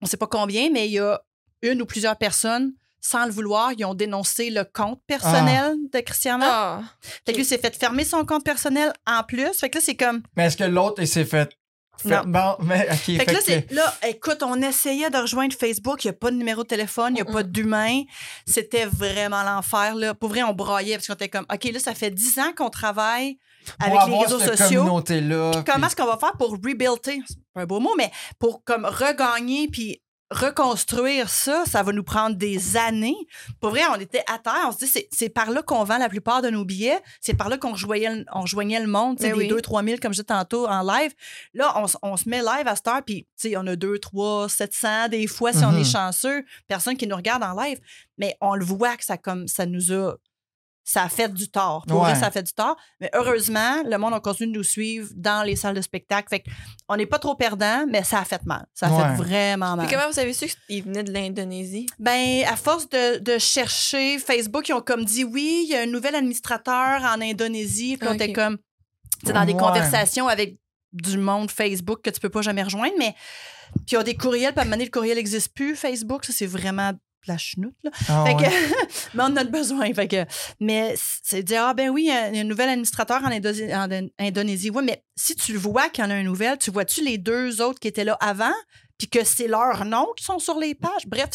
on 0.00 0.06
sait 0.06 0.16
pas 0.16 0.26
combien, 0.26 0.70
mais 0.70 0.86
il 0.86 0.92
y 0.92 0.98
a 0.98 1.20
une 1.62 1.82
ou 1.82 1.86
plusieurs 1.86 2.16
personnes, 2.16 2.72
sans 3.00 3.24
le 3.26 3.32
vouloir, 3.32 3.72
ils 3.76 3.84
ont 3.84 3.94
dénoncé 3.94 4.50
le 4.50 4.64
compte 4.64 5.00
personnel 5.06 5.76
de 5.92 6.00
Christian 6.00 6.38
Marc. 6.38 6.50
Ah! 6.52 6.80
Fait 7.26 7.32
que 7.32 7.38
lui 7.38 7.44
s'est 7.44 7.58
fait 7.58 7.74
fermer 7.76 8.04
son 8.04 8.24
compte 8.24 8.44
personnel 8.44 8.92
en 9.06 9.22
plus. 9.22 9.52
Fait 9.58 9.70
que 9.70 9.78
là, 9.78 9.82
c'est 9.84 9.96
comme. 9.96 10.22
Mais 10.36 10.46
est-ce 10.46 10.56
que 10.56 10.64
l'autre, 10.64 11.00
il 11.02 11.08
s'est 11.08 11.24
fait. 11.24 11.50
fait- 11.98 12.08
Non. 12.08 12.22
Bon, 12.26 12.56
mais 12.64 12.86
ok. 12.90 12.96
Fait 13.18 13.26
que 13.26 13.32
là, 13.32 13.38
c'est, 13.44 13.70
là, 13.72 13.94
écoute, 14.08 14.42
on 14.42 14.60
essayait 14.62 15.10
de 15.10 15.18
rejoindre 15.18 15.54
Facebook. 15.54 16.02
Il 16.04 16.08
n'y 16.08 16.10
a 16.10 16.18
pas 16.18 16.30
de 16.30 16.36
numéro 16.36 16.62
de 16.62 16.68
téléphone, 16.68 17.12
il 17.16 17.22
n'y 17.22 17.28
a 17.28 17.32
pas 17.32 17.42
d'humain. 17.42 18.02
C'était 18.46 18.86
vraiment 18.86 19.42
l'enfer. 19.42 19.94
Là. 19.94 20.14
Pour 20.14 20.28
vrai, 20.30 20.42
on 20.42 20.52
broyait 20.54 20.94
parce 20.96 21.06
qu'on 21.08 21.14
était 21.14 21.28
comme, 21.28 21.46
OK, 21.52 21.64
là, 21.64 21.78
ça 21.78 21.94
fait 21.94 22.10
10 22.10 22.38
ans 22.38 22.52
qu'on 22.56 22.70
travaille 22.70 23.38
avec 23.78 23.98
les 24.08 24.18
réseaux 24.18 24.38
cette 24.38 24.56
sociaux. 24.56 24.80
communauté-là. 24.80 25.50
Comment 25.66 25.76
puis- 25.78 25.86
est-ce 25.86 25.96
qu'on 25.96 26.06
va 26.06 26.16
faire 26.18 26.32
pour 26.38 26.50
rebuilder? 26.52 26.88
C'est 27.04 27.36
pas 27.54 27.60
un 27.62 27.66
beau 27.66 27.80
mot, 27.80 27.94
mais 27.98 28.10
pour 28.38 28.64
comme 28.64 28.86
regagner 28.86 29.68
puis 29.68 30.00
reconstruire 30.30 31.28
ça, 31.28 31.64
ça 31.66 31.82
va 31.82 31.92
nous 31.92 32.02
prendre 32.02 32.36
des 32.36 32.76
années. 32.76 33.16
Pour 33.60 33.70
vrai, 33.70 33.82
on 33.94 34.00
était 34.00 34.22
à 34.32 34.38
terre. 34.38 34.66
On 34.68 34.72
se 34.72 34.84
dit, 34.84 35.06
c'est, 35.10 35.28
par 35.28 35.50
là 35.50 35.62
qu'on 35.62 35.84
vend 35.84 35.98
la 35.98 36.08
plupart 36.08 36.42
de 36.42 36.50
nos 36.50 36.64
billets. 36.64 36.98
C'est 37.20 37.34
par 37.34 37.48
là 37.48 37.58
qu'on 37.58 37.72
rejoignait, 37.72 38.14
le- 38.14 38.24
on 38.32 38.42
rejoignait 38.42 38.80
le 38.80 38.86
monde, 38.86 39.16
tu 39.18 39.24
sais, 39.24 39.30
Ben 39.30 39.38
des 39.38 39.52
oui. 39.52 39.60
2-3 39.60 39.84
000, 39.84 39.98
comme 40.00 40.12
je 40.12 40.20
disais 40.22 40.24
tantôt, 40.24 40.66
en 40.66 40.82
live. 40.82 41.12
Là, 41.54 41.74
on, 42.02 42.16
se 42.16 42.28
met 42.28 42.38
live 42.40 42.66
à 42.66 42.76
cette 42.76 42.88
heure, 42.88 43.02
puis 43.04 43.26
tu 43.40 43.50
sais, 43.50 43.56
on 43.56 43.66
a 43.66 43.76
2, 43.76 43.98
3, 43.98 44.48
700 44.48 45.08
des 45.08 45.26
fois, 45.26 45.52
si 45.52 45.64
on 45.64 45.72
Mhm. 45.72 45.80
est 45.80 45.84
chanceux, 45.92 46.44
personne 46.68 46.96
qui 46.96 47.06
nous 47.06 47.16
regarde 47.16 47.42
en 47.42 47.54
live. 47.60 47.78
Mais 48.18 48.36
on 48.40 48.54
le 48.54 48.64
voit 48.64 48.96
que 48.96 49.04
ça, 49.04 49.16
comme, 49.16 49.48
ça 49.48 49.66
nous 49.66 49.92
a 49.92 50.14
ça 50.84 51.02
a 51.04 51.08
fait 51.08 51.32
du 51.32 51.48
tort. 51.48 51.84
Pour 51.86 52.02
Ouais. 52.02 52.14
ça 52.16 52.26
a 52.26 52.30
fait 52.30 52.42
du 52.42 52.52
tort. 52.52 52.76
Mais 53.00 53.10
heureusement, 53.14 53.82
le 53.84 53.96
monde 53.98 54.14
a 54.14 54.20
continué 54.20 54.50
de 54.52 54.56
nous 54.56 54.64
suivre 54.64 55.08
dans 55.14 55.44
les 55.44 55.54
salles 55.54 55.74
de 55.76 55.80
spectacle. 55.82 56.28
Fait 56.30 56.42
on 56.88 56.96
n'est 56.96 57.06
pas 57.06 57.18
trop 57.18 57.34
perdant, 57.36 57.86
mais 57.88 58.02
ça 58.02 58.18
a 58.20 58.24
fait 58.24 58.44
mal. 58.46 58.66
Ça 58.74 58.86
a 58.86 58.90
Ouais. 58.90 59.16
fait 59.16 59.22
vraiment 59.22 59.76
mal. 59.76 59.86
Puis 59.86 59.94
comment 59.96 60.10
vous 60.10 60.18
avez 60.18 60.32
su 60.32 60.46
qu'il 60.68 60.82
venait 60.84 61.04
de 61.04 61.12
l'Indonésie? 61.12 61.86
Ben, 61.98 62.44
à 62.48 62.56
force 62.56 62.88
de, 62.88 63.18
de 63.18 63.38
chercher, 63.38 64.18
Facebook, 64.18 64.68
ils 64.68 64.72
ont 64.72 64.80
comme 64.80 65.04
dit 65.04 65.22
oui, 65.24 65.62
il 65.66 65.70
y 65.72 65.76
a 65.76 65.82
un 65.82 65.86
nouvel 65.86 66.14
administrateur 66.16 67.02
en 67.04 67.20
Indonésie. 67.20 67.96
Puis 67.96 68.08
on 68.08 68.14
était 68.14 68.32
comme, 68.32 68.58
tu 69.20 69.26
sais, 69.28 69.32
dans 69.32 69.44
des 69.44 69.52
Ouais. 69.52 69.58
conversations 69.60 70.26
avec 70.28 70.56
du 70.92 71.18
monde 71.18 71.50
Facebook 71.52 72.00
que 72.02 72.10
tu 72.10 72.18
peux 72.18 72.30
pas 72.30 72.42
jamais 72.42 72.64
rejoindre, 72.64 72.94
mais 72.98 73.14
puis 73.86 73.92
ils 73.92 73.96
ont 73.98 74.02
des 74.02 74.16
courriels, 74.16 74.52
puis 74.52 74.58
à 74.58 74.62
un 74.62 74.64
moment 74.64 74.74
donné, 74.76 74.86
le 74.86 74.90
courriel 74.90 75.16
n'existe 75.16 75.54
plus, 75.54 75.76
Facebook. 75.76 76.24
Ça, 76.24 76.32
c'est 76.32 76.46
vraiment 76.46 76.92
la 77.26 77.36
chenoute, 77.38 77.74
là. 77.84 77.90
Ah, 78.08 78.24
Fait 78.26 78.34
ouais. 78.34 78.44
que, 78.44 78.50
mais 79.14 79.22
on 79.22 79.26
en 79.26 79.36
a 79.36 79.44
besoin. 79.44 79.92
Fait 79.94 80.08
que, 80.08 80.24
mais 80.60 80.94
c'est 81.22 81.42
dire, 81.42 81.64
ah 81.66 81.74
ben 81.74 81.90
oui, 81.90 82.04
il 82.04 82.08
y 82.08 82.10
a 82.38 82.40
un 82.40 82.44
nouvel 82.44 82.68
administrateur 82.70 83.22
en, 83.24 83.30
Indo- 83.30 83.72
en 83.74 84.08
Indonésie. 84.18 84.70
Oui, 84.70 84.82
mais 84.84 85.02
si 85.16 85.34
tu 85.36 85.52
le 85.52 85.58
vois 85.58 85.88
qu'il 85.90 86.02
y 86.04 86.06
en 86.06 86.10
a 86.10 86.14
un 86.14 86.22
nouvel, 86.22 86.56
tu 86.58 86.70
vois-tu 86.70 87.04
les 87.04 87.18
deux 87.18 87.60
autres 87.60 87.78
qui 87.80 87.88
étaient 87.88 88.04
là 88.04 88.16
avant? 88.20 88.52
Puis 88.98 89.08
que 89.08 89.24
c'est 89.24 89.48
leurs 89.48 89.84
noms 89.86 90.08
qui 90.16 90.24
sont 90.24 90.38
sur 90.38 90.58
les 90.58 90.74
pages? 90.74 91.06
Bref, 91.06 91.28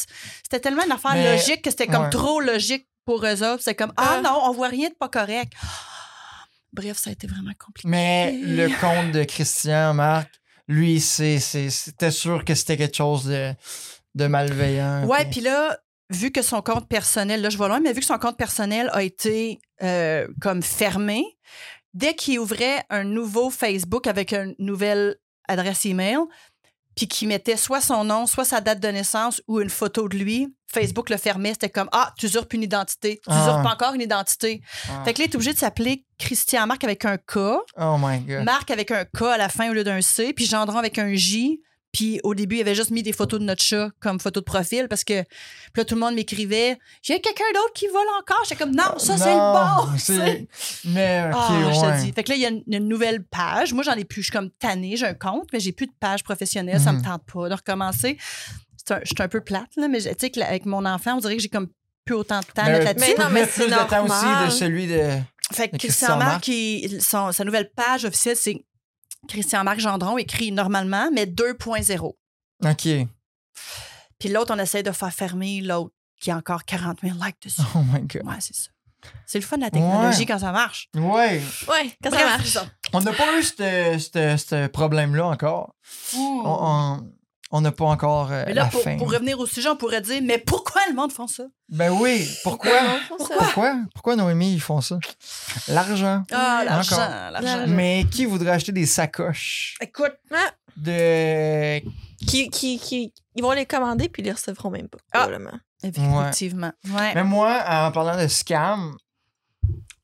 c'était 0.43 0.59
tellement 0.59 0.83
une 0.85 0.91
affaire 0.91 1.13
Mais- 1.13 1.35
logique 1.35 1.61
que 1.63 1.69
c'était 1.71 1.87
comme 1.87 2.03
ouais. 2.03 2.09
trop 2.11 2.39
logique 2.39 2.87
pour 3.05 3.25
eux 3.25 3.43
autres. 3.43 3.61
C'est 3.63 3.75
comme, 3.75 3.93
ah 3.97 4.17
Ah. 4.17 4.21
non, 4.21 4.39
on 4.43 4.51
voit 4.51 4.67
rien 4.67 4.89
de 4.89 4.93
pas 4.95 5.09
correct. 5.09 5.53
Bref, 6.73 6.97
ça 6.97 7.09
a 7.09 7.13
été 7.13 7.25
vraiment 7.27 7.51
compliqué. 7.63 7.87
Mais 7.87 8.33
le 8.43 8.67
compte 8.81 9.11
de 9.13 9.23
Christian, 9.23 9.93
Marc, 9.93 10.29
lui, 10.67 10.99
c'était 10.99 12.11
sûr 12.11 12.43
que 12.43 12.53
c'était 12.55 12.75
quelque 12.77 12.97
chose 12.97 13.25
de, 13.25 13.53
de 14.15 14.27
malveillant. 14.27 15.05
Ouais, 15.05 15.23
puis- 15.25 15.31
puis 15.31 15.41
là, 15.41 15.77
vu 16.09 16.31
que 16.31 16.41
son 16.41 16.61
compte 16.61 16.87
personnel, 16.87 17.41
là 17.41 17.49
je 17.49 17.57
vois 17.57 17.67
loin, 17.67 17.79
mais 17.79 17.93
vu 17.93 17.99
que 17.99 18.05
son 18.05 18.17
compte 18.17 18.37
personnel 18.37 18.89
a 18.93 19.03
été 19.03 19.59
euh, 19.83 20.27
comme 20.41 20.61
fermé, 20.63 21.23
dès 21.93 22.15
qu'il 22.15 22.39
ouvrait 22.39 22.83
un 22.89 23.03
nouveau 23.03 23.49
Facebook 23.49 24.07
avec 24.07 24.33
une 24.33 24.55
nouvelle 24.59 25.15
adresse 25.47 25.85
email, 25.85 26.17
puis 26.95 27.07
qu'il 27.09 27.27
mettait 27.27 27.57
soit 27.57 27.81
son 27.81 28.05
nom, 28.05 28.25
soit 28.25 28.45
sa 28.45 28.61
date 28.61 28.79
de 28.79 28.87
naissance 28.87 29.41
ou 29.49 29.59
une 29.59 29.69
photo 29.69 30.07
de 30.07 30.15
lui, 30.15 30.55
Facebook 30.71 31.09
le 31.09 31.17
fermait. 31.17 31.49
C'était 31.51 31.69
comme 31.69 31.89
Ah, 31.91 32.13
tu 32.17 32.25
usurpes 32.27 32.53
une 32.53 32.63
identité. 32.63 33.17
Tu 33.21 33.29
Ah. 33.29 33.41
usurpes 33.41 33.65
encore 33.65 33.93
une 33.95 34.01
identité. 34.01 34.61
Ah. 34.89 35.03
Fait 35.03 35.13
que 35.13 35.19
là, 35.19 35.25
il 35.25 35.31
est 35.31 35.35
obligé 35.35 35.51
de 35.53 35.57
s'appeler 35.57 36.05
Christian 36.17 36.65
Marc 36.67 36.83
avec 36.85 37.03
un 37.03 37.17
K, 37.17 37.35
Oh 37.77 37.97
my 37.99 38.19
god. 38.19 38.43
Marc 38.45 38.71
avec 38.71 38.91
un 38.91 39.03
K 39.03 39.23
à 39.23 39.37
la 39.37 39.49
fin 39.49 39.69
au 39.69 39.73
lieu 39.73 39.83
d'un 39.83 39.99
C, 40.01 40.31
puis 40.33 40.45
Gendron 40.45 40.77
avec 40.77 40.97
un 40.97 41.13
J. 41.15 41.61
Puis 41.95 42.19
au 42.23 42.35
début, 42.35 42.57
il 42.57 42.61
avait 42.61 42.75
juste 42.75 42.91
mis 42.91 43.03
des 43.03 43.13
photos 43.13 43.39
de 43.39 43.45
notre 43.45 43.63
chat 43.63 43.89
comme 44.01 44.19
photo 44.19 44.41
de 44.41 44.45
profil 44.45 44.87
parce 44.89 45.05
que 45.05 45.23
puis 45.23 45.77
là, 45.77 45.85
tout 45.85 45.95
le 45.95 46.01
monde 46.01 46.13
m'écrivait 46.15 46.77
J'ai 47.01 47.21
quelqu'un 47.21 47.45
d'autre 47.53 47.71
qui 47.73 47.87
vole 47.87 48.07
encore. 48.19 48.43
J'étais 48.43 48.57
comme 48.61 48.75
Non, 48.75 48.97
ça, 48.97 49.17
c'est 49.17 49.33
le 49.33 50.35
bon. 50.35 50.45
Mais, 50.85 51.23
ok, 51.31 51.37
Ah, 51.39 51.71
je 51.73 51.79
te 51.79 52.01
dis. 52.05 52.11
Fait 52.11 52.23
que 52.23 52.29
là, 52.31 52.35
il 52.35 52.41
y 52.41 52.45
a 52.45 52.49
une, 52.49 52.63
une 52.67 52.87
nouvelle 52.89 53.23
page. 53.23 53.73
Moi, 53.73 53.83
j'en 53.83 53.93
ai 53.93 54.03
plus. 54.03 54.21
Je 54.23 54.25
suis 54.25 54.33
comme 54.33 54.49
tannée. 54.51 54.97
J'ai 54.97 55.05
un 55.05 55.13
compte, 55.13 55.47
mais 55.53 55.59
j'ai 55.61 55.71
plus 55.71 55.87
de 55.87 55.93
page 55.99 56.23
professionnelle. 56.23 56.79
Ça 56.81 56.91
me 56.91 56.97
Mhm. 56.99 57.05
tente 57.05 57.23
pas 57.33 57.47
de 57.49 57.53
recommencer. 57.53 58.17
C'est 58.77 58.93
un- 58.93 58.99
Je 59.03 59.07
suis 59.07 59.15
un 59.23 59.27
peu 59.29 59.39
plate, 59.41 59.69
là, 59.77 59.87
mais 59.87 59.99
tu 60.01 60.09
sais, 60.19 60.41
avec 60.43 60.65
mon 60.65 60.85
enfant, 60.85 61.15
on 61.15 61.19
dirait 61.19 61.37
que 61.37 61.41
j'ai 61.41 61.49
comme 61.49 61.69
plus 62.03 62.15
autant 62.15 62.39
de 62.41 62.45
temps 62.45 62.63
Mais 62.65 62.83
là-dessus. 62.83 63.13
Mais 63.17 63.23
non, 63.23 63.29
mais 63.31 63.45
c'est 63.45 63.63
plus 63.63 63.71
de 63.71 63.89
temps 63.89 64.03
aussi 64.05 64.45
de 64.45 64.51
celui 64.51 64.87
de. 64.87 65.01
Fait 65.53 65.69
que 65.69 65.73
de 65.73 65.77
Christian, 65.77 66.07
Christian 66.07 66.17
Marc, 66.17 66.29
Marc. 66.31 66.47
il- 66.49 67.01
son- 67.01 67.31
sa 67.31 67.43
nouvelle 67.45 67.71
page 67.75 68.05
officielle, 68.05 68.35
c'est 68.35 68.63
Christian 69.27 69.63
Marc 69.63 69.79
Gendron, 69.79 70.17
écrit 70.17 70.51
normalement, 70.51 71.09
mais 71.13 71.25
2.0. 71.25 72.13
Ok. 72.65 72.87
Puis 74.19 74.29
l'autre, 74.29 74.53
on 74.55 74.59
essaie 74.59 74.83
de 74.83 74.91
faire 74.91 75.11
fermer 75.13 75.61
l'autre 75.61 75.93
qui 76.19 76.31
a 76.31 76.37
encore 76.37 76.63
40 76.65 76.99
000 77.01 77.15
likes 77.23 77.41
dessus. 77.43 77.61
Oh 77.75 77.79
my 77.91 78.01
god. 78.01 78.23
Ouais, 78.25 78.35
c'est 78.39 78.55
ça. 78.55 78.69
C'est 79.27 79.39
le 79.39 79.45
fun 79.45 79.57
de 79.57 79.61
la 79.61 79.69
technologie 79.69 80.19
Ouais. 80.21 80.25
quand 80.25 80.39
ça 80.39 80.51
marche. 80.51 80.89
Ouais. 80.95 81.41
Ouais, 81.67 81.95
quand 82.01 82.09
ça 82.09 82.25
marche. 82.25 82.57
On 82.91 83.01
n'a 83.01 83.13
pas 83.13 83.37
eu 83.37 83.43
ce- 83.43 84.67
problème-là 84.67 85.27
encore. 85.27 85.75
On- 86.15 86.41
On 86.45 87.11
on 87.51 87.61
n'a 87.61 87.71
pas 87.71 87.85
encore 87.85 88.31
euh, 88.31 88.43
Mais 88.47 88.53
là, 88.53 88.63
la 88.63 88.69
pour, 88.69 88.81
fin. 88.81 88.97
pour 88.97 89.11
revenir 89.11 89.39
au 89.39 89.45
sujet, 89.45 89.69
on 89.69 89.75
pourrait 89.75 90.01
dire, 90.01 90.21
mais 90.23 90.37
pourquoi 90.39 90.81
le 90.89 90.95
monde 90.95 91.11
font 91.11 91.27
ça? 91.27 91.43
Ben 91.69 91.91
oui. 91.91 92.27
Pourquoi? 92.43 92.71
Pourquoi? 93.07 93.75
Pourquoi 93.93 94.15
Noémie, 94.15 94.53
ils 94.53 94.61
font 94.61 94.81
ça? 94.81 94.99
L'argent. 95.67 96.23
Ah, 96.31 96.63
l'argent, 96.65 96.97
l'argent. 97.31 97.65
Mais 97.67 98.05
qui 98.11 98.25
voudrait 98.25 98.51
acheter 98.51 98.71
des 98.71 98.85
sacoches? 98.85 99.75
Écoute, 99.81 100.13
de. 100.77 101.79
Qui, 102.27 102.49
qui, 102.49 102.79
qui, 102.79 103.13
ils 103.35 103.41
vont 103.43 103.51
les 103.51 103.65
commander 103.65 104.09
puis 104.09 104.21
ils 104.21 104.25
les 104.25 104.31
recevront 104.31 104.69
même 104.71 104.87
pas, 104.87 104.97
Ah. 105.13 105.19
probablement. 105.19 105.57
effectivement. 105.83 106.71
Ouais. 106.89 107.13
Mais 107.13 107.23
moi, 107.23 107.63
en 107.67 107.91
parlant 107.91 108.19
de 108.21 108.27
scam, 108.27 108.95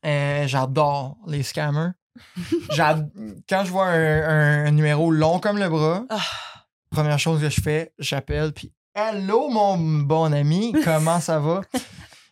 euh, 0.06 0.46
j'adore 0.46 1.16
les 1.26 1.42
scammers. 1.42 1.90
J'ad- 2.70 3.10
Quand 3.48 3.64
je 3.64 3.70
vois 3.70 3.86
un, 3.86 4.22
un- 4.22 4.66
un 4.66 4.70
numéro 4.70 5.10
long 5.10 5.38
comme 5.40 5.58
le 5.58 5.68
bras, 5.68 6.04
Ah. 6.10 6.20
Première 6.92 7.18
chose 7.18 7.40
que 7.40 7.48
je 7.50 7.60
fais, 7.60 7.92
j'appelle, 7.98 8.52
puis 8.52 8.72
Hello, 8.94 9.48
mon 9.48 9.76
bon 9.78 10.32
ami, 10.32 10.74
comment 10.84 11.18
ça 11.18 11.38
va? 11.38 11.62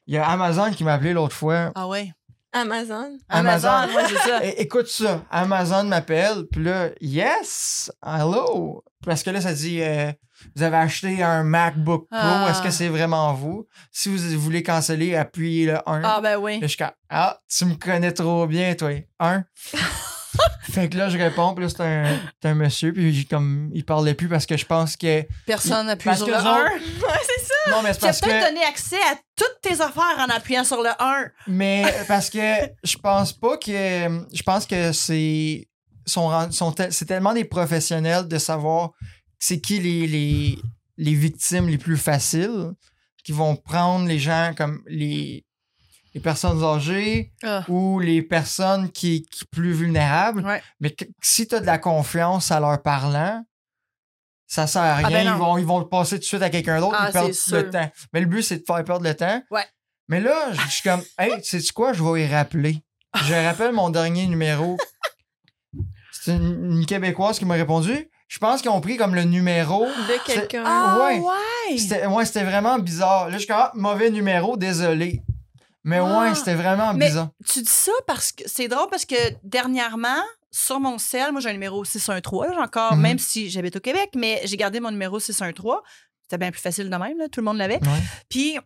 Il 0.06 0.14
y 0.14 0.18
a 0.18 0.28
Amazon 0.28 0.70
qui 0.72 0.84
m'a 0.84 0.94
appelé 0.94 1.12
l'autre 1.14 1.34
fois. 1.34 1.72
Ah 1.74 1.88
ouais. 1.88 2.12
Amazon. 2.52 3.16
Amazon. 3.28 3.86
ouais, 3.94 4.02
c'est 4.08 4.28
ça. 4.28 4.44
É- 4.44 4.60
écoute 4.60 4.88
ça, 4.88 5.22
Amazon 5.30 5.84
m'appelle, 5.84 6.44
puis 6.50 6.64
là, 6.64 6.88
yes, 7.00 7.90
hello. 8.04 8.82
Parce 9.06 9.22
que 9.22 9.30
là, 9.30 9.40
ça 9.40 9.52
dit, 9.54 9.80
euh, 9.80 10.12
vous 10.56 10.62
avez 10.62 10.76
acheté 10.76 11.22
un 11.22 11.44
MacBook 11.44 12.08
Pro, 12.10 12.18
Ah. 12.20 12.48
est-ce 12.50 12.60
que 12.60 12.70
c'est 12.70 12.88
vraiment 12.88 13.32
vous? 13.34 13.66
Si 13.92 14.08
vous 14.14 14.38
voulez 14.40 14.62
canceller, 14.62 15.14
appuyez 15.14 15.66
le 15.66 15.76
1. 15.88 16.02
Ah 16.04 16.20
ben 16.20 16.36
oui. 16.38 16.54
Là, 16.60 16.66
je 16.66 16.72
suis 16.72 16.76
comme, 16.78 16.90
ah, 17.08 17.38
tu 17.48 17.64
me 17.66 17.74
connais 17.76 18.12
trop 18.12 18.46
bien, 18.46 18.74
toi. 18.74 18.90
Un. 19.20 19.44
fait 20.70 20.88
que 20.88 20.96
là, 20.96 21.08
je 21.08 21.18
réponds, 21.18 21.54
puis 21.54 21.64
là, 21.64 21.70
c'est 21.70 21.80
un, 21.82 22.18
c'est 22.42 22.48
un 22.48 22.54
monsieur, 22.54 22.92
puis 22.92 23.26
comme, 23.26 23.70
il 23.74 23.84
parlait 23.84 24.14
plus 24.14 24.28
parce 24.28 24.46
que 24.46 24.56
je 24.56 24.64
pense 24.66 24.96
que. 24.96 25.24
Personne 25.46 25.86
n'appuie 25.86 26.14
sur 26.16 26.26
que 26.26 26.30
le 26.30 26.36
eux 26.36 26.40
1. 26.40 26.54
autres- 26.62 26.72
Ouais, 27.06 27.18
c'est 27.26 27.44
ça. 27.46 27.70
Non, 27.70 27.82
mais 27.82 27.92
c'est 27.92 27.98
Tu 28.00 28.04
as 28.04 28.08
parce 28.08 28.20
peut-être 28.20 28.44
que. 28.44 28.48
donné 28.50 28.64
accès 28.64 28.96
à 29.10 29.16
toutes 29.36 29.60
tes 29.62 29.80
affaires 29.80 30.18
en 30.18 30.28
appuyant 30.34 30.64
sur 30.64 30.82
le 30.82 30.90
1. 30.98 31.24
Mais 31.48 31.84
parce 32.08 32.30
que 32.30 32.38
je 32.84 32.96
pense 32.96 33.32
pas 33.32 33.56
que. 33.56 33.70
Je 34.32 34.42
pense 34.42 34.66
que 34.66 34.92
c'est. 34.92 35.66
Sont, 36.06 36.50
sont 36.50 36.72
tel- 36.72 36.92
c'est 36.92 37.04
tellement 37.04 37.34
des 37.34 37.44
professionnels 37.44 38.26
de 38.26 38.38
savoir 38.38 38.90
c'est 39.38 39.60
qui 39.60 39.78
les, 39.78 40.06
les, 40.08 40.58
les 40.96 41.14
victimes 41.14 41.68
les 41.68 41.78
plus 41.78 41.96
faciles 41.98 42.72
qui 43.22 43.32
vont 43.32 43.54
prendre 43.54 44.06
les 44.08 44.18
gens 44.18 44.52
comme 44.56 44.82
les, 44.86 45.44
les 46.14 46.20
personnes 46.20 46.62
âgées 46.64 47.32
Ah. 47.42 47.64
ou 47.68 48.00
les 48.00 48.22
personnes 48.22 48.90
qui, 48.90 49.22
qui 49.30 49.44
plus 49.44 49.72
vulnérables. 49.72 50.44
Ouais. 50.44 50.62
Mais 50.80 50.90
que- 50.90 51.04
si 51.22 51.46
tu 51.46 51.54
as 51.54 51.60
de 51.60 51.66
la 51.66 51.78
confiance 51.78 52.50
à 52.50 52.58
leur 52.60 52.82
parlant, 52.82 53.44
ça 54.46 54.66
sert 54.66 54.82
à 54.82 54.96
rien. 54.96 55.06
Ah 55.06 55.10
ben 55.10 55.24
non. 55.26 55.34
ils, 55.34 55.38
vont, 55.38 55.58
ils 55.58 55.64
vont 55.66 55.78
le 55.78 55.86
passer 55.88 56.16
tout 56.16 56.20
de 56.22 56.24
suite 56.24 56.42
à 56.42 56.50
quelqu'un 56.50 56.80
d'autre 56.80 56.96
Ah, 56.98 57.06
ils 57.08 57.12
perdent 57.12 57.28
le 57.52 57.70
temps. 57.70 57.90
Mais 58.12 58.20
le 58.20 58.26
but, 58.26 58.42
c'est 58.42 58.58
de 58.58 58.64
faire 58.66 58.82
perdre 58.84 59.04
le 59.04 59.14
temps. 59.14 59.40
Ouais. 59.52 59.64
Mais 60.08 60.20
là, 60.20 60.52
je 60.52 60.68
suis 60.68 60.82
comme, 60.82 61.02
hey, 61.18 61.32
sais-tu 61.44 61.72
quoi, 61.72 61.92
je 61.92 62.02
vais 62.02 62.24
y 62.24 62.26
rappeler. 62.26 62.82
Je 63.24 63.34
rappelle 63.34 63.72
mon 63.72 63.90
dernier 63.90 64.26
numéro. 64.26 64.76
C'est 66.12 66.32
une, 66.36 66.78
une 66.78 66.86
Québécoise 66.86 67.38
qui 67.38 67.44
m'a 67.44 67.54
répondu. 67.54 68.08
Je 68.28 68.38
pense 68.38 68.60
qu'ils 68.60 68.70
ont 68.70 68.80
pris 68.80 68.96
comme 68.96 69.14
le 69.14 69.24
numéro. 69.24 69.86
De 69.86 70.24
quelqu'un. 70.26 70.62
Ah 70.66 70.98
Ouais. 71.00 71.18
ouais. 71.20 71.78
C'était 71.78 72.06
ouais, 72.06 72.24
c'était 72.24 72.44
vraiment 72.44 72.78
bizarre. 72.78 73.26
Là, 73.26 73.32
je 73.34 73.38
suis 73.38 73.46
comme, 73.46 73.56
ah, 73.58 73.72
mauvais 73.74 74.10
numéro, 74.10 74.56
désolé. 74.56 75.22
Mais 75.84 75.98
Ah. 75.98 76.20
ouais, 76.20 76.34
c'était 76.34 76.54
vraiment 76.54 76.92
Mais- 76.94 77.06
bizarre. 77.08 77.30
Tu 77.48 77.60
dis 77.62 77.70
ça 77.70 77.92
parce 78.06 78.32
que 78.32 78.42
c'est 78.46 78.68
drôle 78.68 78.88
parce 78.90 79.04
que 79.06 79.14
dernièrement, 79.42 80.22
sur 80.50 80.78
mon 80.80 80.98
cell, 80.98 81.32
moi 81.32 81.40
j'ai 81.40 81.48
un 81.48 81.52
numéro 81.54 81.84
613, 81.84 82.48
là, 82.48 82.54
j'ai 82.54 82.60
encore, 82.60 82.96
Mhm. 82.96 83.00
même 83.02 83.18
si 83.18 83.48
j'habite 83.50 83.76
au 83.76 83.80
Québec, 83.80 84.10
mais 84.14 84.40
j'ai 84.44 84.56
gardé 84.56 84.80
mon 84.80 84.90
numéro 84.90 85.18
613. 85.20 85.78
C'était 86.22 86.38
bien 86.38 86.50
plus 86.50 86.60
facile 86.60 86.90
de 86.90 86.96
même, 86.96 87.16
là, 87.18 87.28
tout 87.28 87.40
le 87.40 87.44
monde 87.44 87.56
l'avait. 87.56 87.80
Ouais. 87.82 88.00
Puis, 88.28 88.58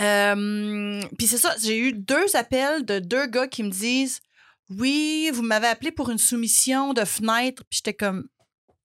euh, 0.00 1.02
puis 1.18 1.26
c'est 1.26 1.38
ça, 1.38 1.54
j'ai 1.62 1.78
eu 1.78 1.92
deux 1.92 2.34
appels 2.36 2.84
de 2.84 2.98
deux 2.98 3.26
gars 3.26 3.46
qui 3.46 3.62
me 3.62 3.70
disent 3.70 4.20
Oui, 4.70 5.30
vous 5.34 5.42
m'avez 5.42 5.66
appelé 5.66 5.90
pour 5.90 6.08
une 6.08 6.16
soumission 6.18 6.94
de 6.94 7.04
fenêtre. 7.04 7.62
Puis 7.68 7.78
j'étais 7.78 7.92
comme 7.94 8.26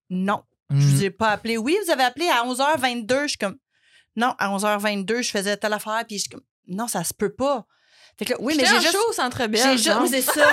Non, 0.10 0.42
je 0.70 0.76
Mm. 0.76 0.80
vous 0.80 1.04
ai 1.06 1.10
pas 1.12 1.30
appelé. 1.30 1.58
Oui, 1.58 1.78
vous 1.86 1.92
avez 1.92 2.04
appelé 2.04 2.28
à 2.28 2.44
11h22. 2.46 3.22
Je 3.24 3.28
suis 3.30 3.38
comme 3.38 3.58
Non, 4.18 4.34
à 4.38 4.50
11h22, 4.52 5.22
je 5.22 5.30
faisais 5.32 5.56
telle 5.56 5.72
affaire. 5.74 6.04
Puis 6.08 6.18
je 6.18 6.22
suis 6.24 6.30
comme 6.30 6.44
Non, 6.68 6.88
ça 6.88 7.04
se 7.04 7.14
peut 7.14 7.34
pas. 7.34 7.66
Fait 8.18 8.26
que 8.26 8.32
là, 8.32 8.38
oui, 8.42 8.56
mais 8.58 8.66
j'ai 8.66 8.80
juste. 8.82 8.98
au 9.10 9.14
Centre 9.14 9.42
J'ai 9.52 9.78
juste, 9.78 10.32
ça. 10.34 10.52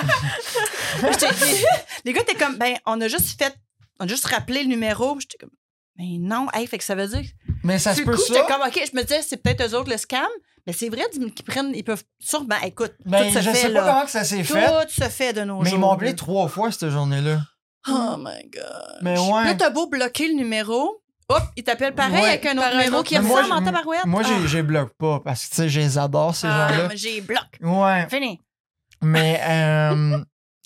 Les, 2.05 2.13
gars 2.13 2.21
étaient 2.21 2.35
comme, 2.35 2.57
ben, 2.57 2.75
on 2.85 2.99
a 3.01 3.07
juste 3.07 3.37
fait, 3.41 3.55
on 3.99 4.05
a 4.05 4.07
juste 4.07 4.25
rappelé 4.25 4.63
le 4.63 4.69
numéro. 4.69 5.19
J'étais 5.19 5.37
comme, 5.39 5.49
mais 5.97 6.17
non, 6.19 6.47
hey, 6.53 6.67
fait 6.67 6.77
que 6.77 6.83
ça 6.83 6.95
veut 6.95 7.07
dire. 7.07 7.25
Mais 7.63 7.79
ça 7.79 7.93
se 7.93 7.99
Du 7.99 8.05
coup, 8.05 8.11
peut 8.11 8.17
j'étais 8.27 8.39
ça. 8.41 8.45
comme, 8.47 8.61
OK, 8.67 8.79
je 8.91 8.95
me 8.95 9.01
disais, 9.03 9.21
c'est 9.21 9.37
peut-être 9.37 9.63
eux 9.67 9.75
autres 9.77 9.89
le 9.89 9.97
scam, 9.97 10.27
mais 10.67 10.73
c'est 10.73 10.89
vrai 10.89 11.03
qu'ils 11.11 11.45
prennent, 11.45 11.73
ils 11.73 11.83
peuvent 11.83 12.03
sûrement, 12.19 12.59
écoute, 12.63 12.93
Ben, 13.05 13.27
tout 13.27 13.33
se 13.33 13.41
je 13.41 13.49
fait, 13.49 13.55
sais 13.55 13.69
là. 13.69 13.81
pas 13.81 13.91
comment 13.93 14.05
que 14.05 14.11
ça 14.11 14.23
s'est 14.23 14.43
Tout 14.43 14.53
fait. 14.53 14.89
se 14.89 15.09
fait 15.09 15.33
de 15.33 15.41
nos 15.41 15.61
Mais 15.61 15.69
jours. 15.69 15.77
ils 15.77 15.81
m'ont 15.81 15.91
appelé 15.91 16.15
trois 16.15 16.47
fois 16.47 16.71
cette 16.71 16.89
journée-là. 16.89 17.39
Oh 17.87 18.15
my 18.17 18.49
God. 18.49 18.99
Mais 19.01 19.17
ouais. 19.17 19.43
Là, 19.45 19.55
t'as 19.55 19.69
beau 19.69 19.87
bloquer 19.87 20.27
le 20.27 20.33
numéro, 20.35 21.01
hop, 21.29 21.43
il 21.55 21.63
t'appelle 21.63 21.93
pareil 21.95 22.21
Ouais. 22.21 22.27
avec 22.29 22.45
un 22.45 22.57
autre 22.57 22.71
numéro 22.77 23.03
qui 23.03 23.17
ressemble 23.17 23.51
en 23.53 23.63
tabarouette. 23.63 24.05
Moi, 24.05 24.23
j'ai, 24.23 24.33
Ah. 24.33 24.47
j'ai 24.47 24.61
bloque 24.63 24.93
pas 24.97 25.19
parce 25.21 25.45
que, 25.45 25.49
tu 25.49 25.55
sais, 25.55 25.69
je 25.69 25.79
les 25.79 25.97
adore, 25.97 26.35
ces 26.35 26.47
Ah, 26.47 26.67
gens-là. 26.71 26.89
j'ai 26.95 27.21
bloc. 27.21 27.43
Ouais. 27.61 28.07
Fini. 28.09 28.39
Mais, 29.01 29.39
euh, 29.43 30.17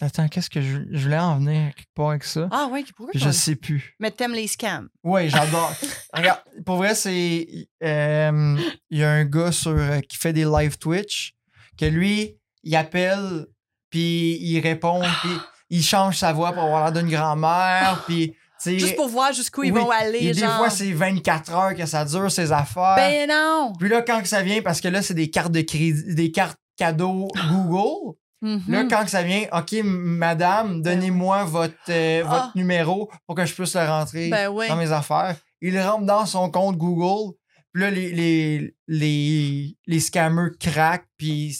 attends, 0.01 0.27
qu'est-ce 0.27 0.49
que 0.49 0.61
je, 0.61 0.79
je 0.91 1.03
voulais 1.03 1.17
en 1.19 1.37
venir 1.39 1.73
quelque 1.75 1.93
part 1.95 2.09
avec 2.09 2.23
ça? 2.23 2.47
Ah, 2.51 2.67
ouais, 2.71 2.83
pourquoi? 2.95 3.11
Je 3.15 3.29
sais 3.31 3.55
plus. 3.55 3.95
Mais 3.99 4.11
t'aimes 4.11 4.33
les 4.33 4.47
scams. 4.47 4.87
Ouais, 5.03 5.29
j'adore. 5.29 5.73
Regarde, 6.13 6.41
pour 6.65 6.77
vrai, 6.77 6.95
c'est. 6.95 7.47
euh, 7.83 8.57
Il 8.89 8.97
y 8.97 9.03
a 9.03 9.09
un 9.11 9.25
gars 9.25 9.51
sur, 9.51 9.71
euh, 9.71 9.99
qui 10.01 10.17
fait 10.17 10.33
des 10.33 10.45
live 10.45 10.77
Twitch 10.77 11.33
que 11.77 11.85
lui, 11.85 12.35
il 12.63 12.75
appelle, 12.75 13.45
puis 13.89 14.37
il 14.41 14.59
répond, 14.59 15.01
puis 15.21 15.31
il 15.69 15.83
change 15.83 16.17
sa 16.17 16.33
voix 16.33 16.51
pour 16.53 16.63
avoir 16.63 16.91
l'air 16.91 17.01
d'une 17.03 17.11
grand-mère, 17.11 18.03
puis. 18.05 18.35
Juste 18.65 18.95
pour 18.95 19.07
voir 19.07 19.31
jusqu'où 19.33 19.63
ils 19.63 19.73
vont 19.73 19.89
aller. 19.89 20.19
et 20.19 20.33
des 20.33 20.39
genre. 20.41 20.57
fois, 20.57 20.69
c'est 20.69 20.91
24 20.91 21.53
heures 21.53 21.75
que 21.75 21.85
ça 21.85 22.03
dure, 22.05 22.31
ces 22.31 22.51
affaires. 22.51 22.95
Ben 22.97 23.29
non! 23.29 23.73
Puis 23.79 23.87
là, 23.89 24.01
quand 24.01 24.21
que 24.21 24.27
ça 24.27 24.41
vient, 24.41 24.61
parce 24.61 24.81
que 24.81 24.87
là, 24.87 25.01
c'est 25.01 25.13
des 25.13 25.29
cartes 25.29 25.51
de 25.51 25.61
crédit, 25.61 26.15
des 26.15 26.31
cartes 26.31 26.57
cadeaux 26.77 27.27
Google. 27.49 28.15
Là, 28.41 28.85
quand 28.89 29.03
que 29.03 29.09
ça 29.11 29.21
vient, 29.21 29.43
OK, 29.51 29.75
madame, 29.83 30.81
donnez-moi 30.81 31.43
votre, 31.43 31.73
euh, 31.89 32.21
votre 32.23 32.35
Ah. 32.45 32.51
numéro 32.55 33.09
pour 33.27 33.35
que 33.35 33.45
je 33.45 33.53
puisse 33.53 33.75
le 33.75 33.81
rentrer 33.85 34.29
Ben 34.29 34.47
oui. 34.49 34.67
dans 34.69 34.77
mes 34.77 34.91
affaires. 34.93 35.35
Il 35.61 35.77
rentre 35.79 36.05
dans 36.05 36.25
son 36.25 36.49
compte 36.49 36.77
Google. 36.77 37.35
Puis 37.73 37.83
là, 37.83 37.91
les, 37.91 38.11
les, 38.13 38.75
les, 38.87 39.77
les 39.85 39.99
scammers 39.99 40.51
craquent, 40.59 41.05
puis 41.17 41.57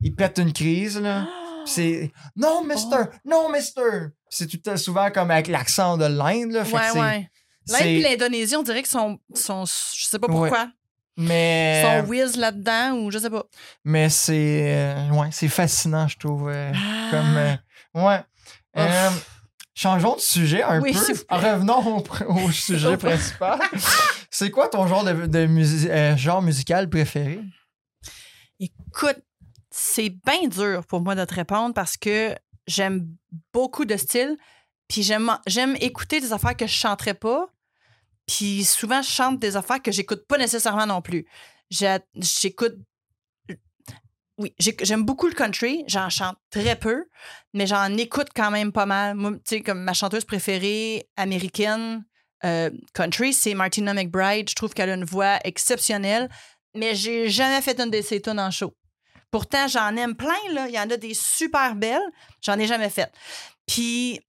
ils 0.00 0.14
pètent 0.14 0.38
une 0.38 0.52
crise, 0.52 1.00
là. 1.00 1.26
C'est 1.66 2.10
Non, 2.36 2.64
mister! 2.64 2.96
Oh. 3.12 3.16
Non, 3.24 3.52
mister! 3.52 4.10
C'est 4.30 4.46
tout 4.46 4.56
le 4.56 4.62
temps 4.62 4.76
souvent 4.76 5.10
comme 5.10 5.30
avec 5.30 5.48
l'accent 5.48 5.96
de 5.98 6.04
l'Inde, 6.06 6.52
là. 6.52 6.64
Fait 6.64 6.76
Ouais, 6.76 6.90
ouais. 7.00 7.30
L'Inde 7.68 7.82
et 7.86 8.00
l'Indonésie, 8.00 8.56
on 8.56 8.62
dirait 8.62 8.82
qu'ils 8.82 8.90
sont, 8.90 9.18
sont. 9.34 9.64
Je 9.66 10.06
sais 10.06 10.18
pas 10.18 10.28
pourquoi. 10.28 10.70
Mais, 11.16 11.82
son 12.02 12.08
whiz 12.08 12.36
là-dedans 12.36 12.92
ou 12.94 13.10
je 13.10 13.18
sais 13.18 13.28
pas. 13.28 13.44
mais 13.84 14.08
c'est 14.08 14.74
euh, 14.74 15.10
ouais, 15.10 15.28
c'est 15.32 15.48
fascinant, 15.48 16.08
je 16.08 16.16
trouve. 16.16 16.48
euh, 16.48 16.72
Ah. 16.74 17.08
comme, 17.10 17.36
euh, 17.36 17.54
ouais. 18.06 19.10
Changeons 19.74 20.16
de 20.16 20.20
sujet 20.20 20.62
un 20.62 20.80
Oui, 20.80 20.92
peu. 20.92 20.98
s'il 20.98 21.14
vous 21.16 21.24
plaît. 21.24 21.52
Revenons 21.52 21.98
au, 21.98 22.04
au 22.46 22.50
sujet 22.52 22.96
principal. 22.96 23.58
c'est 24.30 24.50
quoi 24.50 24.68
ton 24.68 24.86
genre 24.86 25.04
de, 25.04 25.26
de 25.26 26.16
genre 26.16 26.40
musical 26.42 26.88
préféré? 26.88 27.40
Écoute, 28.58 29.18
c'est 29.70 30.10
bien 30.10 30.48
dur 30.48 30.84
pour 30.86 31.00
moi 31.00 31.14
de 31.14 31.24
te 31.24 31.34
répondre 31.34 31.74
parce 31.74 31.96
que 31.96 32.34
j'aime 32.70 33.06
beaucoup 33.52 33.84
de 33.84 33.96
styles, 33.96 34.36
puis 34.88 35.02
j'aime 35.02 35.76
écouter 35.80 36.20
des 36.20 36.32
affaires 36.32 36.56
que 36.56 36.66
je 36.66 36.72
chanterais 36.72 37.14
pas, 37.14 37.48
puis 38.26 38.64
souvent 38.64 39.02
je 39.02 39.10
chante 39.10 39.38
des 39.38 39.56
affaires 39.56 39.82
que 39.82 39.92
j'écoute 39.92 40.26
pas 40.26 40.38
nécessairement 40.38 40.86
non 40.86 41.02
plus. 41.02 41.26
J'écoute 41.70 42.76
oui, 44.38 44.54
j'ai- 44.58 44.76
j'aime 44.82 45.04
beaucoup 45.04 45.26
le 45.26 45.34
country, 45.34 45.84
j'en 45.86 46.08
chante 46.08 46.36
très 46.48 46.74
peu, 46.74 47.04
mais 47.52 47.66
j'en 47.66 47.94
écoute 47.98 48.28
quand 48.34 48.50
même 48.50 48.72
pas 48.72 48.86
mal. 48.86 49.14
Tu 49.18 49.40
sais, 49.44 49.60
comme 49.60 49.82
ma 49.82 49.92
chanteuse 49.92 50.24
préférée 50.24 51.06
américaine 51.16 52.04
euh, 52.44 52.70
country, 52.94 53.34
c'est 53.34 53.52
Martina 53.52 53.92
McBride. 53.92 54.48
Je 54.48 54.54
trouve 54.54 54.72
qu'elle 54.72 54.88
a 54.88 54.94
une 54.94 55.04
voix 55.04 55.38
exceptionnelle, 55.44 56.30
mais 56.74 56.94
j'ai 56.94 57.28
jamais 57.28 57.60
fait 57.60 57.78
une 57.78 57.90
de 57.90 58.00
ses 58.00 58.22
tunes 58.22 58.40
en 58.40 58.50
show. 58.50 58.74
Pourtant, 59.30 59.68
j'en 59.68 59.94
aime 59.96 60.14
plein, 60.14 60.34
là. 60.52 60.66
Il 60.68 60.74
y 60.74 60.78
en 60.78 60.90
a 60.90 60.96
des 60.96 61.14
super 61.14 61.74
belles. 61.74 62.02
J'en 62.42 62.58
ai 62.58 62.66
jamais 62.66 62.90
fait. 62.90 63.10
Puis, 63.66 64.20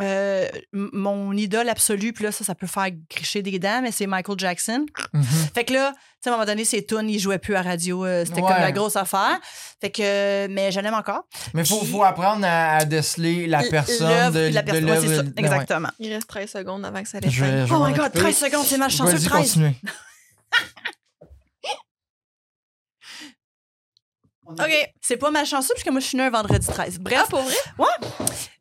euh, 0.00 0.46
mon 0.72 1.32
idole 1.32 1.68
absolue, 1.70 2.12
puis 2.12 2.24
là, 2.24 2.30
ça, 2.32 2.44
ça 2.44 2.54
peut 2.54 2.66
faire 2.66 2.88
gricher 3.10 3.40
des 3.42 3.58
dents, 3.58 3.80
mais 3.82 3.92
c'est 3.92 4.06
Michael 4.06 4.38
Jackson. 4.38 4.84
Mhm. 5.14 5.22
Fait 5.54 5.64
que 5.64 5.72
là, 5.72 5.92
tu 5.94 5.98
sais, 6.20 6.28
à 6.30 6.32
un 6.32 6.36
moment 6.36 6.46
donné, 6.46 6.64
ses 6.66 6.84
tunes, 6.84 7.08
il 7.08 7.18
jouait 7.18 7.38
plus 7.38 7.54
à 7.54 7.62
radio. 7.62 8.04
euh, 8.04 8.24
C'était 8.26 8.42
Ouais. 8.42 8.48
comme 8.52 8.60
la 8.60 8.72
grosse 8.72 8.96
affaire. 8.96 9.38
Fait 9.80 9.90
que, 9.90 10.02
euh, 10.02 10.48
mais 10.50 10.70
je 10.70 10.80
l'aime 10.80 10.92
encore. 10.94 11.24
Mais 11.54 11.62
il 11.62 11.86
faut, 11.86 12.02
apprendre 12.04 12.44
à, 12.46 12.76
à 12.76 12.84
déceler 12.84 13.46
la 13.46 13.62
personne 13.62 14.08
L'œuvre, 14.08 14.34
de, 14.34 14.48
la 14.54 14.62
de 14.62 14.70
personne. 14.70 14.90
Ouais, 14.90 15.00
c'est 15.00 15.16
ça, 15.16 15.22
ouais. 15.22 15.32
exactement. 15.36 15.88
Il 15.98 16.12
reste 16.12 16.28
13 16.28 16.50
secondes 16.50 16.84
avant 16.84 17.02
que 17.02 17.08
ça 17.08 17.18
vais 17.20 17.28
Oh 17.70 17.84
my 17.86 17.92
God, 17.92 18.00
occuper. 18.06 18.18
13 18.18 18.36
secondes, 18.36 18.64
c'est 18.66 18.78
ma 18.78 18.88
chance 18.90 19.08
sur 19.10 19.18
Vas-y, 19.18 19.28
13. 19.28 19.52
continue. 19.54 19.74
OK. 24.48 24.90
C'est 25.00 25.16
pas 25.16 25.30
ma 25.30 25.44
chanson, 25.44 25.72
puisque 25.74 25.90
moi, 25.90 26.00
je 26.00 26.06
suis 26.06 26.16
née 26.16 26.24
un 26.24 26.30
vendredi 26.30 26.66
13. 26.66 26.98
Bref, 27.00 27.22
Ah, 27.24 27.26
pour 27.28 27.40
vrai? 27.42 27.54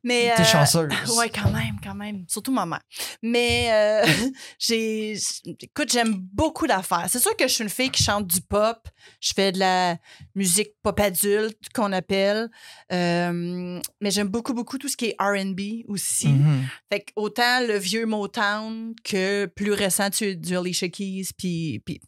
mais. 0.03 0.33
T'es 0.35 0.41
euh, 0.41 0.45
chanceuse. 0.45 0.89
Ouais, 1.17 1.29
quand 1.29 1.49
même, 1.51 1.75
quand 1.83 1.95
même. 1.95 2.25
Surtout 2.27 2.51
ma 2.51 2.65
mère. 2.65 2.81
Mais 3.21 3.67
euh, 3.71 4.05
j'ai. 4.59 5.17
Écoute, 5.61 5.91
j'aime 5.91 6.15
beaucoup 6.33 6.67
d'affaires. 6.67 7.05
C'est 7.09 7.19
sûr 7.19 7.35
que 7.35 7.47
je 7.47 7.53
suis 7.53 7.63
une 7.63 7.69
fille 7.69 7.89
qui 7.91 8.03
chante 8.03 8.27
du 8.27 8.41
pop. 8.41 8.87
Je 9.21 9.33
fais 9.35 9.51
de 9.51 9.59
la 9.59 9.97
musique 10.35 10.69
pop 10.83 10.99
adulte, 10.99 11.57
qu'on 11.73 11.91
appelle. 11.91 12.49
Euh, 12.91 13.79
mais 14.01 14.11
j'aime 14.11 14.27
beaucoup, 14.27 14.53
beaucoup 14.53 14.77
tout 14.77 14.87
ce 14.89 14.97
qui 14.97 15.05
est 15.07 15.15
RB 15.19 15.85
aussi. 15.87 16.27
Mhm. 16.27 16.65
Fait 16.91 16.99
que 17.01 17.11
autant 17.15 17.59
le 17.67 17.77
vieux 17.77 18.05
Motown 18.05 18.93
que 19.03 19.45
plus 19.45 19.71
récent 19.73 20.09
tu, 20.09 20.35
du 20.35 20.57
Alicia 20.57 20.89
Keys, 20.89 21.29
puis, 21.37 21.81
puis 21.85 21.99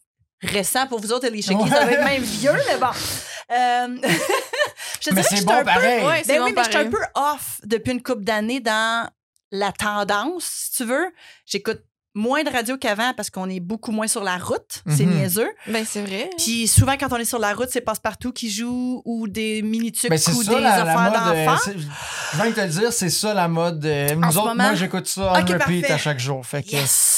récent 0.41 0.88
pour 0.88 0.99
vous 0.99 1.11
autres, 1.11 1.25
Alicia 1.27 1.55
Keys, 1.55 1.69
ça 1.69 1.85
va 1.85 1.91
être 1.91 2.03
même 2.03 2.23
vieux, 2.23 2.51
mais 2.67 2.77
bon. 2.77 2.88
Euh, 3.49 3.97
je 5.01 5.09
te 5.09 5.13
Mais 5.15 5.21
dirais 5.21 5.23
que 5.23 5.35
c'est 5.38 5.45
bon 5.45 5.53
un 5.53 5.57
peu- 5.59 5.63
pareil. 5.65 6.05
Ouais, 6.05 6.21
c'est 6.23 6.33
ben 6.33 6.39
bon 6.39 6.45
oui, 6.45 6.53
mais 6.55 6.63
je 6.63 6.69
suis 6.69 6.77
un 6.79 6.89
peu 6.89 6.97
off 7.15 7.61
depuis 7.63 7.91
une 7.91 8.03
couple 8.03 8.23
d'années 8.23 8.59
dans 8.59 9.09
la 9.51 9.71
tendance, 9.71 10.43
si 10.43 10.71
tu 10.77 10.83
veux. 10.85 11.07
J'écoute 11.45 11.81
moins 12.13 12.43
de 12.43 12.49
radio 12.49 12.77
qu'avant 12.77 13.13
parce 13.15 13.29
qu'on 13.29 13.47
est 13.47 13.59
beaucoup 13.59 13.91
moins 13.91 14.07
sur 14.07 14.23
la 14.23 14.38
route. 14.38 14.81
C'est 14.89 15.05
Mhm. 15.05 15.19
niaiseux. 15.19 15.49
Ben, 15.67 15.85
c'est 15.88 16.01
vrai. 16.01 16.29
Puis 16.38 16.67
souvent, 16.67 16.95
quand 16.99 17.13
on 17.13 17.17
est 17.17 17.25
sur 17.25 17.38
la 17.39 17.53
route, 17.53 17.69
c'est 17.71 17.79
Passe-Partout 17.81 18.31
qui 18.33 18.49
joue 18.49 19.03
ou 19.05 19.27
des 19.27 19.61
mini-tubes 19.61 20.09
Ben, 20.09 20.17
c'est 20.17 20.31
ou 20.31 20.41
ça 20.43 20.55
des 20.55 20.61
la, 20.61 20.83
mode. 20.83 21.13
euh, 21.38 21.45
d'enfants. 21.45 21.61
c'est- 21.63 21.77
je 21.77 22.35
viens 22.41 22.49
de 22.49 22.55
te 22.55 22.59
le 22.61 22.67
dire, 22.69 22.91
c'est 22.91 23.11
ça 23.11 23.33
la 23.35 23.47
mode. 23.47 23.85
euh, 23.85 24.15
nous 24.15 24.31
ce 24.31 24.38
autres, 24.39 24.47
moment? 24.47 24.63
moi, 24.63 24.73
j'écoute 24.75 25.07
ça 25.07 25.31
en 25.31 25.41
Ok, 25.41 25.49
repeat 25.49 25.59
parfait. 25.59 25.91
à 25.91 25.97
chaque 25.99 26.19
jour. 26.19 26.43
Fait 26.45 26.63
que, 26.63 26.71
Yes! 26.71 27.16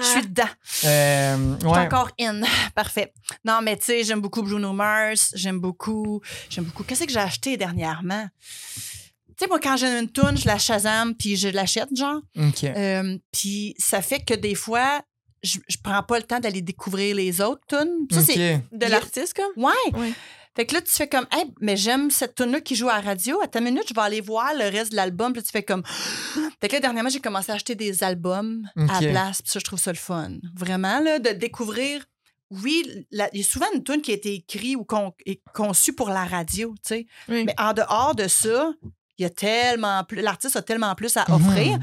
Je 0.00 0.06
suis 0.06 0.22
dedans. 0.22 0.44
euh, 0.84 1.54
Je 1.54 1.58
suis 1.60 1.68
ouais. 1.68 1.78
encore 1.78 2.10
in. 2.20 2.40
Parfait. 2.74 3.12
Non, 3.44 3.60
mais 3.62 3.76
tu 3.76 3.84
sais, 3.86 4.04
j'aime 4.04 4.20
beaucoup 4.20 4.42
Bruno 4.42 4.72
Mars. 4.72 5.32
J'aime 5.34 5.58
beaucoup. 5.58 6.20
J'aime 6.48 6.64
beaucoup. 6.64 6.84
Qu'est-ce 6.84 7.04
que 7.04 7.12
j'ai 7.12 7.18
acheté 7.18 7.56
dernièrement? 7.56 8.26
Tu 8.74 9.44
sais, 9.44 9.46
moi, 9.48 9.58
quand 9.60 9.76
j'ai 9.76 9.86
une 9.98 10.10
toune, 10.10 10.36
je 10.36 10.46
la 10.46 10.58
Shazam 10.58 11.14
puis 11.14 11.36
je 11.36 11.48
l'achète, 11.48 11.88
genre. 11.96 12.20
OK. 12.38 12.64
Euh, 12.64 13.16
puis 13.32 13.74
ça 13.78 14.02
fait 14.02 14.20
que 14.20 14.34
des 14.34 14.54
fois, 14.54 15.00
je, 15.42 15.58
je 15.68 15.76
prends 15.82 16.02
pas 16.02 16.18
le 16.18 16.24
temps 16.24 16.40
d'aller 16.40 16.60
découvrir 16.60 17.16
les 17.16 17.40
autres 17.40 17.62
tunes. 17.68 18.06
Ça, 18.10 18.20
c'est. 18.22 18.56
OK. 18.56 18.62
De 18.78 18.86
l'artiste, 18.86 19.34
comme? 19.34 19.64
Ouais. 19.64 19.98
Ouais. 20.00 20.12
Fait 20.56 20.66
que 20.66 20.74
là, 20.74 20.82
tu 20.82 20.90
fais 20.90 21.08
comme, 21.08 21.26
hey, 21.32 21.44
mais 21.60 21.76
j'aime 21.76 22.10
cette 22.10 22.34
tune-là 22.34 22.60
qui 22.60 22.74
joue 22.74 22.88
à 22.88 22.94
la 22.96 23.00
radio. 23.00 23.40
À 23.40 23.46
ta 23.48 23.60
minute, 23.60 23.84
je 23.88 23.94
vais 23.94 24.00
aller 24.00 24.20
voir 24.20 24.52
le 24.54 24.64
reste 24.64 24.90
de 24.90 24.96
l'album. 24.96 25.32
Puis 25.32 25.40
là, 25.40 25.44
tu 25.46 25.50
fais 25.52 25.62
comme. 25.62 25.82
Fait 26.60 26.68
que 26.68 26.74
là, 26.74 26.80
dernièrement, 26.80 27.08
j'ai 27.10 27.20
commencé 27.20 27.52
à 27.52 27.54
acheter 27.54 27.74
des 27.74 28.02
albums 28.02 28.68
à 28.76 29.00
la 29.00 29.10
place. 29.10 29.42
Puis 29.42 29.50
ça, 29.52 29.58
je 29.60 29.64
trouve 29.64 29.78
ça 29.78 29.92
le 29.92 29.96
fun. 29.98 30.32
Vraiment, 30.56 31.00
là, 31.00 31.18
de 31.18 31.30
découvrir. 31.30 32.04
Oui, 32.50 32.84
la- 33.12 33.30
il 33.32 33.38
y 33.38 33.42
a 33.42 33.46
souvent 33.46 33.66
une 33.74 33.84
tune 33.84 34.02
qui 34.02 34.10
a 34.10 34.14
été 34.14 34.34
écrite 34.34 34.76
ou 34.76 34.84
con- 34.84 35.14
conçue 35.54 35.92
pour 35.92 36.08
la 36.08 36.24
radio, 36.24 36.74
tu 36.84 36.94
sais. 36.94 37.06
Oui. 37.28 37.44
Mais 37.44 37.54
en 37.58 37.72
dehors 37.72 38.16
de 38.16 38.26
ça, 38.26 38.72
il 39.18 39.22
y 39.22 39.24
a 39.24 39.30
tellement 39.30 40.02
plus. 40.02 40.20
L'artiste 40.20 40.56
a 40.56 40.62
tellement 40.62 40.94
plus 40.96 41.16
à 41.16 41.22
offrir. 41.32 41.74
Mhm. 41.78 41.80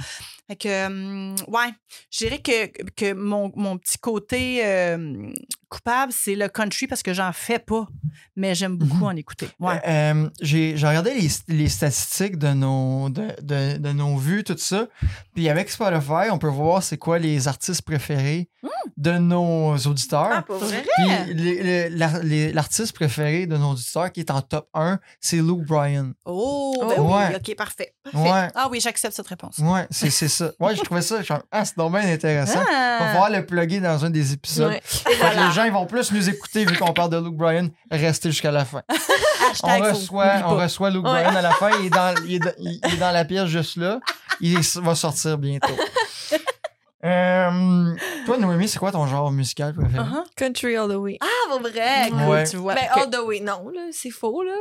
Fait 0.50 0.56
que, 0.58 0.86
hum, 0.88 1.36
ouais, 1.48 1.70
je 2.12 2.18
dirais 2.26 2.42
que, 2.42 2.68
que 2.92 3.14
mon, 3.14 3.50
mon 3.56 3.78
petit 3.78 3.98
côté 3.98 4.60
euh, 4.66 5.32
coupable, 5.70 6.12
c'est 6.16 6.36
le 6.36 6.48
country 6.48 6.88
parce 6.88 7.04
que 7.04 7.14
j'en 7.14 7.32
fais 7.34 7.60
pas, 7.60 7.88
mais 8.36 8.56
j'aime 8.56 8.78
beaucoup 8.78 8.98
Mhm. 8.98 9.04
en 9.04 9.16
écouter. 9.16 9.50
Ouais. 9.60 9.82
Euh, 9.88 10.30
j'ai 10.42 10.78
j'ai 10.78 10.88
regardé 10.88 11.14
les, 11.14 11.30
les 11.56 11.70
statistiques 11.70 12.38
de 12.38 12.54
nos, 12.54 13.10
de, 13.10 13.28
de- 13.42 13.78
de 13.78 13.92
nos 13.92 14.18
vues, 14.18 14.44
tout 14.44 14.58
ça. 14.58 14.88
Puis 15.36 15.50
avec 15.50 15.70
Spotify, 15.70 16.30
on 16.32 16.38
peut 16.38 16.48
voir 16.48 16.82
c'est 16.84 16.98
quoi 16.98 17.20
les 17.20 17.48
artistes 17.48 17.82
préférés 17.84 18.50
Hmm. 18.64 18.68
de 18.98 19.12
nos 19.20 19.78
auditeurs. 19.78 20.30
Ah, 20.34 20.42
pour 20.42 20.58
vrai? 20.58 20.84
Puis 21.36 22.52
l'artiste 22.54 22.94
préféré 22.94 23.46
de 23.46 23.56
nos 23.58 23.72
auditeurs 23.72 24.12
qui 24.12 24.20
est 24.22 24.32
en 24.32 24.42
top 24.42 24.68
1, 24.74 25.00
c'est 25.22 25.38
Luke 25.38 25.66
Bryan. 25.66 26.14
Oh, 26.26 26.76
Oh. 26.80 26.88
ben 26.90 26.96
oui, 27.02 27.14
Ouais. 27.14 27.36
OK, 27.36 27.56
parfait. 27.56 27.94
parfait. 28.04 28.18
Ouais. 28.32 28.48
Ah 28.56 28.68
oui, 28.70 28.80
j'accepte 28.80 29.16
cette 29.16 29.28
réponse. 29.28 29.58
Ouais, 29.60 29.88
c'est 29.90 30.10
c'est 30.10 30.28
ça. 30.28 30.52
Ouais, 30.60 30.76
je 30.76 30.82
trouvais 30.82 31.02
ça. 31.02 31.20
Ah, 31.52 31.66
c'est 31.66 31.76
bien 31.78 32.14
intéressant. 32.14 32.60
On 32.60 32.64
va 32.64 32.98
Ah. 33.00 33.12
pouvoir 33.12 33.30
le 33.32 33.46
plugger 33.46 33.80
dans 33.80 34.04
un 34.06 34.10
des 34.10 34.34
épisodes. 34.34 34.72
Ouais. 34.72 34.82
Gens 35.58 35.66
ils 35.66 35.72
vont 35.72 35.86
plus 35.86 36.12
nous 36.12 36.30
écouter 36.30 36.66
vu 36.66 36.78
qu'on 36.78 36.94
parle 36.94 37.10
de 37.12 37.18
Luke 37.18 37.36
Bryan. 37.36 37.70
Restez 37.92 38.32
jusqu'à 38.32 38.52
la 38.52 38.66
fin. 38.66 38.82
On 39.64 39.80
reçoit, 39.80 40.42
on 40.46 40.58
reçoit 40.58 40.90
Luke 40.90 41.06
Ouais. 41.06 41.10
Bryan 41.24 41.36
à 41.36 41.42
la 41.42 41.52
fin. 41.52 41.70
Il 41.80 41.86
est, 41.86 41.90
dans, 41.90 42.14
il, 42.26 42.36
est 42.36 42.40
dans, 42.40 42.52
il 42.60 42.80
est 42.94 42.98
dans 42.98 43.12
la 43.12 43.24
pièce 43.26 43.46
juste 43.48 43.78
là. 43.78 44.00
Il 44.42 44.60
va 44.82 44.94
sortir 44.94 45.38
bientôt. 45.38 45.74
Euh, 47.06 47.96
toi, 48.26 48.38
Noémie, 48.38 48.68
c'est 48.68 48.80
quoi 48.80 48.92
ton 48.92 49.06
genre 49.06 49.32
musical 49.32 49.74
préféré? 49.74 50.04
Uh-huh. 50.04 50.24
Country 50.36 50.76
all 50.76 50.90
the 50.90 50.96
way. 50.96 51.18
Ah, 51.22 51.28
pour 51.50 51.60
vrai? 51.62 52.12
Ouais. 52.12 52.44
tu 52.48 52.58
vois. 52.58 52.74
Ben, 52.74 52.88
all 52.92 53.10
the 53.10 53.20
way, 53.24 53.40
non, 53.40 53.72
c'est 53.92 54.10
faux, 54.10 54.42
là. 54.44 54.56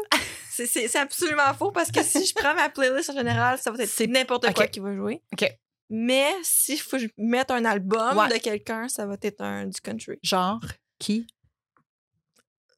C'est- 0.50 0.94
absolument 0.96 1.52
faux 1.58 1.72
parce 1.72 1.90
que 1.90 2.02
si 2.02 2.26
je 2.26 2.34
prends 2.34 2.54
ma 2.54 2.68
playlist 2.68 3.10
en 3.10 3.14
général, 3.14 3.58
ça 3.58 3.70
va 3.70 3.82
être 3.82 3.88
C'est- 3.88 4.06
n'importe 4.06 4.52
quoi 4.54 4.64
Ok. 4.64 4.70
qui 4.70 4.80
va 4.80 4.94
jouer. 4.94 5.22
OK. 5.32 5.50
Mais 5.88 6.26
si 6.42 6.76
faut 6.76 6.98
que 6.98 7.04
je 7.04 7.08
mette 7.16 7.50
un 7.50 7.64
album 7.64 8.18
Ouais. 8.18 8.28
de 8.28 8.36
quelqu'un, 8.38 8.86
ça 8.88 9.06
va 9.06 9.16
être 9.22 9.40
un 9.40 9.66
du 9.66 9.80
country. 9.80 10.18
Genre, 10.22 10.60
qui? 10.98 11.26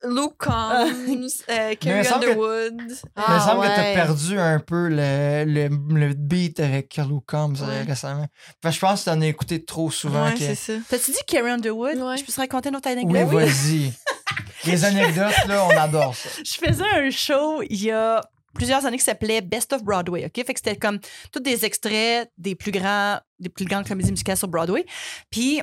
Luke 0.04 0.36
Combs, 0.38 1.42
euh, 1.50 1.74
Carrie 1.74 2.06
que- 2.06 2.14
Underwood. 2.14 2.74
Il 2.78 2.86
me 2.86 2.94
Ah, 3.16 3.40
semble 3.40 3.62
que 3.62 3.66
ouais. 3.68 3.74
t'as 3.74 3.94
perdu 3.94 4.38
un 4.38 4.60
peu 4.60 4.88
le, 4.88 5.44
le, 5.44 5.68
le 5.68 6.14
beat 6.14 6.60
avec 6.60 6.96
Luke 6.98 7.24
Combs 7.26 7.54
euh, 7.62 7.66
Ouais. 7.66 7.82
récemment. 7.82 8.28
Que 8.62 8.70
je 8.70 8.78
pense 8.78 9.00
que 9.04 9.10
t'en 9.10 9.20
as 9.20 9.26
écouté 9.26 9.64
trop 9.64 9.90
souvent. 9.90 10.26
Ouais, 10.26 10.34
que- 10.34 10.38
c'est 10.38 10.54
ça. 10.54 10.72
T'as-tu 10.88 11.10
dit 11.10 11.18
Carrie 11.26 11.50
Underwood? 11.50 11.96
Ouais. 11.96 12.16
Je 12.16 12.24
peux 12.24 12.32
te 12.32 12.40
raconter 12.40 12.68
une 12.68 12.76
autre 12.76 12.88
Oui, 12.88 13.18
anecdote? 13.18 13.32
vas-y. 13.34 13.92
Les 14.66 14.84
anecdotes, 14.84 15.46
là, 15.48 15.64
on 15.66 15.70
adore 15.76 16.14
ça. 16.14 16.28
je 16.44 16.52
faisais 16.68 16.84
un 16.94 17.10
show 17.10 17.62
il 17.68 17.82
y 17.82 17.90
a 17.90 18.20
plusieurs 18.54 18.84
années 18.86 18.98
qui 18.98 19.04
s'appelait 19.04 19.40
Best 19.40 19.72
of 19.72 19.82
Broadway, 19.82 20.26
OK? 20.26 20.34
Fait 20.46 20.54
que 20.54 20.60
c'était 20.62 20.76
comme 20.76 21.00
tous 21.32 21.40
des 21.40 21.64
extraits 21.64 22.30
des 22.38 22.54
plus 22.54 22.70
grands, 22.72 23.18
des 23.40 23.48
plus 23.48 23.64
grandes 23.64 23.86
comédies 23.88 24.10
musicales 24.12 24.36
sur 24.36 24.48
Broadway. 24.48 24.84
Puis 25.30 25.60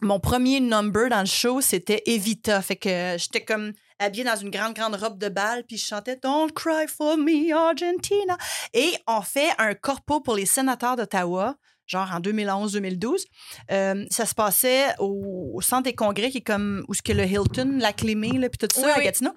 mon 0.00 0.20
premier 0.20 0.60
number 0.60 1.08
dans 1.08 1.20
le 1.20 1.26
show, 1.26 1.60
c'était 1.60 2.02
Evita. 2.06 2.60
Fait 2.62 2.76
que 2.76 3.16
j'étais 3.18 3.44
comme 3.44 3.72
habillée 3.98 4.24
dans 4.24 4.36
une 4.36 4.50
grande, 4.50 4.74
grande 4.74 4.94
robe 4.94 5.18
de 5.18 5.28
bal, 5.28 5.64
puis 5.66 5.76
je 5.76 5.84
chantais 5.86 6.16
Don't 6.16 6.50
cry 6.52 6.86
for 6.88 7.16
me, 7.16 7.52
Argentina. 7.54 8.36
Et 8.72 8.92
on 9.06 9.20
fait 9.20 9.50
un 9.58 9.74
corpo 9.74 10.20
pour 10.20 10.34
les 10.34 10.46
sénateurs 10.46 10.96
d'Ottawa, 10.96 11.56
genre 11.86 12.10
en 12.12 12.20
2011-2012. 12.20 13.24
Euh, 13.70 14.06
ça 14.10 14.24
se 14.26 14.34
passait 14.34 14.86
au, 14.98 15.52
au 15.54 15.60
centre 15.60 15.82
des 15.82 15.94
congrès, 15.94 16.30
qui 16.30 16.38
est 16.38 16.42
comme 16.42 16.84
où 16.88 16.94
ce 16.94 17.02
que 17.02 17.12
le 17.12 17.24
Hilton, 17.24 17.76
la 17.78 17.92
Clémé, 17.92 18.32
là, 18.32 18.48
puis 18.48 18.58
tout 18.58 18.74
ça, 18.74 18.86
Oui, 18.86 18.92
à 18.92 18.98
oui. 18.98 19.04
Gatineau. 19.04 19.32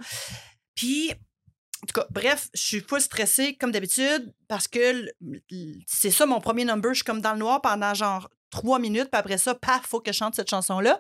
Puis, 0.76 1.12
en 1.12 1.86
tout 1.86 2.00
cas, 2.00 2.08
bref, 2.10 2.48
je 2.54 2.62
suis 2.62 2.80
full 2.80 3.02
stressée 3.02 3.56
comme 3.60 3.72
d'habitude 3.72 4.34
parce 4.48 4.70
que 4.70 5.12
c'est 5.86 6.12
ça 6.12 6.26
mon 6.26 6.40
premier 6.40 6.64
number. 6.64 6.94
Je 6.94 7.00
suis 7.00 7.04
comme 7.04 7.20
dans 7.20 7.34
le 7.34 7.40
noir 7.40 7.62
pendant 7.62 7.94
genre 7.94 8.30
trois 8.54 8.80
minutes, 8.80 9.10
puis 9.12 9.20
après 9.20 9.38
ça, 9.38 9.56
paf, 9.56 9.86
faut 9.86 10.00
que 10.00 10.12
je 10.12 10.18
chante 10.18 10.36
cette 10.36 10.50
chanson-là. 10.50 11.00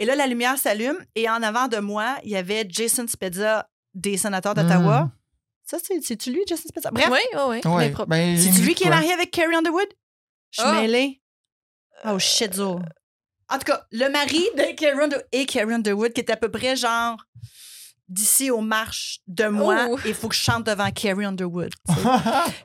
Et 0.00 0.04
là, 0.04 0.16
la 0.16 0.26
lumière 0.26 0.56
s'allume 0.58 0.98
et 1.14 1.28
en 1.28 1.42
avant 1.42 1.68
de 1.68 1.76
moi, 1.78 2.16
il 2.24 2.30
y 2.30 2.36
avait 2.36 2.66
Jason 2.68 3.06
Spezza 3.06 3.68
des 3.94 4.16
sénateurs 4.16 4.54
d'Ottawa. 4.54 5.02
Mm. 5.04 5.10
Ça, 5.64 5.76
c'est- 5.82 6.00
c'est-tu 6.02 6.32
lui, 6.32 6.42
Jason 6.46 6.68
Spezza? 6.68 6.90
Bref, 6.90 7.08
Oui, 7.10 7.18
oui, 7.48 7.60
oui. 7.64 7.90
Pro- 7.90 8.06
ben, 8.06 8.36
j'ai 8.36 8.42
c'est 8.44 8.50
vu 8.50 8.66
lui 8.68 8.74
qui 8.74 8.84
est 8.84 8.90
marié 8.90 9.12
avec 9.12 9.30
Carrie 9.30 9.54
Underwood? 9.54 9.88
Je 10.50 10.60
suis 10.62 10.70
Ah. 10.70 10.80
mêlée. 10.80 11.20
Oh 12.06 12.18
shit, 12.18 12.54
Zo. 12.54 12.78
En 13.50 13.58
tout 13.58 13.64
cas, 13.64 13.84
le 13.92 14.08
mari 14.08 14.42
de 14.56 14.74
Carrie 14.76 15.00
Underwood 15.00 15.26
et 15.32 15.46
Carrie 15.46 15.74
Underwood, 15.74 16.12
qui 16.12 16.20
est 16.20 16.30
à 16.30 16.36
peu 16.36 16.50
près 16.50 16.76
genre 16.76 17.16
d'ici 18.08 18.50
aux 18.50 18.60
marches 18.60 19.20
de 19.26 19.46
moi, 19.48 19.86
Oh. 19.90 19.98
il 20.06 20.14
faut 20.14 20.28
que 20.28 20.34
je 20.34 20.40
chante 20.40 20.64
devant 20.64 20.90
Carrie 20.90 21.24
Underwood. 21.26 21.72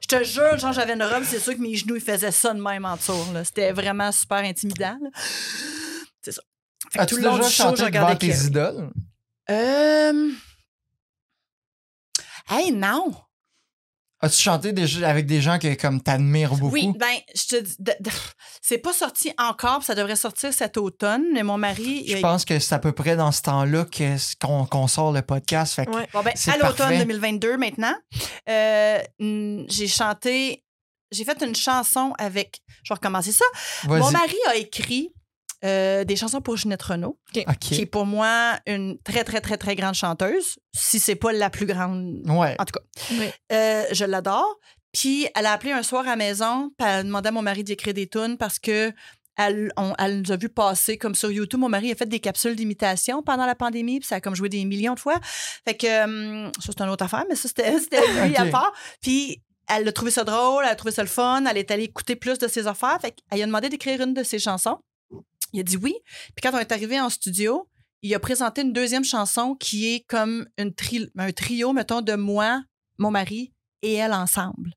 je 0.01 0.07
te 0.07 0.23
jure, 0.23 0.57
genre, 0.57 0.73
j'avais 0.73 0.93
une 0.93 1.03
robe, 1.03 1.23
c'est 1.25 1.39
sûr 1.39 1.53
que 1.55 1.61
mes 1.61 1.75
genoux, 1.75 1.95
ils 1.97 2.01
faisaient 2.01 2.31
ça 2.31 2.53
de 2.53 2.61
même 2.61 2.85
en 2.85 2.97
là. 3.33 3.43
C'était 3.43 3.71
vraiment 3.71 4.11
super 4.11 4.37
intimidant. 4.37 4.97
C'est 6.21 6.31
ça. 6.31 6.41
Fait 6.91 6.99
que 6.99 7.03
As-tu 7.03 7.15
tout 7.15 7.21
le 7.21 7.27
long 7.27 7.35
déjà 7.37 7.47
du 7.47 7.53
show, 7.53 7.63
chanté 7.63 7.75
je 7.77 7.81
devant 7.81 7.85
regardais 7.85 8.15
tes 8.17 8.45
idoles? 8.45 8.89
Euh... 9.49 10.29
Hey, 12.49 12.71
non! 12.71 13.13
As-tu 14.23 14.41
chanté 14.41 14.71
déjà 14.71 15.09
avec 15.09 15.25
des 15.25 15.41
gens 15.41 15.59
que 15.59 15.73
comme 15.75 16.01
t'admires 16.01 16.55
beaucoup? 16.55 16.73
Oui, 16.73 16.93
ben, 16.97 17.17
je 17.35 17.45
te 17.45 17.61
dis, 17.61 17.75
c'est 18.61 18.77
pas 18.77 18.93
sorti 18.93 19.33
encore, 19.37 19.79
puis 19.79 19.85
ça 19.85 19.95
devrait 19.95 20.15
sortir 20.15 20.53
cet 20.53 20.77
automne, 20.77 21.25
mais 21.33 21.43
mon 21.43 21.57
mari. 21.57 22.05
Je 22.07 22.15
il- 22.15 22.21
pense 22.21 22.45
que 22.45 22.57
c'est 22.57 22.73
à 22.73 22.79
peu 22.79 22.93
près 22.93 23.17
dans 23.17 23.33
ce 23.33 23.41
temps-là 23.41 23.85
qu'on 24.41 24.87
sort 24.87 25.11
le 25.11 25.21
podcast. 25.21 25.73
Fait 25.75 25.89
Ouais. 25.89 26.07
Bon, 26.13 26.21
ben, 26.23 26.31
C'est 26.35 26.51
à 26.51 26.55
l'automne 26.57 26.77
parfait. 26.77 26.99
2022 26.99 27.57
maintenant, 27.57 27.93
euh, 28.49 28.99
j'ai 29.67 29.87
chanté, 29.87 30.63
j'ai 31.11 31.25
fait 31.25 31.41
une 31.45 31.55
chanson 31.55 32.13
avec. 32.17 32.61
Je 32.83 32.93
vais 32.93 32.95
recommencer 32.95 33.33
ça. 33.33 33.45
Mon 33.83 34.09
mari 34.11 34.37
a 34.49 34.55
écrit 34.55 35.11
euh, 35.65 36.03
des 36.03 36.15
chansons 36.15 36.41
pour 36.41 36.57
Ginette 36.57 36.83
Renault, 36.83 37.17
qui 37.59 37.81
est 37.81 37.85
pour 37.85 38.05
moi 38.05 38.59
une 38.67 38.97
très, 39.03 39.23
très, 39.23 39.39
très, 39.41 39.57
très 39.57 39.75
grande 39.75 39.95
chanteuse, 39.95 40.57
si 40.75 40.99
c'est 40.99 41.15
pas 41.15 41.31
la 41.31 41.49
plus 41.49 41.65
grande. 41.65 42.21
Ouais. 42.27 42.55
En 42.59 42.65
tout 42.65 42.73
cas, 42.73 42.85
Oui. 43.11 43.27
Euh, 43.51 43.83
je 43.91 44.05
l'adore. 44.05 44.59
Puis 44.91 45.27
elle 45.35 45.45
a 45.47 45.53
appelé 45.53 45.71
un 45.71 45.81
soir 45.83 46.03
à 46.03 46.11
la 46.11 46.15
maison, 46.15 46.69
puis 46.77 46.87
elle 46.87 46.95
a 46.99 47.03
demandé 47.03 47.29
à 47.29 47.31
mon 47.31 47.41
mari 47.41 47.63
d'écrire 47.63 47.93
des 47.93 48.07
tunes 48.07 48.37
parce 48.37 48.59
que 48.59 48.91
elle, 49.35 49.71
on- 49.77 49.95
elle 49.97 50.21
nous 50.21 50.31
a 50.31 50.35
vu 50.37 50.47
passer 50.49 50.97
comme 50.99 51.15
sur 51.15 51.31
YouTube. 51.31 51.59
Mon 51.59 51.69
mari 51.69 51.91
a 51.91 51.95
fait 51.95 52.05
des 52.07 52.19
capsules 52.19 52.55
d'imitation 52.55 53.23
pendant 53.23 53.47
la 53.47 53.55
pandémie, 53.55 53.99
puis 53.99 54.07
ça 54.07 54.15
a 54.17 54.21
comme 54.21 54.35
joué 54.35 54.49
des 54.49 54.63
millions 54.65 54.93
de 54.93 54.99
fois. 54.99 55.19
Fait 55.67 55.73
que 55.75 56.03
hum, 56.03 56.51
ça, 56.59 56.71
c'est 56.77 56.81
une 56.83 56.89
autre 56.89 57.03
affaire, 57.05 57.25
mais 57.27 57.35
ça, 57.35 57.47
c'était 57.47 57.73
c'était 57.79 58.01
lui 58.27 58.35
à 58.35 58.43
Ok. 58.45 58.51
part. 58.51 58.71
Puis 59.01 59.41
elle 59.67 59.87
a 59.87 59.91
trouvé 59.91 60.11
ça 60.11 60.23
drôle, 60.23 60.63
elle 60.65 60.71
a 60.71 60.75
trouvé 60.75 60.91
ça 60.93 61.01
le 61.01 61.07
fun, 61.09 61.43
elle 61.49 61.57
est 61.57 61.71
allée 61.71 61.85
écouter 61.85 62.15
plus 62.15 62.37
de 62.37 62.47
ses 62.47 62.67
affaires. 62.67 62.99
Fait 63.01 63.11
qu'elle 63.11 63.37
lui 63.39 63.43
a 63.43 63.45
demandé 63.47 63.69
d'écrire 63.69 63.99
une 64.01 64.13
de 64.13 64.21
ses 64.21 64.37
chansons. 64.37 64.77
Il 65.53 65.59
a 65.59 65.63
dit 65.63 65.77
oui. 65.77 65.95
Puis 66.35 66.41
quand 66.43 66.51
on 66.53 66.59
est 66.59 66.71
arrivé 66.71 66.99
en 66.99 67.09
studio, 67.09 67.69
il 68.01 68.13
a 68.13 68.19
présenté 68.19 68.61
une 68.61 68.73
deuxième 68.73 69.05
chanson 69.05 69.55
qui 69.55 69.93
est 69.93 70.05
comme 70.07 70.47
une 70.57 70.73
tri- 70.73 71.09
un 71.17 71.31
trio, 71.31 71.71
mettons, 71.73 72.01
de 72.01 72.13
moi, 72.15 72.61
mon 72.97 73.11
mari 73.11 73.53
et 73.81 73.93
elle 73.93 74.13
ensemble. 74.13 74.73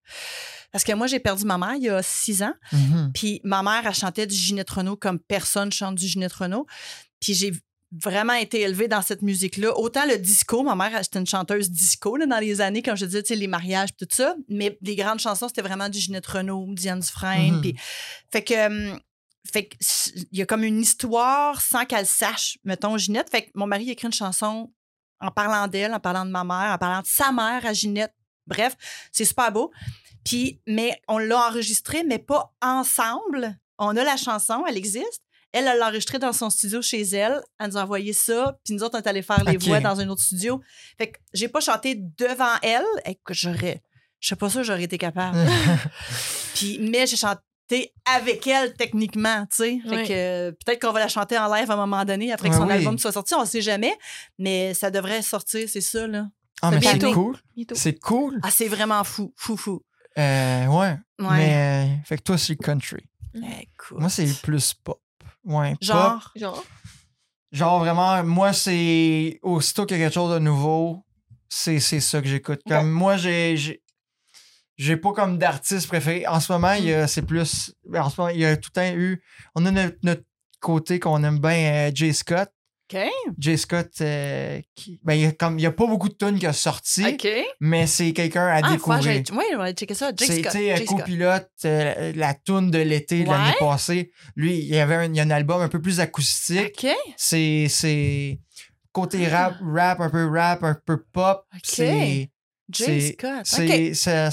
Parce 0.72 0.85
que 0.85 0.93
moi, 0.93 1.07
j'ai 1.07 1.20
perdu 1.20 1.45
ma 1.45 1.59
mère 1.59 1.74
il 1.77 1.85
y 1.85 1.89
a 1.89 2.03
six 2.03 2.43
ans. 2.43 2.55
Mhm. 2.72 3.11
Puis 3.14 3.41
ma 3.45 3.62
mère, 3.62 3.83
elle 3.87 3.95
chantait 3.95 4.27
du 4.27 4.35
Ginette 4.35 4.70
Renault 4.70 4.97
comme 4.97 5.18
personne 5.18 5.72
chante 5.72 5.95
du 5.97 6.07
Ginette 6.07 6.33
Renault. 6.35 6.66
Puis 7.20 7.35
j'ai 7.35 7.53
vraiment 7.93 8.35
été 8.35 8.61
élevée 8.62 8.89
dans 8.89 9.01
cette 9.01 9.22
musique-là. 9.22 9.79
Autant 9.79 10.05
le 10.07 10.18
disco, 10.18 10.62
ma 10.64 10.74
mère, 10.74 10.99
c'était 11.03 11.20
une 11.20 11.27
chanteuse 11.27 11.70
disco 11.70 12.16
là, 12.16 12.27
dans 12.27 12.39
les 12.41 12.61
années, 12.61 12.83
comme 12.83 12.97
je 12.97 13.07
disais, 13.07 13.22
tu 13.22 13.29
sais, 13.29 13.37
les 13.37 13.47
mariages, 13.47 13.91
tout 13.97 14.09
ça. 14.11 14.35
Mais 14.49 14.77
les 14.83 14.97
grandes 14.97 15.20
chansons, 15.20 15.49
c'était 15.49 15.62
vraiment 15.62 15.89
du 15.89 15.99
Ginette 15.99 16.27
Renault, 16.27 16.66
Diane 16.74 17.01
Dufresne. 17.01 17.55
Mhm. 17.55 17.61
Puis, 17.61 17.77
fait 18.33 18.43
que, 18.43 18.66
hum, 18.93 19.01
fait 19.53 19.67
que 19.69 19.77
s- 19.81 20.13
il 20.33 20.39
y 20.39 20.43
a 20.43 20.47
comme 20.47 20.65
une 20.65 20.81
histoire 20.81 21.61
sans 21.61 21.85
qu'elle 21.85 22.07
sache, 22.07 22.59
mettons, 22.65 22.97
Ginette. 22.99 23.31
Fait 23.31 23.43
que 23.47 23.51
mon 23.55 23.67
mari 23.67 23.91
écrit 23.91 24.07
une 24.07 24.13
chanson 24.13 24.73
en 25.21 25.31
parlant 25.31 25.67
d'elle, 25.69 25.95
en 25.95 26.01
parlant 26.01 26.25
de 26.27 26.31
ma 26.31 26.45
mère, 26.45 26.75
en 26.75 26.79
parlant 26.79 27.01
de 27.01 27.07
sa 27.07 27.33
mère 27.33 27.65
à 27.65 27.73
Ginette. 27.73 28.15
Bref, 28.47 28.77
c'est 29.13 29.25
super 29.25 29.51
beau. 29.53 29.73
Puis, 30.25 30.61
mais 30.67 31.01
on 31.09 31.19
l'a 31.19 31.49
enregistré, 31.49 32.03
mais 32.05 32.19
pas 32.19 32.53
ensemble. 32.63 33.57
On 33.79 33.97
a 33.97 34.05
la 34.05 34.17
chanson, 34.17 34.65
elle 34.69 34.77
existe. 34.77 35.23
Elle, 35.53 35.67
elle 35.69 35.79
l'a 35.79 35.87
enregistrée 35.89 36.19
dans 36.19 36.33
son 36.33 36.51
studio 36.51 36.83
chez 36.83 37.01
elle. 37.03 37.41
Elle 37.59 37.69
nous 37.71 37.77
a 37.79 37.83
envoyé 37.83 38.13
ça. 38.13 38.59
Puis 38.65 38.75
nous 38.75 38.83
autres, 38.83 38.99
on 38.99 39.03
est 39.03 39.07
allés 39.09 39.23
faire 39.23 39.43
les 39.45 39.57
voix 39.57 39.79
dans 39.81 40.01
un 40.01 40.09
autre 40.09 40.23
studio. 40.23 40.61
Fait 40.99 41.13
que 41.13 41.19
j'ai 41.33 41.49
pas 41.49 41.61
chanté 41.61 41.95
devant 41.97 42.55
elle. 42.63 42.85
Et 43.07 43.15
que 43.25 43.33
j'aurais. 43.33 43.83
Je 44.21 44.29
sais 44.29 44.37
pas 44.37 44.51
ça, 44.51 44.63
j'aurais 44.63 44.83
été 44.85 44.99
capable. 44.99 45.39
Puis, 46.55 46.79
mais 46.81 47.07
j'ai 47.07 47.17
chanté 47.17 47.41
avec 48.05 48.47
elle 48.47 48.75
techniquement, 48.75 49.47
tu 49.51 49.57
sais. 49.57 49.79
Fait 49.89 49.97
Oui. 49.97 50.09
que 50.09 50.12
euh, 50.12 50.53
peut-être 50.53 50.81
qu'on 50.83 50.93
va 50.93 51.01
la 51.01 51.09
chanter 51.09 51.37
en 51.39 51.53
live 51.53 51.71
à 51.71 51.75
un 51.75 51.77
moment 51.77 52.05
donné 52.05 52.33
après 52.33 52.49
que 52.49 52.55
Ah 52.55 52.59
son 52.59 52.67
oui. 52.67 52.73
album 52.75 52.99
soit 52.99 53.12
sorti. 53.12 53.35
On 53.35 53.45
sait 53.45 53.61
jamais. 53.62 53.93
Mais 54.39 54.73
ça 54.75 54.91
devrait 54.91 55.23
sortir, 55.23 55.69
c'est 55.69 55.81
ça, 55.81 56.07
là. 56.07 56.27
Ah, 56.62 56.71
mais 56.71 56.81
c'est 56.81 56.99
cool. 57.12 57.37
C'est 57.75 57.99
cool. 58.01 58.41
Ah, 58.43 58.51
c'est 58.51 58.69
vraiment 58.69 59.03
fou. 59.05 59.33
Fou, 59.37 59.57
fou. 59.57 59.83
Euh, 60.19 60.67
ouais. 60.67 60.97
Ouais. 61.19 61.27
Mais, 61.37 61.55
euh, 61.55 62.03
fait 62.05 62.17
que 62.19 62.23
toi, 62.23 62.39
c'est 62.39 62.57
country. 62.57 63.05
Écoute. 63.35 63.99
Moi, 63.99 64.09
c'est 64.09 64.41
plus 64.41 64.73
pop. 64.73 65.01
Ouais. 65.45 65.73
pop. 65.73 65.83
Genre? 65.83 66.33
Genre? 66.37 66.64
Genre, 67.53 67.79
vraiment, 67.81 68.23
moi, 68.25 68.53
c'est. 68.53 69.39
Aussitôt 69.43 69.85
qu'il 69.87 69.99
y 69.99 70.01
a 70.01 70.07
quelque 70.07 70.14
chose 70.14 70.33
de 70.33 70.39
nouveau, 70.39 71.05
c'est 71.49 71.79
c'est 71.81 72.01
ça 72.01 72.21
que 72.23 72.29
j'écoute. 72.29 72.61
Comme 72.67 72.91
moi, 72.91 73.17
j'ai. 73.17 73.83
J'ai- 74.77 74.97
pas 74.97 75.12
comme 75.12 75.39
d'artiste 75.39 75.89
préféré. 75.89 76.27
En 76.27 76.41
ce 76.41 76.53
moment, 76.53 76.72
il 76.72 76.85
y 76.87 76.93
a- 76.95 77.07
c'est 77.07 77.22
plus. 77.22 77.72
ben, 77.89 78.03
En 78.03 78.11
ce 78.11 78.20
moment, 78.20 78.31
il 78.33 78.41
y 78.41 78.45
a 78.45 78.57
tout 78.57 78.70
le 78.74 78.81
temps 78.81 78.97
eu. 78.97 79.22
On 79.55 79.64
a 79.66 79.70
notre, 79.70 79.97
notre 80.03 80.22
côté 80.61 80.99
qu'on 81.01 81.22
aime 81.24 81.39
bien, 81.39 81.89
euh, 81.89 81.91
Jay 81.95 82.12
Scott. 82.12 82.49
OK. 82.93 83.01
Jay 83.39 83.57
Scott, 83.57 83.91
euh, 84.01 84.61
qui, 84.77 85.01
ben, 85.03 85.14
il 85.14 85.22
y 85.22 85.27
a 85.27 85.68
a 85.68 85.72
pas 85.72 85.87
beaucoup 85.89 86.09
de 86.09 86.14
tunes 86.14 86.39
qui 86.39 86.47
a 86.47 86.53
sorti, 86.53 87.05
OK. 87.05 87.27
mais 87.59 87.85
c'est 87.89 88.12
quelqu'un 88.12 88.47
à 88.47 88.61
Ah, 88.62 88.70
découvrir. 88.70 89.22
Oui, 89.33 89.45
on 89.55 89.59
va 89.59 89.72
checker 89.72 89.95
ça. 89.95 90.12
Tu 90.12 90.24
Scott. 90.24 90.53
Jake 90.53 90.85
Scott. 90.87 90.99
copilote, 91.01 91.51
euh, 91.64 92.12
la 92.14 92.35
tune 92.35 92.70
de 92.70 92.79
l'été 92.79 93.24
de 93.24 93.29
Ouais. 93.29 93.37
l'année 93.37 93.57
passée. 93.59 94.12
Lui, 94.37 94.59
il 94.59 94.66
y 94.66 94.79
avait 94.79 94.95
un, 94.95 95.05
il 95.07 95.16
y 95.16 95.20
a 95.20 95.24
un 95.24 95.31
album 95.31 95.61
un 95.62 95.68
peu 95.68 95.83
plus 95.83 95.99
acoustique. 95.99 96.85
OK. 96.85 96.91
C'est, 97.16 97.66
c'est 97.68 98.39
côté 98.93 99.27
rap, 99.27 99.57
rap, 99.62 100.01
un 100.01 100.09
peu 100.09 100.29
rap, 100.31 100.62
un 100.62 100.77
peu 100.87 101.03
pop. 101.12 101.45
Ok. 101.57 101.61
C'est- 101.64 102.31
Scott. 102.72 103.41
c'est, 103.45 103.89
OK. 103.91 103.95
ça, 103.97 104.31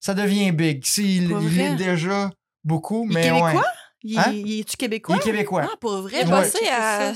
ça 0.00 0.14
devient 0.14 0.50
big. 0.52 0.84
S'il, 0.84 1.24
il 1.24 1.28
vrai? 1.34 1.62
est 1.72 1.74
déjà 1.76 2.30
beaucoup, 2.64 3.06
Il 3.08 3.12
est 3.12 3.14
mais 3.14 3.22
québécois? 3.28 3.52
ouais. 3.54 3.60
Il, 4.02 4.18
Hein? 4.18 4.24
il 4.32 4.60
est-tu 4.60 4.72
Il 4.72 4.76
québécois? 4.78 5.16
est 5.16 5.20
québécois. 5.20 5.62
Ah, 5.70 5.76
pour 5.80 6.00
vrai? 6.02 6.24
Vais 6.24 6.30
passé 6.30 6.58
à. 6.72 7.12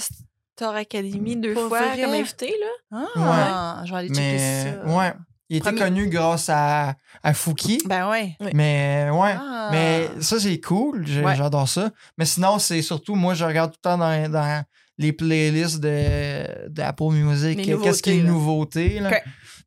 Star 0.56 0.76
Academy 0.76 1.34
deux 1.34 1.52
Pour 1.54 1.68
fois 1.68 1.80
vrai? 1.88 2.00
comme 2.02 2.12
invité, 2.14 2.54
là. 2.92 3.06
Ah, 3.16 3.82
je 3.84 3.90
vais 3.90 3.98
aller 3.98 4.08
checker 4.08 4.20
mais, 4.20 4.72
ça. 4.72 4.96
ouais. 4.96 5.12
Il 5.50 5.56
était 5.58 5.64
Premier- 5.70 5.80
connu 5.80 6.08
grâce 6.08 6.48
à, 6.48 6.94
à 7.22 7.34
Fouki. 7.34 7.80
Ben 7.86 8.08
ouais. 8.08 8.36
Oui. 8.40 8.50
Mais, 8.54 9.08
ouais. 9.12 9.34
Ah. 9.38 9.68
Mais 9.72 10.08
ça, 10.20 10.38
c'est 10.40 10.58
cool. 10.60 11.04
Ouais. 11.24 11.34
J'adore 11.36 11.68
ça. 11.68 11.90
Mais 12.18 12.24
sinon, 12.24 12.58
c'est 12.58 12.80
surtout, 12.82 13.14
moi, 13.14 13.34
je 13.34 13.44
regarde 13.44 13.72
tout 13.72 13.78
le 13.84 13.90
temps 13.90 13.98
dans, 13.98 14.30
dans 14.30 14.64
les 14.96 15.12
playlists 15.12 15.80
de, 15.80 16.68
d'Apple 16.70 17.10
Music. 17.12 17.60
Qu'est-ce 17.82 18.02
qui 18.02 18.10
est 18.18 18.22
nouveautés, 18.22 19.00
nouveauté, 19.00 19.00
là. 19.00 19.10
là. 19.10 19.20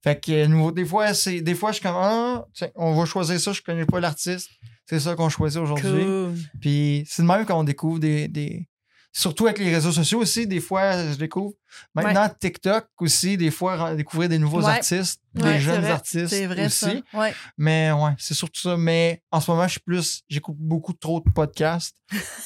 Fait 0.07 0.19
que, 0.19 0.31
euh, 0.31 0.47
nouveau, 0.47 0.71
des 0.71 0.85
fois, 0.85 1.13
c'est, 1.13 1.41
des 1.41 1.55
fois, 1.55 1.71
je 1.71 1.75
suis 1.77 1.83
comme, 1.83 1.95
ah, 1.97 2.45
tiens, 2.53 2.69
on 2.75 2.93
va 2.95 3.05
choisir 3.05 3.39
ça, 3.39 3.51
je 3.51 3.61
connais 3.61 3.85
pas 3.85 3.99
l'artiste. 3.99 4.49
C'est 4.85 4.99
ça 5.01 5.15
qu'on 5.15 5.27
choisit 5.29 5.59
aujourd'hui. 5.61 6.03
Cool. 6.05 6.33
Puis 6.61 7.05
c'est 7.09 7.21
de 7.21 7.27
même 7.27 7.45
qu'on 7.45 7.63
découvre 7.63 7.99
des, 7.99 8.27
des. 8.27 8.67
Surtout 9.11 9.47
avec 9.47 9.57
les 9.57 9.73
réseaux 9.73 9.91
sociaux 9.91 10.19
aussi, 10.19 10.45
des 10.45 10.59
fois, 10.59 11.11
je 11.11 11.15
découvre. 11.17 11.53
Maintenant, 11.95 12.29
TikTok 12.39 12.85
aussi, 12.99 13.35
des 13.35 13.49
fois, 13.51 13.95
découvrir 13.95 14.29
des 14.29 14.37
nouveaux 14.37 14.61
Ouais. 14.61 14.73
artistes, 14.73 15.19
des 15.33 15.59
jeunes 15.59 15.81
vrai. 15.81 15.91
artistes 15.91 16.27
C'est 16.27 16.45
vrai, 16.45 16.67
aussi. 16.67 17.03
ça. 17.11 17.29
Mais 17.57 17.91
ouais, 17.91 18.11
c'est 18.19 18.35
surtout 18.35 18.61
ça. 18.61 18.77
Mais 18.77 19.23
en 19.31 19.41
ce 19.41 19.49
moment, 19.49 19.63
je 19.65 19.71
suis 19.71 19.79
plus. 19.81 20.21
J'écoute 20.29 20.55
beaucoup 20.59 20.93
trop 20.93 21.19
de 21.19 21.29
podcasts. 21.31 21.95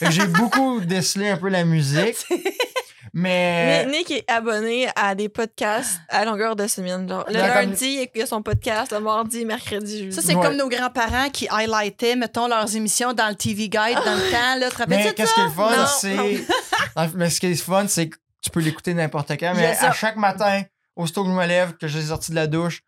J'ai 0.09 0.25
beaucoup 0.39 0.79
décelé 0.79 1.29
un 1.29 1.37
peu 1.37 1.49
la 1.49 1.65
musique. 1.65 2.15
Mais. 3.13 3.85
Mais 3.85 3.91
Nick 3.91 4.11
est 4.11 4.29
abonné 4.29 4.87
à 4.95 5.15
des 5.15 5.29
podcasts 5.29 5.99
à 6.09 6.23
longueur 6.25 6.55
de 6.55 6.67
semaine. 6.67 7.07
Genre, 7.07 7.25
le 7.27 7.33
lundi, 7.33 8.07
il 8.15 8.19
y 8.19 8.21
a 8.21 8.25
son 8.25 8.41
podcast. 8.41 8.91
Le 8.91 8.99
mardi, 8.99 9.45
mercredi, 9.45 9.99
jeudi. 10.03 10.15
Ça, 10.15 10.21
c'est 10.21 10.35
Ouais. 10.35 10.41
comme 10.43 10.55
nos 10.55 10.69
grands-parents 10.69 11.29
qui 11.29 11.47
highlightaient, 11.49 12.15
mettons, 12.15 12.47
leurs 12.47 12.75
émissions 12.75 13.13
dans 13.13 13.29
le 13.29 13.35
TV 13.35 13.69
Guide 13.69 13.97
dans 14.05 14.15
le 14.15 14.31
temps. 14.31 14.59
Là, 14.59 14.69
te 14.69 14.89
Mais 14.89 15.13
qu'est-ce 15.13 15.33
qui 15.33 15.41
est 15.41 15.49
fun, 15.49 15.85
c'est. 15.87 16.45
Mais 17.15 17.29
ce 17.29 17.39
qui 17.39 17.47
est 17.47 17.55
fun, 17.55 17.87
c'est 17.87 18.09
que 18.09 18.17
tu 18.41 18.49
peux 18.49 18.59
l'écouter 18.59 18.93
n'importe 18.93 19.31
quand. 19.31 19.53
Mais 19.55 19.75
à 19.77 19.91
chaque 19.91 20.17
matin, 20.17 20.63
aussitôt 20.95 21.23
que 21.23 21.29
je 21.29 21.35
me 21.35 21.45
lève, 21.45 21.73
que 21.77 21.87
j'ai 21.87 22.01
sorti 22.01 22.31
de 22.31 22.35
la 22.35 22.47
douche, 22.47 22.81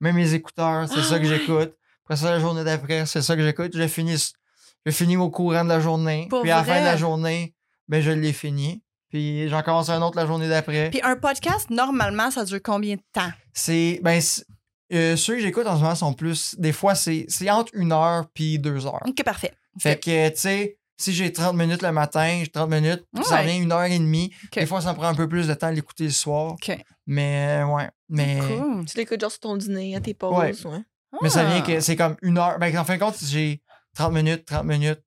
mets 0.00 0.12
mes 0.12 0.34
écouteurs, 0.34 0.88
c'est 0.88 1.02
ça 1.02 1.18
que 1.18 1.24
j'écoute. 1.28 1.74
Après 2.04 2.16
ça, 2.16 2.30
la 2.30 2.40
journée 2.40 2.64
d'après, 2.64 3.06
c'est 3.06 3.22
ça 3.22 3.36
que 3.36 3.42
j'écoute. 3.44 3.72
Je 3.74 3.86
finis, 3.86 4.32
je 4.84 4.90
finis 4.90 5.16
au 5.16 5.30
courant 5.30 5.62
de 5.64 5.68
la 5.68 5.80
journée. 5.80 6.26
Pour 6.28 6.42
puis 6.42 6.50
à 6.50 6.56
la 6.58 6.64
fin 6.64 6.80
de 6.80 6.84
la 6.86 6.96
journée, 6.96 7.54
ben, 7.88 8.02
je 8.02 8.10
l'ai 8.10 8.32
fini. 8.32 8.82
Puis 9.10 9.48
j'en 9.48 9.62
commence 9.62 9.88
un 9.90 10.00
autre 10.02 10.16
la 10.16 10.26
journée 10.26 10.48
d'après. 10.48 10.90
Puis 10.90 11.00
un 11.02 11.16
podcast, 11.16 11.68
normalement, 11.70 12.30
ça 12.30 12.44
dure 12.44 12.60
combien 12.62 12.94
de 12.96 13.02
temps? 13.12 13.30
C'est. 13.52 14.00
Ben, 14.02 14.20
euh, 14.92 15.16
ceux 15.16 15.34
que 15.36 15.40
j'écoute 15.40 15.66
en 15.66 15.76
ce 15.76 15.82
moment 15.82 15.94
sont 15.94 16.12
plus. 16.14 16.54
Des 16.58 16.72
fois, 16.72 16.94
c'est 16.94 17.24
c'est 17.28 17.50
entre 17.50 17.72
une 17.74 17.92
heure 17.92 18.26
puis 18.34 18.58
deux 18.58 18.86
heures. 18.86 19.00
OK, 19.06 19.22
parfait. 19.24 19.52
Fait 19.78 19.98
que, 20.02 20.28
tu 20.30 20.36
sais, 20.36 20.78
si 20.96 21.12
j'ai 21.12 21.32
30 21.32 21.54
minutes 21.56 21.82
le 21.82 21.92
matin, 21.92 22.38
j'ai 22.40 22.48
30 22.48 22.68
minutes, 22.70 23.04
puis 23.14 23.24
ça 23.24 23.36
Ouais. 23.36 23.42
revient 23.46 23.58
une 23.58 23.72
heure 23.72 23.84
et 23.84 23.98
demie. 23.98 24.32
Des 24.52 24.66
fois, 24.66 24.80
ça 24.80 24.92
me 24.92 24.96
prend 24.98 25.06
un 25.08 25.14
peu 25.14 25.28
plus 25.28 25.46
de 25.46 25.54
temps 25.54 25.68
à 25.68 25.72
l'écouter 25.72 26.04
le 26.04 26.10
soir. 26.10 26.52
OK. 26.52 26.76
Mais, 27.06 27.62
euh, 27.62 27.66
ouais. 27.66 27.88
Mais, 28.08 28.38
Cool. 28.40 28.84
Tu 28.86 28.96
l'écoutes 28.98 29.20
genre 29.20 29.30
sur 29.30 29.40
ton 29.40 29.56
dîner, 29.56 29.94
à 29.96 30.00
tes 30.00 30.14
pauses. 30.14 30.36
Ouais. 30.36 30.52
Ouais. 30.66 30.82
mais 31.22 31.28
ça 31.30 31.44
vient 31.44 31.62
Ah. 31.64 31.66
que 31.66 31.80
c'est 31.80 31.96
comme 31.96 32.16
une 32.22 32.38
heure. 32.38 32.58
Ben, 32.58 32.76
en 32.76 32.84
fin 32.84 32.94
de 32.96 33.00
compte, 33.00 33.16
j'ai 33.24 33.62
30 33.94 34.12
minutes, 34.12 34.44
30 34.44 34.64
minutes, 34.64 35.00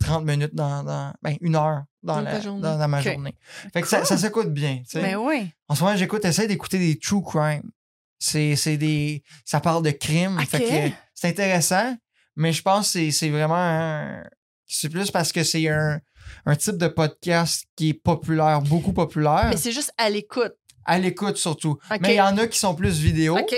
30 0.00 0.24
minutes 0.24 0.54
dans, 0.54 0.82
dans 0.82 1.12
ben, 1.22 1.36
une 1.40 1.56
heure 1.56 1.84
dans, 2.02 2.16
Dans 2.16 2.20
la, 2.22 2.30
ta 2.32 2.40
journée. 2.40 2.62
dans, 2.62 2.78
dans 2.78 2.88
ma 2.88 3.00
journée. 3.02 3.34
Fait 3.72 3.82
que 3.82 3.88
ça, 3.88 3.98
Cool. 3.98 4.06
ça 4.06 4.18
s'écoute 4.18 4.48
bien. 4.52 4.78
tu 4.78 4.84
sais. 4.90 5.02
Ben 5.02 5.16
oui. 5.16 5.50
En 5.68 5.74
ce 5.74 5.84
moment, 5.84 5.96
j'écoute, 5.96 6.24
essaie 6.24 6.46
d'écouter 6.46 6.78
des 6.78 6.98
true 6.98 7.22
crime. 7.22 7.70
C'est, 8.18 8.56
c'est 8.56 8.76
des. 8.76 9.22
Ça 9.44 9.60
parle 9.60 9.82
de 9.82 9.90
crime. 9.90 10.38
Ok. 10.38 10.46
Fait 10.48 10.60
que 10.90 10.94
c'est 11.14 11.28
intéressant, 11.28 11.96
mais 12.36 12.52
je 12.52 12.62
pense 12.62 12.86
que 12.86 12.92
c'est, 12.92 13.10
c'est 13.10 13.30
vraiment. 13.30 13.54
un- 13.56 14.24
C'est 14.66 14.88
plus 14.88 15.10
parce 15.10 15.32
que 15.32 15.42
c'est 15.42 15.68
un, 15.68 16.00
un 16.46 16.56
type 16.56 16.76
de 16.76 16.88
podcast 16.88 17.64
qui 17.76 17.90
est 17.90 17.94
populaire, 17.94 18.60
beaucoup 18.62 18.92
populaire. 18.92 19.46
Mais 19.50 19.56
c'est 19.56 19.72
juste 19.72 19.92
à 19.98 20.08
l'écoute. 20.10 20.52
À 20.84 20.98
l'écoute 20.98 21.36
surtout. 21.36 21.78
Mais 22.00 22.14
il 22.14 22.16
y 22.16 22.20
en 22.20 22.36
a 22.38 22.46
qui 22.46 22.58
sont 22.58 22.74
plus 22.74 22.98
vidéo. 22.98 23.36
OK. 23.38 23.54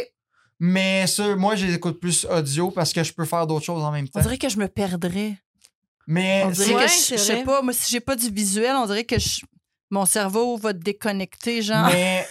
Mais 0.59 1.07
ça, 1.09 1.35
moi, 1.35 1.57
je 1.57 1.67
les 1.67 1.75
écoute 1.75 1.99
plus 2.01 2.25
audio 2.27 2.71
parce 2.71 2.93
que 2.93 3.03
je 3.03 3.13
peux 3.13 3.25
faire 3.25 3.47
d'autres 3.49 3.65
choses 3.65 3.83
en 3.83 3.91
même 3.91 4.09
temps. 4.09 4.21
On 4.21 4.23
dirait 4.23 4.39
que 4.39 4.49
je 4.49 4.59
me 4.59 4.69
perdrais. 4.69 5.35
Mais 6.07 6.43
On 6.47 6.51
dirait 6.51 6.67
c'est- 6.67 6.75
Ouais, 6.75 6.87
que 6.87 6.91
je, 6.93 7.13
je 7.13 7.17
sais 7.17 7.45
pas, 7.45 7.63
moi, 7.63 7.73
si 7.73 7.91
j'ai 7.91 8.01
pas 8.01 8.17
du 8.17 8.29
visuel, 8.31 8.75
on 8.77 8.87
dirait 8.87 9.05
que 9.05 9.19
je- 9.19 9.41
mon 9.91 10.05
cerveau 10.07 10.57
va 10.57 10.73
déconnecter, 10.73 11.63
genre. 11.63 11.87
Mais 11.93 12.27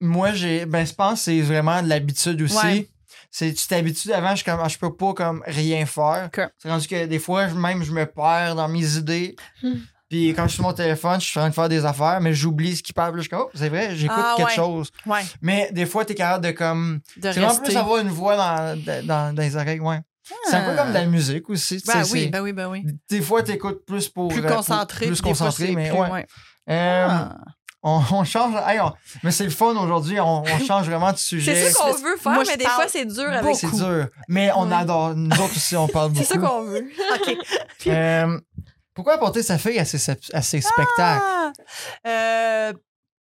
moi, 0.00 0.32
j'ai. 0.32 0.66
Ben, 0.66 0.86
je 0.86 0.92
pense 0.92 1.14
que 1.20 1.24
c'est 1.26 1.40
vraiment 1.40 1.82
de 1.82 1.88
l'habitude 1.88 2.40
aussi. 2.42 2.56
Ouais. 2.56 2.88
C'est, 3.30 3.52
tu 3.52 3.66
t'habitues 3.66 4.12
avant, 4.12 4.34
je, 4.34 4.42
comme, 4.44 4.60
ah, 4.62 4.68
je 4.68 4.78
peux 4.78 4.94
pas 4.94 5.12
comme 5.12 5.42
rien 5.46 5.84
faire. 5.86 6.30
Ok. 6.34 6.48
C'est 6.58 6.70
rendu 6.70 6.86
que 6.88 7.04
des 7.06 7.18
fois, 7.18 7.48
je- 7.48 7.54
même, 7.54 7.82
je 7.82 7.92
me 7.92 8.06
perds 8.06 8.54
dans 8.56 8.68
mes 8.68 8.96
idées. 8.96 9.36
Hmm. 9.62 9.74
Puis 10.08 10.28
quand 10.30 10.44
je 10.44 10.48
suis 10.48 10.54
sur 10.56 10.64
mon 10.64 10.72
téléphone, 10.72 11.20
je 11.20 11.26
suis 11.26 11.38
en 11.38 11.42
train 11.42 11.48
de 11.50 11.54
faire 11.54 11.68
des 11.68 11.84
affaires, 11.84 12.18
mais 12.22 12.32
j'oublie 12.32 12.74
ce 12.74 12.82
qui 12.82 12.94
parle. 12.94 13.14
Je 13.16 13.20
suis 13.20 13.28
comme, 13.28 13.44
oh, 13.44 13.50
c'est 13.54 13.68
vrai, 13.68 13.94
j'écoute 13.94 14.16
Ah, 14.18 14.34
quelque 14.38 14.48
ouais. 14.48 14.54
chose. 14.56 14.90
Ouais, 15.04 15.20
Mais 15.42 15.68
des 15.72 15.84
fois, 15.84 16.06
t'es 16.06 16.14
capable 16.14 16.46
de 16.46 16.50
comme. 16.52 17.00
de 17.18 17.30
C'est 17.30 17.40
vraiment 17.40 17.60
plus 17.60 17.76
avoir 17.76 17.98
une 18.00 18.08
voix 18.08 18.34
dans, 18.36 18.82
dans, 19.04 19.34
dans 19.34 19.42
les 19.42 19.54
oreilles, 19.56 19.80
ouais. 19.80 20.00
C'est 20.50 20.56
un 20.56 20.70
peu 20.70 20.76
comme 20.76 20.88
de 20.88 20.94
la 20.94 21.06
musique 21.06 21.48
aussi. 21.50 21.80
tu 21.80 21.86
Ben 21.86 22.04
sais, 22.04 22.12
oui, 22.12 22.26
ben 22.28 22.42
oui, 22.42 22.52
ben 22.52 22.68
oui. 22.68 22.84
Des 23.10 23.20
fois, 23.22 23.42
t'écoutes 23.42 23.84
plus 23.86 24.08
pour. 24.08 24.28
Plus 24.28 24.40
euh, 24.40 24.46
pour- 24.46 24.56
concentré. 24.56 25.06
Plus 25.06 25.20
fois, 25.20 25.30
concentré, 25.30 25.66
c'est 25.68 25.72
mais 25.72 25.90
plus- 25.90 25.98
ouais. 25.98 26.10
ouais. 26.10 26.26
Euh, 26.70 27.06
Ah. 27.08 27.36
on, 27.82 28.02
on 28.12 28.24
change. 28.24 28.54
hey, 28.66 28.80
on- 28.80 28.92
mais 29.22 29.30
c'est 29.30 29.44
le 29.44 29.50
fun 29.50 29.74
aujourd'hui. 29.76 30.20
On, 30.20 30.42
on 30.42 30.44
change 30.66 30.86
vraiment 30.86 31.12
de 31.12 31.18
sujet. 31.18 31.54
C'est 31.54 31.70
ça 31.70 31.82
qu'on 31.82 31.92
veut 31.94 32.16
faire, 32.16 32.32
Moi, 32.32 32.44
mais 32.46 32.56
des 32.56 32.64
fois, 32.66 32.86
c'est 32.88 33.04
dur 33.06 33.30
avec 33.30 33.54
C'est 33.56 33.70
dur. 33.74 34.08
Mais 34.28 34.50
on 34.54 34.68
Ouais. 34.68 34.74
adore. 34.76 35.14
Nous 35.14 35.30
autres 35.40 35.56
aussi, 35.56 35.76
on 35.76 35.88
parle 35.88 36.10
beaucoup. 36.12 36.24
C'est 36.26 36.34
ça 36.34 36.38
qu'on 36.38 36.62
veut. 36.64 36.86
OK. 37.14 37.36
Euh, 37.86 38.38
pourquoi 38.94 39.14
apporter 39.14 39.42
sa 39.42 39.58
fille 39.58 39.78
à 39.78 39.84
ses, 39.84 40.10
à 40.32 40.42
ses 40.42 40.60
spectacles? 40.60 41.22
Ah! 41.24 41.52
Euh, 42.06 42.72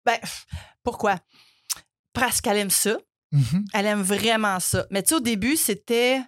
ben, 0.05 0.17
pourquoi? 0.83 1.17
Parce 2.13 2.41
qu'elle 2.41 2.57
aime 2.57 2.71
ça. 2.71 2.97
Mhm. 3.33 3.65
Elle 3.75 3.87
aime 3.87 4.03
vraiment 4.03 4.59
ça. 4.61 4.87
Mais 4.91 5.03
tu 5.03 5.11
sais, 5.11 5.15
au 5.17 5.21
début, 5.21 5.57
c'était. 5.57 6.21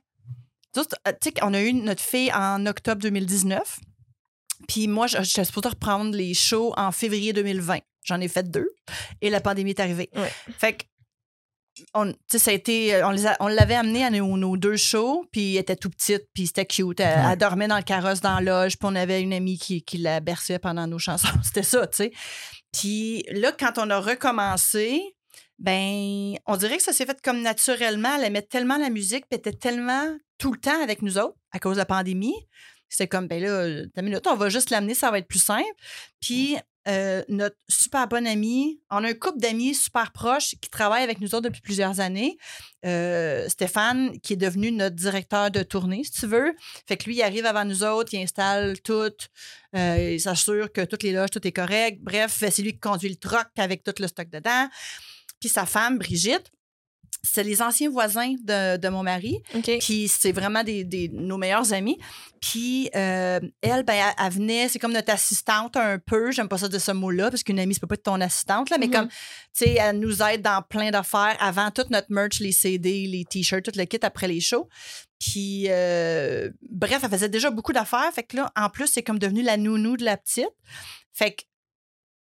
Tu 0.86 1.12
sais, 1.22 1.34
on 1.42 1.54
a 1.54 1.60
eu 1.62 1.72
notre 1.72 2.02
fille 2.02 2.32
en 2.32 2.64
octobre 2.66 3.00
2019. 3.02 3.80
Puis 4.66 4.88
moi, 4.88 5.06
je- 5.06 5.22
j'étais 5.22 5.44
supposée 5.44 5.68
reprendre 5.68 6.16
les 6.16 6.34
shows 6.34 6.72
en 6.76 6.90
février 6.92 7.32
2020. 7.32 7.78
J'en 8.04 8.20
ai 8.20 8.28
fait 8.28 8.50
deux. 8.50 8.68
Et 9.20 9.30
la 9.30 9.40
pandémie 9.40 9.70
est 9.70 9.80
arrivée. 9.80 10.10
Ouais. 10.16 10.32
Fait 10.58 10.72
que. 10.74 10.84
On, 11.94 12.12
ça 12.26 12.50
a 12.50 12.54
été, 12.54 13.04
on, 13.04 13.10
les 13.10 13.24
a- 13.28 13.36
on 13.38 13.46
l'avait 13.46 13.76
amenée 13.76 14.04
à 14.04 14.10
nos, 14.10 14.36
nos 14.36 14.56
deux 14.56 14.76
shows, 14.76 15.24
puis 15.30 15.54
elle 15.54 15.60
était 15.60 15.76
tout 15.76 15.90
petite, 15.90 16.24
puis 16.34 16.48
c'était 16.48 16.66
cute. 16.66 16.98
Elle, 16.98 17.06
Ouais. 17.20 17.32
elle 17.32 17.38
dormait 17.38 17.68
dans 17.68 17.76
le 17.76 17.84
carrosse, 17.84 18.20
dans 18.20 18.40
la 18.40 18.64
loge, 18.64 18.76
puis 18.78 18.88
on 18.90 18.96
avait 18.96 19.22
une 19.22 19.32
amie 19.32 19.58
qui, 19.58 19.84
qui 19.84 19.98
la 19.98 20.18
berçait 20.18 20.58
pendant 20.58 20.88
nos 20.88 20.98
chansons. 20.98 21.28
C'était 21.44 21.62
ça, 21.62 21.86
tu 21.86 21.96
sais. 21.98 22.12
Puis 22.72 23.22
là, 23.30 23.52
quand 23.52 23.78
on 23.78 23.88
a 23.90 24.00
recommencé, 24.00 25.00
ben, 25.58 26.36
on 26.46 26.56
dirait 26.56 26.76
que 26.76 26.82
ça 26.82 26.92
s'est 26.92 27.06
fait 27.06 27.20
comme 27.22 27.42
naturellement. 27.42 28.16
Elle 28.16 28.24
aimait 28.24 28.42
tellement 28.42 28.78
la 28.78 28.90
musique, 28.90 29.24
puis 29.28 29.38
était 29.38 29.52
tellement 29.52 30.16
tout 30.38 30.52
le 30.52 30.58
temps 30.58 30.82
avec 30.82 31.02
nous 31.02 31.18
autres 31.18 31.36
à 31.52 31.58
cause 31.58 31.74
de 31.74 31.78
la 31.78 31.86
pandémie. 31.86 32.34
C'était 32.88 33.08
comme, 33.08 33.26
ben 33.26 33.42
là, 33.42 33.86
ta 33.94 34.02
minute, 34.02 34.26
on 34.26 34.36
va 34.36 34.48
juste 34.48 34.70
l'amener, 34.70 34.94
ça 34.94 35.10
va 35.10 35.18
être 35.18 35.28
plus 35.28 35.42
simple. 35.42 35.68
Puis 36.20 36.56
euh, 36.88 37.22
notre 37.28 37.56
super 37.68 38.08
bonne 38.08 38.26
amie, 38.26 38.80
on 38.90 39.04
a 39.04 39.08
un 39.08 39.12
couple 39.12 39.40
d'amis 39.40 39.74
super 39.74 40.10
proches 40.10 40.54
qui 40.62 40.70
travaillent 40.70 41.02
avec 41.02 41.20
nous 41.20 41.34
autres 41.34 41.48
depuis 41.48 41.60
plusieurs 41.60 42.00
années. 42.00 42.38
Euh, 42.86 43.46
Stéphane, 43.48 44.18
qui 44.20 44.32
est 44.34 44.36
devenu 44.36 44.72
notre 44.72 44.96
directeur 44.96 45.50
de 45.50 45.62
tournée, 45.62 46.02
si 46.04 46.12
tu 46.12 46.26
veux. 46.26 46.54
Fait 46.86 46.96
que 46.96 47.04
lui, 47.04 47.16
il 47.16 47.22
arrive 47.22 47.44
avant 47.44 47.66
nous 47.66 47.84
autres, 47.84 48.14
il 48.14 48.22
installe 48.22 48.80
tout, 48.80 49.12
euh, 49.76 50.12
il 50.14 50.20
s'assure 50.20 50.72
que 50.72 50.82
toutes 50.82 51.02
les 51.02 51.12
loges, 51.12 51.30
tout 51.30 51.46
est 51.46 51.52
correct. 51.52 51.98
Bref, 52.00 52.36
c'est 52.38 52.62
lui 52.62 52.72
qui 52.72 52.80
conduit 52.80 53.10
le 53.10 53.16
truck 53.16 53.48
avec 53.58 53.82
tout 53.82 53.94
le 53.98 54.06
stock 54.06 54.30
dedans. 54.30 54.68
Puis 55.40 55.48
sa 55.48 55.66
femme, 55.66 55.98
Brigitte, 55.98 56.50
c'est 57.24 57.42
les 57.42 57.60
anciens 57.62 57.90
voisins 57.90 58.34
de, 58.44 58.76
de 58.76 58.88
mon 58.88 59.02
mari. 59.02 59.42
Puis 59.80 60.06
c'est 60.08 60.30
vraiment 60.30 60.62
des, 60.62 60.84
des- 60.84 61.08
nos 61.08 61.36
meilleurs 61.36 61.72
amis. 61.72 61.98
Puis 62.40 62.88
euh, 62.94 63.40
elle, 63.60 63.82
ben, 63.82 63.94
elle, 63.94 64.14
elle 64.26 64.32
venait, 64.32 64.68
c'est 64.68 64.78
comme 64.78 64.92
notre 64.92 65.12
assistante 65.12 65.76
un 65.76 65.98
peu. 65.98 66.30
J'aime 66.30 66.48
pas 66.48 66.58
ça 66.58 66.68
de 66.68 66.78
ce 66.78 66.92
mot-là, 66.92 67.30
parce 67.30 67.42
qu'une 67.42 67.58
amie, 67.58 67.74
peut 67.78 67.88
pas 67.88 67.94
être 67.94 68.04
ton 68.04 68.20
assistante, 68.20 68.70
là, 68.70 68.78
mais 68.78 68.86
Mhm. 68.86 68.92
comme, 68.92 69.08
tu 69.08 69.16
sais, 69.64 69.74
elle 69.80 69.98
nous 69.98 70.22
aide 70.22 70.42
dans 70.42 70.62
plein 70.62 70.90
d'affaires 70.92 71.36
avant 71.40 71.70
toute 71.72 71.90
notre 71.90 72.06
merch, 72.10 72.38
les 72.38 72.52
CD, 72.52 73.06
les 73.08 73.24
t-shirts, 73.24 73.64
tout 73.64 73.72
le 73.76 73.84
kit 73.84 73.98
après 74.02 74.28
les 74.28 74.40
shows. 74.40 74.68
Puis, 75.18 75.64
euh, 75.68 76.50
bref, 76.70 77.00
elle 77.02 77.10
faisait 77.10 77.28
déjà 77.28 77.50
beaucoup 77.50 77.72
d'affaires. 77.72 78.12
Fait 78.14 78.22
que 78.22 78.36
là, 78.36 78.52
en 78.56 78.70
plus, 78.70 78.86
c'est 78.86 79.02
comme 79.02 79.18
devenu 79.18 79.42
la 79.42 79.56
nounou 79.56 79.96
de 79.96 80.04
la 80.04 80.16
petite. 80.16 80.46
Fait 81.12 81.32
que 81.34 81.42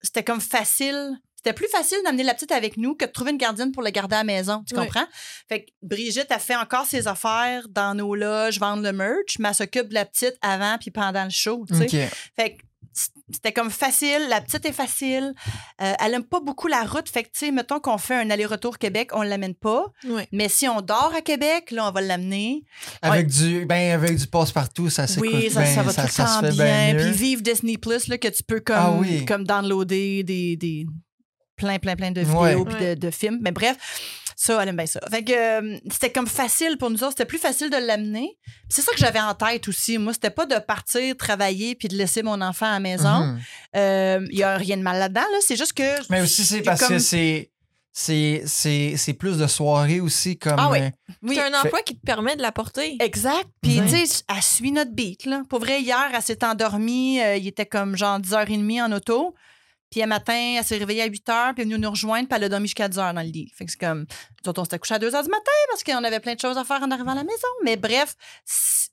c'était 0.02 0.22
comme 0.22 0.40
facile. 0.40 1.18
C'était 1.44 1.52
plus 1.54 1.68
facile 1.68 1.98
d'amener 2.06 2.22
la 2.22 2.32
petite 2.32 2.52
avec 2.52 2.78
nous 2.78 2.94
que 2.94 3.04
de 3.04 3.10
trouver 3.10 3.32
une 3.32 3.36
gardienne 3.36 3.70
pour 3.70 3.82
la 3.82 3.90
garder 3.90 4.14
à 4.16 4.20
la 4.20 4.24
maison. 4.24 4.64
Tu 4.66 4.74
comprends? 4.74 5.04
Fait 5.46 5.64
que 5.66 5.70
Brigitte 5.82 6.32
a 6.32 6.38
fait 6.38 6.56
encore 6.56 6.86
ses 6.86 7.06
affaires 7.06 7.68
dans 7.68 7.94
nos 7.94 8.14
loges, 8.14 8.58
vendre 8.58 8.82
le 8.82 8.92
merch, 8.92 9.36
mais 9.38 9.48
elle 9.50 9.54
s'occupe 9.54 9.88
de 9.90 9.94
la 9.94 10.06
petite 10.06 10.36
avant 10.40 10.78
puis 10.80 10.90
pendant 10.90 11.24
le 11.24 11.28
show. 11.30 11.66
tu 11.68 11.74
sais. 11.76 11.84
OK. 11.84 12.10
Fait 12.34 12.54
que 12.54 12.62
c'était 13.30 13.52
comme 13.52 13.70
facile. 13.70 14.26
La 14.30 14.40
petite 14.40 14.64
est 14.64 14.72
facile. 14.72 15.34
Euh, 15.82 15.92
elle 16.02 16.14
aime 16.14 16.24
pas 16.24 16.40
beaucoup 16.40 16.66
la 16.68 16.82
route. 16.84 17.10
Fait 17.10 17.24
que, 17.24 17.28
tu 17.28 17.40
sais, 17.40 17.50
mettons 17.50 17.78
qu'on 17.78 17.98
fait 17.98 18.14
un 18.14 18.30
aller-retour 18.30 18.78
Québec, 18.78 19.10
on 19.12 19.20
l'amène 19.22 19.54
pas. 19.54 19.84
Mais 20.32 20.48
si 20.48 20.66
on 20.66 20.80
dort 20.80 21.12
à 21.14 21.20
Québec, 21.20 21.72
là, 21.72 21.88
on 21.88 21.92
va 21.92 22.00
l'amener. 22.00 22.62
Avec 23.02 23.26
du 23.26 23.66
ben 23.66 23.92
avec 23.92 24.16
du 24.16 24.26
passe-partout, 24.28 24.88
ça 24.88 25.06
s'écoute 25.06 25.28
Oui, 25.30 25.50
ça, 25.50 25.60
bien, 25.62 25.74
ça 25.74 25.82
va 25.82 25.92
ça, 25.92 26.02
tout 26.06 26.08
le 26.08 26.48
temps 26.48 26.54
bien. 26.54 26.94
bien 26.94 27.04
Puis 27.04 27.12
vive 27.12 27.42
Disney 27.42 27.76
Plus, 27.76 28.08
là, 28.08 28.16
que 28.16 28.28
tu 28.28 28.42
peux 28.42 28.60
comme, 28.60 28.76
Ah 28.78 28.92
oui. 28.92 29.26
comme 29.26 29.44
downloader 29.44 30.22
des, 30.22 30.56
des 30.56 30.86
plein, 31.56 31.78
plein, 31.78 31.96
plein 31.96 32.10
de 32.10 32.20
vidéos 32.20 32.64
Ouais. 32.64 32.94
de, 32.96 33.00
de 33.00 33.10
films. 33.10 33.38
Mais 33.42 33.50
bref, 33.52 33.76
ça, 34.36 34.60
elle 34.62 34.68
aime 34.70 34.76
bien 34.76 34.86
ça. 34.86 35.00
Fait 35.10 35.22
que 35.22 35.32
euh, 35.32 35.78
c'était 35.90 36.10
comme 36.10 36.26
facile 36.26 36.76
pour 36.78 36.90
nous 36.90 36.98
autres. 37.04 37.10
C'était 37.12 37.24
plus 37.24 37.38
facile 37.38 37.70
de 37.70 37.76
l'amener. 37.76 38.36
Puis 38.44 38.52
C'est 38.68 38.82
ça 38.82 38.92
que 38.92 38.98
j'avais 38.98 39.20
en 39.20 39.34
tête 39.34 39.68
aussi. 39.68 39.96
Moi, 39.98 40.12
c'était 40.12 40.30
pas 40.30 40.46
de 40.46 40.58
partir 40.58 41.16
travailler 41.16 41.74
puis 41.76 41.88
de 41.88 41.96
laisser 41.96 42.22
mon 42.22 42.40
enfant 42.40 42.66
à 42.66 42.72
la 42.72 42.80
maison. 42.80 43.20
Mhm. 43.26 43.40
Euh, 43.76 44.26
Il 44.30 44.38
y 44.38 44.42
a 44.42 44.56
rien 44.56 44.76
de 44.76 44.82
mal 44.82 44.98
là-dedans. 44.98 45.20
Là. 45.20 45.38
C'est 45.40 45.56
juste 45.56 45.72
que. 45.74 46.10
Mais 46.10 46.20
aussi 46.20 46.44
c'est 46.44 46.62
parce 46.62 46.80
que 46.80 46.86
comme- 46.88 46.98
c'est 46.98 47.50
c'est 47.96 48.42
c'est 48.44 48.94
c'est 48.96 49.12
plus 49.12 49.38
de 49.38 49.46
soirées 49.46 50.00
aussi 50.00 50.36
comme 50.36 50.56
Ah 50.58 50.68
oui. 50.68 50.80
euh, 50.80 50.90
Oui. 51.22 51.36
C'est 51.36 51.42
un 51.42 51.56
emploi 51.60 51.80
qui 51.82 51.94
te 51.96 52.04
permet 52.04 52.34
de 52.34 52.42
la 52.42 52.50
porter. 52.50 52.96
Exact. 53.00 53.46
Puis, 53.62 53.80
tu 53.88 54.04
sais, 54.04 54.24
elle 54.28 54.42
suit 54.42 54.72
notre 54.72 54.90
beat. 54.90 55.26
Là. 55.26 55.42
Pour 55.48 55.60
vrai, 55.60 55.80
hier, 55.80 56.10
elle 56.12 56.22
s'est 56.22 56.44
endormie. 56.44 57.22
euh, 57.22 57.36
il 57.36 57.46
était 57.46 57.66
comme 57.66 57.96
genre 57.96 58.18
10h30 58.18 58.82
en 58.82 58.90
auto. 58.90 59.36
Puis, 59.94 60.02
un 60.02 60.06
matin, 60.06 60.56
elle 60.58 60.64
s'est 60.64 60.76
réveillée 60.76 61.02
à 61.02 61.06
8h, 61.08 61.54
puis 61.54 61.62
elle 61.62 61.70
est 61.70 61.70
venue 61.70 61.78
nous 61.78 61.90
rejoindre, 61.90 62.26
puis 62.26 62.36
elle 62.36 62.42
a 62.42 62.48
dormi 62.48 62.66
jusqu'à 62.66 62.88
10h 62.88 63.14
dans 63.14 63.20
le 63.20 63.28
lit. 63.28 63.52
Fait 63.54 63.64
que 63.64 63.70
c'est 63.70 63.78
comme. 63.78 64.06
On 64.44 64.64
s'était 64.64 64.80
couché 64.80 64.94
à 64.94 64.98
2h 64.98 65.22
du 65.22 65.28
matin 65.28 65.52
parce 65.70 65.84
qu'on 65.84 66.02
avait 66.02 66.18
plein 66.18 66.34
de 66.34 66.40
choses 66.40 66.58
à 66.58 66.64
faire 66.64 66.82
en 66.82 66.90
arrivant 66.90 67.12
à 67.12 67.14
la 67.14 67.22
maison. 67.22 67.46
Mais 67.62 67.76
bref, 67.76 68.16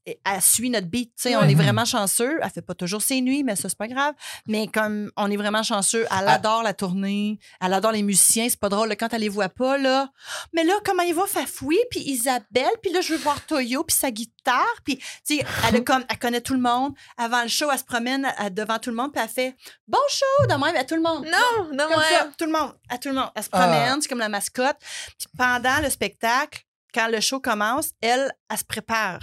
elle 0.05 0.41
suit 0.41 0.69
notre 0.69 0.87
beat. 0.87 1.13
On 1.25 1.47
est 1.47 1.55
vraiment 1.55 1.85
chanceux. 1.85 2.39
Elle 2.41 2.49
fait 2.49 2.61
pas 2.61 2.73
toujours 2.73 3.01
ses 3.01 3.21
nuits, 3.21 3.43
mais 3.43 3.55
ça, 3.55 3.69
c'est 3.69 3.77
pas 3.77 3.87
grave. 3.87 4.13
Mais 4.47 4.67
comme 4.67 5.11
on 5.17 5.29
est 5.29 5.37
vraiment 5.37 5.63
chanceux, 5.63 6.01
elle 6.09 6.27
Ah. 6.27 6.33
adore 6.33 6.63
la 6.63 6.73
tournée, 6.73 7.39
elle 7.61 7.73
adore 7.73 7.91
les 7.91 8.01
musiciens. 8.03 8.47
C'est 8.49 8.59
pas 8.59 8.69
drôle 8.69 8.89
là, 8.89 8.95
quand 8.95 9.13
elle 9.13 9.21
les 9.21 9.29
voit 9.29 9.49
pas, 9.49 9.77
là. 9.77 10.09
Mais 10.53 10.63
là, 10.63 10.73
comment 10.85 11.03
il 11.03 11.13
va, 11.13 11.25
Fafoui, 11.27 11.77
puis 11.91 11.99
Isabelle, 12.01 12.71
puis 12.81 12.91
là, 12.91 13.01
je 13.01 13.13
veux 13.13 13.19
voir 13.19 13.45
Toyo, 13.45 13.83
puis 13.83 13.95
sa 13.95 14.09
guitare, 14.11 14.65
puis, 14.83 14.97
tu 14.97 15.37
sais, 15.37 15.45
elle, 15.67 15.75
a 15.75 15.79
comme, 15.81 16.03
elle 16.09 16.19
connaît 16.19 16.41
tout 16.41 16.53
le 16.53 16.61
monde. 16.61 16.93
Avant 17.17 17.43
le 17.43 17.47
show, 17.47 17.69
elle 17.71 17.79
se 17.79 17.83
promène 17.83 18.25
à- 18.37 18.49
devant 18.49 18.79
tout 18.79 18.89
le 18.89 18.95
monde, 18.95 19.11
puis 19.13 19.21
elle 19.23 19.29
fait 19.29 19.55
«Bon 19.87 19.99
show!» 20.09 20.47
de 20.49 20.53
même 20.53 20.75
à 20.75 20.83
tout 20.83 20.95
le 20.95 21.01
monde. 21.01 21.25
Non, 21.25 21.69
non, 21.73 21.85
Comme 21.89 21.99
ouais. 21.99 22.05
ça, 22.09 22.29
tout 22.37 22.45
le 22.45 22.51
monde, 22.51 22.73
à 22.89 22.97
tout 22.97 23.09
le 23.09 23.15
monde. 23.15 23.29
Elle 23.35 23.43
se 23.43 23.49
Ah. 23.51 23.59
promène, 23.59 24.01
c'est 24.01 24.07
comme 24.07 24.19
la 24.19 24.29
mascotte. 24.29 24.77
Puis 25.17 25.27
pendant 25.37 25.79
le 25.81 25.89
spectacle, 25.89 26.61
quand 26.93 27.07
le 27.07 27.19
show 27.21 27.39
commence, 27.39 27.91
elle, 28.01 28.31
elle 28.49 28.57
se 28.57 28.63
prépare. 28.63 29.19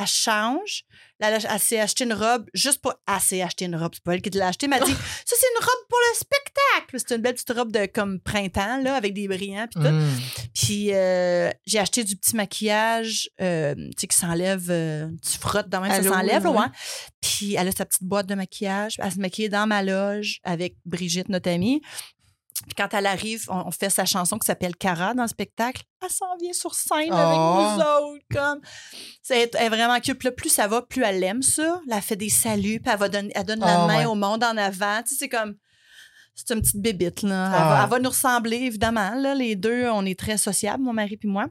Elle 0.00 0.06
change. 0.06 0.84
Là, 1.20 1.28
elle, 1.28 1.46
a- 1.46 1.54
elle 1.54 1.60
s'est 1.60 1.78
acheté 1.80 2.04
une 2.04 2.12
robe 2.14 2.48
juste 2.54 2.80
pour. 2.80 2.94
Elle 3.06 3.20
s'est 3.20 3.42
acheté 3.42 3.66
une 3.66 3.76
robe. 3.76 3.92
C'est 3.94 4.02
pas 4.02 4.14
elle 4.14 4.22
qui 4.22 4.30
te 4.30 4.38
l'a 4.38 4.48
acheté. 4.48 4.64
Elle 4.66 4.70
m'a 4.70 4.80
dit 4.80 4.92
Ça, 5.26 5.36
c'est 5.38 5.46
une 5.58 5.64
robe 5.64 5.86
pour 5.88 5.98
le 5.98 6.16
spectacle. 6.16 6.96
C'est 7.06 7.14
une 7.16 7.22
belle 7.22 7.34
petite 7.34 7.50
robe 7.52 7.70
de 7.72 7.86
comme 7.86 8.20
printemps, 8.20 8.78
là, 8.82 8.94
avec 8.96 9.12
des 9.14 9.28
brillants. 9.28 9.66
Puis 9.70 9.82
tout. 9.84 9.90
Mm. 9.90 10.08
Puis 10.54 10.94
euh, 10.94 11.50
j'ai 11.66 11.78
acheté 11.78 12.04
du 12.04 12.16
petit 12.16 12.34
maquillage, 12.36 13.28
euh, 13.40 13.74
tu 13.74 13.90
sais, 13.98 14.06
qui 14.06 14.16
s'enlève. 14.16 14.66
euh, 14.70 15.08
tu 15.22 15.38
frottes 15.38 15.68
dans 15.68 15.80
même, 15.82 15.90
ça 15.90 16.02
s'enlève, 16.10 16.46
ouais. 16.46 16.66
Puis 17.20 17.54
elle 17.54 17.68
a 17.68 17.72
sa 17.72 17.84
petite 17.84 18.04
boîte 18.04 18.26
de 18.26 18.34
maquillage. 18.34 18.96
Elle 18.98 19.12
se 19.12 19.18
maquille 19.18 19.48
dans 19.50 19.66
ma 19.66 19.82
loge 19.82 20.40
avec 20.44 20.76
Brigitte, 20.86 21.28
notre 21.28 21.50
amie. 21.50 21.82
Puis 22.66 22.74
quand 22.76 22.92
elle 22.92 23.06
arrive, 23.06 23.46
on, 23.48 23.66
on 23.68 23.70
fait 23.70 23.88
sa 23.90 24.04
chanson 24.04 24.38
qui 24.38 24.46
s'appelle 24.46 24.76
Cara 24.76 25.14
dans 25.14 25.22
le 25.22 25.28
spectacle. 25.28 25.82
Elle 26.02 26.10
s'en 26.10 26.36
vient 26.40 26.52
sur 26.52 26.74
scène 26.74 27.08
Oh. 27.10 27.14
avec 27.14 27.38
nous 27.38 27.84
autres. 27.84 28.24
Comme. 28.32 28.60
C'est 29.22 29.54
elle 29.54 29.66
est 29.66 29.68
vraiment 29.68 29.98
cute. 30.00 30.18
Puis 30.18 30.26
là, 30.28 30.32
plus 30.32 30.48
ça 30.50 30.66
va, 30.68 30.82
plus 30.82 31.02
elle 31.02 31.22
aime 31.24 31.42
ça. 31.42 31.80
Là, 31.86 31.96
elle 31.96 32.02
fait 32.02 32.16
des 32.16 32.28
saluts, 32.28 32.80
puis 32.80 32.92
elle, 32.92 32.98
va 32.98 33.08
donner, 33.08 33.32
elle 33.34 33.44
donne 33.44 33.60
la 33.60 33.84
Oh, 33.84 33.86
main 33.86 33.98
ouais. 34.00 34.04
au 34.06 34.14
monde 34.14 34.44
en 34.44 34.56
avant. 34.56 35.02
Tu 35.02 35.10
sais, 35.14 35.16
c'est 35.20 35.28
comme. 35.28 35.54
C'est 36.46 36.54
une 36.54 36.60
petite 36.62 36.80
bébite, 36.80 37.22
là. 37.22 37.46
Elle, 37.48 37.54
Ah 37.58 37.68
va, 37.68 37.84
elle 37.84 37.90
va 37.90 37.98
nous 37.98 38.08
ressembler, 38.10 38.56
évidemment. 38.56 39.14
Là, 39.16 39.34
les 39.34 39.56
deux, 39.56 39.88
on 39.88 40.04
est 40.06 40.18
très 40.18 40.36
sociables, 40.38 40.82
mon 40.82 40.92
mari 40.92 41.16
puis 41.16 41.28
moi. 41.28 41.46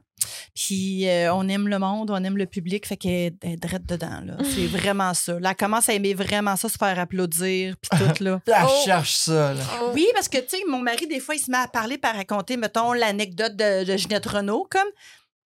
Puis 0.54 1.08
euh, 1.08 1.32
on 1.32 1.48
aime 1.48 1.68
le 1.68 1.78
monde, 1.78 2.10
on 2.10 2.22
aime 2.24 2.36
le 2.36 2.46
public, 2.46 2.86
fait 2.86 2.96
qu'elle 2.96 3.32
est 3.42 3.56
drette 3.56 3.86
dedans, 3.86 4.20
là. 4.24 4.36
C'est 4.44 4.66
vraiment 4.66 5.14
ça. 5.14 5.38
Là, 5.40 5.50
elle 5.50 5.56
commence 5.56 5.88
à 5.88 5.94
aimer 5.94 6.14
vraiment 6.14 6.56
ça, 6.56 6.68
se 6.68 6.76
faire 6.76 6.98
applaudir, 6.98 7.76
puis 7.80 7.98
tout, 7.98 8.24
là. 8.24 8.40
Elle 8.46 8.54
Oh. 8.66 8.82
cherche 8.84 9.14
ça, 9.14 9.54
là. 9.54 9.62
Oh. 9.82 9.90
Oui, 9.94 10.06
parce 10.14 10.28
que, 10.28 10.38
tu 10.38 10.56
sais, 10.58 10.62
mon 10.68 10.80
mari, 10.80 11.06
des 11.06 11.20
fois, 11.20 11.34
il 11.34 11.40
se 11.40 11.50
met 11.50 11.58
à 11.58 11.68
parler, 11.68 11.96
par 11.98 12.14
raconter, 12.16 12.56
mettons, 12.56 12.92
l'anecdote 12.92 13.56
de, 13.56 13.84
de 13.84 13.96
Ginette 13.96 14.26
Renault, 14.26 14.66
comme, 14.70 14.88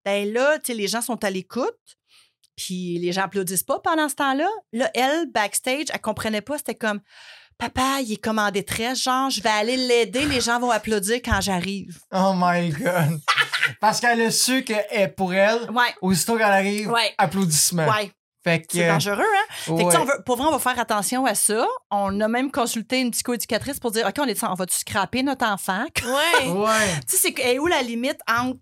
ben 0.06 0.32
là, 0.34 0.58
tu 0.60 0.72
sais, 0.72 0.74
les 0.78 0.88
gens 0.88 1.02
sont 1.02 1.24
à 1.24 1.30
l'écoute, 1.30 1.78
puis 2.56 2.98
les 3.00 3.12
gens 3.12 3.24
applaudissent 3.24 3.64
pas 3.64 3.80
pendant 3.80 4.10
ce 4.10 4.16
temps-là. 4.16 4.48
Là, 4.74 4.90
elle, 4.94 5.26
backstage, 5.32 5.86
elle 5.94 6.02
comprenait 6.02 6.42
pas, 6.42 6.58
c'était 6.58 6.76
comme, 6.76 7.00
papa, 7.70 8.02
il 8.02 8.14
est 8.14 8.18
comme 8.18 8.40
en 8.40 8.52
détresse, 8.52 9.02
genre, 9.04 9.30
je 9.30 9.42
vais 9.42 9.50
aller 9.50 9.78
l'aider, 9.78 10.26
les 10.26 10.42
gens 10.42 10.60
vont 10.60 10.72
applaudir 10.72 11.18
quand 11.24 11.40
j'arrive. 11.42 11.98
Oh 12.14 12.34
my 12.36 12.70
God. 12.70 13.20
Parce 13.80 14.00
qu'elle 14.00 14.22
a 14.22 14.32
su 14.32 14.64
que 14.64 14.74
eh, 14.92 15.08
pour 15.08 15.34
elle, 15.34 15.70
Ouais, 15.72 15.94
aussitôt 16.02 16.34
qu'elle 16.38 16.48
arrive, 16.52 16.90
Ouais. 16.92 17.14
applaudissements. 17.18 17.88
ouais, 17.88 18.12
Fait 18.44 18.60
que. 18.62 18.68
c'est 18.74 18.88
dangereux, 18.88 19.22
hein? 19.22 19.46
Fait 19.50 19.72
que, 19.72 19.78
tu 19.80 19.92
sais, 19.92 19.98
ouais. 19.98 19.98
on 20.02 20.06
veut, 20.06 20.24
pour 20.26 20.36
vrai, 20.38 20.48
on 20.48 20.52
va 20.52 20.60
faire 20.60 20.80
attention 20.80 21.26
à 21.26 21.34
ça. 21.36 21.66
On 21.92 22.20
a 22.20 22.28
même 22.28 22.52
consulté 22.52 23.00
une 23.00 23.12
psychoéducatrice 23.12 23.80
pour 23.80 23.92
dire, 23.92 24.06
OK, 24.08 24.16
on, 24.20 24.26
est, 24.26 24.44
on 24.44 24.54
va-tu 24.54 24.78
scraper 24.78 25.24
notre 25.24 25.46
enfant? 25.46 25.86
tu 25.96 26.06
Ouais. 26.06 26.50
Ouais. 26.52 26.88
sais, 27.08 27.18
c'est 27.18 27.40
est 27.40 27.60
où 27.60 27.68
la 27.68 27.82
limite 27.82 28.20
entre 28.30 28.60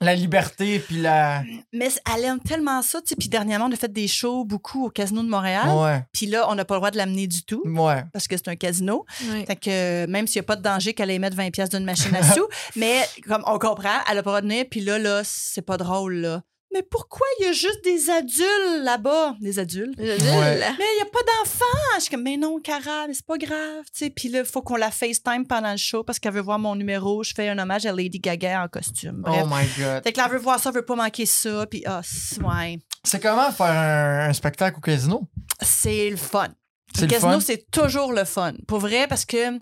La 0.00 0.14
liberté, 0.14 0.78
puis 0.78 1.00
la. 1.00 1.42
Mais 1.72 1.88
elle 2.14 2.24
aime 2.24 2.40
tellement 2.40 2.82
ça, 2.82 3.00
tu 3.00 3.08
sais. 3.08 3.16
Puis 3.16 3.28
dernièrement, 3.28 3.66
on 3.66 3.72
a 3.72 3.76
fait 3.76 3.92
des 3.92 4.06
shows 4.08 4.44
beaucoup 4.44 4.86
au 4.86 4.90
Casino 4.90 5.22
de 5.22 5.28
Montréal. 5.28 5.68
Ouais. 5.70 6.04
Puis 6.12 6.26
là, 6.26 6.46
on 6.48 6.54
n'a 6.54 6.64
pas 6.64 6.74
le 6.74 6.78
droit 6.80 6.90
de 6.90 6.96
l'amener 6.96 7.26
du 7.26 7.42
tout 7.42 7.62
Ouais. 7.64 8.04
parce 8.12 8.28
que 8.28 8.36
c'est 8.36 8.48
un 8.48 8.56
casino. 8.56 9.04
Ouais. 9.30 9.44
Fait 9.46 9.56
que 9.56 9.70
euh, 9.70 10.06
même 10.06 10.26
s'il 10.26 10.40
n'y 10.40 10.44
a 10.44 10.46
pas 10.46 10.56
de 10.56 10.62
danger 10.62 10.94
qu'elle 10.94 11.10
aille 11.10 11.18
mettre 11.18 11.36
20 11.36 11.50
pièces 11.50 11.70
d'une 11.70 11.84
machine 11.84 12.14
à 12.14 12.22
sous, 12.34 12.46
mais 12.76 13.00
comme 13.26 13.42
on 13.46 13.58
comprend, 13.58 13.98
elle 14.08 14.16
n'a 14.16 14.22
pas 14.22 14.30
le 14.30 14.40
droit 14.40 14.40
de 14.42 14.46
venir. 14.46 14.64
Puis 14.70 14.80
là, 14.80 14.98
là, 14.98 15.22
c'est 15.24 15.62
pas 15.62 15.76
drôle, 15.76 16.14
là. 16.16 16.42
Mais 16.72 16.82
pourquoi 16.82 17.26
il 17.40 17.44
y 17.44 17.48
a 17.48 17.52
juste 17.52 17.82
des 17.82 18.10
adultes 18.10 18.82
là-bas? 18.84 19.36
Des 19.40 19.58
adultes? 19.58 19.98
Ouais. 19.98 20.58
là. 20.58 20.72
Mais 20.78 20.84
il 20.84 20.96
n'y 20.96 21.02
a 21.02 21.10
pas 21.10 21.20
d'enfants! 21.20 21.64
Je 21.96 22.02
suis 22.02 22.10
comme, 22.10 22.22
mais 22.22 22.36
non, 22.36 22.60
Cara, 22.60 23.06
mais 23.08 23.14
c'est 23.14 23.24
pas 23.24 23.38
grave, 23.38 23.84
tu 23.92 24.04
sais. 24.04 24.10
Puis 24.10 24.28
là, 24.28 24.40
il 24.40 24.44
faut 24.44 24.60
qu'on 24.62 24.76
la 24.76 24.90
FaceTime 24.90 25.46
pendant 25.46 25.70
le 25.70 25.76
show 25.78 26.04
parce 26.04 26.18
qu'elle 26.18 26.32
veut 26.34 26.40
voir 26.42 26.58
mon 26.58 26.74
numéro. 26.76 27.22
Je 27.22 27.32
fais 27.34 27.48
un 27.48 27.58
hommage 27.58 27.86
à 27.86 27.92
Lady 27.92 28.18
Gaga 28.18 28.64
en 28.64 28.68
costume. 28.68 29.22
Bref. 29.22 29.42
Oh 29.44 29.48
my 29.50 29.66
God. 29.82 30.02
Fait 30.04 30.12
que 30.12 30.18
là, 30.18 30.24
elle 30.26 30.32
veut 30.32 30.38
voir 30.38 30.60
ça, 30.60 30.68
elle 30.70 30.76
veut 30.76 30.84
pas 30.84 30.94
manquer 30.96 31.24
ça. 31.26 31.66
Puis, 31.66 31.82
ah, 31.86 32.00
c'est- 32.04 32.40
ouais. 32.42 32.78
C'est 33.02 33.20
comment 33.22 33.50
faire 33.50 33.66
un, 33.66 34.28
un 34.28 34.32
spectacle 34.34 34.76
au 34.76 34.80
casino? 34.80 35.22
C'est 35.62 36.10
le 36.10 36.16
fun. 36.16 36.48
C'est 36.94 37.02
Le 37.02 37.06
le 37.06 37.12
casino, 37.12 37.40
c'est 37.40 37.70
toujours 37.70 38.12
le 38.12 38.24
fun. 38.24 38.52
Pour 38.66 38.78
vrai, 38.80 39.06
parce 39.08 39.24
que 39.24 39.58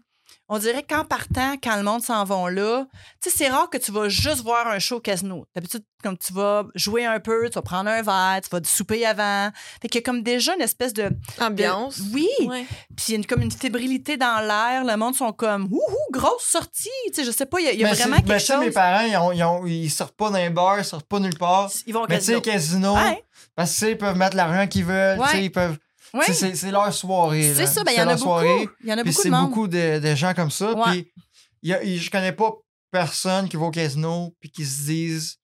on 0.49 0.59
dirait 0.59 0.83
qu'en 0.85 1.05
partant, 1.05 1.55
quand 1.63 1.77
le 1.77 1.83
monde 1.83 2.03
s'en 2.03 2.23
va 2.25 2.51
là, 2.51 2.87
tu 3.23 3.31
sais, 3.31 3.37
c'est 3.37 3.49
rare 3.49 3.69
que 3.69 3.79
tu 3.79 3.91
vas 3.93 4.09
juste 4.09 4.43
voir 4.45 4.67
un 4.69 4.79
show 4.79 4.97
au 4.97 5.01
casino. 5.01 5.45
D'habitude, 5.55 5.83
comme 6.03 6.17
tu 6.17 6.33
vas 6.33 6.65
jouer 6.77 7.05
un 7.05 7.19
peu, 7.19 7.49
tu 7.49 7.55
vas 7.55 7.63
prendre 7.63 7.91
un 7.91 8.01
verre, 8.03 8.41
tu 8.43 8.49
vas 8.51 8.61
te 8.61 8.69
souper 8.69 9.05
avant. 9.05 9.51
Fait 9.83 9.89
qu'il 9.89 10.01
y 10.01 10.03
a 10.03 10.05
comme 10.05 10.23
déjà 10.23 10.55
une 10.55 10.61
espèce 10.63 10.93
de. 10.93 11.09
de- 11.09 11.43
Ambiance. 11.43 12.01
oui! 12.15 12.29
Puis 12.97 13.07
il 13.09 13.11
y 13.11 13.15
a 13.15 13.17
une, 13.17 13.27
comme 13.27 13.43
une 13.43 13.51
fébrilité 13.51 14.17
dans 14.17 14.41
l'air. 14.47 14.85
Le 14.85 14.97
monde 14.97 15.15
sont 15.17 15.33
comme, 15.33 15.65
ouhou, 15.65 15.97
grosse 16.13 16.45
sortie! 16.45 16.89
Tu 17.09 17.15
sais, 17.15 17.25
je 17.25 17.31
sais 17.33 17.47
pas, 17.47 17.59
il 17.61 17.67
y 17.67 17.69
a, 17.69 17.73
y 17.73 17.83
vraiment 17.83 18.17
quelque 18.17 18.29
mais 18.29 18.39
ça, 18.39 18.55
chose. 18.57 18.65
mes 18.65 18.71
parents, 18.71 19.05
ils, 19.05 19.17
ont- 19.17 19.33
ils, 19.33 19.43
ont- 19.43 19.67
ils 19.67 19.91
sortent 19.91 20.17
pas 20.17 20.31
d'un 20.31 20.51
bar, 20.51 20.79
ils 20.79 20.85
sortent 20.85 21.07
pas 21.09 21.19
nulle 21.19 21.37
part. 21.39 21.71
Ils 21.87 21.93
vont 21.95 22.03
au 22.03 22.07
Mais 22.09 22.19
tu 22.19 22.27
sais, 22.27 22.41
casino. 22.41 22.93
casino, 22.93 22.95
Ouais, 22.95 23.25
parce 23.57 23.71
que 23.71 23.75
tu 23.75 23.81
sais, 23.81 23.91
ils 23.93 23.99
peuvent 23.99 24.17
mettre 24.17 24.37
l'argent 24.37 24.67
qu'ils 24.69 24.85
veulent, 24.85 25.19
tu 25.19 25.27
sais, 25.29 25.35
Ouais. 25.39 25.45
ils 25.45 25.51
peuvent. 25.51 25.77
C'est 26.33 26.71
leur 26.71 26.93
soirée. 26.93 27.53
C'est 27.55 27.67
ça, 27.67 27.85
ben 27.85 27.93
il 27.93 27.99
y 27.99 28.03
en 28.03 28.09
a 28.09 28.17
beaucoup. 28.17 28.71
Il 28.83 28.89
y 28.89 28.93
en 28.93 28.99
a 28.99 29.05
beaucoup 29.05 29.23
de 29.25 29.29
monde. 29.31 29.49
beaucoup 29.49 29.69
de, 29.69 29.99
de 29.99 30.15
gens 30.15 30.35
comme 30.35 30.51
ça. 30.51 30.73
Ouais. 30.75 30.83
Puis 30.93 31.13
y 31.63 31.73
a- 31.73 31.85
je 31.85 32.11
connais 32.11 32.33
pas 32.33 32.53
personne 32.91 33.49
qui 33.49 33.57
va 33.57 33.67
au 33.67 33.71
casino 33.71 34.35
puis 34.41 34.51
qui 34.51 34.65
se 34.65 34.83
disent 34.87 35.37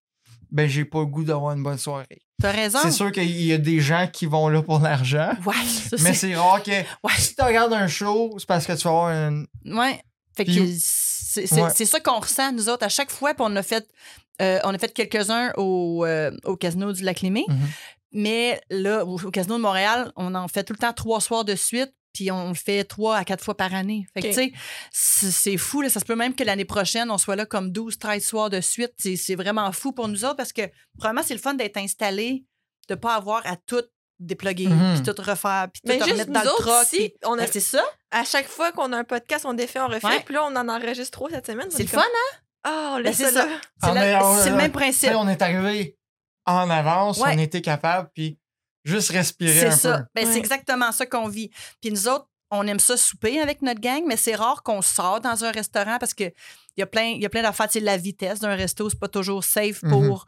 ben 0.51 0.69
j'ai 0.69 0.85
pas 0.85 1.01
le 1.01 1.07
goût 1.07 1.25
d'avoir 1.25 1.55
une 1.57 1.63
bonne 1.63 1.79
soirée. 1.79 2.07
T'as 2.41 2.51
raison. 2.51 2.79
C'est 2.83 2.91
sûr 2.93 3.13
qu'il 3.13 3.31
y 3.43 3.53
a 3.53 3.59
des 3.59 3.81
gens 3.81 4.09
qui 4.13 4.27
vont 4.27 4.49
là 4.49 4.63
pour 4.63 4.81
l'argent, 4.81 5.33
Ouais, 5.47 5.55
ça, 5.65 5.97
mais 6.03 6.13
c'est. 6.15 6.35
rare 6.35 6.63
que 6.63 6.71
Ouais. 6.71 7.13
si 7.19 7.35
tu 7.37 7.43
regardes 7.43 7.73
un 7.73 7.87
show, 7.87 8.35
c'est 8.39 8.47
parce 8.49 8.67
que 8.67 8.73
tu 8.73 8.83
vas 8.85 8.91
avoir 8.91 9.11
une 9.11 9.47
Ouais. 9.65 10.01
Fait 10.37 10.45
que 10.45 10.51
Puis- 10.51 10.77
c'est 10.81 11.53
Ouais. 11.53 11.71
ça 11.87 12.01
qu'on 12.01 12.19
ressent, 12.21 12.53
nous 12.53 12.69
autres, 12.69 12.85
à 12.85 12.89
chaque 12.89 13.11
fois. 13.11 13.33
Puis 13.35 13.45
on 13.47 13.55
a 13.57 13.63
fait, 13.63 13.87
euh, 14.41 14.59
on 14.65 14.75
a 14.75 14.79
fait 14.79 14.93
quelques-uns 14.93 15.53
au, 15.57 16.05
euh, 16.05 16.31
au 16.45 16.57
Casino 16.57 16.93
du 16.93 17.03
Lac-Lémé. 17.05 17.45
Mhm. 17.49 17.57
Mais 18.13 18.61
là, 18.71 19.05
au, 19.05 19.19
au 19.23 19.31
Casino 19.31 19.57
de 19.57 19.63
Montréal, 19.63 20.13
on 20.17 20.35
en 20.35 20.49
fait 20.49 20.65
tout 20.65 20.73
le 20.73 20.79
temps 20.79 20.93
trois 20.93 21.21
soirs 21.21 21.45
de 21.45 21.55
suite. 21.55 21.93
Puis 22.15 22.31
on 22.31 22.49
le 22.49 22.55
fait 22.55 22.85
trois 22.85 23.17
à 23.17 23.25
quatre 23.25 23.43
fois 23.43 23.57
par 23.57 23.73
année. 23.75 24.07
Fait 24.13 24.21
que, 24.21 24.27
tu 24.29 24.35
sais, 24.35 24.53
c'est 24.93 25.57
fou. 25.57 25.81
Là. 25.81 25.89
Ça 25.89 25.99
se 25.99 26.05
peut 26.05 26.15
même 26.15 26.35
que 26.35 26.45
l'année 26.45 26.67
prochaine, 26.67 27.11
on 27.11 27.17
soit 27.17 27.37
là 27.37 27.47
comme 27.47 27.73
12, 27.73 27.99
13 27.99 28.23
soirs 28.23 28.51
de 28.51 28.61
suite. 28.61 28.93
C'est 28.99 29.35
vraiment 29.35 29.73
fou 29.73 29.93
pour 29.93 30.09
nous 30.09 30.23
autres 30.27 30.37
parce 30.37 30.53
que, 30.53 30.63
probablement, 30.99 31.25
c'est 31.27 31.33
le 31.33 31.41
fun 31.41 31.55
d'être 31.55 31.79
installé, 31.79 32.45
de 32.91 32.95
pas 32.97 33.15
avoir 33.15 33.47
à 33.47 33.57
tout 33.57 33.81
déploguer, 34.21 34.69
Mhm. 34.69 35.01
puis 35.03 35.03
tout 35.15 35.23
refaire, 35.23 35.69
puis 35.73 35.81
tout 35.83 35.89
Mais 35.89 35.95
juste 36.01 36.11
remettre 36.11 36.29
nous 36.29 36.35
dans 36.35 36.43
le 36.43 37.11
on 37.25 37.33
a, 37.33 37.37
Ben, 37.39 37.49
c'est 37.51 37.61
ça. 37.61 37.83
à 38.11 38.25
chaque 38.25 38.47
fois 38.47 38.71
qu'on 38.73 38.93
a 38.93 38.99
un 38.99 39.05
podcast, 39.05 39.47
on 39.47 39.55
défait, 39.55 39.81
on 39.81 39.89
refait. 39.89 40.21
Puis 40.27 40.35
là, 40.35 40.45
on 40.45 40.55
en 40.55 40.69
enregistre 40.69 41.13
trop 41.19 41.31
cette 41.31 41.47
semaine. 41.47 41.69
C'est 41.71 41.83
le 41.85 41.89
fun, 41.89 42.01
hein? 42.03 42.37
Ah, 42.65 42.95
on 42.99 43.03
Ben, 43.03 43.13
c'est 43.15 43.31
ça. 43.33 43.49
C'est 43.83 43.89
Ah, 43.89 44.45
le 44.51 44.57
même 44.57 44.71
principe. 44.71 45.11
on 45.17 45.27
est 45.29 45.41
arrivé 45.41 45.97
en 46.47 46.69
avance, 46.71 47.19
Ouais. 47.19 47.35
on 47.35 47.39
était 47.39 47.63
capable 47.63 48.11
puis 48.15 48.39
juste 48.85 49.11
respirer 49.11 49.61
C'est 49.61 49.67
un 49.67 49.71
ça. 49.77 49.99
peu. 49.99 50.05
Ben, 50.15 50.27
Ouais. 50.27 50.33
C'est 50.33 50.39
exactement 50.39 50.91
ça 50.93 51.07
qu'on 51.07 51.29
vit. 51.29 51.51
Puis 51.81 51.91
nous 51.93 52.09
autres, 52.09 52.27
on 52.51 52.67
aime 52.67 52.81
ça 52.81 52.97
souper 52.97 53.41
avec 53.41 53.63
notre 53.63 53.81
gang, 53.81 54.03
mais 54.07 54.17
c'est 54.17 54.35
rare 54.35 54.63
qu'on 54.63 54.83
sort 54.83 55.21
dans 55.21 55.45
un 55.45 55.51
restaurant 55.53 55.99
parce 55.99 56.13
que 56.15 56.25
il 56.25 56.81
y 56.81 56.83
a 56.83 56.87
plein, 56.87 57.05
il 57.05 57.21
y 57.23 57.27
a 57.27 57.29
plein 57.31 57.43
d'affaires. 57.43 57.67
Tu 57.69 57.75
sais, 57.75 57.81
la 57.81 57.97
vitesse 57.97 58.41
d'un 58.41 58.55
resto, 58.55 58.89
c'est 58.91 58.99
pas 58.99 59.09
toujours 59.09 59.45
safe 59.45 59.81
pour 59.83 60.27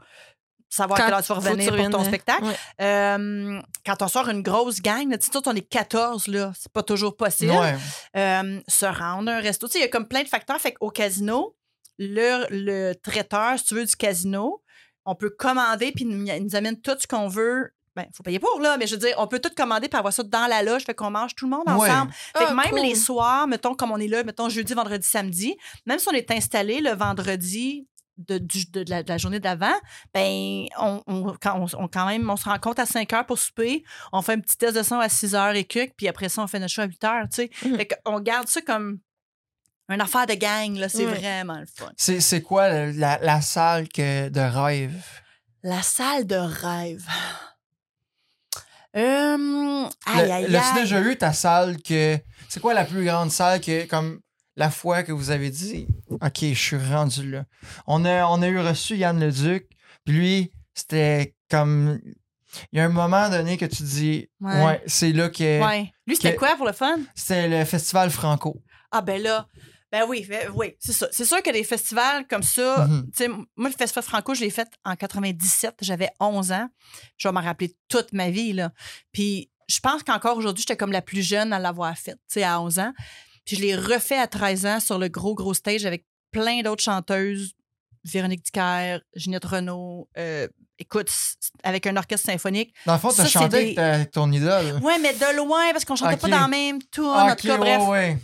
savoir 0.70 0.98
Quand 0.98 1.04
à 1.04 1.06
quelle 1.06 1.14
heure 1.14 1.22
tu 1.22 1.32
vas 1.32 1.40
tu 1.40 1.46
revenir 1.48 1.68
pour 1.68 1.76
ton 1.76 1.84
reviennes, 1.98 2.04
spectacle. 2.04 2.44
ouais. 2.44 2.56
Euh, 2.80 3.60
quand 3.86 4.02
on 4.02 4.08
sort 4.08 4.28
une 4.28 4.42
grosse 4.42 4.80
gang, 4.80 5.10
tu 5.18 5.20
sais, 5.24 5.30
nous 5.32 5.38
autres, 5.38 5.50
on 5.52 5.54
est 5.54 5.60
14, 5.68 6.26
là. 6.28 6.52
C'est 6.58 6.72
pas 6.72 6.82
toujours 6.82 7.16
possible. 7.16 7.52
Ouais. 7.52 7.76
Euh, 8.16 8.60
se 8.68 8.86
rendre 8.86 9.30
à 9.30 9.36
un 9.36 9.40
resto. 9.40 9.68
Tu 9.68 9.74
sais, 9.74 9.78
il 9.78 9.82
y 9.82 9.84
a 9.84 9.88
comme 9.88 10.08
plein 10.08 10.22
de 10.22 10.28
facteurs. 10.28 10.60
Fait 10.60 10.72
qu'au 10.72 10.90
casino, 10.90 11.54
le, 11.98 12.46
le 12.50 12.94
traiteur, 12.94 13.58
si 13.58 13.66
tu 13.66 13.74
veux, 13.74 13.84
du 13.84 13.94
casino, 13.96 14.62
on 15.04 15.14
peut 15.14 15.30
commander 15.30 15.92
puis 15.92 16.04
il 16.04 16.08
nous, 16.08 16.26
nous 16.44 16.56
amène 16.56 16.80
tout 16.80 16.96
ce 16.98 17.06
qu'on 17.06 17.28
veut. 17.28 17.72
Ben, 17.96 18.06
faut 18.12 18.24
payer 18.24 18.40
pour, 18.40 18.58
là, 18.60 18.76
mais 18.76 18.88
je 18.88 18.94
veux 18.96 19.00
dire, 19.00 19.14
on 19.18 19.28
peut 19.28 19.38
tout 19.38 19.50
commander 19.56 19.88
puis 19.88 19.96
avoir 19.96 20.12
ça 20.12 20.24
dans 20.24 20.48
la 20.48 20.64
loge, 20.64 20.82
fait 20.84 20.94
qu'on 20.94 21.10
mange 21.12 21.34
tout 21.36 21.44
le 21.44 21.50
monde 21.52 21.62
Ouais. 21.68 21.88
ensemble. 21.88 22.12
Fait 22.36 22.44
que 22.44 22.50
Ah, 22.50 22.54
même 22.54 22.70
cool. 22.70 22.80
les 22.80 22.94
soirs, 22.96 23.46
mettons, 23.46 23.74
comme 23.76 23.92
on 23.92 23.98
est 23.98 24.08
là, 24.08 24.24
mettons, 24.24 24.48
jeudi, 24.48 24.74
vendredi, 24.74 25.06
samedi, 25.06 25.56
même 25.86 26.00
si 26.00 26.08
on 26.08 26.12
est 26.12 26.28
installé 26.32 26.80
le 26.80 26.90
vendredi 26.90 27.86
de, 28.18 28.38
du- 28.38 28.66
de 28.70 28.84
la, 28.88 29.02
de 29.04 29.08
la 29.08 29.16
journée 29.18 29.38
d'avant, 29.40 29.74
ben, 30.12 30.66
on, 30.78 31.02
on- 31.06 31.36
quand, 31.40 31.56
on, 31.60 31.84
on- 31.84 31.88
quand 31.88 32.06
même, 32.06 32.28
on 32.28 32.36
se 32.36 32.48
rencontre 32.48 32.80
à 32.80 32.86
5 32.86 33.12
heures 33.12 33.26
pour 33.26 33.38
souper, 33.38 33.84
on 34.12 34.22
fait 34.22 34.32
un 34.32 34.40
petit 34.40 34.56
test 34.56 34.76
de 34.76 34.82
son 34.82 34.98
à 34.98 35.08
6 35.08 35.34
heures 35.36 35.54
et 35.54 35.64
quelques, 35.64 35.94
puis 35.96 36.08
après 36.08 36.28
ça, 36.28 36.42
on 36.42 36.46
fait 36.48 36.58
notre 36.58 36.72
show 36.72 36.82
à 36.82 36.86
8 36.86 37.04
heures, 37.04 37.24
tu 37.32 37.42
sais. 37.42 37.50
Mhm. 37.64 37.76
Fait 37.76 37.88
qu'on 38.04 38.18
garde 38.20 38.48
ça 38.48 38.60
comme 38.60 38.98
une 39.88 40.00
affaire 40.00 40.26
de 40.26 40.34
gang, 40.34 40.76
là. 40.76 40.88
C'est 40.88 41.04
vraiment 41.04 41.58
le 41.60 41.66
fun. 41.66 41.90
C'est 41.96 42.20
c'est 42.20 42.40
quoi 42.42 42.68
le- 42.70 42.90
la, 42.92 43.18
la 43.22 43.40
salle 43.40 43.88
que, 43.88 44.28
de 44.28 44.40
rêve? 44.40 45.02
La 45.62 45.82
salle 45.82 46.26
de 46.26 46.36
rêve. 46.36 47.04
Euh, 48.96 49.86
aïe, 50.06 50.26
Le- 50.26 50.32
aïe, 50.32 50.46
L'as-tu 50.50 50.76
aïe. 50.78 50.82
déjà 50.84 51.00
eu 51.00 51.16
ta 51.16 51.32
salle 51.32 51.82
que. 51.82 52.16
C'est 52.48 52.60
quoi 52.60 52.74
la 52.74 52.84
plus 52.84 53.04
grande 53.04 53.30
salle 53.32 53.60
que, 53.60 53.86
comme 53.86 54.20
la 54.56 54.70
fois 54.70 55.02
que 55.02 55.10
vous 55.10 55.30
avez 55.30 55.50
dit, 55.50 55.88
OK, 56.10 56.38
je 56.40 56.54
suis 56.54 56.76
rendu 56.76 57.28
là? 57.28 57.44
On 57.88 58.04
a, 58.04 58.24
on 58.26 58.40
a 58.42 58.46
eu 58.46 58.60
reçu 58.60 58.96
Yann 58.96 59.18
Leduc, 59.18 59.66
puis 60.04 60.14
lui, 60.14 60.52
c'était 60.74 61.34
comme. 61.50 62.00
Il 62.72 62.78
y 62.78 62.80
a 62.80 62.84
un 62.84 62.88
moment 62.88 63.28
donné 63.30 63.56
que 63.56 63.64
tu 63.64 63.82
dis, 63.82 64.28
Ouais. 64.40 64.64
ouais, 64.64 64.82
c'est 64.86 65.10
là 65.10 65.28
que. 65.28 65.60
Ouais. 65.60 65.92
Lui, 66.06 66.14
c'était 66.14 66.34
que- 66.34 66.38
quoi 66.38 66.54
pour 66.56 66.66
le 66.66 66.72
fun? 66.72 66.98
C'était 67.16 67.48
le 67.48 67.64
Festival 67.64 68.10
Franco. 68.10 68.62
Ah, 68.92 69.00
ben 69.00 69.20
là, 69.20 69.48
Ben 69.94 70.04
oui, 70.08 70.26
ben 70.28 70.50
oui, 70.56 70.74
c'est 70.80 70.92
ça. 70.92 71.06
C'est 71.12 71.24
sûr 71.24 71.40
que 71.40 71.50
des 71.52 71.62
festivals 71.62 72.26
comme 72.26 72.42
ça, 72.42 72.88
sais, 73.14 73.28
moi, 73.28 73.68
le 73.68 73.74
Festival 73.78 74.02
Franco, 74.02 74.34
je 74.34 74.40
l'ai 74.40 74.50
fait 74.50 74.68
en 74.84 74.96
97, 74.96 75.76
j'avais 75.82 76.10
11 76.18 76.50
ans. 76.50 76.68
Je 77.16 77.28
vais 77.28 77.32
m'en 77.32 77.40
rappeler 77.40 77.76
toute 77.88 78.12
ma 78.12 78.28
vie, 78.28 78.52
là. 78.54 78.72
Puis 79.12 79.52
je 79.68 79.78
pense 79.78 80.02
qu'encore 80.02 80.36
aujourd'hui, 80.36 80.62
j'étais 80.62 80.76
comme 80.76 80.90
la 80.90 81.00
plus 81.00 81.22
jeune 81.22 81.52
à 81.52 81.60
l'avoir 81.60 81.96
fait, 81.96 82.14
tu 82.14 82.18
sais, 82.26 82.42
à 82.42 82.60
11 82.60 82.80
ans. 82.80 82.92
Puis 83.44 83.54
je 83.54 83.60
l'ai 83.62 83.76
refait 83.76 84.18
à 84.18 84.26
13 84.26 84.66
ans 84.66 84.80
sur 84.80 84.98
le 84.98 85.06
gros, 85.06 85.36
gros 85.36 85.54
stage 85.54 85.86
avec 85.86 86.04
plein 86.32 86.62
d'autres 86.62 86.82
chanteuses. 86.82 87.52
Véronique 88.02 88.44
Dicker, 88.44 88.98
Ginette 89.14 89.44
Renault, 89.44 90.08
euh, 90.18 90.48
écoute, 90.80 91.08
avec 91.62 91.86
un 91.86 91.96
orchestre 91.96 92.26
symphonique. 92.26 92.74
Dans 92.84 92.94
le 92.94 92.98
fond, 92.98 93.10
tu 93.12 93.20
as 93.20 93.26
chanté 93.26 93.74
des- 93.74 93.80
avec, 93.80 94.10
ton 94.10 94.30
idole. 94.32 94.80
Ouais, 94.82 94.98
mais 94.98 95.14
de 95.14 95.36
loin, 95.36 95.70
parce 95.72 95.84
qu'on 95.84 95.94
chantait 95.94 96.16
pas 96.16 96.28
dans 96.28 96.40
la 96.40 96.48
même 96.48 96.82
tour, 96.82 97.14
en 97.14 97.30
ok, 97.30 97.36
tout 97.36 97.46
cas, 97.46 97.56
bref. 97.58 97.82
ouais. 97.88 98.18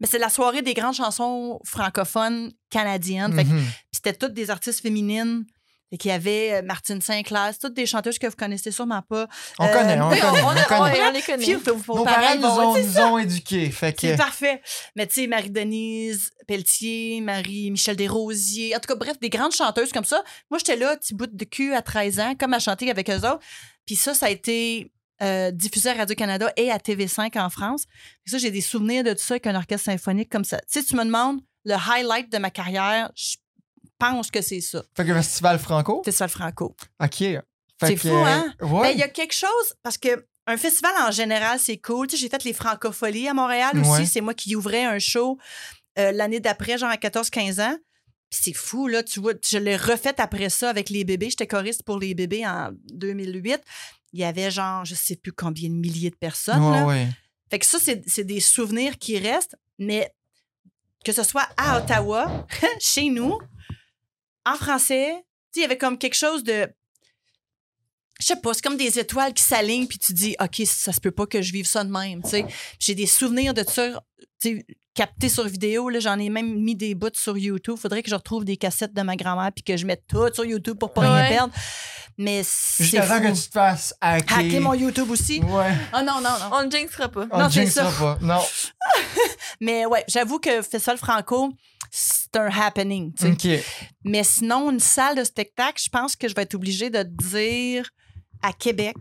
Mais 0.00 0.06
c'est 0.06 0.18
la 0.18 0.28
soirée 0.28 0.62
des 0.62 0.74
grandes 0.74 0.94
chansons 0.94 1.60
francophones 1.64 2.52
canadiennes. 2.70 3.32
Mhm. 3.34 3.44
puis 3.44 3.64
c'était 3.92 4.14
toutes 4.14 4.34
des 4.34 4.50
artistes 4.50 4.80
féminines. 4.80 5.44
Et 5.92 5.96
qu'il 5.96 6.10
y 6.10 6.14
avait 6.14 6.54
euh, 6.54 6.62
Martine 6.62 7.00
Sinclair, 7.00 7.50
c'est 7.52 7.60
toutes 7.60 7.74
des 7.74 7.86
chanteuses 7.86 8.18
que 8.18 8.26
vous 8.26 8.34
connaissez 8.34 8.72
sûrement 8.72 9.02
pas. 9.02 9.28
On 9.60 9.64
Euh, 9.64 9.72
connaît, 9.72 10.00
on 10.00 10.10
oui, 10.10 10.18
connaît. 10.18 10.42
on, 10.42 10.46
on 10.46 10.50
a- 10.50 10.64
connaît. 10.64 10.80
ouais, 10.80 11.00
on 11.08 11.12
les 11.12 11.22
connaît. 11.22 11.44
Puis, 11.44 11.54
vos- 11.54 11.74
vos 11.76 11.96
Nos 11.98 12.04
parents 12.04 12.34
nous 12.36 12.46
ont, 12.48 12.76
nous 12.82 12.98
ont 12.98 13.18
éduqués. 13.18 13.70
Que... 13.70 13.92
C'est 14.00 14.16
parfait. 14.16 14.60
Mais 14.96 15.06
tu 15.06 15.20
sais, 15.20 15.26
Marie-Denise 15.28 16.30
Pelletier, 16.48 17.20
Marie-Michel 17.20 17.94
Desrosiers, 17.94 18.74
en 18.74 18.80
tout 18.80 18.88
cas, 18.88 18.96
bref, 18.96 19.20
des 19.20 19.30
grandes 19.30 19.52
chanteuses 19.52 19.92
comme 19.92 20.04
ça. 20.04 20.24
Moi, 20.50 20.58
j'étais 20.58 20.74
là, 20.76 20.96
petit 20.96 21.14
bout 21.14 21.28
de 21.28 21.44
cul 21.44 21.74
à 21.74 21.82
13 21.82 22.18
ans, 22.18 22.34
comme 22.40 22.54
à 22.54 22.58
chanter 22.58 22.90
avec 22.90 23.08
eux 23.08 23.18
autres. 23.18 23.40
Puis 23.86 23.94
ça, 23.94 24.14
ça 24.14 24.26
a 24.26 24.30
été 24.30 24.90
euh, 25.22 25.50
diffusé 25.50 25.90
à 25.90 25.94
Radio-Canada 25.94 26.52
et 26.56 26.70
à 26.70 26.78
TV5 26.78 27.38
en 27.38 27.50
France. 27.50 27.84
Ça, 28.26 28.38
j'ai 28.38 28.50
des 28.50 28.60
souvenirs 28.60 29.04
de 29.04 29.12
tout 29.12 29.22
ça 29.22 29.34
avec 29.34 29.46
un 29.46 29.54
orchestre 29.54 29.84
symphonique 29.86 30.30
comme 30.30 30.44
ça. 30.44 30.58
Tu 30.70 30.80
sais, 30.80 30.82
tu 30.84 30.96
me 30.96 31.04
demandes 31.04 31.40
le 31.64 31.74
highlight 31.74 32.30
de 32.32 32.38
ma 32.38 32.50
carrière, 32.50 33.10
je 33.16 33.36
pense 33.98 34.30
que 34.30 34.42
c'est 34.42 34.60
ça. 34.60 34.82
Fait 34.96 35.04
que 35.04 35.10
le 35.12 35.22
Festival 35.22 35.58
Franco? 35.58 36.02
Festival 36.04 36.28
Franco. 36.28 36.76
OK. 37.02 37.24
C'est 37.82 37.96
fou, 37.96 38.08
hein? 38.08 38.52
euh, 38.62 38.66
Ben, 38.66 38.72
Ouais. 38.72 38.92
il 38.92 38.98
y 38.98 39.02
a 39.02 39.08
quelque 39.08 39.34
chose, 39.34 39.74
parce 39.82 39.98
que 39.98 40.26
un 40.46 40.56
festival 40.58 40.92
en 41.00 41.10
général, 41.10 41.58
c'est 41.58 41.78
cool. 41.78 42.06
Tu 42.06 42.16
sais, 42.16 42.22
j'ai 42.22 42.28
fait 42.28 42.44
les 42.44 42.52
Francopholies 42.52 43.28
à 43.28 43.34
Montréal 43.34 43.78
aussi. 43.78 43.90
Ouais. 43.90 44.04
C'est 44.06 44.20
moi 44.20 44.34
qui 44.34 44.54
ouvrais 44.56 44.84
un 44.84 44.98
show 44.98 45.38
euh, 45.98 46.12
l'année 46.12 46.40
d'après, 46.40 46.76
genre 46.76 46.90
à 46.90 46.96
14-15 46.96 47.62
ans. 47.62 47.76
C'est 48.30 48.52
fou, 48.52 48.88
là. 48.88 49.02
Tu 49.02 49.20
vois, 49.20 49.32
je 49.42 49.56
l'ai 49.58 49.76
refait 49.76 50.20
après 50.20 50.50
ça 50.50 50.68
avec 50.68 50.90
les 50.90 51.04
bébés. 51.04 51.30
J'étais 51.30 51.46
choriste 51.46 51.82
pour 51.84 51.98
les 51.98 52.14
bébés 52.14 52.44
en 52.46 52.70
2008. 52.92 53.60
Il 54.14 54.20
y 54.20 54.24
avait 54.24 54.48
genre, 54.48 54.84
je 54.84 54.94
sais 54.94 55.16
plus 55.16 55.32
combien 55.32 55.68
de 55.68 55.74
milliers 55.74 56.10
de 56.10 56.14
personnes. 56.14 56.62
Ouais, 56.62 56.70
là. 56.70 56.86
ouais. 56.86 57.08
Fait 57.50 57.58
que 57.58 57.66
ça, 57.66 57.78
c'est 57.80 58.22
des 58.22 58.38
souvenirs 58.38 58.96
qui 58.96 59.18
restent, 59.18 59.56
mais 59.76 60.14
que 61.04 61.10
ce 61.10 61.24
soit 61.24 61.48
à 61.56 61.78
Ottawa, 61.78 62.46
chez 62.80 63.10
nous, 63.10 63.36
en 64.46 64.54
français, 64.54 65.16
il 65.56 65.62
y 65.62 65.64
avait 65.64 65.76
comme 65.76 65.98
quelque 65.98 66.14
chose 66.14 66.44
de. 66.44 66.68
Je 68.20 68.26
sais 68.26 68.36
pas, 68.36 68.54
c'est 68.54 68.62
comme 68.62 68.76
des 68.76 69.00
étoiles 69.00 69.34
qui 69.34 69.42
s'alignent, 69.42 69.88
puis 69.88 69.98
tu 69.98 70.12
dis, 70.12 70.36
OK, 70.40 70.62
ça 70.64 70.92
se 70.92 71.00
peut 71.00 71.10
pas 71.10 71.26
que 71.26 71.42
je 71.42 71.52
vive 71.52 71.66
ça 71.66 71.82
de 71.82 71.90
même, 71.90 72.22
tu 72.22 72.30
sais. 72.30 72.46
J'ai 72.78 72.94
des 72.94 73.06
souvenirs 73.06 73.52
de 73.52 73.64
ça, 73.68 74.00
captés 74.94 75.28
sur 75.28 75.44
vidéo, 75.46 75.88
là, 75.88 75.98
j'en 76.00 76.18
ai 76.18 76.30
même 76.30 76.54
mis 76.60 76.74
des 76.76 76.94
bouts 76.94 77.08
sur 77.14 77.36
YouTube. 77.36 77.76
Faudrait 77.76 78.02
que 78.02 78.10
je 78.10 78.14
retrouve 78.14 78.44
des 78.44 78.56
cassettes 78.56 78.94
de 78.94 79.02
ma 79.02 79.16
grand-mère, 79.16 79.50
puis 79.52 79.62
que 79.64 79.76
je 79.76 79.84
mette 79.86 80.04
tout 80.08 80.32
sur 80.32 80.44
YouTube 80.44 80.78
pour 80.78 80.92
pas 80.92 81.00
rien 81.02 81.28
perdre. 81.28 81.54
Mais 82.16 82.42
c'est 82.44 82.98
temps 83.00 83.16
fou. 83.16 83.22
que 83.22 83.28
tu 83.34 83.48
te 83.48 83.52
fasses 83.52 83.92
hacker. 84.00 84.38
Hacker 84.38 84.60
mon 84.60 84.74
YouTube 84.74 85.10
aussi? 85.10 85.40
Ouais. 85.40 85.72
Oh 85.92 85.98
non, 85.98 86.20
non, 86.20 86.30
non. 86.30 86.50
On 86.52 86.64
ne 86.64 86.70
jinxera 86.70 87.08
pas. 87.08 87.26
On 87.32 87.38
Non, 87.40 87.48
jinxera 87.48 87.90
ça. 87.90 87.98
pas. 87.98 88.18
Non. 88.20 88.40
Mais 89.60 89.84
ouais, 89.86 90.04
j'avoue 90.08 90.38
que 90.38 90.62
Festival 90.62 90.96
Franco, 90.98 91.52
c'est 91.90 92.36
un 92.36 92.48
happening. 92.48 93.12
tu 93.14 93.36
sais. 93.36 93.58
OK. 93.58 93.64
Mais 94.04 94.22
sinon, 94.22 94.70
une 94.70 94.78
salle 94.80 95.16
de 95.16 95.24
spectacle, 95.24 95.82
je 95.82 95.88
pense 95.88 96.14
que 96.14 96.28
je 96.28 96.34
vais 96.36 96.42
être 96.42 96.54
obligée 96.54 96.88
de 96.90 97.02
te 97.02 97.24
dire 97.30 97.88
à 98.42 98.52
Québec, 98.52 98.94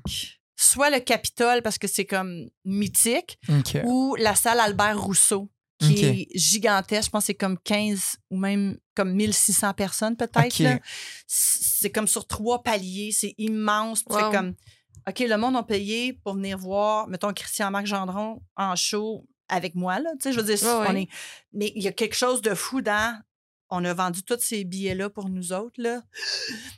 soit 0.56 0.90
le 0.90 1.00
Capitole 1.00 1.62
parce 1.62 1.78
que 1.78 1.88
c'est 1.88 2.06
comme 2.06 2.48
mythique, 2.66 3.38
ou 3.84 4.16
la 4.18 4.34
salle 4.36 4.60
Albert 4.60 5.00
Rousseau 5.00 5.50
qui 5.88 6.06
est 6.06 6.28
gigantesque. 6.34 7.06
Je 7.06 7.10
pense 7.12 7.24
que 7.24 7.28
c'est 7.28 7.34
comme 7.36 7.58
15 7.60 8.18
ou 8.30 8.38
même 8.38 8.78
comme 8.96 9.14
1600 9.14 9.74
personnes 9.74 10.16
peut-être. 10.18 10.82
C'est 11.28 11.90
comme 11.90 12.08
sur 12.08 12.28
trois 12.28 12.64
paliers, 12.64 13.12
c'est 13.12 13.36
immense. 13.38 14.04
Wow. 14.10 14.18
C'est 14.18 14.38
comme, 14.38 14.56
OK, 15.08 15.20
le 15.20 15.38
monde 15.38 15.56
a 15.56 15.64
payé 15.64 16.14
pour 16.14 16.36
venir 16.36 16.58
voir, 16.58 17.08
mettons, 17.08 17.34
Christian-Marc 17.34 17.86
Gendron 17.86 18.42
en 18.56 18.76
show 18.76 19.28
avec 19.50 19.76
moi. 19.76 20.00
Là, 20.00 20.12
tu 20.14 20.24
sais, 20.24 20.34
je 20.34 20.40
veux 20.40 20.56
dire, 20.56 20.60
on 20.64 20.96
est... 20.96 21.08
mais 21.52 21.72
il 21.76 21.84
y 21.84 21.88
a 21.88 21.92
quelque 21.92 22.16
chose 22.16 22.42
de 22.42 22.54
fou 22.54 22.82
dans... 22.82 23.22
On 23.76 23.84
a 23.86 23.94
vendu 23.94 24.22
tous 24.22 24.40
ces 24.40 24.66
billets-là 24.66 25.10
pour 25.10 25.30
nous 25.30 25.52
autres. 25.52 25.82
Là. 25.82 26.04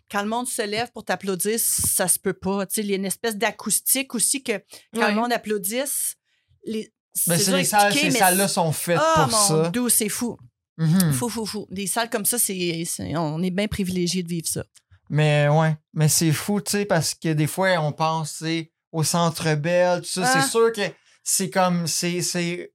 Quand 0.09 0.21
le 0.21 0.29
monde 0.29 0.47
se 0.47 0.61
lève 0.61 0.89
pour 0.93 1.03
t'applaudir, 1.03 1.59
ça 1.59 2.07
se 2.07 2.17
peut 2.17 2.33
pas. 2.33 2.65
Tu 2.67 2.75
sais, 2.75 2.81
il 2.81 2.89
y 2.89 2.93
a 2.93 2.95
une 2.95 3.05
espèce 3.05 3.35
d'acoustique 3.35 4.15
aussi 4.15 4.43
que 4.43 4.63
quand 4.93 5.09
le 5.09 5.15
monde 5.15 5.33
applaudisse, 5.33 6.15
les... 6.63 6.93
Ben, 7.28 7.39
c'est 7.39 7.55
les 7.55 7.63
salles, 7.63 7.93
ces 7.93 8.11
salles-là 8.11 8.47
sont 8.47 8.72
faites 8.72 8.99
ah, 9.01 9.28
pour 9.30 9.38
mon 9.38 9.47
ça. 9.47 9.70
Dieu, 9.70 9.89
c'est 9.89 10.09
fou. 10.09 10.38
Mhm. 10.78 11.13
Fou, 11.13 11.30
fou, 11.30 11.45
fou. 11.45 11.68
Des 11.70 11.88
salles 11.88 12.09
comme 12.09 12.26
ça, 12.26 12.38
c'est, 12.38 12.84
on 13.16 13.41
est 13.41 13.51
bien 13.51 13.68
privilégié 13.68 14.24
de 14.24 14.28
vivre 14.28 14.47
ça. 14.47 14.63
Mais 15.09 15.47
ouais, 15.47 15.78
mais 15.93 16.09
c'est 16.09 16.32
fou, 16.32 16.59
tu 16.61 16.72
sais, 16.72 16.86
parce 16.86 17.13
que 17.13 17.32
des 17.32 17.47
fois, 17.47 17.70
on 17.80 17.91
pense 17.91 18.43
au 18.91 19.03
centre 19.03 19.55
belle, 19.55 20.01
tout 20.01 20.07
ça. 20.07 20.24
Ah. 20.26 20.41
C'est 20.41 20.49
sûr 20.49 20.72
que 20.74 20.82
c'est 21.24 21.49
comme, 21.49 21.88
c'est, 21.88 22.22
c'est, 22.22 22.74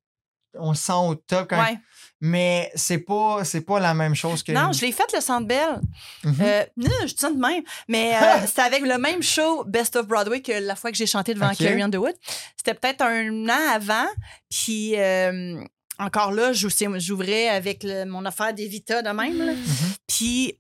on 0.54 0.74
se 0.74 0.84
sent 0.84 0.92
au 0.92 1.14
top 1.14 1.50
quand 1.50 1.62
Ouais. 1.62 1.78
Mais 2.22 2.70
c'est 2.74 2.98
pas, 2.98 3.44
c'est 3.44 3.62
pas 3.62 3.80
la 3.80 3.94
même 3.94 4.14
chose 4.14 4.42
que. 4.42 4.52
Non, 4.52 4.72
je 4.72 4.82
l'ai 4.84 4.92
fait 4.92 5.10
le 5.14 5.20
Centre 5.20 5.46
Bell. 5.46 5.80
Mhm. 6.24 6.36
Euh, 6.42 6.64
non, 6.76 6.90
je 7.02 7.06
dis 7.06 7.14
ça 7.18 7.30
de 7.30 7.38
même. 7.38 7.62
Mais 7.88 8.14
euh, 8.14 8.20
c'était 8.46 8.62
avec 8.62 8.82
le 8.82 8.98
même 8.98 9.22
show 9.22 9.64
Best 9.64 9.96
of 9.96 10.06
Broadway 10.06 10.42
que 10.42 10.52
la 10.52 10.76
fois 10.76 10.90
que 10.90 10.96
j'ai 10.98 11.06
chanté 11.06 11.32
devant. 11.34 11.50
Carrie 11.54 11.80
Underwood. 11.82 12.14
C'était 12.56 12.74
peut-être 12.74 13.02
un 13.02 13.48
an 13.48 13.70
avant. 13.74 14.06
Puis 14.50 14.98
euh, 14.98 15.62
encore 15.98 16.32
là, 16.32 16.52
j'ou- 16.52 16.68
j'ouvrais 16.98 17.48
avec 17.48 17.82
le- 17.84 18.04
mon 18.04 18.24
affaire 18.26 18.52
d'Evita 18.52 19.00
de 19.02 19.08
même. 19.10 19.38
là. 19.38 19.52
Mhm. 19.52 19.64
Puis 20.06 20.58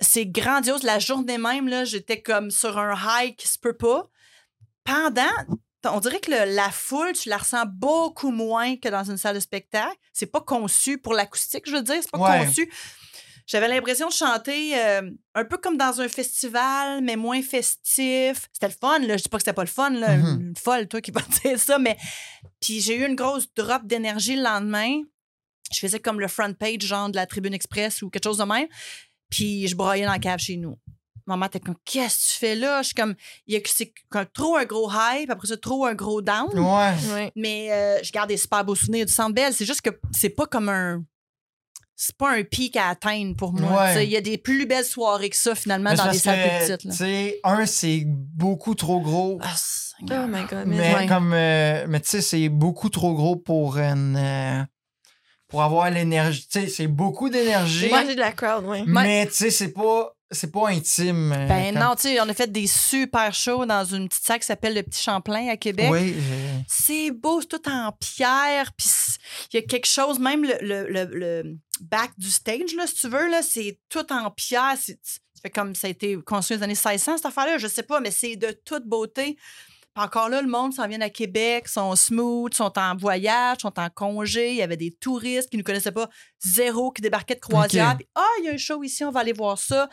c'est 0.00 0.26
grandiose. 0.26 0.82
La 0.82 0.98
journée 0.98 1.38
même, 1.38 1.68
là, 1.68 1.84
j'étais 1.84 2.20
comme 2.20 2.50
sur 2.50 2.78
un 2.78 2.94
high 3.20 3.36
qui 3.36 3.46
se 3.46 3.58
peut 3.60 3.76
pas. 3.76 4.08
Pendant, 4.82 5.22
on 5.92 6.00
dirait 6.00 6.20
que 6.20 6.30
le- 6.30 6.54
la 6.54 6.70
foule, 6.70 7.12
tu 7.12 7.28
la 7.28 7.36
ressens 7.38 7.64
beaucoup 7.66 8.30
moins 8.30 8.76
que 8.76 8.88
dans 8.88 9.04
une 9.10 9.16
salle 9.16 9.34
de 9.36 9.40
spectacle. 9.40 9.96
C'est 10.12 10.26
pas 10.26 10.40
conçu 10.40 10.98
pour 10.98 11.14
l'acoustique, 11.14 11.64
je 11.66 11.72
veux 11.72 11.82
dire. 11.82 11.98
C'est 12.00 12.10
pas 12.10 12.18
Ouais. 12.18 12.46
conçu. 12.46 12.70
J'avais 13.46 13.68
l'impression 13.68 14.08
de 14.08 14.12
chanter 14.12 14.78
euh, 14.78 15.10
un 15.34 15.44
peu 15.44 15.58
comme 15.58 15.76
dans 15.76 16.00
un 16.00 16.08
festival, 16.08 17.02
mais 17.02 17.14
moins 17.16 17.42
festif. 17.42 18.48
C'était 18.52 18.68
le 18.68 18.72
fun, 18.80 18.98
là. 19.00 19.16
Je 19.18 19.22
dis 19.24 19.28
pas 19.28 19.36
que 19.36 19.42
c'était 19.42 19.52
pas 19.52 19.64
le 19.64 19.68
fun, 19.68 19.90
là. 19.90 20.16
Mhm. 20.16 20.40
Une 20.40 20.56
folle, 20.56 20.88
toi, 20.88 21.00
qui 21.02 21.10
va 21.10 21.20
dire 21.44 21.58
ça, 21.58 21.78
mais. 21.78 21.96
Puis 22.60 22.80
j'ai 22.80 22.96
eu 22.96 23.06
une 23.06 23.16
grosse 23.16 23.46
drop 23.54 23.86
d'énergie 23.86 24.36
le 24.36 24.42
lendemain. 24.42 25.02
Je 25.72 25.78
faisais 25.78 26.00
comme 26.00 26.20
le 26.20 26.28
front 26.28 26.54
page, 26.54 26.80
genre 26.82 27.10
de 27.10 27.16
la 27.16 27.26
Tribune 27.26 27.52
Express 27.54 28.00
ou 28.02 28.08
quelque 28.08 28.24
chose 28.24 28.38
de 28.38 28.44
même. 28.44 28.66
Puis 29.30 29.66
je 29.68 29.74
broyais 29.76 30.04
dans 30.06 30.12
la 30.12 30.18
cave 30.18 30.38
chez 30.38 30.56
nous. 30.56 30.78
Maman 31.26 31.46
était 31.46 31.60
comme, 31.60 31.76
qu'est-ce 31.84 32.16
que 32.28 32.32
tu 32.32 32.38
fais 32.38 32.54
là? 32.54 32.82
Je 32.82 32.86
suis 32.88 32.94
comme, 32.94 33.14
il 33.46 33.54
y 33.54 33.56
a 33.56 33.60
que 33.60 33.70
c'est 33.70 33.92
comme 34.10 34.26
trop 34.32 34.56
un 34.56 34.64
gros 34.64 34.90
hype, 34.92 35.30
après 35.30 35.48
ça, 35.48 35.56
trop 35.56 35.86
un 35.86 35.94
gros 35.94 36.20
down. 36.20 36.50
Ouais. 36.52 36.92
Ouais. 37.14 37.32
Mais 37.34 37.72
euh, 37.72 37.98
je 38.02 38.12
garde 38.12 38.28
des 38.28 38.36
super 38.36 38.64
beaux 38.64 38.74
souvenirs 38.74 39.06
du 39.06 39.12
Centre 39.12 39.34
Bell. 39.34 39.52
C'est 39.54 39.64
juste 39.64 39.80
que 39.80 39.90
c'est 40.12 40.28
pas 40.28 40.46
comme 40.46 40.68
un. 40.68 41.02
C'est 41.96 42.16
pas 42.16 42.32
un 42.32 42.42
pic 42.42 42.76
à 42.76 42.88
atteindre 42.88 43.36
pour 43.36 43.52
moi. 43.52 43.84
Ouais. 43.84 44.04
Il 44.04 44.10
y 44.10 44.16
a 44.16 44.20
des 44.20 44.36
plus 44.36 44.66
belles 44.66 44.84
soirées 44.84 45.30
que 45.30 45.36
ça, 45.36 45.54
finalement, 45.54 45.90
Mais 45.90 45.96
dans 45.96 46.04
parce 46.06 46.18
salles 46.18 46.40
plus 46.40 46.66
petites. 46.74 46.84
là. 46.84 46.90
Tu 46.90 46.96
sais, 46.98 47.40
un, 47.44 47.66
c'est 47.66 48.02
beaucoup 48.06 48.74
trop 48.74 49.00
gros. 49.00 49.38
Ah. 49.40 49.54
Oh 50.02 50.26
my 50.26 50.42
god. 50.44 50.64
mais 50.66 50.76
Mais, 50.76 50.94
ouais. 50.96 51.06
comme. 51.06 51.32
euh, 51.32 51.86
mais 51.88 52.00
tu 52.00 52.10
sais, 52.10 52.20
c'est 52.20 52.48
beaucoup 52.48 52.88
trop 52.88 53.14
gros 53.14 53.36
pour 53.36 53.78
une. 53.78 54.16
euh, 54.16 54.62
pour 55.46 55.62
avoir 55.62 55.88
l'énergie. 55.88 56.48
Tu 56.50 56.60
sais, 56.62 56.66
c'est 56.66 56.88
beaucoup 56.88 57.30
d'énergie. 57.30 57.88
Moi, 57.88 58.04
j'ai 58.04 58.16
de 58.16 58.20
la 58.20 58.32
crowd, 58.32 58.64
ouais. 58.64 58.82
Mais 58.86 59.26
tu 59.26 59.34
sais, 59.34 59.50
c'est 59.50 59.72
pas. 59.72 60.13
C'est 60.34 60.50
pas 60.52 60.68
intime. 60.68 61.32
euh, 61.32 61.46
Ben 61.46 61.74
quand- 61.74 61.80
non, 61.88 61.94
tu 61.96 62.02
sais, 62.02 62.20
on 62.20 62.28
a 62.28 62.34
fait 62.34 62.50
des 62.52 62.66
super 62.66 63.32
shows 63.32 63.64
dans 63.66 63.84
une 63.84 64.08
petite 64.08 64.24
salle 64.24 64.40
qui 64.40 64.46
s'appelle 64.46 64.74
le 64.74 64.82
Petit 64.82 65.02
Champlain 65.02 65.48
à 65.48 65.56
Québec. 65.56 65.88
Oui. 65.90 66.14
je- 66.14 66.62
C'est 66.68 67.10
beau, 67.10 67.40
c'est 67.40 67.48
tout 67.48 67.68
en 67.70 67.92
pierre. 67.92 68.72
Puis 68.76 68.88
il 69.52 69.56
y 69.56 69.58
a 69.60 69.62
quelque 69.66 69.86
chose, 69.88 70.18
même 70.18 70.44
le, 70.44 70.56
le, 70.60 70.88
le- 70.88 71.10
le 71.18 71.56
back 71.80 72.10
du 72.18 72.30
stage, 72.30 72.74
là, 72.76 72.86
si 72.86 72.94
tu 72.94 73.08
veux, 73.08 73.28
là, 73.30 73.42
c'est 73.42 73.78
tout 73.88 74.12
en 74.12 74.30
pierre. 74.30 74.74
C'est, 74.80 74.98
ça 75.02 75.40
fait 75.42 75.50
comme 75.50 75.74
ça 75.74 75.86
a 75.86 75.90
été 75.90 76.16
construit 76.24 76.56
dans 76.56 76.60
les 76.66 76.72
années 76.72 76.74
1600, 76.98 77.16
cette 77.16 77.26
affaire-là, 77.26 77.58
je 77.58 77.66
sais 77.66 77.82
pas, 77.82 78.00
mais 78.00 78.10
c'est 78.10 78.36
de 78.36 78.50
toute 78.64 78.84
beauté. 78.84 79.36
Puis 79.96 80.02
encore 80.04 80.28
là, 80.28 80.42
le 80.42 80.48
monde 80.48 80.72
s'en 80.74 80.88
vient 80.88 81.00
à 81.02 81.08
Québec, 81.10 81.68
sont 81.68 81.94
smooth, 81.94 82.52
sont 82.52 82.76
en 82.80 82.96
voyage, 82.96 83.58
sont 83.62 83.78
en 83.78 83.88
congé. 83.90 84.50
Il 84.50 84.56
y 84.56 84.62
avait 84.62 84.76
des 84.76 84.90
touristes 84.90 85.50
qui 85.50 85.56
ne 85.56 85.62
connaissaient 85.62 85.92
pas, 85.92 86.08
zéro, 86.44 86.90
qui 86.90 87.00
débarquaient 87.00 87.36
de 87.36 87.40
croisière. 87.40 87.96
Puis, 87.96 88.08
ah, 88.16 88.26
il 88.40 88.46
y 88.46 88.48
a 88.48 88.54
un 88.54 88.56
show 88.56 88.82
ici, 88.82 89.04
on 89.04 89.12
va 89.12 89.20
aller 89.20 89.32
voir 89.32 89.56
ça. 89.56 89.88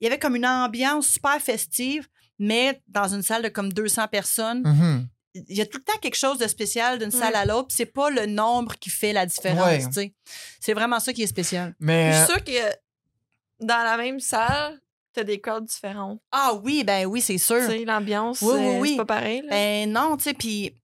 Il 0.00 0.04
y 0.04 0.06
avait 0.06 0.18
comme 0.18 0.36
une 0.36 0.46
ambiance 0.46 1.06
super 1.08 1.40
festive, 1.40 2.08
mais 2.38 2.80
dans 2.88 3.08
une 3.14 3.22
salle 3.22 3.42
de 3.42 3.48
comme 3.48 3.72
200 3.72 4.08
personnes 4.08 4.62
Mhm. 4.64 5.08
il 5.34 5.56
y 5.56 5.60
a 5.60 5.66
tout 5.66 5.78
le 5.78 5.84
temps 5.84 5.98
quelque 6.00 6.16
chose 6.16 6.38
de 6.38 6.48
spécial 6.48 6.98
d'une 6.98 7.10
salle 7.12 7.36
à 7.36 7.44
l'autre. 7.44 7.68
C'est 7.70 7.86
pas 7.86 8.10
le 8.10 8.26
nombre 8.26 8.74
qui 8.76 8.90
fait 8.90 9.12
la 9.12 9.26
différence. 9.26 9.64
Ouais. 9.66 9.78
tu 9.86 9.92
sais. 9.92 10.14
C'est 10.58 10.72
vraiment 10.74 10.98
ça 11.00 11.12
qui 11.12 11.22
est 11.22 11.26
spécial. 11.28 11.74
Mais 11.78 12.12
Je 12.12 12.16
euh, 12.16 12.24
suis 12.24 12.34
sûre 12.34 12.44
que 12.44 13.64
dans 13.64 13.84
la 13.84 13.96
même 13.96 14.18
salle, 14.20 14.80
t'as 15.12 15.22
des 15.24 15.40
cordes 15.40 15.66
différentes. 15.66 16.20
Ah 16.32 16.54
oui, 16.64 16.82
ben 16.84 17.04
oui, 17.06 17.20
c'est 17.20 17.38
sûr. 17.38 17.60
L'ambiance, 17.86 18.40
Oui, 18.42 18.54
oui, 18.56 18.66
euh, 18.66 18.80
oui. 18.80 18.90
c'est 18.92 18.96
pas 18.96 19.04
pareil. 19.04 19.42
là. 19.42 19.48
Ben 19.50 19.92
non, 19.92 20.16
tu 20.16 20.24
sais, 20.24 20.34
puis 20.34 20.74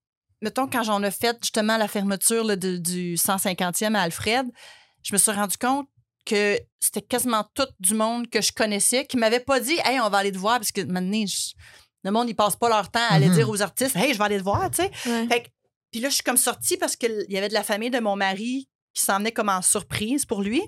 mettons, 0.42 0.66
quand 0.68 0.82
j'en 0.82 1.02
ai 1.02 1.10
fait 1.10 1.36
justement 1.42 1.76
la 1.76 1.88
fermeture 1.88 2.44
là, 2.44 2.54
de- 2.56 2.76
du 2.76 3.16
150e 3.16 3.94
à 3.96 4.02
Alfred, 4.02 4.46
je 5.02 5.12
me 5.12 5.18
suis 5.18 5.32
rendu 5.32 5.56
compte 5.56 5.88
que 6.26 6.58
c'était 6.80 7.00
quasiment 7.02 7.44
tout 7.54 7.66
du 7.80 7.94
monde 7.94 8.28
que 8.28 8.42
je 8.42 8.52
connaissais 8.52 9.06
qui 9.06 9.16
m'avait 9.16 9.40
pas 9.40 9.60
dit 9.60 9.78
«Hey, 9.84 9.98
on 10.00 10.10
va 10.10 10.18
aller 10.18 10.32
te 10.32 10.38
voir», 10.38 10.58
parce 10.58 10.72
que 10.72 10.82
maintenant, 10.82 11.24
je- 11.26 11.52
le 12.04 12.10
monde, 12.10 12.28
ils 12.28 12.34
passent 12.36 12.56
pas 12.56 12.68
leur 12.68 12.90
temps 12.90 13.00
à 13.08 13.14
aller 13.14 13.28
Mhm. 13.28 13.34
dire 13.34 13.48
aux 13.50 13.62
artistes 13.62 13.96
«Hey, 13.96 14.12
je 14.12 14.18
vais 14.18 14.24
aller 14.24 14.38
te 14.38 14.42
voir», 14.44 14.70
tu 14.72 14.82
sais. 14.82 14.90
Ouais. 15.08 15.26
Fait 15.28 15.42
que- 15.44 15.48
puis 15.90 16.00
là, 16.00 16.08
je 16.10 16.14
suis 16.14 16.22
comme 16.24 16.36
sortie 16.36 16.76
parce 16.76 16.96
qu'il 16.96 17.24
y 17.28 17.38
avait 17.38 17.48
de 17.48 17.54
la 17.54 17.62
famille 17.62 17.90
de 17.90 18.00
mon 18.00 18.16
mari 18.16 18.68
qui 18.92 19.02
s'en 19.02 19.18
venait 19.18 19.32
comme 19.32 19.48
en 19.48 19.62
surprise 19.62 20.24
pour 20.26 20.42
lui. 20.42 20.62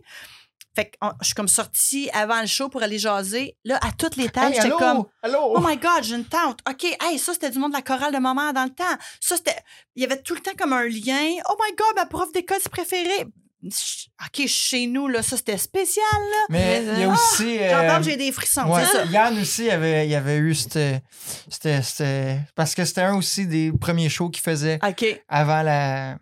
Fait 0.74 0.86
que 0.90 0.96
on- 1.02 1.12
je 1.20 1.26
suis 1.26 1.34
comme 1.34 1.48
sortie 1.48 2.08
avant 2.12 2.40
le 2.40 2.46
show 2.46 2.68
pour 2.68 2.82
aller 2.82 2.98
jaser. 2.98 3.56
Là, 3.64 3.78
à 3.82 3.90
toutes 3.92 4.14
les 4.16 4.28
tables, 4.28 4.48
hey, 4.48 4.54
j'étais 4.54 4.66
allô, 4.66 4.78
comme 4.78 5.04
allô? 5.22 5.54
Oh 5.56 5.60
my 5.60 5.76
God, 5.76 6.02
j'ai 6.04 6.14
une 6.14 6.24
tante. 6.24 6.60
OK, 6.70 6.84
hey, 7.02 7.18
ça, 7.18 7.32
c'était 7.32 7.50
du 7.50 7.58
monde 7.58 7.72
de 7.72 7.76
la 7.76 7.82
chorale 7.82 8.12
de 8.12 8.18
ma 8.18 8.32
mère 8.34 8.52
dans 8.52 8.64
le 8.64 8.70
temps. 8.74 8.84
Ça, 9.20 9.36
c'était. 9.36 9.56
Il 9.96 10.02
y 10.02 10.04
avait 10.04 10.22
tout 10.22 10.34
le 10.34 10.40
temps 10.40 10.52
comme 10.56 10.72
un 10.72 10.84
lien. 10.86 11.30
Oh 11.48 11.54
my 11.60 11.74
God, 11.76 11.96
ma 11.96 12.06
prof 12.06 12.30
d'école 12.32 12.58
préférée. 12.70 13.26
OK, 13.64 14.46
chez 14.46 14.86
nous, 14.86 15.08
là, 15.08 15.22
ça, 15.22 15.36
c'était 15.36 15.58
spécial, 15.58 16.04
là. 16.14 16.46
Mais 16.50 16.82
il 16.84 17.00
y 17.00 17.02
a 17.02 17.08
euh, 17.08 17.12
aussi. 17.12 17.58
J'en 17.58 17.98
euh, 17.98 18.02
j'ai 18.02 18.16
des 18.16 18.30
frissons. 18.30 18.64
ouais, 18.70 18.82
c'est 18.84 18.98
ça. 18.98 19.04
Yann 19.06 19.36
aussi, 19.38 19.64
il 19.64 19.70
avait, 19.70 20.06
il 20.08 20.14
avait 20.14 20.36
eu 20.36 20.54
cette, 20.54 21.02
c'était- 21.50 21.82
c'était- 21.82 22.38
Parce 22.54 22.74
que 22.74 22.84
c'était 22.84 23.00
un 23.02 23.16
aussi 23.16 23.46
des 23.46 23.72
premiers 23.72 24.08
shows 24.08 24.30
qu'il 24.30 24.42
faisait 24.42 24.78
OK. 24.86 25.22
avant 25.28 25.62
la. 25.62 26.18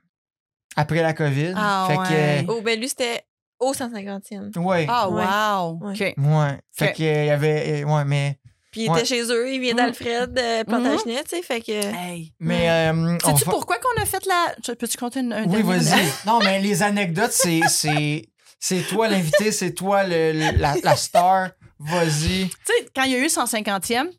Après 0.76 1.02
la 1.02 1.12
COVID. 1.12 1.52
Ah, 1.56 1.86
fait 1.90 1.96
ouais. 1.98 2.44
que. 2.46 2.52
Oh, 2.52 2.60
ben 2.62 2.78
lui, 2.80 2.88
c'était 2.88 3.22
au 3.58 3.72
150e. 3.74 4.56
Ouais. 4.58 4.86
Ah, 4.88 5.08
wow. 5.08 5.78
Ouais. 5.82 5.92
OK. 5.92 6.14
Ouais. 6.24 6.60
Fait 6.72 6.88
Ok. 6.90 6.96
que, 6.96 7.02
il 7.02 7.26
y 7.26 7.30
avait. 7.30 7.84
Ouais, 7.84 8.04
mais. 8.06 8.38
Puis 8.76 8.84
il 8.84 8.90
Ouais. 8.90 8.98
était 8.98 9.06
chez 9.08 9.22
eux, 9.32 9.50
il 9.50 9.58
vient 9.58 9.72
Mm. 9.72 9.76
d'Alfred, 9.78 10.38
euh, 10.38 10.64
Plantagenet, 10.64 11.24
tu 11.24 11.30
sais, 11.30 11.40
fait 11.42 11.62
que... 11.62 11.72
Hey. 11.72 12.34
Mais. 12.38 12.68
euh, 12.68 12.92
on 13.24 13.26
Sais-tu 13.26 13.46
pourquoi 13.46 13.78
qu'on 13.78 14.02
a 14.02 14.04
fait 14.04 14.22
la. 14.26 14.74
Peux-tu 14.74 14.98
compter 14.98 15.20
une, 15.20 15.32
un 15.32 15.44
Oui, 15.46 15.62
vas-y. 15.62 16.04
non, 16.26 16.40
mais 16.40 16.60
les 16.60 16.82
anecdotes, 16.82 17.32
c'est. 17.32 17.60
c'est... 17.70 18.28
C'est 18.58 18.82
toi 18.86 19.08
l'invité, 19.08 19.50
c'est 19.52 19.72
toi 19.72 20.04
le, 20.04 20.32
le- 20.32 20.58
la, 20.58 20.74
la 20.82 20.96
star. 20.96 21.50
Vas-y. 21.78 22.48
Tu 22.48 22.56
sais, 22.66 22.88
quand 22.94 23.04
il 23.04 23.12
y 23.12 23.14
a 23.14 23.18
eu 23.18 23.26
150e, 23.28 24.10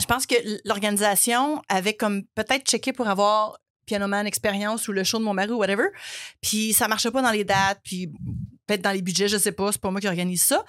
je 0.00 0.06
pense 0.06 0.24
que 0.26 0.34
l'organisation 0.64 1.60
avait 1.68 1.94
comme 1.94 2.22
peut-être 2.36 2.64
checké 2.68 2.92
pour 2.92 3.08
avoir 3.08 3.58
Pianoman 3.86 4.24
Expérience 4.26 4.86
ou 4.88 4.92
le 4.92 5.02
show 5.04 5.18
de 5.18 5.24
mon 5.24 5.34
mari 5.34 5.50
ou 5.50 5.56
whatever. 5.58 5.84
Puis 6.40 6.72
ça 6.74 6.86
marchait 6.88 7.10
pas 7.10 7.22
dans 7.22 7.30
les 7.30 7.44
dates, 7.44 7.80
puis 7.84 8.08
peut-être 8.66 8.82
dans 8.82 8.92
les 8.92 9.02
budgets, 9.02 9.28
je 9.28 9.36
sais 9.38 9.52
pas, 9.52 9.70
c'est 9.72 9.80
pas 9.80 9.90
moi 9.90 10.00
qui 10.00 10.08
organise 10.08 10.42
ça. 10.42 10.64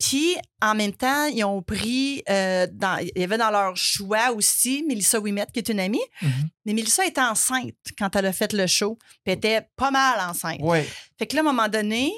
Puis 0.00 0.34
en 0.62 0.74
même 0.74 0.94
temps, 0.94 1.26
ils 1.26 1.44
ont 1.44 1.62
pris, 1.62 2.22
euh, 2.28 2.66
dans, 2.72 2.98
il 2.98 3.20
y 3.20 3.22
avait 3.22 3.36
dans 3.36 3.50
leur 3.50 3.76
choix 3.76 4.32
aussi 4.32 4.82
Mélissa 4.88 5.20
Ouimet, 5.20 5.46
qui 5.52 5.60
est 5.60 5.68
une 5.68 5.78
amie. 5.78 6.00
Mhm. 6.22 6.30
Mais 6.64 6.72
Mélissa 6.72 7.04
était 7.04 7.20
enceinte 7.20 7.74
quand 7.98 8.16
elle 8.16 8.26
a 8.26 8.32
fait 8.32 8.52
le 8.54 8.66
show. 8.66 8.98
Puis 9.24 9.32
elle 9.32 9.34
était 9.34 9.68
pas 9.76 9.90
mal 9.90 10.18
enceinte. 10.28 10.60
Ouais. 10.62 10.88
Fait 11.18 11.26
que 11.26 11.36
là, 11.36 11.42
à 11.42 11.44
un 11.44 11.52
moment 11.52 11.68
donné, 11.68 12.12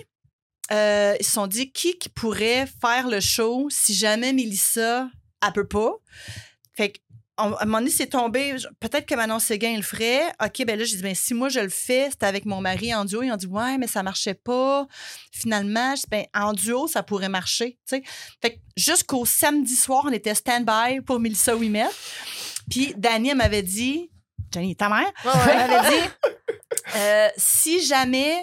euh, 0.70 1.16
ils 1.18 1.26
se 1.26 1.32
sont 1.32 1.48
dit 1.48 1.72
qui, 1.72 1.98
qui 1.98 2.08
pourrait 2.08 2.68
faire 2.80 3.08
le 3.08 3.20
show 3.20 3.66
si 3.68 3.94
jamais 3.94 4.32
Mélissa, 4.32 5.08
elle 5.44 5.52
peut 5.52 5.66
pas? 5.66 5.92
Fait 6.74 6.92
que, 6.92 6.98
on- 7.38 7.54
à 7.54 7.62
un 7.62 7.64
moment 7.64 7.78
donné, 7.78 7.90
c'est 7.90 8.06
tombé. 8.08 8.54
Peut-être 8.80 9.06
que 9.06 9.14
Manon 9.14 9.38
Séguin 9.38 9.76
le 9.76 9.82
ferait. 9.82 10.22
OK, 10.44 10.64
ben 10.66 10.78
là, 10.78 10.84
j'ai 10.84 10.96
dit, 10.96 11.02
ben, 11.02 11.14
si 11.14 11.34
moi 11.34 11.48
je 11.48 11.60
le 11.60 11.68
fais, 11.68 12.08
c'était 12.10 12.26
avec 12.26 12.44
mon 12.44 12.60
mari 12.60 12.94
en 12.94 13.04
duo. 13.04 13.22
Ils 13.22 13.32
ont 13.32 13.36
dit, 13.36 13.46
ouais, 13.46 13.78
mais 13.78 13.86
ça 13.86 14.02
marchait 14.02 14.34
pas. 14.34 14.86
Finalement, 15.32 15.94
je 15.96 16.02
dis, 16.02 16.06
ben, 16.10 16.24
en 16.34 16.52
duo, 16.52 16.86
ça 16.88 17.02
pourrait 17.02 17.28
marcher. 17.28 17.78
tu 17.88 17.96
sais. 17.96 18.02
Fait 18.40 18.54
que 18.54 18.58
jusqu'au 18.76 19.24
samedi 19.24 19.74
soir, 19.76 20.04
on 20.06 20.12
était 20.12 20.34
stand-by 20.34 21.00
pour 21.00 21.18
Mélissa 21.20 21.56
Ouimet. 21.56 21.86
Puis 22.70 22.94
Dani, 22.96 23.34
m'avait 23.34 23.62
dit, 23.62 24.10
Jenny, 24.52 24.76
ta 24.76 24.88
mère, 24.88 25.10
elle 25.24 25.56
m'avait 25.70 25.90
dit, 25.90 26.08
euh, 26.96 27.28
si 27.38 27.84
jamais, 27.84 28.36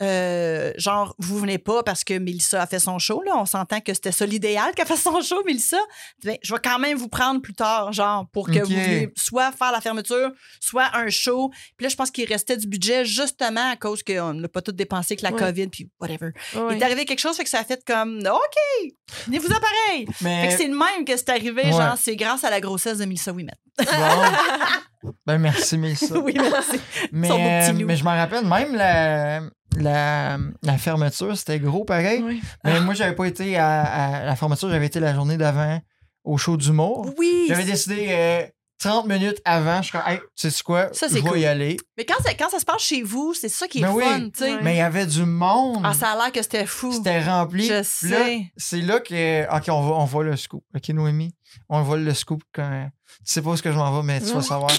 euh, 0.00 0.72
genre, 0.76 1.14
vous 1.18 1.38
venez 1.38 1.58
pas 1.58 1.82
parce 1.82 2.04
que 2.04 2.18
Mélissa 2.18 2.62
a 2.62 2.66
fait 2.66 2.78
son 2.78 2.98
show, 2.98 3.22
là, 3.22 3.32
on 3.36 3.46
s'entend 3.46 3.80
que 3.80 3.92
c'était 3.94 4.12
ça 4.12 4.26
l'idéal 4.26 4.72
qu'elle 4.74 4.86
fasse 4.86 5.02
son 5.02 5.20
show, 5.20 5.42
Mélissa. 5.44 5.78
Ben, 6.24 6.36
je 6.42 6.54
vais 6.54 6.60
quand 6.62 6.78
même 6.78 6.96
vous 6.96 7.08
prendre 7.08 7.40
plus 7.40 7.54
tard, 7.54 7.92
genre, 7.92 8.26
pour 8.32 8.46
que 8.46 8.58
vous 8.60 8.66
veniez 8.66 9.12
soit 9.16 9.50
faire 9.52 9.72
la 9.72 9.80
fermeture, 9.80 10.30
soit 10.60 10.88
un 10.94 11.08
show. 11.08 11.50
Puis 11.76 11.84
là, 11.84 11.88
je 11.88 11.96
pense 11.96 12.10
qu'il 12.10 12.28
restait 12.28 12.56
du 12.56 12.66
budget 12.66 13.04
justement 13.04 13.72
à 13.72 13.76
cause 13.76 14.02
qu'on 14.02 14.34
n'a 14.34 14.48
pas 14.48 14.62
tout 14.62 14.72
dépensé 14.72 15.14
avec 15.14 15.22
la 15.22 15.32
Ouais. 15.32 15.38
COVID, 15.38 15.68
puis 15.68 15.90
whatever. 16.00 16.30
Ouais. 16.54 16.76
Il 16.76 16.78
est 16.80 16.84
arrivé 16.84 17.04
quelque 17.04 17.18
chose, 17.20 17.36
fait 17.36 17.44
que 17.44 17.50
ça 17.50 17.60
a 17.60 17.64
fait 17.64 17.82
comme, 17.84 18.18
OK, 18.20 18.92
venez-vous 19.26 19.52
à 19.52 19.60
pareil. 19.60 20.06
Fait 20.14 20.24
Mais. 20.24 20.48
que 20.48 20.56
c'est 20.56 20.68
le 20.68 20.76
même 20.76 21.04
que 21.04 21.16
c'est 21.16 21.28
arrivé, 21.30 21.64
Ouais. 21.64 21.72
genre, 21.72 21.96
c'est 21.98 22.16
grâce 22.16 22.44
à 22.44 22.50
la 22.50 22.60
grossesse 22.60 22.98
de 22.98 23.04
Mélissa 23.04 23.32
Ouimet. 23.32 23.52
Bon. 23.78 23.84
ben, 25.26 25.38
merci, 25.38 25.76
Mélissa. 25.78 26.18
oui, 26.18 26.34
merci. 26.36 26.80
Mais, 27.12 27.30
euh, 27.30 27.72
mais 27.84 27.96
je 27.96 28.04
me 28.04 28.08
rappelle, 28.08 28.44
même 28.46 28.74
la, 28.74 29.40
la, 29.76 30.38
la 30.62 30.78
fermeture, 30.78 31.36
c'était 31.36 31.60
gros 31.60 31.84
pareil. 31.84 32.24
Mais 32.64 32.80
moi, 32.80 32.94
j'avais 32.94 33.14
pas 33.14 33.26
été 33.26 33.56
à, 33.56 33.82
à 33.82 34.24
la 34.24 34.36
fermeture, 34.36 34.70
j'avais 34.70 34.86
été 34.86 35.00
la 35.00 35.14
journée 35.14 35.36
d'avant 35.36 35.80
au 36.24 36.36
show 36.36 36.56
d'humour. 36.56 37.12
Oui. 37.18 37.46
J'avais 37.48 37.64
décidé 37.64 38.06
euh, 38.10 38.46
30 38.78 39.06
minutes 39.06 39.40
avant, 39.44 39.78
je 39.78 39.88
suis 39.88 39.92
comme, 39.92 40.06
hey, 40.06 40.18
tu 40.36 40.50
sais 40.50 40.62
quoi, 40.62 40.88
Ça, 40.92 41.08
je 41.08 41.14
c'est 41.14 41.20
vais 41.20 41.28
cool. 41.28 41.38
y 41.40 41.46
aller. 41.46 41.76
Mais 41.96 42.04
quand 42.04 42.22
ça, 42.22 42.32
quand 42.34 42.48
ça 42.48 42.60
se 42.60 42.64
passe 42.64 42.82
chez 42.82 43.02
vous, 43.02 43.34
c'est 43.34 43.48
ça 43.48 43.66
qui 43.66 43.78
est 43.78 43.82
Ben 43.82 43.90
oui. 43.92 44.04
fun, 44.04 44.20
tu 44.30 44.44
sais. 44.44 44.62
Mais 44.62 44.74
il 44.74 44.78
y 44.78 44.82
avait 44.82 45.06
du 45.06 45.24
monde. 45.24 45.82
Ah, 45.84 45.94
ça 45.94 46.10
a 46.12 46.16
l'air 46.16 46.30
que 46.32 46.40
c'était 46.42 46.64
fou. 46.66 46.92
C'était 46.92 47.20
rempli. 47.24 47.66
Je 47.66 47.82
sais. 47.82 48.42
c'est 48.56 48.80
là 48.80 49.00
que. 49.00 49.44
OK, 49.56 49.64
on, 49.68 49.82
va, 49.82 49.94
on 49.96 50.04
voit 50.04 50.24
le 50.24 50.36
scoop. 50.36 50.62
OK, 50.76 50.88
Noémie, 50.90 51.34
on 51.68 51.82
voit 51.82 51.96
le 51.96 52.14
scoop 52.14 52.42
quand. 52.54 52.88
Tu 53.26 53.32
sais 53.32 53.42
pas 53.42 53.50
où 53.50 53.54
est-ce 53.54 53.62
que 53.62 53.72
je 53.72 53.76
m'en 53.76 53.96
vais, 54.00 54.06
mais 54.06 54.20
tu 54.20 54.32
vas 54.32 54.42
savoir. 54.42 54.70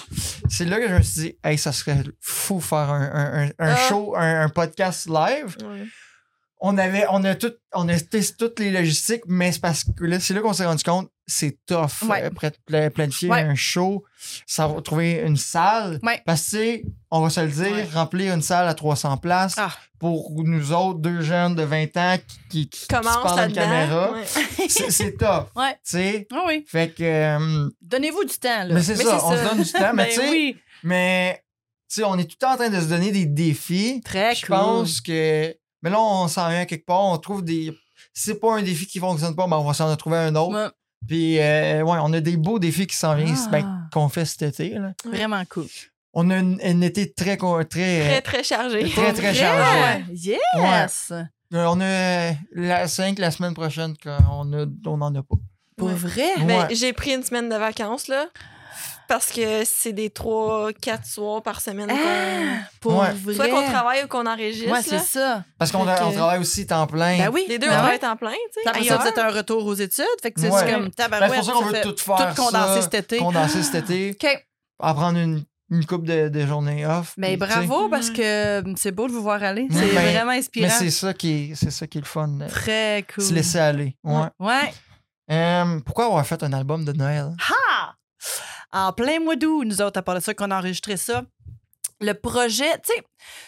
C'est 0.49 0.65
là 0.65 0.77
que 0.79 0.87
je 0.87 0.93
me 0.93 1.01
suis 1.01 1.21
dit, 1.21 1.37
hey, 1.43 1.57
ça 1.57 1.71
serait 1.73 1.97
fou 2.21 2.61
faire 2.61 2.89
un, 2.89 3.01
un, 3.13 3.43
un, 3.43 3.49
un 3.59 3.73
Ah. 3.73 3.89
show, 3.89 4.15
un, 4.15 4.43
un 4.43 4.49
podcast 4.49 5.07
live. 5.09 5.57
Ouais. 5.63 5.85
On 6.61 6.77
avait, 6.77 7.05
on 7.09 7.23
a 7.23 7.35
tout, 7.35 7.53
on 7.73 7.87
a 7.87 7.97
testé 7.99 8.35
toutes 8.37 8.59
les 8.59 8.69
logistiques, 8.71 9.23
mais 9.27 9.51
c'est 9.51 9.61
parce 9.61 9.83
que 9.85 10.03
là, 10.03 10.19
c'est 10.19 10.33
là 10.33 10.41
qu'on 10.41 10.51
s'est 10.53 10.65
rendu 10.65 10.83
compte, 10.83 11.09
c'est 11.29 11.57
tough. 11.65 12.01
Ouais. 12.09 12.23
euh, 12.23 12.29
prêt- 12.31 12.53
pla- 12.65 12.89
planifier 12.89 13.29
Ouais. 13.29 13.41
un 13.41 13.55
show, 13.55 14.03
ça 14.47 14.67
va 14.67 14.81
trouver 14.81 15.21
une 15.25 15.37
salle. 15.37 15.99
Ouais. 16.03 16.21
Parce 16.25 16.49
que, 16.51 16.81
on 17.11 17.21
va 17.21 17.29
se 17.29 17.39
le 17.41 17.47
dire, 17.51 17.87
remplir 17.93 18.33
une 18.33 18.41
salle 18.41 18.67
à 18.67 18.73
300 18.73 19.17
places 19.17 19.53
Ah. 19.57 19.71
pour 19.99 20.31
nous 20.43 20.71
autres, 20.73 20.99
deux 20.99 21.21
jeunes 21.21 21.55
de 21.55 21.63
20 21.63 21.95
ans 21.97 22.17
qui, 22.49 22.69
parlent 22.89 23.39
à 23.39 23.45
une 23.47 23.53
caméra, 23.53 24.11
c'est 24.67 25.17
tough. 25.17 25.45
Ouais. 25.55 25.73
Tu 25.75 25.79
sais, 25.91 26.27
Ah 26.33 26.43
oui. 26.47 26.65
fait 26.67 26.93
que. 26.93 27.03
euh, 27.03 27.69
Donnez-vous 27.81 28.25
du 28.25 28.37
temps, 28.37 28.63
là. 28.65 28.73
mais 28.73 28.81
c'est 28.83 28.97
Mais 28.97 29.03
ça, 29.03 29.23
on 29.25 29.29
ça. 29.31 29.37
se 29.37 29.49
donne 29.49 29.63
du 29.63 29.71
temps, 29.71 29.79
mais 29.93 30.05
Ben 30.05 30.09
tu 30.09 30.15
sais, 30.21 30.29
oui. 30.29 30.57
mais 30.83 31.43
tu 31.89 31.95
sais, 31.95 32.03
on 32.03 32.17
est 32.17 32.25
tout 32.25 32.35
le 32.41 32.45
temps 32.45 32.53
en 32.53 32.57
train 32.57 32.69
de 32.69 32.79
se 32.79 32.85
donner 32.87 33.11
des 33.11 33.25
défis. 33.25 34.01
Très 34.03 34.35
Je 34.35 34.45
cool. 34.45 34.55
pense 34.55 35.01
que. 35.01 35.55
Mais 35.81 35.89
là, 35.89 35.99
on 35.99 36.27
s'en 36.27 36.49
vient 36.49 36.65
quelque 36.65 36.85
part, 36.85 37.05
on 37.05 37.17
trouve 37.17 37.43
des. 37.43 37.71
Si 38.13 38.25
c'est 38.31 38.39
pas 38.39 38.55
un 38.57 38.61
défi 38.61 38.85
qui 38.85 38.99
fonctionne 38.99 39.35
pas, 39.35 39.47
ben 39.47 39.57
on 39.57 39.63
va 39.63 39.73
s'en 39.73 39.95
trouver 39.95 40.17
un 40.17 40.35
autre. 40.35 40.73
Puis, 41.07 41.39
euh, 41.39 41.81
ouais, 41.83 41.97
on 42.01 42.13
a 42.13 42.19
des 42.19 42.37
beaux 42.37 42.59
défis 42.59 42.87
qui 42.87 42.95
s'en 42.95 43.15
viennent, 43.15 43.35
Ah. 43.47 43.49
ben, 43.51 43.87
qu'on 43.91 44.09
fait 44.09 44.25
cet 44.25 44.41
été. 44.43 44.69
Là. 44.75 44.93
Vraiment 45.05 45.43
cool. 45.49 45.65
On 46.13 46.29
a 46.29 46.37
une- 46.37 46.59
un 46.63 46.81
été 46.81 47.11
très. 47.11 47.37
très, 47.37 47.65
Très, 47.65 48.21
très 48.21 48.43
chargé. 48.43 48.89
Très, 48.89 49.13
très 49.13 49.33
chargé. 49.33 50.03
Yes! 50.11 51.11
euh, 51.11 51.23
on 51.51 51.79
a 51.81 51.85
euh, 51.85 52.31
la 52.53 52.87
5 52.87 53.17
la 53.19 53.31
semaine 53.31 53.53
prochaine, 53.53 53.95
qu'on 54.03 54.53
a, 54.53 54.65
on 54.85 54.97
n'en 54.97 55.13
a 55.15 55.23
pas. 55.23 55.35
Pour 55.77 55.87
Ouais. 55.87 55.93
vrai? 55.93 56.29
Ben, 56.45 56.67
Ouais. 56.67 56.75
j'ai 56.75 56.93
pris 56.93 57.13
une 57.13 57.23
semaine 57.23 57.47
de 57.49 57.55
vacances, 57.55 58.07
là. 58.07 58.25
Parce 59.09 59.31
que 59.31 59.63
c'est 59.65 59.91
des 59.91 60.09
3-4 60.09 61.03
soirs 61.03 61.41
par 61.41 61.59
semaine. 61.61 61.89
Ah, 61.91 62.67
pour 62.79 62.97
Ouais. 62.99 63.11
vrai? 63.11 63.33
Soit 63.33 63.47
qu'on 63.49 63.63
travaille 63.63 64.03
ou 64.03 64.07
qu'on 64.07 64.25
enregistre. 64.25 64.71
Ouais, 64.71 64.81
c'est 64.83 64.99
ça. 64.99 65.43
Parce 65.57 65.71
qu'on 65.71 65.83
que- 65.83 66.13
travaille 66.15 66.39
aussi 66.39 66.65
temps 66.67 66.85
plein. 66.87 67.17
Ben 67.17 67.29
oui. 67.33 67.43
Les 67.49 67.57
deux, 67.59 67.67
Ben 67.67 67.73
on 67.73 67.77
travaille 67.79 67.99
en 68.05 68.15
plein, 68.15 68.31
tu 68.31 68.61
sais. 68.61 68.69
Après 68.69 68.83
ça, 68.83 68.93
ailleurs. 68.93 69.01
vous 69.01 69.07
êtes 69.07 69.17
un 69.17 69.31
retour 69.31 69.65
aux 69.65 69.73
études. 69.73 70.05
Fait 70.21 70.31
que 70.31 70.39
c'est 70.39 70.51
Ouais. 70.51 70.71
comme 70.71 70.83
Ben, 70.85 70.91
tabarouette. 70.91 71.31
c'est 71.31 71.37
pour 71.37 71.45
ça 71.45 71.51
qu'on 71.53 71.65
veut 71.65 71.81
tout 71.81 71.95
faire. 71.97 72.35
tout 72.35 72.41
condenser 72.43 72.75
ça, 72.75 72.81
cet 72.83 72.93
été. 72.93 73.17
Condenser 73.17 73.63
cet 73.63 73.89
été. 73.89 74.11
OK. 74.23 74.45
En 74.79 74.93
prendre 74.93 75.17
une, 75.17 75.43
une 75.71 75.85
coupe 75.87 76.05
de, 76.05 76.29
de 76.29 76.45
journées 76.45 76.85
off. 76.85 77.13
Mais 77.17 77.35
puis, 77.35 77.47
sais. 77.47 77.55
bravo, 77.65 77.89
parce 77.89 78.11
que 78.11 78.63
c'est 78.77 78.91
beau 78.91 79.07
de 79.07 79.11
vous 79.13 79.23
voir 79.23 79.41
aller. 79.43 79.67
C'est 79.71 79.87
ben, 79.93 80.11
vraiment 80.13 80.31
Mais 80.33 80.37
inspirant. 80.37 80.69
c'est 80.77 80.91
ça 80.91 81.13
qui 81.15 81.31
est, 81.51 81.55
c'est 81.55 81.71
ça 81.71 81.87
qui 81.87 81.97
est 81.97 82.01
le 82.01 82.07
fun. 82.07 82.29
euh, 82.41 82.47
Très 82.47 83.05
cool. 83.13 83.23
Se 83.23 83.33
laisser 83.33 83.57
aller. 83.57 83.95
Ouais. 84.03 84.27
Ouais. 84.39 84.71
Euh, 85.31 85.79
pourquoi 85.85 86.05
avoir 86.05 86.25
fait 86.25 86.41
un 86.43 86.53
album 86.53 86.85
de 86.85 86.93
Noël? 86.93 87.31
Ah! 87.49 87.53
En 88.71 88.93
plein 88.93 89.19
mois 89.19 89.35
d'août, 89.35 89.63
nous 89.65 89.81
autres, 89.81 89.97
à 89.99 90.01
part 90.01 90.15
de 90.15 90.19
ça 90.19 90.33
qu'on 90.33 90.51
a 90.51 90.57
enregistré 90.59 90.97
ça, 90.97 91.25
le 92.01 92.13
projet, 92.13 92.71
tu 92.79 92.93
sais, 92.93 93.03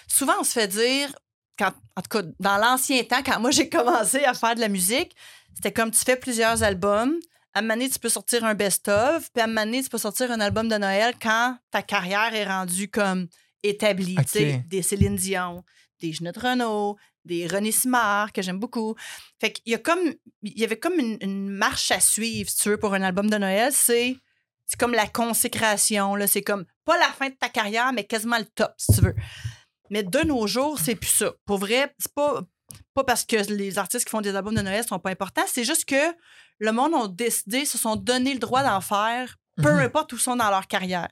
souvent 0.07 0.33
on 0.39 0.43
se 0.43 0.51
fait 0.51 0.67
dire, 0.67 1.13
quand, 1.57 1.71
en 1.95 2.01
tout 2.01 2.09
cas, 2.09 2.27
dans 2.39 2.57
l'ancien 2.57 3.03
temps, 3.03 3.21
quand 3.23 3.39
moi 3.39 3.51
j'ai 3.51 3.69
commencé 3.69 4.23
à 4.23 4.33
faire 4.33 4.55
de 4.55 4.61
la 4.61 4.67
musique, 4.67 5.15
c'était 5.55 5.71
comme 5.71 5.91
tu 5.91 5.99
fais 5.99 6.15
plusieurs 6.15 6.63
albums, 6.63 7.17
À 7.53 7.59
un 7.59 7.61
moment 7.63 7.73
donné, 7.73 7.89
tu 7.89 7.99
peux 7.99 8.09
sortir 8.09 8.45
un 8.45 8.53
best-of, 8.53 9.29
puis 9.33 9.41
à 9.41 9.43
un 9.43 9.47
moment 9.47 9.65
donné, 9.65 9.83
tu 9.83 9.89
peux 9.89 9.97
sortir 9.97 10.31
un 10.31 10.39
album 10.39 10.69
de 10.69 10.77
Noël 10.77 11.13
quand 11.21 11.57
ta 11.69 11.81
carrière 11.81 12.33
est 12.33 12.45
rendue 12.45 12.89
comme 12.89 13.27
établie. 13.61 14.15
Ok. 14.17 14.25
Tu 14.25 14.31
sais, 14.31 14.63
des 14.67 14.81
Céline 14.81 15.17
Dion, 15.17 15.63
des 15.99 16.13
Ginette 16.13 16.37
Renault, 16.37 16.97
des 17.25 17.47
René 17.47 17.71
Simard, 17.71 18.31
que 18.31 18.41
j'aime 18.41 18.57
beaucoup. 18.57 18.95
Fait 19.39 19.51
qu'il 19.51 19.71
y 19.71 19.75
a 19.75 19.79
comme, 19.79 19.99
il 20.43 20.57
y 20.57 20.63
avait 20.63 20.79
comme 20.79 20.97
une, 20.97 21.17
une 21.19 21.49
marche 21.49 21.91
à 21.91 21.99
suivre, 21.99 22.49
si 22.49 22.57
tu 22.57 22.69
veux, 22.69 22.77
pour 22.77 22.93
un 22.93 23.01
album 23.01 23.29
de 23.29 23.37
Noël. 23.37 23.71
C'est, 23.73 24.15
c'est 24.71 24.79
comme 24.79 24.93
la 24.93 25.05
consécration, 25.07 26.15
là. 26.15 26.27
C'est 26.27 26.41
comme, 26.41 26.63
pas 26.85 26.97
la 26.97 27.07
fin 27.09 27.27
de 27.27 27.35
ta 27.35 27.49
carrière, 27.49 27.91
mais 27.91 28.05
quasiment 28.05 28.37
le 28.37 28.45
top, 28.45 28.71
si 28.77 28.93
tu 28.93 29.01
veux. 29.01 29.15
Mais 29.89 30.01
de 30.03 30.19
nos 30.19 30.47
jours, 30.47 30.79
c'est 30.79 30.95
plus 30.95 31.09
ça. 31.09 31.33
Pour 31.45 31.57
vrai, 31.57 31.93
c'est 31.99 32.13
pas, 32.13 32.41
pas 32.93 33.03
parce 33.03 33.25
que 33.25 33.35
les 33.51 33.77
artistes 33.77 34.05
qui 34.05 34.11
font 34.11 34.21
des 34.21 34.33
albums 34.33 34.55
de 34.55 34.61
Noël 34.61 34.85
sont 34.85 34.99
pas 34.99 35.09
importants, 35.09 35.43
c'est 35.47 35.65
juste 35.65 35.83
que 35.83 36.15
le 36.59 36.71
monde 36.71 36.93
a 36.95 37.07
décidé, 37.09 37.65
se 37.65 37.77
sont 37.77 37.97
donné 37.97 38.31
le 38.33 38.39
droit 38.39 38.63
d'en 38.63 38.79
faire, 38.79 39.35
peu 39.57 39.73
Mhm. 39.73 39.79
importe 39.79 40.13
où 40.13 40.15
ils 40.15 40.21
sont 40.21 40.37
dans 40.37 40.49
leur 40.49 40.67
carrière. 40.67 41.09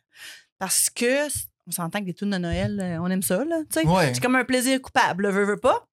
Parce 0.60 0.89
que, 0.89 1.28
on 1.68 1.72
s'entend 1.72 1.99
que 1.99 2.05
des 2.05 2.14
tunes 2.14 2.30
de 2.30 2.38
Noël, 2.38 2.80
euh, 2.80 2.99
on 3.01 3.07
aime 3.10 3.22
ça, 3.22 3.43
là. 3.43 3.57
Ouais. 3.84 4.14
C'est 4.14 4.22
comme 4.22 4.36
un 4.38 4.45
plaisir 4.45 4.82
coupable, 4.82 5.30
veux, 5.30 5.43
veux 5.43 5.57
pas. 5.60 5.88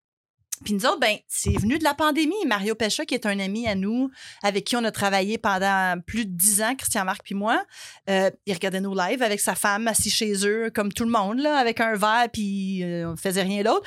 Puis 0.65 0.75
nous 0.75 0.87
autres, 0.87 1.01
ben, 1.01 1.17
c'est 1.29 1.57
venu 1.59 1.79
de 1.79 1.85
la 1.85 1.95
pandémie. 1.95 2.35
Mario 2.47 2.75
Pecha, 2.75 3.05
qui 3.05 3.15
est 3.15 3.27
un 3.27 3.39
ami 3.39 3.67
à 3.67 3.75
nous, 3.75 4.11
avec 4.43 4.65
qui 4.65 4.77
on 4.77 4.85
a 4.85 4.91
travaillé 4.91 5.39
pendant 5.39 6.01
plus 6.07 6.25
de 6.25 6.33
dix 6.33 6.63
ans, 6.63 6.75
Christian 6.75 7.05
Marc 7.05 7.23
puis 7.25 7.35
moi, 7.35 7.65
euh, 8.09 8.31
il 8.47 8.55
regardait 8.55 8.81
nos 8.81 8.95
lives 8.95 9.23
avec 9.23 9.41
sa 9.41 9.55
femme 9.55 9.89
assis 9.89 10.11
chez 10.11 10.47
eux, 10.47 10.71
comme 10.75 10.93
tout 10.93 11.05
le 11.05 11.11
monde, 11.11 11.39
là, 11.39 11.59
avec 11.59 11.81
un 11.81 11.95
verre, 11.95 12.29
puis 12.33 12.83
euh, 12.85 13.11
on 13.13 13.17
faisait 13.17 13.43
rien 13.43 13.63
d'autre. 13.63 13.87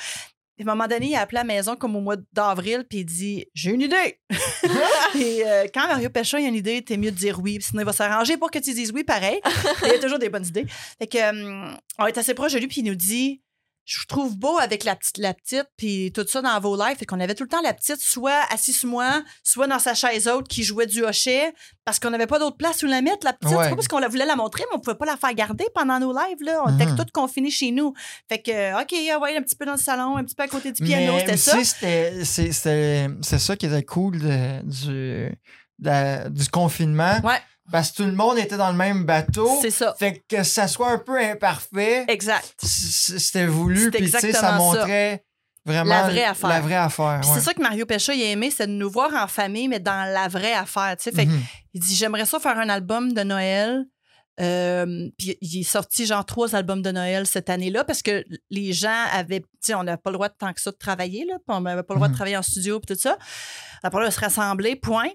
Et 0.60 0.64
à 0.64 0.66
un 0.70 0.76
moment 0.76 0.88
donné, 0.88 1.08
il 1.08 1.16
a 1.16 1.22
appelé 1.22 1.38
à 1.38 1.44
la 1.44 1.48
maison 1.48 1.78
comme 1.78 1.96
au 1.96 2.02
mois 2.02 2.18
d'avril, 2.34 2.86
puis 2.88 3.00
il 3.00 3.06
dit 3.06 3.46
J'ai 3.54 3.72
une 3.72 3.82
idée. 3.82 4.20
Et 5.16 5.44
euh, 5.46 5.68
quand 5.74 5.88
Mario 5.88 6.10
Pécha 6.10 6.38
a 6.38 6.42
une 6.42 6.54
idée, 6.54 6.82
t'es 6.82 6.98
mieux 6.98 7.12
de 7.12 7.16
dire 7.16 7.40
oui, 7.42 7.60
sinon 7.62 7.82
il 7.82 7.86
va 7.86 7.94
s'arranger 7.94 8.36
pour 8.36 8.52
que 8.52 8.60
tu 8.60 8.74
dises 8.74 8.92
oui 8.94 9.06
pareil. 9.06 9.40
Il 9.84 9.88
y 9.88 9.92
a 9.92 10.00
toujours 10.00 10.20
des 10.20 10.28
bonnes 10.28 10.46
idées. 10.46 10.66
Fait 11.00 11.08
que, 11.08 11.18
euh, 11.18 11.72
on 11.98 12.06
est 12.06 12.18
assez 12.18 12.34
proche 12.34 12.52
de 12.52 12.60
lui, 12.60 12.68
puis 12.68 12.82
il 12.82 12.84
nous 12.84 12.96
dit 12.96 13.42
Je 13.92 14.06
trouve 14.06 14.38
beau 14.38 14.60
avec 14.60 14.84
la 14.84 14.96
petite, 14.96 15.18
la 15.18 15.34
petite, 15.34 15.66
puis 15.76 16.12
tout 16.14 16.24
ça 16.28 16.44
dans 16.44 16.60
vos 16.60 16.78
lives. 16.78 16.96
Fait 16.98 17.08
qu'on 17.08 17.20
avait 17.20 17.34
tout 17.34 17.42
le 17.44 17.50
temps 17.50 17.62
la 17.64 17.74
petite, 17.74 18.00
soit 18.00 18.40
assise 18.52 18.78
sur 18.78 18.88
moi, 18.88 19.24
soit 19.44 19.66
dans 19.66 19.80
sa 19.80 19.96
chaise 19.96 20.28
haute 20.28 20.48
qui 20.48 20.62
jouait 20.64 20.86
du 20.86 21.04
hochet, 21.04 21.52
parce 21.86 22.00
qu'on 22.00 22.12
n'avait 22.12 22.28
pas 22.28 22.38
d'autre 22.38 22.56
place 22.56 22.84
où 22.84 22.86
la 22.86 23.02
mettre, 23.02 23.26
la 23.26 23.34
petite. 23.34 23.56
Ouais. 23.58 23.64
C'est 23.64 23.70
pas 23.72 23.76
parce 23.78 23.88
qu'on 23.88 23.98
la 23.98 24.08
voulait 24.08 24.28
la 24.28 24.36
montrer, 24.36 24.64
mais 24.70 24.78
on 24.78 24.80
pouvait 24.80 24.96
pas 24.96 25.08
la 25.08 25.18
faire 25.18 25.34
garder 25.34 25.66
pendant 25.74 26.00
nos 26.00 26.14
lives. 26.14 26.44
Là. 26.44 26.62
On 26.68 26.76
était 26.76 26.86
Mhm. 26.86 26.98
tous 26.98 27.06
confinés 27.12 27.50
chez 27.50 27.72
nous. 27.72 27.94
Fait 28.28 28.40
que, 28.40 28.80
OK, 28.80 28.94
ah 29.12 29.20
ouais, 29.20 29.36
un 29.36 29.42
petit 29.42 29.56
peu 29.56 29.66
dans 29.66 29.72
le 29.74 29.80
salon, 29.80 30.18
un 30.18 30.24
petit 30.24 30.36
peu 30.36 30.44
à 30.44 30.48
côté 30.48 30.72
du 30.72 30.84
piano, 30.84 31.18
c'était 31.20 31.38
ça. 31.38 31.58
c'est- 31.64 33.40
ça 33.40 33.56
qui 33.56 33.66
était 33.66 33.84
cool 33.84 34.20
de- 34.20 34.62
du, 34.66 35.36
de- 35.80 36.30
du 36.30 36.48
confinement. 36.50 37.20
Ouais. 37.24 37.40
Parce 37.72 37.92
que 37.92 37.98
tout 37.98 38.06
le 38.06 38.14
monde 38.14 38.38
était 38.38 38.58
dans 38.58 38.72
le 38.72 38.78
même 38.78 39.06
bateau. 39.06 39.50
C'est 39.62 39.70
ça. 39.72 39.94
Fait 39.98 40.24
que 40.28 40.44
ça 40.44 40.68
soit 40.68 40.90
un 40.92 40.98
peu 40.98 41.20
imparfait, 41.20 42.06
Exact. 42.08 42.56
c'était 42.62 43.46
voulu. 43.46 43.92
Puis, 43.92 44.10
tu 44.12 44.18
sais, 44.20 44.32
ça 44.34 44.54
montrait 44.54 45.24
vraiment 45.66 45.90
La 45.90 46.04
vraie 46.10 46.24
affaire. 46.24 46.50
La 46.50 46.62
vraie 46.62 46.76
affaire. 46.76 47.20
Puis 47.22 47.30
ouais. 47.30 47.36
C'est 47.38 47.44
ça 47.46 47.54
que 47.54 47.62
Mario 47.62 47.86
Pécha 47.86 48.14
il 48.14 48.24
a 48.24 48.32
aimé, 48.32 48.50
c'est 48.50 48.66
de 48.68 48.72
nous 48.72 48.90
voir 48.90 49.14
en 49.14 49.28
famille, 49.28 49.68
mais 49.68 49.80
dans 49.80 50.12
la 50.12 50.28
vraie 50.28 50.54
affaire. 50.54 50.96
tu 50.98 51.04
sais. 51.04 51.12
Fait 51.12 51.26
que 51.26 51.32
Mhm. 51.32 51.42
Il 51.74 51.82
dit 51.82 51.96
J'aimerais 51.96 52.26
ça 52.26 52.40
faire 52.40 52.58
un 52.58 52.70
album 52.70 53.14
de 53.14 53.22
Noël. 53.24 53.86
Euh, 54.42 55.10
puis 55.18 55.38
il 55.42 55.60
est 55.60 55.64
sorti 55.64 56.06
genre 56.06 56.26
trois 56.26 56.56
albums 56.56 56.82
de 56.82 56.92
Noël 56.92 57.28
cette 57.28 57.50
année-là 57.50 57.84
parce 57.84 58.02
que 58.02 58.24
les 58.50 58.72
gens 58.72 59.04
avaient, 59.12 59.42
tu 59.42 59.48
sais, 59.60 59.74
on 59.76 59.84
n'a 59.84 59.98
pas 59.98 60.12
le 60.12 60.14
droit 60.14 60.30
de 60.30 60.34
tant 60.40 60.54
que 60.54 60.62
ça 60.62 60.72
de 60.72 60.78
travailler, 60.78 61.26
là, 61.26 61.36
on 61.50 61.60
n'avait 61.60 61.84
pas 61.84 61.94
le 61.94 61.98
droit 61.98 62.08
de 62.08 62.14
Mhm. 62.14 62.18
travailler 62.18 62.38
en 62.38 62.42
studio 62.42 62.80
puis 62.80 62.96
tout 62.96 63.02
ça. 63.02 63.18
On 63.20 63.88
n'a 63.88 63.90
pas 63.92 63.98
le 64.00 64.06
droit 64.06 64.08
de 64.10 64.14
se 64.14 64.20
rassembler, 64.22 64.78
point. 64.78 65.10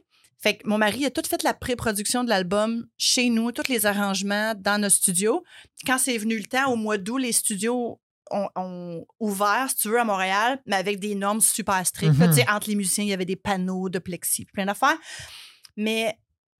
Fait 0.45 0.59
que 0.59 0.69
mon 0.69 0.77
mari 0.77 1.07
a 1.07 1.11
tout 1.11 1.23
fait 1.27 1.43
la 1.43 1.55
pré-production 1.55 2.23
de 2.23 2.29
l'album 2.29 2.87
chez 2.99 3.31
nous, 3.31 3.51
tous 3.51 3.69
les 3.71 3.87
arrangements 3.87 4.53
dans 4.55 4.79
nos 4.79 4.91
studios. 4.91 5.43
Quand 5.87 5.97
c'est 5.97 6.19
venu 6.19 6.37
le 6.37 6.45
temps, 6.45 6.71
au 6.71 6.77
mois 6.77 6.99
d'août, 6.99 7.17
les 7.17 7.33
studios 7.33 7.99
ont, 8.31 8.49
ont 8.55 9.07
ouvert, 9.21 9.69
si 9.71 9.77
tu 9.77 9.89
veux, 9.89 9.99
à 9.99 10.05
Montréal, 10.05 10.61
mais 10.67 10.77
avec 10.77 11.01
des 11.01 11.15
normes 11.15 11.41
super 11.41 11.87
strictes. 11.87 12.13
Tu 12.19 12.33
sais, 12.35 12.47
entre 12.51 12.69
les 12.69 12.75
musiciens, 12.75 13.05
il 13.05 13.09
y 13.09 13.15
avait 13.15 13.25
des 13.25 13.37
panneaux 13.37 13.89
de 13.89 13.99
plexi, 13.99 14.45
plein 14.45 14.67
d'affaires. 14.67 14.99
Mais 15.79 16.15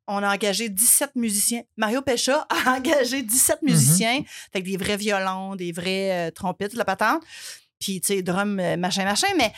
on 0.07 0.23
a 0.23 0.33
engagé 0.35 0.71
17 0.71 1.15
musiciens. 1.17 1.63
Mario 1.77 2.01
Pécha 2.01 2.47
a 2.67 2.77
engagé 2.77 3.23
17 3.23 3.61
Mhm. 3.61 3.69
musiciens, 3.71 4.23
avec 4.55 4.65
des 4.65 4.79
vrais 4.79 4.97
violons, 4.97 5.57
des 5.57 5.73
vrais 5.73 6.29
euh, 6.29 6.31
trompettes, 6.31 6.73
la 6.73 6.87
patente. 6.87 7.23
Puis, 7.79 8.01
tu 8.01 8.15
sais, 8.15 8.23
drum, 8.23 8.59
euh, 8.61 8.79
machin, 8.79 9.05
machin. 9.05 9.27
Mais 9.37 9.53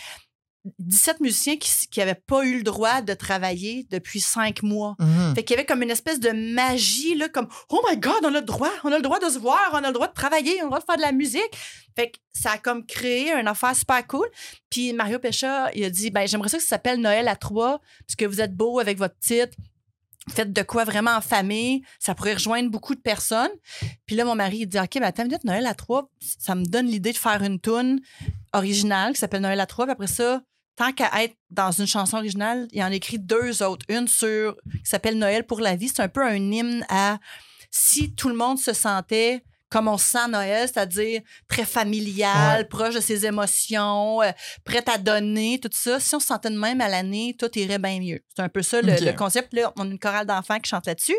17 0.79 1.21
musiciens 1.21 1.57
qui 1.57 1.99
n'avaient 1.99 2.14
pas 2.14 2.45
eu 2.45 2.59
le 2.59 2.62
droit 2.62 3.01
de 3.01 3.14
travailler 3.14 3.87
depuis 3.91 4.21
cinq 4.21 4.62
mois. 4.62 4.97
Mhm. 4.99 5.35
Fait 5.35 5.45
qu'il 5.45 5.55
y 5.55 5.59
avait 5.59 5.67
comme 5.67 5.83
une 5.83 5.91
espèce 5.91 6.21
de 6.21 6.31
magie, 6.31 7.14
là, 7.14 7.29
comme 7.29 7.49
Oh 7.71 7.83
my 7.89 7.97
God, 7.97 8.21
on 8.23 8.35
a 8.35 8.41
le 8.41 8.43
droit, 8.43 8.71
on 8.85 8.93
a 8.93 8.97
le 8.97 9.03
droit 9.03 9.19
de 9.19 9.29
se 9.29 9.39
voir, 9.39 9.71
on 9.73 9.77
a 9.77 9.89
le 9.89 9.93
droit 9.93 10.09
de 10.09 10.14
travailler, 10.14 10.57
on 10.59 10.61
a 10.61 10.64
le 10.64 10.69
droit 10.69 10.81
de 10.81 10.85
faire 10.85 10.97
de 10.97 11.03
la 11.03 11.12
musique. 11.12 11.51
Fait 11.95 12.11
que 12.11 12.19
ça 12.33 12.53
a 12.53 12.59
comme 12.59 12.85
créé 12.85 13.33
une 13.33 13.49
affaire 13.49 13.75
super 13.75 14.07
cool. 14.07 14.29
Puis 14.71 14.93
Mario 14.93 15.19
Pécha, 15.19 15.71
il 15.75 15.85
a 15.85 15.91
dit 15.91 16.11
ben 16.11 16.27
j'aimerais 16.27 16.49
ça 16.49 16.59
que 16.59 16.62
ça 16.62 16.71
s'appelle 16.71 17.01
Noël 17.01 17.29
à 17.29 17.37
trois, 17.37 17.81
parce 18.07 18.17
que 18.17 18.25
vous 18.25 18.41
êtes 18.41 18.55
beau 18.55 18.79
avec 18.79 18.99
votre 18.99 19.19
titre. 19.19 19.57
Faites 20.29 20.53
de 20.53 20.62
quoi 20.62 20.83
vraiment 20.83 21.12
en 21.12 21.21
famille, 21.21 21.83
ça 22.01 22.14
pourrait 22.14 22.35
rejoindre 22.35 22.69
beaucoup 22.69 22.97
de 22.97 23.01
personnes. 23.01 23.51
Puis 24.07 24.17
là, 24.17 24.25
mon 24.25 24.35
mari, 24.35 24.59
il 24.62 24.67
dit 24.67 24.79
OK, 24.79 24.95
ben 24.95 25.05
attends 25.05 25.23
une 25.23 25.29
minute, 25.29 25.45
Noël 25.45 25.67
à 25.67 25.75
trois, 25.75 26.11
ça 26.21 26.57
me 26.57 26.64
donne 26.64 26.87
l'idée 26.87 27.12
de 27.12 27.17
faire 27.17 27.43
une 27.43 27.61
tune 27.61 28.01
originale 28.53 29.12
qui 29.12 29.21
s'appelle 29.21 29.43
Noël 29.43 29.61
à 29.61 29.67
trois. 29.67 29.87
Puis 29.87 29.93
après 29.93 30.07
ça, 30.09 30.43
tant 30.77 30.93
qu'à 30.93 31.11
être 31.24 31.35
dans 31.51 31.70
une 31.72 31.87
chanson 31.87 32.18
originale, 32.18 32.68
il 32.72 32.83
en 32.83 32.91
écrit 32.93 33.18
deux 33.18 33.62
autres. 33.62 33.85
Une 33.89 34.09
sur 34.09 34.57
qui 34.72 34.81
s'appelle 34.91 35.18
Noël 35.18 35.45
pour 35.45 35.61
la 35.61 35.74
vie. 35.77 35.89
C'est 35.89 36.03
un 36.03 36.09
peu 36.09 36.22
un 36.24 36.37
hymne 36.37 36.85
à 36.89 37.18
si 37.70 38.14
tout 38.14 38.29
le 38.29 38.35
monde 38.37 38.59
se 38.59 38.72
sentait 38.72 39.43
comme 39.68 39.89
on 39.89 39.99
se 39.99 40.07
sent 40.12 40.29
Noël, 40.29 40.68
c'est-à-dire 40.68 41.22
très 41.49 41.64
familial, 41.64 42.59
Ouais. 42.61 42.64
proche 42.66 42.95
de 42.95 43.01
ses 43.01 43.27
émotions, 43.27 44.22
euh, 44.22 44.31
prête 44.64 44.89
à 44.89 44.97
donner, 44.97 45.59
tout 45.61 45.68
ça. 45.72 45.99
Si 45.99 46.14
on 46.14 46.20
se 46.20 46.27
sentait 46.29 46.51
de 46.51 46.57
même 46.59 46.81
à 46.81 46.89
l'année, 46.89 47.35
tout 47.37 47.51
irait 47.59 47.81
bien 47.81 47.99
mieux. 47.99 48.20
C'est 48.35 48.43
un 48.43 48.49
peu 48.49 48.62
ça 48.62 48.81
le, 48.81 48.93
le 48.93 49.12
concept. 49.12 49.53
Là, 49.55 49.72
on 49.77 49.83
a 49.83 49.87
une 49.87 49.99
chorale 49.99 50.24
d'enfants 50.24 50.61
qui 50.61 50.70
chante 50.70 50.87
là-dessus. 50.87 51.16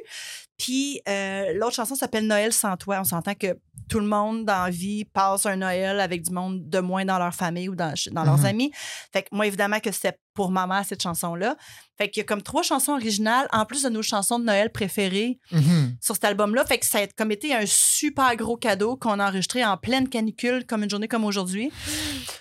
Puis 0.58 1.02
euh, 1.08 1.54
l'autre 1.56 1.76
chanson 1.76 1.96
s'appelle 1.96 2.26
Noël 2.26 2.52
sans 2.52 2.76
toi. 2.78 2.98
On 3.02 3.04
s'entend 3.04 3.36
que 3.36 3.58
tout 3.90 4.00
le 4.00 4.08
monde 4.08 4.44
dans 4.44 4.64
la 4.66 4.70
vie 4.70 5.06
passe 5.06 5.46
un 5.46 5.58
Noël 5.58 6.00
avec 6.00 6.24
du 6.24 6.32
monde 6.34 6.68
de 6.68 6.80
moins 6.80 7.06
dans 7.06 7.20
leur 7.20 7.34
famille 7.34 7.70
ou 7.70 7.76
dans, 7.76 7.94
dans 8.12 8.24
leurs 8.24 8.40
Mhm. 8.40 8.46
amis. 8.46 8.72
Fait 9.14 9.22
que 9.24 9.28
moi, 9.32 9.48
évidemment, 9.48 9.80
que 9.80 9.92
c'était 9.92 10.18
pour 10.34 10.52
maman 10.52 10.84
cette 10.84 11.02
chanson-là. 11.02 11.56
Fait 11.98 12.10
qu'il 12.10 12.22
y 12.22 12.24
a 12.24 12.26
comme 12.26 12.42
trois 12.42 12.64
chansons 12.64 12.92
originales, 12.94 13.48
en 13.54 13.66
plus 13.66 13.84
de 13.84 13.90
nos 13.90 14.02
chansons 14.02 14.40
de 14.40 14.44
Noël 14.46 14.72
préférées 14.72 15.40
Mhm. 15.52 15.96
sur 16.02 16.16
cet 16.16 16.26
album-là. 16.26 16.66
Fait 16.66 16.78
que 16.80 16.86
ça 16.86 17.00
a 17.00 17.08
comme 17.08 17.32
été 17.32 17.54
un 17.56 17.66
super 17.66 18.36
gros 18.36 18.58
cadeau 18.58 18.98
qu'on 18.98 19.20
a 19.20 19.28
enregistré 19.30 19.64
en 19.64 19.78
pleine 19.78 20.10
canicule, 20.10 20.66
comme 20.66 20.84
une 20.84 20.90
journée 20.90 21.08
comme 21.08 21.24
aujourd'hui. 21.24 21.72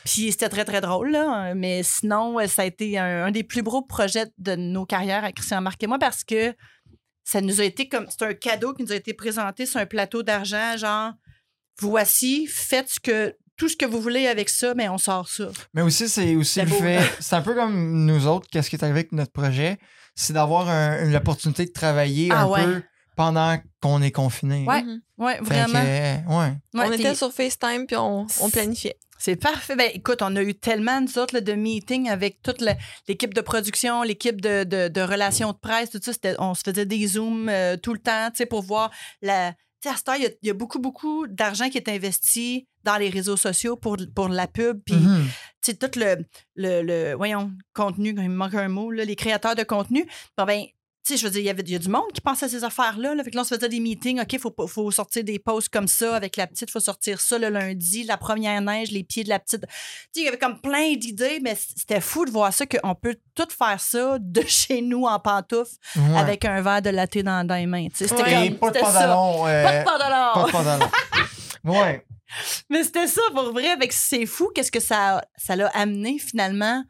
Puis 0.04 0.32
c'était 0.32 0.48
très, 0.48 0.64
très 0.64 0.80
drôle, 0.80 1.10
là. 1.12 1.54
Mais 1.54 1.82
sinon, 1.82 2.38
ça 2.48 2.62
a 2.62 2.64
été 2.64 2.98
un, 2.98 3.26
un 3.26 3.30
des 3.30 3.44
plus 3.44 3.62
gros 3.62 3.82
projets 3.82 4.26
de 4.38 4.56
nos 4.56 4.84
carrières 4.86 5.24
à 5.24 5.32
Christian 5.32 5.60
Marc 5.60 5.82
et 5.82 5.86
moi 5.86 5.98
parce 5.98 6.24
que 6.24 6.54
ça 7.28 7.40
nous 7.42 7.60
a 7.60 7.64
été 7.64 7.88
comme. 7.88 8.06
C'est 8.08 8.22
un 8.24 8.32
cadeau 8.34 8.72
qui 8.72 8.82
nous 8.84 8.92
a 8.92 8.96
été 8.96 9.12
présenté 9.12 9.66
sur 9.66 9.80
un 9.80 9.86
plateau 9.86 10.22
d'argent, 10.22 10.76
genre, 10.78 11.12
voici, 11.80 12.46
faites 12.46 12.88
ce 12.88 13.00
que. 13.00 13.34
Tout 13.58 13.70
ce 13.70 13.76
que 13.78 13.86
vous 13.86 14.02
voulez 14.02 14.26
avec 14.26 14.50
ça, 14.50 14.74
mais 14.74 14.86
on 14.90 14.98
sort 14.98 15.30
ça. 15.30 15.48
Mais 15.72 15.80
aussi, 15.80 16.10
c'est 16.10 16.36
aussi 16.36 16.60
le 16.60 16.66
beau, 16.66 16.76
fait. 16.76 16.98
hein? 16.98 17.04
C'est 17.20 17.36
un 17.36 17.40
peu 17.40 17.54
comme 17.54 18.04
nous 18.04 18.26
autres, 18.26 18.46
qu'est-ce 18.50 18.68
qui 18.68 18.76
est 18.76 18.82
arrivé 18.84 18.98
avec 18.98 19.12
notre 19.12 19.32
projet, 19.32 19.78
c'est 20.14 20.34
d'avoir 20.34 20.68
un- 20.68 21.06
l'opportunité 21.06 21.64
de 21.64 21.72
travailler 21.72 22.28
Ah 22.30 22.42
un 22.42 22.48
ouais. 22.48 22.64
peu 22.64 22.82
pendant 23.16 23.58
qu'on 23.80 24.00
est 24.02 24.10
confiné. 24.12 24.64
Ouais. 24.66 24.82
Mhm. 24.82 25.00
Ouais, 25.18 25.38
vraiment. 25.40 25.80
que, 25.80 26.28
ouais. 26.28 26.52
Ouais, 26.74 26.86
on 26.88 26.92
était 26.92 27.14
sur 27.14 27.32
FaceTime 27.32 27.86
puis 27.86 27.96
on, 27.96 28.26
on 28.40 28.50
planifiait. 28.50 28.96
C'est 29.18 29.36
parfait. 29.36 29.74
Ben, 29.76 29.90
écoute, 29.94 30.20
on 30.20 30.36
a 30.36 30.42
eu 30.42 30.54
tellement, 30.54 31.00
autres, 31.16 31.34
là, 31.34 31.40
de 31.40 31.54
meetings 31.54 32.10
avec 32.10 32.42
toute 32.42 32.62
l'équipe 33.08 33.32
de 33.32 33.40
production, 33.40 34.02
l'équipe 34.02 34.42
de, 34.42 34.64
de- 34.64 34.88
de 34.88 35.00
relations 35.00 35.52
de 35.52 35.56
presse, 35.56 35.88
tout 35.90 36.00
ça. 36.02 36.12
On 36.38 36.52
se 36.54 36.60
faisait 36.62 36.84
des 36.84 37.06
Zooms 37.06 37.48
euh, 37.48 37.78
tout 37.78 37.94
le 37.94 37.98
temps, 37.98 38.28
tu 38.30 38.36
sais, 38.36 38.46
pour 38.46 38.60
voir 38.62 38.90
la. 39.22 39.54
À 39.88 39.94
cette 39.96 40.08
heure, 40.08 40.16
il 40.16 40.24
y 40.24 40.26
a- 40.26 40.30
il 40.42 40.48
y, 40.48 40.50
a 40.50 40.54
beaucoup, 40.54 40.80
beaucoup 40.80 41.26
d'argent 41.28 41.68
qui 41.70 41.78
est 41.78 41.88
investi 41.88 42.66
dans 42.82 42.96
les 42.96 43.08
réseaux 43.08 43.36
sociaux 43.36 43.76
pour, 43.76 43.96
pour 44.16 44.28
la 44.28 44.48
pub. 44.48 44.80
Puis, 44.84 44.96
Mhm. 44.96 45.24
tu 45.62 45.70
sais, 45.70 45.74
tout 45.76 45.98
le, 45.98 46.16
le, 46.56 46.82
le- 46.82 47.14
voyons, 47.14 47.52
contenu, 47.72 48.08
il 48.10 48.28
me 48.28 48.34
manque 48.34 48.54
un 48.54 48.68
mot, 48.68 48.90
là, 48.90 49.04
les 49.04 49.14
créateurs 49.16 49.54
de 49.54 49.62
contenu. 49.62 50.04
Bon, 50.36 50.44
ben, 50.44 50.64
tu 51.06 51.12
sais, 51.12 51.18
je 51.18 51.24
veux 51.24 51.30
dire, 51.30 51.40
il 51.40 51.68
y 51.68 51.72
y 51.72 51.74
a 51.76 51.78
du 51.78 51.88
monde 51.88 52.10
qui 52.12 52.20
pense 52.20 52.42
à 52.42 52.48
ces 52.48 52.64
affaires-là. 52.64 53.14
Là. 53.14 53.22
Fait 53.22 53.30
que 53.30 53.36
là, 53.36 53.42
on 53.42 53.44
se 53.44 53.54
faisait 53.54 53.68
des 53.68 53.78
meetings. 53.78 54.20
OK, 54.20 54.32
il 54.32 54.38
faut, 54.40 54.52
faut 54.66 54.90
sortir 54.90 55.22
des 55.22 55.38
posts 55.38 55.68
comme 55.68 55.86
ça 55.86 56.16
avec 56.16 56.36
la 56.36 56.46
petite. 56.48 56.68
Il 56.68 56.72
faut 56.72 56.80
sortir 56.80 57.20
ça 57.20 57.38
le 57.38 57.48
lundi, 57.48 58.02
la 58.04 58.16
première 58.16 58.60
neige, 58.60 58.90
les 58.90 59.04
pieds 59.04 59.22
de 59.22 59.28
la 59.28 59.38
petite. 59.38 59.60
Tu 59.62 59.66
sais, 59.68 60.20
il 60.20 60.24
y 60.24 60.28
avait 60.28 60.38
comme 60.38 60.60
plein 60.60 60.94
d'idées, 60.94 61.38
mais 61.42 61.54
c'était 61.54 62.00
fou 62.00 62.24
de 62.24 62.30
voir 62.32 62.52
ça, 62.52 62.66
qu'on 62.66 62.94
peut 62.96 63.16
tout 63.36 63.46
faire 63.56 63.80
ça 63.80 64.18
de 64.20 64.42
chez 64.46 64.82
nous 64.82 65.04
en 65.04 65.20
pantoufles 65.20 65.74
Ouais. 65.94 66.18
avec 66.18 66.44
un 66.44 66.60
verre 66.62 66.82
de 66.82 66.90
latte 66.90 67.18
dans, 67.18 67.46
dans 67.46 67.54
les 67.54 67.66
mains. 67.66 67.86
Tu 67.88 67.98
sais, 67.98 68.08
C'était 68.08 68.24
comme. 68.24 68.56
pas 68.58 68.70
de 68.72 68.78
pantalon. 68.80 69.46
euh, 69.46 69.62
Pas 69.64 69.78
de 69.78 69.84
pantalon. 69.84 70.32
Pas 70.34 70.46
de 70.46 70.52
pantalon. 70.52 70.90
ouais. 71.64 72.06
Mais 72.68 72.82
c'était 72.82 73.06
ça 73.06 73.22
pour 73.32 73.52
vrai. 73.52 73.76
C'est 73.90 74.26
fou 74.26 74.50
qu'est-ce 74.54 74.72
que 74.72 74.80
ça, 74.80 75.24
ça 75.36 75.54
l'a 75.54 75.68
amené 75.68 76.18
finalement 76.18 76.82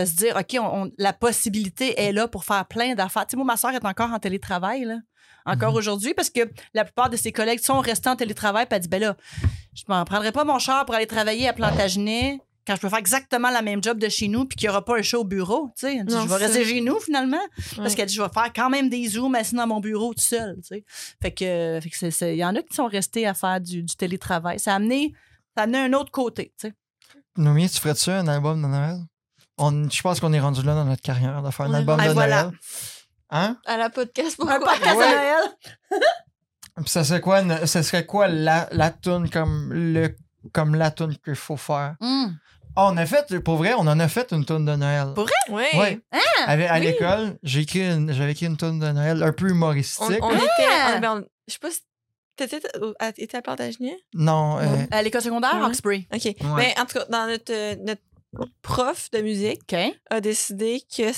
de 0.00 0.04
se 0.04 0.14
dire, 0.16 0.36
OK, 0.36 0.56
on- 0.60 0.82
on- 0.84 0.90
la 0.98 1.12
possibilité 1.12 2.00
est 2.00 2.12
là 2.12 2.28
pour 2.28 2.44
faire 2.44 2.64
plein 2.66 2.94
d'affaires. 2.94 3.26
Tu 3.26 3.32
sais, 3.32 3.36
moi, 3.36 3.46
ma 3.46 3.56
soeur 3.56 3.72
est 3.72 3.84
encore 3.84 4.12
en 4.12 4.18
télétravail, 4.18 4.84
là, 4.84 4.98
encore 5.46 5.72
Mhm. 5.72 5.78
aujourd'hui, 5.78 6.14
parce 6.14 6.30
que 6.30 6.40
la 6.74 6.84
plupart 6.84 7.10
de 7.10 7.16
ses 7.16 7.32
collègues 7.32 7.60
sont 7.60 7.80
restés 7.80 8.08
en 8.08 8.16
télétravail, 8.16 8.66
puis 8.66 8.76
elle 8.76 8.82
dit, 8.82 8.88
ben 8.88 9.00
là, 9.00 9.16
je 9.74 9.82
m'en 9.88 10.04
prendrai 10.04 10.32
pas 10.32 10.44
mon 10.44 10.58
char 10.58 10.84
pour 10.86 10.94
aller 10.94 11.06
travailler 11.06 11.48
à 11.48 11.52
Plantagenet 11.52 12.40
quand 12.66 12.76
je 12.76 12.80
peux 12.82 12.88
faire 12.90 12.98
exactement 12.98 13.48
la 13.48 13.62
même 13.62 13.82
job 13.82 13.98
de 13.98 14.10
chez 14.10 14.28
nous, 14.28 14.44
puis 14.44 14.56
qu'il 14.56 14.66
n'y 14.66 14.70
aura 14.70 14.84
pas 14.84 14.98
un 14.98 15.02
show 15.02 15.20
au 15.20 15.24
bureau. 15.24 15.70
Tu 15.74 15.86
sais, 15.86 15.96
Elle 15.96 16.04
dit, 16.04 16.14
Non, 16.14 16.22
je 16.24 16.28
vais 16.28 16.36
rester 16.36 16.64
chez 16.66 16.80
nous, 16.82 17.00
finalement. 17.00 17.40
Parce 17.76 17.94
qu'elle 17.94 18.06
dit, 18.08 18.14
je 18.14 18.20
vais 18.20 18.28
faire 18.28 18.52
quand 18.54 18.68
même 18.68 18.90
des 18.90 19.08
zooms 19.08 19.34
assis 19.36 19.54
dans 19.54 19.66
mon 19.66 19.80
bureau 19.80 20.12
tout 20.12 20.20
seul. 20.20 20.56
Tu 20.56 20.62
sais. 20.76 20.84
Fait 21.22 21.30
que, 21.32 21.80
il 22.30 22.36
y 22.36 22.44
en 22.44 22.54
a 22.54 22.60
qui 22.62 22.74
sont 22.74 22.86
restés 22.86 23.26
à 23.26 23.32
faire 23.32 23.58
du, 23.60 23.82
du 23.82 23.96
télétravail. 23.96 24.60
Ça 24.60 24.72
a 24.72 24.76
amené, 24.76 25.14
ça 25.56 25.62
a 25.62 25.64
amené 25.64 25.78
un 25.78 25.92
autre 25.94 26.10
côté. 26.10 26.52
Tu 26.60 26.68
sais. 26.68 26.74
Noémie, 27.38 27.70
tu 27.70 27.78
ferais-tu 27.80 28.10
un 28.10 28.26
album 28.28 28.60
de 28.60 28.66
Noël? 28.68 28.98
On, 29.58 29.88
je 29.90 30.02
pense 30.02 30.20
qu'on 30.20 30.32
est 30.32 30.40
rendu 30.40 30.62
là 30.62 30.74
dans 30.74 30.84
notre 30.84 31.02
carrière 31.02 31.42
de 31.42 31.50
faire 31.50 31.66
un 31.66 31.70
On 31.70 31.74
album 31.74 31.96
rendu- 32.00 32.06
de 32.06 32.10
Ah, 32.10 32.14
voilà. 32.14 32.42
Noël. 32.44 32.58
Hein? 33.30 33.56
À 33.66 33.76
la 33.76 33.90
podcast, 33.90 34.36
Un 34.40 34.46
pourquoi? 34.46 34.60
podcast 34.72 34.96
Ouais. 34.96 35.04
de 35.10 35.14
Noël. 35.14 36.00
Puis 36.76 36.88
ça 36.90 37.04
serait 37.04 37.20
quoi, 37.20 37.66
ça 37.66 37.82
serait 37.82 38.06
quoi 38.06 38.28
la, 38.28 38.68
la 38.72 38.90
tune 38.90 39.28
comme 39.30 39.72
le 39.72 40.14
comme 40.52 40.74
la 40.76 40.90
tune 40.92 41.16
qu'il 41.24 41.34
faut 41.34 41.56
faire? 41.56 41.96
Hum. 42.00 42.36
Ah, 42.76 42.86
on 42.92 42.96
a 42.96 43.04
fait, 43.06 43.40
pour 43.40 43.56
vrai, 43.56 43.74
on 43.74 43.80
en 43.88 43.98
a 43.98 44.06
fait 44.06 44.32
une 44.32 44.44
tune 44.44 44.64
de 44.64 44.76
Noël. 44.76 45.08
Pour 45.14 45.28
Oui. 45.50 45.64
Ouais. 45.74 46.00
Avec- 46.46 46.70
à 46.70 46.74
oui. 46.74 46.80
l'école, 46.86 47.36
j'ai 47.42 47.60
écrit 47.62 47.80
une- 47.90 48.12
j'avais 48.12 48.30
écrit 48.32 48.46
une 48.46 48.56
tune 48.56 48.78
de 48.78 48.88
Noël 48.92 49.20
un 49.22 49.32
peu 49.32 49.46
On, 49.46 49.48
humoristique. 49.48 50.22
on 50.22 50.30
était. 50.30 50.46
Ah! 50.70 50.92
on- 50.96 51.00
ben, 51.00 51.16
on- 51.16 51.24
je 51.48 51.52
sais 51.54 51.58
pas 51.58 51.70
si. 51.72 51.80
T'étais 52.36 52.60
à, 53.00 53.06
à 53.38 53.42
Plantagenet? 53.42 53.96
Non, 54.14 54.58
euh, 54.60 54.64
À 54.92 55.02
l'école 55.02 55.22
secondaire, 55.22 55.56
Ouais. 55.56 55.64
Hawkesbury. 55.64 56.06
OK. 56.14 56.36
Ben, 56.40 56.68
en 56.80 56.84
tout 56.86 56.98
cas, 57.00 57.04
dans 57.10 57.26
notre, 57.26 57.52
euh, 57.52 57.74
notre 57.84 58.00
prof 58.62 59.10
de 59.12 59.20
musique 59.20 59.74
a 60.10 60.20
décidé 60.20 60.82
que 60.94 61.10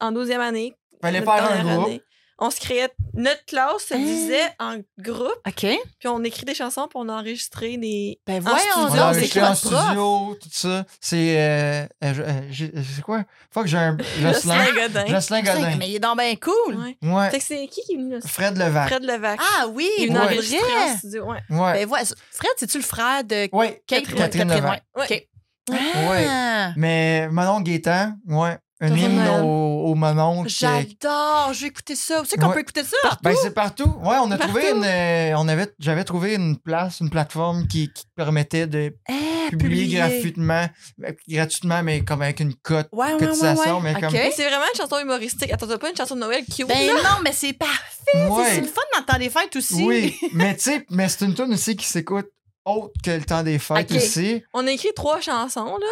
en 0.00 0.12
12e 0.12 0.40
année, 0.40 0.74
fallait 1.02 1.22
faire 1.22 1.50
un 1.50 1.64
groupe. 1.74 1.86
année, 1.88 2.02
on 2.38 2.50
se 2.50 2.60
créait. 2.60 2.90
Notre 3.14 3.44
classe 3.46 3.86
se 3.88 3.94
Hein? 3.94 3.98
divisait 3.98 4.52
en 4.60 4.76
groupes, 4.98 5.40
OK. 5.46 5.66
puis 5.98 6.08
on 6.08 6.22
écrit 6.22 6.44
des 6.44 6.54
chansons, 6.54 6.82
puis 6.86 6.98
on 7.02 7.08
a 7.08 7.14
enregistré 7.14 7.78
des. 7.78 8.20
Ben 8.26 8.36
En 8.46 8.50
voyons 8.50 8.58
studio, 8.60 8.78
On 8.82 8.84
a 8.84 8.90
c'est 8.90 9.00
enregistré 9.00 9.42
en 9.42 9.54
studio, 9.54 10.38
tout 10.42 10.48
ça. 10.52 10.84
C'est. 11.00 11.38
Euh, 11.40 11.86
euh, 12.04 12.14
je- 12.14 12.22
euh, 12.22 12.26
j'ai- 12.50 12.72
c'est 12.94 13.02
quoi? 13.02 13.24
Faut 13.50 13.62
que 13.62 13.68
j'ai 13.68 13.78
un. 13.78 13.96
Jocelyn. 14.20 14.66
Godin. 14.74 15.06
Jocelyn 15.06 15.42
Godin. 15.42 15.76
Mais 15.78 15.88
il 15.88 15.96
est 15.96 15.98
donc 15.98 16.18
bien 16.18 16.34
cool. 16.36 16.76
Ouais. 16.76 16.96
Ouais. 17.10 17.30
Fait 17.30 17.38
que 17.38 17.44
c'est 17.44 17.66
qui 17.68 17.80
qui 17.82 17.94
est 17.94 17.96
venu 17.96 18.12
là? 18.12 18.20
Fred 18.26 18.56
Levac. 18.58 18.88
Fred 18.90 19.02
Levac. 19.04 19.40
Ah 19.58 19.66
oui, 19.68 19.88
il 19.98 20.04
est 20.04 20.06
venu 20.08 20.18
pour 20.18 20.26
Ouais. 20.26 20.34
enregistrer 20.34 20.78
en 20.92 20.96
studio. 20.98 21.24
Ouais. 21.24 21.38
Ouais. 21.48 21.72
Ben 21.72 21.86
voilà. 21.88 22.04
Fred, 22.30 22.50
c'est-tu 22.58 22.76
le 22.76 22.84
frère 22.84 23.24
de 23.24 23.48
Ouais. 23.52 23.82
Kate? 23.86 24.04
Catherine 24.14 24.48
Levac. 24.52 24.82
ouais. 24.94 25.02
Ouais. 25.02 25.16
OK. 25.16 25.28
Ah. 25.72 26.72
Mais 26.76 27.28
Manon 27.30 27.60
Gaétan, 27.60 28.14
ouais. 28.28 28.56
Un 28.78 28.94
hymne 28.94 29.26
au, 29.42 29.86
au 29.86 29.94
Manon. 29.94 30.44
J'adore, 30.46 31.50
je 31.54 31.62
vais 31.62 31.66
écouter 31.68 31.96
ça. 31.96 32.20
Où 32.20 32.26
c'est 32.26 32.36
qu'on 32.36 32.48
Ouais. 32.48 32.54
peut 32.56 32.60
écouter 32.60 32.84
ça? 32.84 33.16
Ben, 33.22 33.34
c'est 33.40 33.54
partout. 33.54 33.88
Ouais, 34.02 34.16
on 34.22 34.30
a 34.30 34.36
Partout. 34.36 34.52
trouvé 34.52 34.70
une. 34.70 34.84
euh, 34.84 35.32
on 35.38 35.48
avait, 35.48 35.72
j'avais 35.78 36.04
trouvé 36.04 36.34
une 36.34 36.58
place, 36.58 37.00
une 37.00 37.08
plateforme 37.08 37.66
qui, 37.68 37.90
qui 37.90 38.04
permettait 38.14 38.66
de 38.66 38.94
Eh, 39.08 39.48
publier 39.56 39.86
gratuitement, 39.96 40.66
euh, 41.06 41.12
gratuitement, 41.26 41.82
mais 41.82 42.04
comme 42.04 42.20
avec 42.20 42.40
une 42.40 42.54
cote. 42.54 42.88
Ouais, 42.92 43.06
ouais, 43.06 43.12
ouais, 43.14 43.26
cotisation, 43.28 43.76
ouais. 43.80 43.94
mais 43.94 43.98
comme- 44.00 44.10
c'est 44.10 44.46
vraiment 44.46 44.66
une 44.74 44.78
chanson 44.78 44.98
humoristique. 45.02 45.50
Attends, 45.50 45.68
t'as 45.68 45.78
pas 45.78 45.88
une 45.88 45.96
chanson 45.96 46.14
de 46.14 46.20
Noël 46.20 46.44
cute? 46.44 46.68
Ben 46.68 46.86
là? 46.86 46.92
non, 47.02 47.22
mais 47.24 47.32
c'est 47.32 47.54
parfait. 47.54 48.28
Ouais. 48.28 48.44
C'est 48.56 48.60
le 48.60 48.66
fun 48.66 48.82
dans 48.92 49.00
le 49.00 49.06
temps 49.06 49.18
des 49.18 49.30
fêtes 49.30 49.56
aussi. 49.56 49.82
Oui, 49.86 50.14
mais 50.34 50.54
tu 50.54 50.64
sais, 50.64 50.84
mais 50.90 51.08
c'est 51.08 51.24
une 51.24 51.34
tune 51.34 51.50
aussi 51.54 51.76
qui 51.76 51.86
s'écoute 51.86 52.26
autre 52.66 52.92
que 53.02 53.10
le 53.12 53.24
temps 53.24 53.42
des 53.42 53.58
fêtes 53.58 53.90
aussi. 53.92 54.42
On 54.52 54.66
a 54.66 54.70
écrit 54.72 54.90
trois 54.94 55.20
chansons, 55.20 55.78
là. 55.78 55.86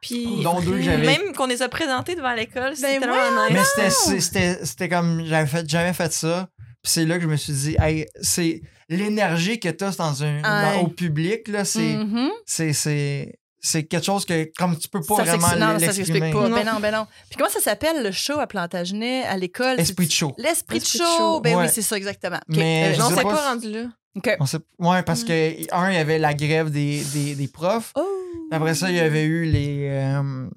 Puis. 0.00 0.42
Dont 0.42 0.60
deux 0.60 0.80
j'avais. 0.80 1.04
Même 1.06 1.32
qu'on 1.34 1.46
les 1.46 1.62
a 1.62 1.68
présentées 1.68 2.14
devant 2.16 2.32
l'école, 2.32 2.74
c'était 2.74 2.98
Ben 2.98 3.00
tellement 3.00 3.48
nice. 3.50 3.52
Mais 3.52 3.60
c'était- 3.64 3.90
c'est- 3.90 4.20
c'était 4.20 4.64
c'était 4.64 4.88
comme 4.88 5.22
j'avais 5.26 5.46
fait 5.46 5.68
jamais 5.68 5.92
fait 5.92 6.12
ça. 6.12 6.48
Puis 6.82 6.90
c'est 6.92 7.04
là 7.04 7.16
que 7.18 7.22
je 7.22 7.28
me 7.28 7.36
suis 7.36 7.52
dit 7.52 7.76
hey, 7.80 8.06
c'est 8.20 8.60
l'énergie 8.88 9.60
que 9.60 9.68
tu 9.68 9.84
as 9.84 9.96
dans 9.96 10.22
un 10.24 10.40
dans- 10.40 10.80
au 10.82 10.88
public 10.88 11.46
là, 11.48 11.64
c'est 11.64 11.94
Mhm. 11.96 12.30
c'est 12.46 12.72
c'est 12.72 13.38
c'est 13.60 13.84
quelque 13.84 14.04
chose 14.04 14.24
que 14.24 14.50
comme 14.58 14.76
tu 14.76 14.88
peux 14.88 15.00
pas 15.02 15.18
Ça 15.18 15.22
vraiment 15.36 15.54
non, 15.74 15.78
ça 15.78 15.92
s'explique 15.92 16.32
pas. 16.32 16.48
Non. 16.48 16.56
Ben 16.56 16.64
non, 16.66 16.80
ben 16.80 16.92
non. 16.92 17.06
Puis 17.30 17.36
comment 17.38 17.48
ça 17.50 17.60
s'appelle 17.60 18.02
le 18.02 18.10
show 18.10 18.40
à 18.40 18.48
Plantagenet 18.48 19.22
à 19.22 19.36
l'école? 19.36 19.78
Esprit 19.78 20.06
de 20.08 20.10
show. 20.12 20.34
L'esprit 20.36 20.78
de 20.78 20.82
L'esprit 20.82 20.98
de 20.98 21.04
show. 21.04 21.16
show. 21.16 21.40
Ben 21.40 21.56
Ouais. 21.56 21.62
oui, 21.66 21.70
c'est 21.72 21.82
ça, 21.82 21.96
exactement. 21.96 22.40
Mais 22.48 22.88
Euh, 22.90 22.94
je 22.94 22.98
non, 22.98 23.08
sais 23.10 23.14
c'est 23.14 23.22
pas 23.22 23.34
pas 23.34 23.50
rendu 23.50 23.70
là. 23.70 23.84
OK. 24.16 24.36
On 24.40 24.46
sait, 24.46 24.58
ouais, 24.78 25.02
parce 25.02 25.24
que 25.24 25.74
un 25.74 25.90
il 25.90 25.94
y 25.94 25.98
avait 25.98 26.18
la 26.18 26.34
grève 26.34 26.70
des, 26.70 27.02
des, 27.14 27.34
des 27.34 27.48
profs. 27.48 27.92
Oh. 27.96 28.04
Après 28.50 28.74
ça, 28.74 28.90
il 28.90 28.96
y 28.96 29.00
avait 29.00 29.24
eu 29.24 29.44
les 29.46 29.88
euh, 29.90 30.48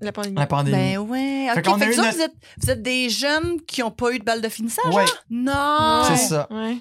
La 0.00 0.12
pandémie. 0.12 0.36
la 0.36 0.46
pandémie. 0.46 0.76
Ben 0.76 0.98
ouais. 0.98 1.48
Fait 1.54 1.58
OK. 1.60 1.64
qu'on 1.66 1.74
a 1.74 1.78
Fait 1.78 1.86
que 1.90 1.92
vous, 1.94 2.00
autres, 2.00 2.06
notre- 2.06 2.16
vous, 2.16 2.22
êtes, 2.22 2.32
vous 2.62 2.70
êtes 2.70 2.82
des 2.82 3.10
jeunes 3.10 3.60
qui 3.66 3.82
n'ont 3.82 3.90
pas 3.90 4.12
eu 4.12 4.18
de 4.18 4.24
balle 4.24 4.40
de 4.40 4.48
finissage? 4.48 4.94
Ouais. 4.94 5.04
Non. 5.28 6.04
C'est 6.08 6.16
ça. 6.28 6.46
Ouais. 6.50 6.78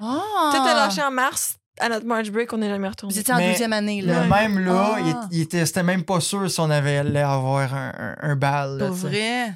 Ah. 0.00 0.50
Tout 0.54 0.62
a 0.62 0.74
lâché 0.74 1.02
en 1.02 1.10
mars 1.10 1.56
à 1.78 1.90
notre 1.90 2.06
March 2.06 2.30
Break, 2.30 2.50
on 2.54 2.56
n'est 2.56 2.70
jamais 2.70 2.88
retourné. 2.88 3.12
Vous 3.12 3.20
étiez 3.20 3.34
en 3.34 3.36
Mais- 3.36 3.50
deuxième 3.52 3.74
année, 3.74 4.02
Mais 4.02 4.12
là. 4.14 4.22
Ouais. 4.22 4.28
même 4.48 4.58
là, 4.64 4.94
Ah. 4.96 5.28
il, 5.30 5.42
était, 5.42 5.66
c'était 5.66 5.82
même 5.82 6.04
pas 6.04 6.20
sûr 6.20 6.50
si 6.50 6.58
on 6.60 6.70
avait 6.70 6.96
allé 6.98 7.20
avoir 7.20 7.74
un, 7.74 7.92
un, 7.98 8.30
un 8.30 8.36
bal. 8.36 8.78
là, 8.78 8.86
Pour 8.86 8.94
tu 8.96 9.02
sais. 9.02 9.08
vrai? 9.08 9.52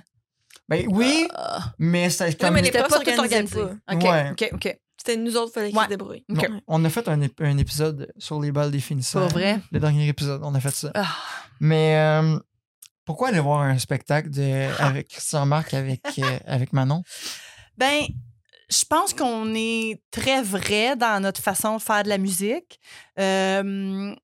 Ben 0.68 0.86
oui, 0.90 1.26
Ah. 1.34 1.72
mais 1.78 2.10
c'était 2.10 2.34
comme. 2.34 2.52
mais 2.54 2.60
les 2.62 2.70
profs 2.70 2.88
pas 2.88 2.98
tout 3.00 3.10
s'organisaient 3.10 3.58
organisé. 3.58 3.76
pas. 3.86 3.94
OK, 3.94 4.02
Ouais. 4.02 4.30
OK, 4.32 4.50
OK. 4.52 4.78
C'était 5.02 5.16
nous 5.16 5.34
autres, 5.38 5.54
fallait 5.54 5.70
qu'ils 5.70 5.78
Ouais. 5.78 5.84
se 5.84 5.88
débrouillent. 5.88 6.24
On 6.66 6.84
a 6.84 6.90
fait 6.90 7.08
un, 7.08 7.18
ép- 7.22 7.42
un 7.42 7.56
épisode 7.56 8.12
sur 8.18 8.38
les 8.38 8.52
balles 8.52 8.70
des 8.70 8.80
finissants. 8.80 9.20
Pas 9.20 9.28
vrai? 9.28 9.58
Le 9.72 9.80
dernier 9.80 10.06
épisode, 10.08 10.42
on 10.44 10.54
a 10.54 10.60
fait 10.60 10.74
ça. 10.74 10.90
Ah. 10.94 11.08
Mais 11.58 11.96
euh, 11.96 12.38
pourquoi 13.06 13.28
aller 13.28 13.40
voir 13.40 13.62
un 13.62 13.78
spectacle 13.78 14.28
de, 14.28 14.68
avec 14.82 15.08
Christian 15.08 15.46
Marc 15.46 15.72
avec, 15.72 16.02
euh, 16.18 16.38
avec 16.46 16.74
Manon? 16.74 17.02
Ben, 17.78 18.02
je 18.68 18.84
pense 18.84 19.14
qu'on 19.14 19.54
est 19.54 20.02
très 20.10 20.42
vrai 20.42 20.96
dans 20.96 21.18
notre 21.22 21.40
façon 21.40 21.78
de 21.78 21.82
faire 21.82 22.02
de 22.02 22.10
la 22.10 22.18
musique. 22.18 22.78
Euh, 23.18 24.14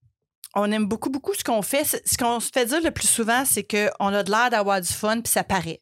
on 0.54 0.72
aime 0.72 0.86
beaucoup, 0.86 1.08
beaucoup 1.10 1.32
ce 1.32 1.42
qu'on 1.42 1.62
fait. 1.62 1.84
Ce 1.84 1.96
ce 2.04 2.18
qu'on 2.18 2.38
se 2.38 2.50
fait 2.52 2.66
dire 2.66 2.82
le 2.82 2.90
plus 2.90 3.08
souvent, 3.08 3.44
c'est 3.46 3.64
qu'on 3.64 4.08
a 4.12 4.22
de 4.22 4.30
l'air 4.30 4.50
d'avoir 4.50 4.80
du 4.82 4.92
fun, 4.92 5.20
puis 5.22 5.32
ça 5.32 5.42
paraît. 5.42 5.80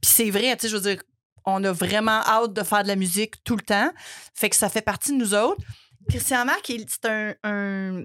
Puis 0.00 0.10
c'est 0.14 0.30
vrai, 0.30 0.56
tu 0.56 0.62
sais, 0.62 0.68
je 0.70 0.76
veux 0.76 0.82
dire, 0.94 1.02
on 1.50 1.64
a 1.64 1.72
vraiment 1.72 2.22
hâte 2.26 2.52
de 2.52 2.62
faire 2.62 2.82
de 2.82 2.88
la 2.88 2.96
musique 2.96 3.42
tout 3.44 3.56
le 3.56 3.62
temps. 3.62 3.90
Fait 4.34 4.50
que 4.50 4.56
ça 4.56 4.68
fait 4.68 4.82
partie 4.82 5.12
de 5.12 5.16
nous 5.16 5.34
autres. 5.34 5.62
Christian 6.08 6.44
Marc, 6.44 6.66
c'est 6.66 7.06
un, 7.06 8.04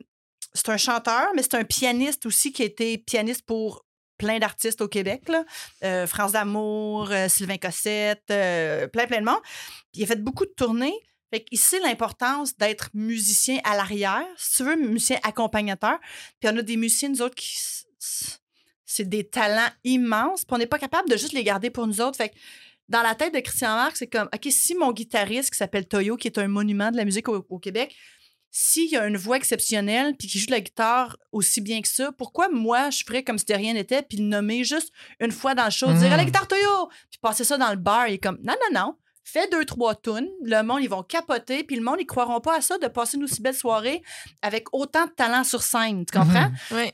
c'est 0.53 0.69
un 0.69 0.77
chanteur, 0.77 1.27
mais 1.35 1.43
c'est 1.43 1.55
un 1.55 1.63
pianiste 1.63 2.25
aussi 2.25 2.51
qui 2.51 2.61
a 2.61 2.65
été 2.65 2.97
pianiste 2.97 3.45
pour 3.45 3.85
plein 4.17 4.39
d'artistes 4.39 4.81
au 4.81 4.87
Québec. 4.87 5.23
Euh, 5.83 6.07
France 6.07 6.31
d'Amour, 6.33 7.11
euh, 7.11 7.27
Sylvain 7.27 7.57
Cossette, 7.57 8.23
euh, 8.31 8.87
plein, 8.87 9.07
plein 9.07 9.19
de 9.19 9.25
monde. 9.25 9.41
Il 9.93 10.03
a 10.03 10.07
fait 10.07 10.21
beaucoup 10.21 10.45
de 10.45 10.53
tournées. 10.55 10.97
Fait 11.33 11.45
sait 11.53 11.79
l'importance 11.79 12.55
d'être 12.57 12.89
musicien 12.93 13.59
à 13.63 13.75
l'arrière, 13.75 14.25
si 14.37 14.57
tu 14.57 14.63
veux, 14.63 14.75
musicien 14.75 15.19
accompagnateur. 15.23 15.99
Puis 16.39 16.49
on 16.51 16.57
a 16.57 16.61
des 16.61 16.77
musiciens, 16.77 17.09
nous 17.09 17.21
autres, 17.21 17.35
qui. 17.35 17.57
C'est 18.87 19.09
des 19.09 19.27
talents 19.27 19.71
immenses. 19.83 20.45
On 20.49 20.57
n'est 20.57 20.67
pas 20.67 20.77
capable 20.77 21.09
de 21.09 21.17
juste 21.17 21.33
les 21.33 21.43
garder 21.43 21.69
pour 21.69 21.87
nous 21.87 21.99
autres. 21.99 22.21
Dans 22.87 23.01
la 23.01 23.15
tête 23.15 23.33
de 23.33 23.39
Christian 23.39 23.75
Marc, 23.75 23.97
c'est 23.97 24.07
comme, 24.07 24.29
OK, 24.33 24.47
si 24.49 24.75
mon 24.75 24.91
guitariste 24.91 25.51
qui 25.51 25.57
s'appelle 25.57 25.87
Toyo, 25.87 26.17
qui 26.17 26.27
est 26.27 26.37
un 26.37 26.47
monument 26.47 26.91
de 26.91 26.97
la 26.97 27.05
musique 27.05 27.27
au, 27.27 27.45
au 27.49 27.59
Québec, 27.59 27.95
s'il 28.57 28.95
a 28.95 29.05
une 29.05 29.17
voix 29.17 29.35
exceptionnelle 29.35 30.15
puis 30.15 30.29
qu'il 30.29 30.39
joue 30.39 30.47
de 30.47 30.51
la 30.51 30.61
guitare 30.61 31.17
aussi 31.33 31.59
bien 31.59 31.81
que 31.81 31.89
ça, 31.89 32.13
pourquoi 32.13 32.47
moi, 32.47 32.89
je 32.89 33.03
ferais 33.05 33.21
comme 33.21 33.37
si 33.37 33.43
de 33.43 33.53
rien 33.53 33.73
n'était 33.73 34.01
puis 34.01 34.17
le 34.17 34.23
nommer 34.23 34.63
juste 34.63 34.93
une 35.19 35.31
fois 35.31 35.55
dans 35.55 35.65
le 35.65 35.71
show, 35.71 35.91
dire 35.91 36.13
à 36.13 36.15
la 36.15 36.23
guitare 36.23 36.47
Toyo, 36.47 36.89
puis 37.09 37.19
passer 37.21 37.43
ça 37.43 37.57
dans 37.57 37.69
le 37.71 37.75
bar, 37.75 38.07
il 38.07 38.13
est 38.13 38.17
comme, 38.17 38.37
non, 38.43 38.53
non, 38.53 38.79
non, 38.79 38.95
fais 39.25 39.49
deux, 39.49 39.65
trois 39.65 39.93
tunes, 39.95 40.29
le 40.41 40.61
monde, 40.61 40.81
ils 40.81 40.89
vont 40.89 41.03
capoter, 41.03 41.65
puis 41.65 41.75
le 41.75 41.81
monde, 41.81 41.97
ils 41.99 42.05
croiront 42.05 42.39
pas 42.39 42.55
à 42.57 42.61
ça 42.61 42.77
de 42.77 42.87
passer 42.87 43.17
une 43.17 43.25
aussi 43.25 43.41
belle 43.41 43.55
soirée 43.55 44.01
avec 44.41 44.67
autant 44.71 45.05
de 45.05 45.11
talent 45.11 45.43
sur 45.43 45.61
scène, 45.61 46.05
tu 46.05 46.17
comprends? 46.17 46.49
Mhm. 46.71 46.77
Ouais. 46.77 46.93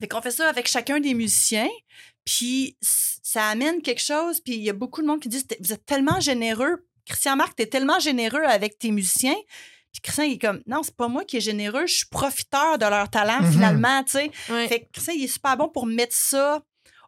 Fait 0.00 0.08
qu'on 0.08 0.22
fait 0.22 0.30
ça 0.30 0.48
avec 0.48 0.66
chacun 0.66 0.98
des 0.98 1.12
musiciens, 1.12 1.68
puis 2.24 2.76
ça 2.80 3.48
amène 3.48 3.82
quelque 3.82 4.00
chose, 4.02 4.40
puis 4.40 4.54
il 4.54 4.62
y 4.62 4.70
a 4.70 4.72
beaucoup 4.74 5.02
de 5.02 5.06
monde 5.06 5.20
qui 5.20 5.28
disent 5.28 5.46
Vous 5.60 5.72
êtes 5.72 5.84
tellement 5.86 6.20
généreux. 6.20 6.86
Christian 7.06 7.36
Marc, 7.36 7.56
t'es 7.56 7.66
tellement 7.66 7.98
généreux 7.98 8.44
avec 8.44 8.78
tes 8.78 8.90
musiciens. 8.92 9.34
Puis 9.92 10.00
Christian, 10.02 10.24
il 10.24 10.32
est 10.34 10.38
comme 10.38 10.62
Non, 10.66 10.82
c'est 10.82 10.96
pas 10.96 11.08
moi 11.08 11.24
qui 11.24 11.36
est 11.38 11.40
généreux, 11.40 11.86
je 11.86 11.94
suis 11.98 12.06
profiteur 12.06 12.78
de 12.78 12.86
leur 12.86 13.10
talent 13.10 13.40
Mhm. 13.42 13.52
finalement, 13.52 14.04
tu 14.04 14.12
sais. 14.12 14.30
Fait 14.68 14.80
que 14.80 14.86
Christian, 14.92 15.14
il 15.16 15.24
est 15.24 15.28
super 15.28 15.56
bon 15.56 15.68
pour 15.68 15.86
mettre 15.86 16.14
ça 16.16 16.62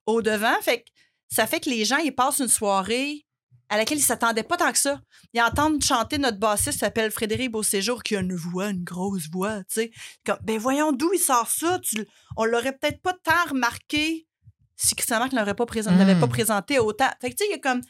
au 0.07 0.21
devant. 0.23 0.61
Fait 0.63 0.81
que 0.83 0.91
ça 1.29 1.47
fait 1.47 1.61
que 1.61 1.71
les 1.71 1.85
gens, 1.85 1.99
ils 1.99 2.15
passent 2.15 2.41
une 2.41 2.49
soirée 2.49 3.25
à 3.71 3.79
laquelle 3.79 3.99
ils 3.99 4.03
s'attendaient 4.03 4.43
pas 4.43 4.59
tant 4.59 4.71
que 4.71 4.79
ça. 4.79 5.01
Ils 5.33 5.41
entendent 5.41 5.83
chanter 5.83 6.19
notre 6.19 6.39
bassiste 6.39 6.73
qui 6.73 6.79
s'appelle 6.79 7.11
Frédéric 7.11 7.51
Beauséjour, 7.51 8.03
qui 8.03 8.15
a 8.15 8.21
une 8.21 8.35
voix, 8.37 8.69
une 8.69 8.85
grosse 8.85 9.29
voix, 9.33 9.59
tu 9.65 9.65
sais. 9.81 9.91
Comme, 10.27 10.39
ben 10.43 10.59
voyons 10.59 10.93
d'où 10.93 11.11
il 11.15 11.19
sort 11.19 11.49
ça? 11.51 11.79
Tu 11.79 12.07
on 12.37 12.45
l'aurait 12.45 12.77
peut-être 12.77 13.01
pas 13.01 13.15
tant 13.15 13.51
remarqué 13.51 14.27
si 14.77 14.95
Christian 14.95 15.19
Marc 15.19 15.33
ne 15.33 15.39
l'aurait 15.39 15.55
pas 15.55 15.67
présent- 15.67 15.93
Mm. 15.93 15.99
l'avait 15.99 16.19
pas 16.21 16.27
présenté 16.29 16.79
autant. 16.79 17.09
Fait 17.21 17.31
que 17.31 17.37
tu 17.37 17.45
sais, 17.45 17.51
il 17.51 17.53
y 17.53 17.55
a 17.55 17.59
comme. 17.59 17.81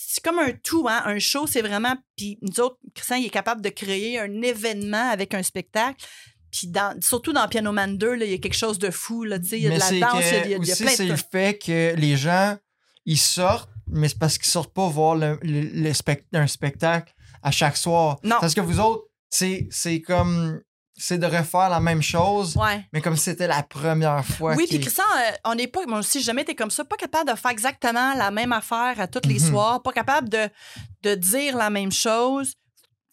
C'est 0.00 0.22
comme 0.22 0.38
un 0.38 0.52
tout, 0.52 0.86
hein. 0.88 1.02
Un 1.06 1.18
show, 1.18 1.46
c'est 1.48 1.60
vraiment. 1.62 1.96
Puis 2.16 2.38
nous 2.42 2.60
autres, 2.60 2.78
Christian, 2.94 3.16
il 3.16 3.26
est 3.26 3.30
capable 3.30 3.60
de 3.62 3.68
créer 3.68 4.18
un 4.20 4.42
événement 4.42 5.10
avec 5.10 5.34
un 5.34 5.42
spectacle. 5.42 6.04
Puis 6.52 6.68
dans, 6.68 6.96
surtout 7.02 7.32
dans 7.32 7.46
Piano 7.48 7.72
Man 7.72 7.98
2, 7.98 8.14
là, 8.14 8.24
il 8.24 8.30
y 8.30 8.34
a 8.34 8.38
quelque 8.38 8.56
chose 8.56 8.78
de 8.78 8.90
fou. 8.90 9.24
Là, 9.24 9.38
tu 9.40 9.48
sais, 9.48 9.56
il 9.58 9.64
y 9.64 9.66
a 9.66 9.70
Mais 9.70 9.74
de 9.76 9.80
la 9.80 9.86
c'est 9.86 10.00
danse, 10.00 10.12
que 10.20 10.44
il 10.44 10.50
y 10.50 10.54
a, 10.54 10.58
aussi, 10.58 10.82
plein 10.84 10.92
c'est 10.92 11.06
de 11.06 11.10
le 11.12 11.18
fait 11.32 11.58
que 11.58 11.94
les 11.96 12.16
gens, 12.16 12.56
ils 13.06 13.18
sortent, 13.18 13.70
mais 13.88 14.08
c'est 14.08 14.18
parce 14.18 14.38
qu'ils 14.38 14.46
sortent 14.48 14.72
pas 14.72 14.88
voir 14.88 15.16
le, 15.16 15.38
le- 15.42 15.62
le 15.62 15.92
spec- 15.92 16.24
un 16.32 16.46
spectacle 16.46 17.12
à 17.42 17.50
chaque 17.50 17.76
soir. 17.76 18.18
Non. 18.22 18.36
Parce 18.40 18.54
que 18.54 18.60
vous 18.60 18.78
autres, 18.80 19.04
c'est 19.30 19.66
c'est 19.70 20.00
comme. 20.00 20.60
C'est 21.00 21.18
de 21.18 21.26
refaire 21.26 21.68
la 21.68 21.78
même 21.80 22.02
chose, 22.02 22.56
Ouais. 22.56 22.84
mais 22.92 23.00
comme 23.00 23.16
si 23.16 23.24
c'était 23.24 23.46
la 23.46 23.62
première 23.62 24.24
fois. 24.24 24.54
Oui, 24.56 24.66
puis 24.68 24.80
Christian, 24.80 25.04
euh, 25.16 25.30
on 25.44 25.54
n'est 25.54 25.68
pas, 25.68 25.86
moi 25.86 26.00
aussi, 26.00 26.20
jamais 26.20 26.42
été 26.42 26.54
comme 26.54 26.70
ça, 26.70 26.84
pas 26.84 26.96
capable 26.96 27.30
de 27.30 27.36
faire 27.36 27.52
exactement 27.52 28.14
la 28.14 28.30
même 28.30 28.52
affaire 28.52 28.94
à 28.98 29.06
tous 29.06 29.26
les 29.28 29.38
Mhm. 29.38 29.48
soirs, 29.50 29.82
pas 29.82 29.92
capable 29.92 30.28
de, 30.28 30.48
de 31.04 31.14
dire 31.14 31.56
la 31.56 31.70
même 31.70 31.92
chose. 31.92 32.54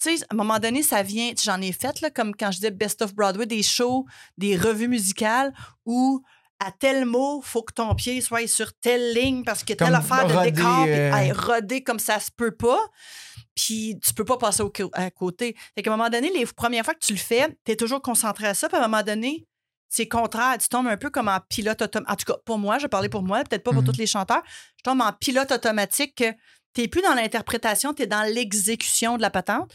Tu 0.02 0.18
sais, 0.18 0.24
à 0.24 0.34
un 0.34 0.36
moment 0.36 0.60
donné, 0.60 0.84
ça 0.84 1.04
vient, 1.04 1.32
j'en 1.42 1.62
ai 1.62 1.72
fait, 1.72 2.02
là, 2.02 2.10
comme 2.10 2.36
quand 2.36 2.52
je 2.52 2.58
disais 2.58 2.72
Best 2.72 3.02
of 3.02 3.14
Broadway, 3.16 3.46
des 3.46 3.64
shows, 3.64 4.06
des 4.38 4.58
revues 4.58 4.88
musicales 4.90 5.54
où 5.86 6.22
à 6.60 6.72
tel 6.72 7.06
mot, 7.06 7.42
faut 7.42 7.64
que 7.64 7.74
ton 7.74 7.94
pied 7.96 8.22
soit 8.22 8.48
sur 8.48 8.74
telle 8.74 9.14
ligne 9.14 9.44
parce 9.44 9.64
que 9.64 9.74
telle 9.74 9.88
Comme 9.88 9.96
affaire 9.96 10.28
de 10.28 10.50
décor, 10.52 10.84
puis, 10.84 10.92
euh, 10.94 11.14
hey, 11.16 11.32
roder 11.32 11.84
comme 11.84 12.00
ça 12.00 12.20
se 12.20 12.32
peut 12.36 12.56
pas. 12.56 12.80
Puis 13.56 14.00
tu 14.06 14.14
peux 14.14 14.26
pas 14.26 14.38
passer 14.38 14.64
au 14.64 14.72
à 14.94 15.10
côté. 15.12 15.56
Fait 15.76 15.82
qu'à 15.82 15.92
un 15.94 15.98
moment 15.98 16.10
donné, 16.10 16.30
les 16.34 16.46
premières 16.46 16.84
fois 16.86 16.94
que 16.94 17.06
tu 17.06 17.14
le 17.14 17.20
fais, 17.20 17.48
tu 17.66 17.72
es 17.72 17.76
toujours 17.76 18.02
concentré 18.02 18.48
à 18.48 18.54
ça. 18.54 18.68
Puis 18.68 18.78
à 18.78 18.84
un 18.84 18.88
moment 18.88 19.04
donné, 19.04 19.46
c'est 19.88 20.08
contraire. 20.08 20.58
Tu 20.58 20.68
tombes 20.68 20.88
un 20.88 20.98
peu 20.98 21.10
comme 21.10 21.28
en 21.30 21.40
pilote 21.48 21.82
automatique. 21.82 22.12
En 22.12 22.16
tout 22.16 22.34
cas, 22.34 22.40
pour 22.46 22.58
moi, 22.58 22.80
je 22.80 22.88
parlais 22.88 23.10
pour 23.10 23.24
moi, 23.24 23.44
peut-être 23.44 23.64
pas 23.64 23.72
pour 23.72 23.82
Mhm. 23.82 23.88
tous 23.92 23.98
les 23.98 24.08
chanteurs. 24.08 24.42
Je 24.78 24.84
tombe 24.84 25.02
en 25.02 25.14
pilote 25.14 25.52
automatique 25.52 26.16
que 26.16 26.32
tu 26.74 26.82
n'es 26.82 26.88
plus 26.90 27.02
dans 27.02 27.14
l'interprétation, 27.14 27.94
tu 27.94 28.04
es 28.04 28.08
dans 28.08 28.24
l'exécution 28.24 29.16
de 29.16 29.22
la 29.22 29.30
patente. 29.30 29.72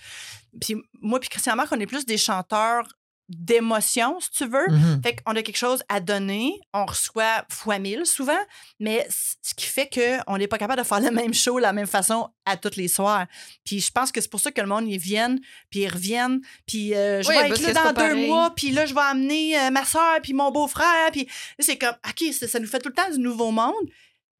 Puis 0.61 0.77
moi, 1.01 1.19
puis 1.21 1.31
Christian 1.31 1.57
Marc, 1.57 1.73
on 1.73 1.81
est 1.81 1.87
plus 1.87 2.05
des 2.05 2.19
chanteurs 2.19 2.87
d'émotion, 3.31 4.19
si 4.21 4.31
tu 4.31 4.47
veux. 4.47 4.67
Mhm. 4.69 5.01
Fait 5.03 5.17
qu'on 5.17 5.35
a 5.37 5.43
quelque 5.43 5.57
chose 5.57 5.83
à 5.89 6.01
donner, 6.01 6.53
on 6.75 6.85
reçoit 6.85 7.45
fois 7.49 7.79
mille 7.79 8.05
souvent, 8.05 8.39
mais 8.81 9.07
ce 9.09 9.55
qui 9.55 9.67
fait 9.67 9.89
qu'on 9.89 10.37
n'est 10.37 10.49
pas 10.49 10.59
capable 10.59 10.83
de 10.83 10.87
faire 10.87 11.01
le 11.01 11.11
même 11.11 11.33
show 11.33 11.57
de 11.57 11.63
la 11.63 11.73
même 11.73 11.87
façon 11.87 12.29
à 12.45 12.57
tous 12.57 12.77
les 12.77 12.89
soirs. 12.89 13.27
Puis 13.65 13.81
je 13.81 13.91
pense 13.93 14.11
que 14.13 14.21
c'est 14.21 14.31
pour 14.31 14.41
ça 14.41 14.51
que 14.51 14.61
le 14.61 14.67
monde, 14.67 14.89
ils 14.89 14.99
viennent, 14.99 15.39
puis 15.71 15.81
ils 15.81 15.89
reviennent, 15.89 16.41
puis 16.67 16.95
euh, 16.95 17.23
je 17.23 17.29
Oui, 17.29 17.35
vais 17.37 17.49
être 17.51 17.61
là 17.63 17.73
dans 17.73 17.89
deux 17.89 17.95
pareil. 17.95 18.27
mois, 18.27 18.51
puis 18.55 18.71
là, 18.73 18.85
je 18.87 18.95
vais 18.95 19.01
amener 19.01 19.59
euh, 19.59 19.71
ma 19.71 19.85
soeur, 19.85 20.19
puis 20.23 20.33
mon 20.33 20.51
beau-frère, 20.51 21.11
puis 21.13 21.29
c'est 21.59 21.79
comme, 21.79 21.95
OK, 22.09 22.33
ça, 22.33 22.49
ça 22.49 22.59
nous 22.59 22.67
fait 22.67 22.81
tout 22.81 22.89
le 22.89 22.95
temps 22.95 23.11
du 23.11 23.19
nouveau 23.21 23.51
monde. 23.53 23.75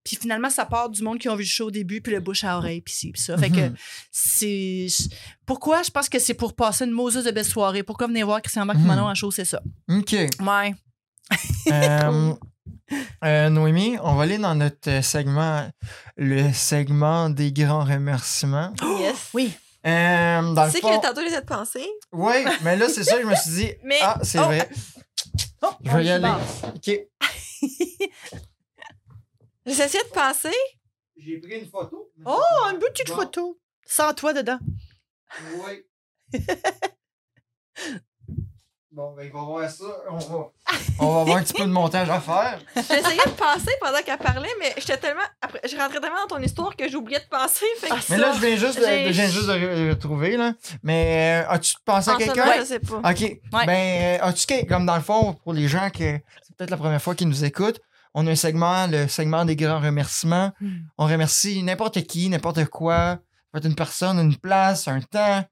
Puis 0.05 0.17
finalement, 0.17 0.49
ça 0.51 0.65
part 0.65 0.89
du 0.89 1.03
monde 1.03 1.19
qui 1.19 1.29
ont 1.29 1.35
vu 1.37 1.43
le 1.43 1.49
show 1.49 1.67
au 1.67 1.71
début, 1.71 2.01
puis 2.01 2.13
le 2.13 2.21
bouche 2.21 2.43
à 2.45 2.57
oreille, 2.57 2.81
puis 2.81 2.95
ci, 2.95 3.13
puis 3.13 3.21
ça. 3.21 3.37
Fait 3.37 3.51
que 3.51 3.61
Mhm. 3.69 3.75
c'est. 4.11 4.87
Pourquoi? 5.47 5.83
Je 5.83 5.91
pense 5.91 6.09
que 6.09 6.19
c'est 6.19 6.35
pour 6.35 6.55
passer 6.55 6.85
une 6.87 6.91
Moses 6.93 7.23
de 7.25 7.31
belle 7.31 7.45
soirée. 7.45 7.83
Pourquoi 7.83 8.07
venir 8.07 8.25
voir 8.27 8.41
Christian 8.41 8.65
Marc 8.65 8.79
Mhm. 8.79 8.87
Manon 8.87 9.09
en 9.09 9.15
show, 9.15 9.31
c'est 9.31 9.45
ça. 9.45 9.61
OK. 9.91 10.13
Ouais. 10.13 10.75
Euh, 11.71 12.33
euh, 13.25 13.49
Noémie, 13.51 13.97
on 14.03 14.15
va 14.15 14.23
aller 14.25 14.39
dans 14.39 14.55
notre 14.55 14.89
euh, 14.91 15.03
segment, 15.03 15.69
le 16.17 16.53
segment 16.53 17.29
des 17.31 17.53
grands 17.53 17.85
remerciements. 17.85 18.73
Yes. 19.01 19.29
Oui. 19.35 19.53
Euh, 19.87 20.43
dans 20.55 20.63
Tu 20.63 20.67
le 20.67 20.73
sais 20.73 20.81
fond, 20.81 20.99
que 20.99 21.07
tantôt, 21.07 21.21
j'essaie 21.23 21.41
de 21.41 21.47
penser. 21.47 21.87
oui, 22.13 22.35
mais 22.63 22.77
là, 22.77 22.87
c'est 22.89 23.05
ça, 23.05 23.19
je 23.21 23.27
me 23.27 23.35
suis 23.35 23.51
dit, 23.51 23.71
Mais- 23.85 23.99
ah, 24.03 24.19
c'est 24.23 24.39
oh, 24.39 24.45
vrai. 24.45 24.69
Oh, 25.63 25.69
Je 25.83 25.91
vais 25.91 26.05
y 26.05 26.11
aller. 26.11 26.33
OK. 26.75 26.91
J'essayais 29.67 30.05
de 30.05 30.09
penser. 30.11 30.55
J'ai 31.17 31.39
pris 31.39 31.59
une 31.61 31.67
photo. 31.69 32.11
Oh, 32.25 32.41
une 32.73 32.79
petite 32.79 33.09
Bon. 33.09 33.17
photo. 33.17 33.59
Sans 33.87 34.13
toi 34.15 34.33
dedans. 34.33 34.59
Oui. 35.57 35.85
bon, 38.93 39.15
ben, 39.15 39.25
il 39.25 39.33
va 39.33 39.41
voir 39.43 39.71
ça. 39.71 39.85
On 40.11 40.17
va, 40.17 40.51
on 40.99 41.15
va 41.15 41.21
avoir 41.23 41.37
un 41.37 41.43
petit 41.43 41.53
peu 41.55 41.63
de 41.65 41.69
montage 41.73 42.09
à 42.11 42.21
faire. 42.21 42.61
J'essayais 42.77 43.25
de 43.25 43.31
penser 43.37 43.73
pendant 43.81 43.99
qu'elle 44.03 44.19
parlait, 44.19 44.49
mais 44.59 44.73
j'étais 44.79 44.97
tellement. 44.97 45.23
Après, 45.41 45.61
je 45.69 45.77
rentrais 45.77 46.01
tellement 46.01 46.27
dans 46.29 46.37
ton 46.37 46.43
histoire 46.43 46.75
que 46.77 46.89
j'oubliais 46.89 47.21
de 47.21 47.29
penser. 47.29 47.67
Fait 47.79 47.89
que 47.89 47.95
Ah, 47.95 47.99
Mais 48.11 48.17
là, 48.19 48.33
je 48.35 48.41
viens 48.41 48.57
juste 48.57 48.79
de, 48.81 48.85
J'ai- 48.85 49.07
je 49.09 49.13
viens 49.13 49.29
juste 49.31 49.47
de 49.47 49.53
re- 49.53 49.91
retrouver, 49.91 50.37
là. 50.37 50.55
Mais 50.83 51.45
euh, 51.47 51.51
as-tu 51.51 51.75
pensé 51.85 52.11
à 52.11 52.17
quelqu'un? 52.17 52.45
moment, 52.47 52.57
je 52.59 52.65
sais 52.65 52.81
pas. 52.81 52.97
OK. 52.99 53.21
Ouais. 53.21 53.41
Ben, 53.67 54.21
euh, 54.21 54.25
as-tu 54.27 54.67
comme 54.67 54.87
dans 54.87 54.97
le 54.97 55.03
fond, 55.03 55.35
pour 55.35 55.53
les 55.53 55.69
gens 55.69 55.91
que 55.91 56.19
c'est 56.43 56.57
peut-être 56.57 56.71
la 56.71 56.77
première 56.77 57.01
fois 57.03 57.15
qu'ils 57.15 57.29
nous 57.29 57.45
écoutent, 57.45 57.81
on 58.15 58.27
a 58.27 58.31
un 58.31 58.37
segment, 58.37 58.87
le 58.87 59.09
segment 59.09 59.45
des 59.45 59.57
grands 59.57 59.81
remerciements. 59.81 60.53
Hmm. 60.61 60.81
On 60.99 61.07
remercie 61.07 61.63
n'importe 61.63 62.03
qui, 62.03 62.29
n'importe 62.29 62.65
quoi. 62.67 62.95
Ça 62.97 63.19
peut 63.53 63.59
être 63.59 63.67
une 63.67 63.75
personne, 63.75 64.19
une 64.19 64.37
place, 64.37 64.89
un 64.89 65.01
temps, 65.01 65.45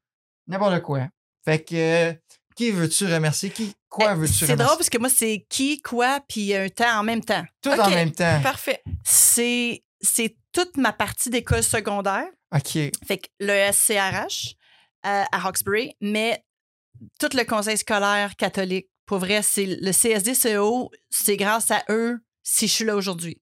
n'importe 0.47 0.81
quoi. 0.81 1.07
Fait 1.45 1.63
que, 1.63 1.75
euh, 1.75 2.13
qui 2.55 2.71
veux-tu 2.71 3.05
remercier? 3.05 3.49
Qui, 3.49 3.73
quoi 3.89 4.13
veux-tu 4.13 4.43
remercier? 4.43 4.47
C'est 4.47 4.55
drôle 4.55 4.77
parce 4.77 4.89
que 4.89 4.97
moi, 4.97 5.09
c'est 5.09 5.45
qui, 5.49 5.81
quoi, 5.81 6.19
puis 6.27 6.53
un 6.53 6.69
temps 6.69 6.99
en 6.99 7.03
même 7.03 7.23
temps. 7.23 7.43
Tout 7.61 7.69
en 7.69 7.89
même 7.89 8.11
temps. 8.11 8.41
Parfait. 8.41 8.81
C'est 9.03 9.83
c'est 10.01 10.35
toute 10.51 10.77
ma 10.77 10.93
partie 10.93 11.29
d'école 11.29 11.63
secondaire. 11.63 12.25
OK. 12.55 12.71
Fait 13.05 13.17
que 13.17 13.27
le 13.39 13.71
SCRH 13.71 14.55
euh, 15.05 15.23
à 15.31 15.47
Hawkesbury, 15.47 15.95
mais 16.01 16.43
tout 17.19 17.29
le 17.33 17.43
conseil 17.43 17.77
scolaire 17.77 18.35
catholique. 18.35 18.89
Pour 19.05 19.19
vrai, 19.19 19.41
c'est 19.41 19.65
le 19.65 19.91
CSD-CO, 19.91 20.91
c'est 21.09 21.37
grâce 21.37 21.71
à 21.71 21.83
eux 21.89 22.19
si 22.43 22.67
je 22.67 22.73
suis 22.73 22.85
là 22.85 22.95
aujourd'hui. 22.95 23.39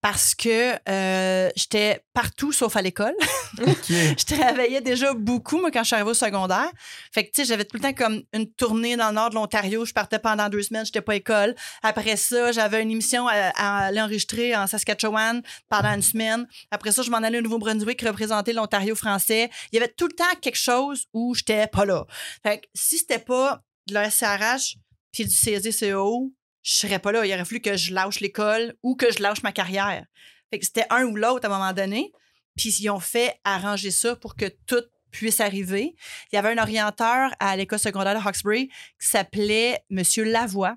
Parce 0.00 0.34
que 0.34 0.74
euh, 0.88 1.50
j'étais 1.54 2.04
partout 2.12 2.52
sauf 2.52 2.76
à 2.76 2.82
l'école. 2.82 3.14
Je 3.58 4.24
travaillais 4.24 4.80
déjà 4.80 5.12
beaucoup, 5.12 5.60
moi, 5.60 5.70
quand 5.70 5.82
je 5.82 5.88
suis 5.88 5.94
arrivée 5.94 6.10
au 6.10 6.14
secondaire. 6.14 6.70
Fait 7.12 7.24
que, 7.24 7.32
tu 7.32 7.42
sais, 7.42 7.44
j'avais 7.44 7.64
tout 7.64 7.76
le 7.76 7.82
temps 7.82 7.92
comme 7.92 8.22
une 8.32 8.50
tournée 8.50 8.96
dans 8.96 9.08
le 9.08 9.14
nord 9.14 9.30
de 9.30 9.34
l'Ontario. 9.34 9.84
Je 9.84 9.92
partais 9.92 10.18
pendant 10.18 10.48
deux 10.48 10.62
semaines, 10.62 10.86
j'étais 10.86 11.02
pas 11.02 11.12
à 11.12 11.16
école. 11.16 11.54
Après 11.82 12.16
ça, 12.16 12.52
j'avais 12.52 12.82
une 12.82 12.90
émission 12.90 13.28
à, 13.28 13.50
à 13.54 13.86
aller 13.86 14.00
enregistrer 14.00 14.56
en 14.56 14.66
Saskatchewan 14.66 15.42
pendant 15.68 15.90
une 15.90 16.02
semaine. 16.02 16.46
Après 16.70 16.92
ça, 16.92 17.02
je 17.02 17.10
m'en 17.10 17.18
allais 17.18 17.38
au 17.38 17.42
Nouveau-Brunswick 17.42 18.00
représenter 18.02 18.52
l'Ontario 18.52 18.94
français. 18.94 19.50
Il 19.70 19.76
y 19.76 19.78
avait 19.78 19.92
tout 19.92 20.06
le 20.06 20.14
temps 20.14 20.24
quelque 20.40 20.58
chose 20.58 21.04
où 21.12 21.34
j'étais 21.34 21.66
pas 21.66 21.84
là. 21.84 22.06
Fait 22.42 22.60
que 22.60 22.66
si 22.74 22.98
c'était 22.98 23.18
pas 23.18 23.62
de 23.86 23.94
la 23.94 24.10
SRH 24.10 24.76
puis 25.12 25.26
du 25.26 25.34
CSD-CO, 25.34 26.32
je 26.62 26.72
serais 26.74 26.98
pas 26.98 27.12
là. 27.12 27.26
Il 27.26 27.32
aurait 27.32 27.44
fallu 27.44 27.60
que 27.60 27.76
je 27.76 27.92
lâche 27.92 28.20
l'école 28.20 28.74
ou 28.82 28.94
que 28.94 29.12
je 29.12 29.22
lâche 29.22 29.42
ma 29.42 29.52
carrière. 29.52 30.06
Fait 30.50 30.58
que 30.58 30.64
c'était 30.64 30.86
un 30.90 31.04
ou 31.04 31.16
l'autre 31.16 31.48
à 31.48 31.52
un 31.52 31.58
moment 31.58 31.72
donné. 31.72 32.12
Puis 32.56 32.70
ils 32.80 32.90
ont 32.90 33.00
fait 33.00 33.40
arranger 33.44 33.90
ça 33.90 34.16
pour 34.16 34.36
que 34.36 34.46
tout 34.66 34.82
puisse 35.10 35.40
arriver. 35.40 35.94
Il 36.32 36.36
y 36.36 36.38
avait 36.38 36.50
un 36.50 36.62
orienteur 36.62 37.30
à 37.38 37.56
l'école 37.56 37.78
secondaire 37.78 38.14
de 38.14 38.26
Hawkesbury 38.26 38.68
qui 38.68 39.08
s'appelait 39.08 39.84
Monsieur 39.90 40.24
Lavoie. 40.24 40.76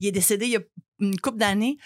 Il 0.00 0.08
est 0.08 0.12
décédé 0.12 0.46
il 0.46 0.52
y 0.52 0.56
a 0.56 0.60
une 1.00 1.18
couple 1.20 1.38
d'années. 1.38 1.78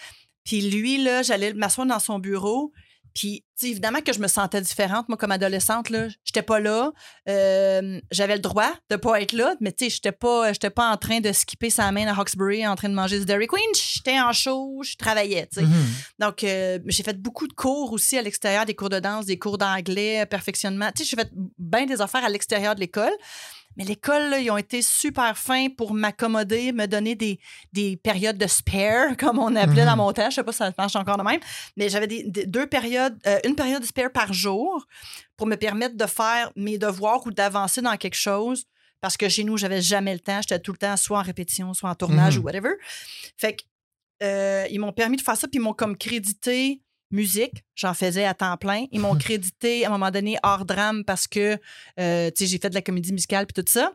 Puis 0.43 0.69
lui, 0.69 1.01
là, 1.01 1.21
j'allais 1.23 1.53
m'asseoir 1.53 1.87
dans 1.87 1.99
son 1.99 2.19
bureau. 2.19 2.73
Puis, 3.13 3.43
évidemment 3.61 4.01
que 4.01 4.11
je 4.11 4.19
me 4.19 4.27
sentais 4.27 4.61
différente. 4.61 5.07
Moi, 5.07 5.17
comme 5.17 5.31
adolescente, 5.31 5.89
là, 5.89 6.07
j'étais 6.23 6.41
pas 6.41 6.59
là. 6.59 6.91
Euh, 7.29 8.01
j'avais 8.11 8.35
le 8.35 8.41
droit 8.41 8.71
de 8.89 8.95
pas 8.95 9.21
être 9.21 9.33
là, 9.33 9.55
mais 9.61 9.71
tu 9.71 9.85
sais, 9.85 9.89
j'étais 9.91 10.11
pas, 10.11 10.51
j'étais 10.53 10.69
pas 10.69 10.91
en 10.91 10.97
train 10.97 11.19
de 11.19 11.31
skipper 11.31 11.69
sa 11.69 11.91
main 11.91 12.07
à 12.07 12.19
Hawkesbury 12.19 12.67
en 12.67 12.75
train 12.75 12.89
de 12.89 12.95
manger 12.95 13.19
du 13.19 13.25
Dairy 13.25 13.47
Queen. 13.47 13.63
J'étais 13.75 14.19
en 14.19 14.33
show, 14.33 14.81
je 14.83 14.95
travaillais, 14.95 15.47
tu 15.47 15.59
sais. 15.59 15.65
Mhm. 15.65 15.85
Donc, 16.19 16.43
euh, 16.43 16.79
j'ai 16.87 17.03
fait 17.03 17.21
beaucoup 17.21 17.47
de 17.47 17.53
cours 17.53 17.93
aussi 17.93 18.17
à 18.17 18.21
l'extérieur, 18.21 18.65
des 18.65 18.75
cours 18.75 18.89
de 18.89 18.99
danse, 18.99 19.25
des 19.25 19.39
cours 19.39 19.57
d'anglais, 19.57 20.25
perfectionnement. 20.25 20.89
Tu 20.95 21.03
sais, 21.03 21.09
j'ai 21.09 21.21
fait 21.21 21.31
bien 21.57 21.85
des 21.85 22.01
affaires 22.01 22.25
à 22.25 22.29
l'extérieur 22.29 22.75
de 22.75 22.79
l'école. 22.79 23.13
Mais 23.77 23.83
l'école, 23.83 24.29
là, 24.29 24.39
ils 24.39 24.51
ont 24.51 24.57
été 24.57 24.81
super 24.81 25.37
fins 25.37 25.67
pour 25.69 25.93
m'accommoder, 25.93 26.71
me 26.71 26.85
donner 26.85 27.15
des, 27.15 27.39
des 27.71 27.97
périodes 27.97 28.37
de 28.37 28.47
spare, 28.47 29.17
comme 29.17 29.39
on 29.39 29.55
appelait 29.55 29.81
Mhm. 29.81 29.87
dans 29.89 29.97
mon 29.97 30.13
temps. 30.13 30.29
Je 30.29 30.35
sais 30.35 30.43
pas 30.43 30.51
si 30.51 30.59
ça 30.59 30.71
marche 30.77 30.95
encore 30.95 31.17
de 31.17 31.23
même. 31.23 31.39
Mais 31.77 31.89
j'avais 31.89 32.07
des, 32.07 32.23
des- 32.23 32.45
deux 32.45 32.67
périodes, 32.67 33.17
euh, 33.25 33.39
une 33.45 33.55
période 33.55 33.81
de 33.81 33.87
spare 33.87 34.11
par 34.11 34.31
jour 34.33 34.85
pour 35.37 35.47
me 35.47 35.55
permettre 35.55 35.95
de 35.97 36.05
faire 36.05 36.51
mes 36.55 36.77
devoirs 36.77 37.25
ou 37.25 37.31
d'avancer 37.31 37.81
dans 37.81 37.97
quelque 37.97 38.15
chose. 38.17 38.65
Parce 39.01 39.17
que 39.17 39.27
chez 39.27 39.43
nous, 39.43 39.57
j'avais 39.57 39.81
jamais 39.81 40.13
le 40.13 40.19
temps. 40.19 40.39
J'étais 40.41 40.59
tout 40.59 40.71
le 40.71 40.77
temps 40.77 40.95
soit 40.95 41.19
en 41.19 41.23
répétition, 41.23 41.73
soit 41.73 41.89
en 41.89 41.95
tournage 41.95 42.35
Mhm. 42.37 42.41
ou 42.41 42.45
whatever. 42.45 42.69
Fait 43.37 43.55
que 43.57 43.63
euh, 44.21 44.65
ils 44.69 44.79
m'ont 44.79 44.93
permis 44.93 45.17
de 45.17 45.21
faire 45.21 45.35
ça, 45.35 45.47
puis 45.49 45.57
ils 45.59 45.61
m'ont 45.63 45.73
comme 45.73 45.97
crédité 45.97 46.81
musique, 47.13 47.63
j'en 47.75 47.93
faisais 47.93 48.25
à 48.25 48.33
temps 48.33 48.57
plein. 48.57 48.85
Ils 48.91 48.99
m'ont 48.99 49.15
crédité 49.17 49.85
à 49.85 49.89
un 49.89 49.91
moment 49.91 50.11
donné 50.11 50.37
hors 50.43 50.65
drame 50.65 51.05
parce 51.05 51.27
que 51.27 51.57
euh, 51.99 52.31
j'ai 52.37 52.57
fait 52.57 52.69
de 52.69 52.75
la 52.75 52.81
comédie 52.81 53.13
musicale 53.13 53.45
puis 53.45 53.63
tout 53.63 53.71
ça. 53.71 53.93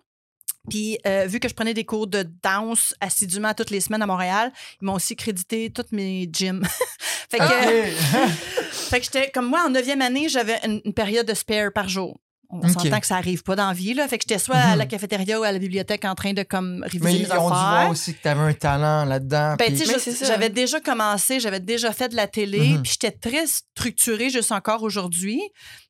Puis, 0.70 0.98
euh, 1.06 1.26
vu 1.26 1.40
que 1.40 1.48
je 1.48 1.54
prenais 1.54 1.72
des 1.72 1.84
cours 1.84 2.06
de 2.06 2.26
danse 2.42 2.94
assidûment 3.00 3.54
toutes 3.54 3.70
les 3.70 3.80
semaines 3.80 4.02
à 4.02 4.06
Montréal, 4.06 4.52
ils 4.80 4.84
m'ont 4.84 4.94
aussi 4.94 5.16
crédité 5.16 5.70
toutes 5.70 5.92
mes 5.92 6.28
gyms. 6.30 6.64
fait 7.30 7.38
que, 7.38 7.44
OK. 7.44 8.30
fait 8.70 8.98
que 8.98 9.04
j'étais, 9.04 9.30
comme 9.30 9.46
moi, 9.46 9.64
en 9.66 9.70
neuvième 9.70 10.02
année, 10.02 10.28
j'avais 10.28 10.58
une, 10.64 10.80
une 10.84 10.92
période 10.92 11.26
de 11.26 11.34
spare 11.34 11.72
par 11.72 11.88
jour. 11.88 12.18
On 12.50 12.60
Ok. 12.60 12.70
s'entend 12.70 12.98
que 13.00 13.06
ça 13.06 13.16
arrive 13.16 13.42
pas 13.42 13.56
dans 13.56 13.68
la 13.68 13.74
vie, 13.74 13.92
là. 13.92 14.08
Fait 14.08 14.16
que 14.16 14.24
j'étais 14.26 14.38
soit 14.38 14.56
à 14.56 14.74
la 14.74 14.84
Mhm. 14.84 14.90
cafétéria 14.90 15.38
ou 15.38 15.42
à 15.42 15.52
la 15.52 15.58
bibliothèque 15.58 16.06
en 16.06 16.14
train 16.14 16.32
de 16.32 16.42
comme 16.42 16.82
réviser 16.82 17.04
Mais 17.04 17.12
mes 17.12 17.18
ils 17.18 17.24
ont 17.32 17.34
dû 17.34 17.36
voir 17.48 17.74
affaires. 17.74 17.90
aussi 17.90 18.14
que 18.14 18.22
tu 18.22 18.28
avais 18.28 18.40
un 18.40 18.54
talent 18.54 19.04
là-dedans. 19.04 19.56
Ben, 19.58 19.74
puis- 19.76 19.84
j'avais 20.24 20.48
déjà 20.48 20.80
commencé, 20.80 21.40
j'avais 21.40 21.60
déjà 21.60 21.92
fait 21.92 22.08
de 22.08 22.16
la 22.16 22.26
télé, 22.26 22.70
Mhm. 22.70 22.82
puis 22.82 22.92
j'étais 22.92 23.10
très 23.16 23.46
structurée 23.46 24.30
juste 24.30 24.50
encore 24.52 24.82
aujourd'hui. 24.82 25.40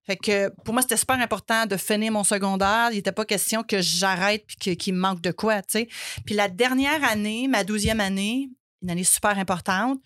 Fait 0.04 0.16
que 0.16 0.50
pour 0.64 0.74
moi, 0.74 0.82
c'était 0.82 0.96
super 0.96 1.20
important 1.20 1.66
de 1.66 1.76
finir 1.76 2.10
mon 2.10 2.24
secondaire. 2.24 2.88
Il 2.90 2.96
n'était 2.96 3.12
pas 3.12 3.24
question 3.24 3.62
que 3.62 3.80
j'arrête 3.80 4.44
puis 4.46 4.56
que- 4.56 4.70
qu'il 4.74 4.94
me 4.94 4.98
manque 5.00 5.20
de 5.20 5.30
quoi, 5.30 5.62
tu 5.62 5.78
sais. 5.78 5.88
Puis 6.26 6.34
la 6.34 6.48
dernière 6.48 7.04
année, 7.04 7.46
ma 7.46 7.62
douzième 7.62 8.00
année, 8.00 8.48
une 8.82 8.90
année 8.90 9.04
super 9.04 9.38
importante, 9.38 9.98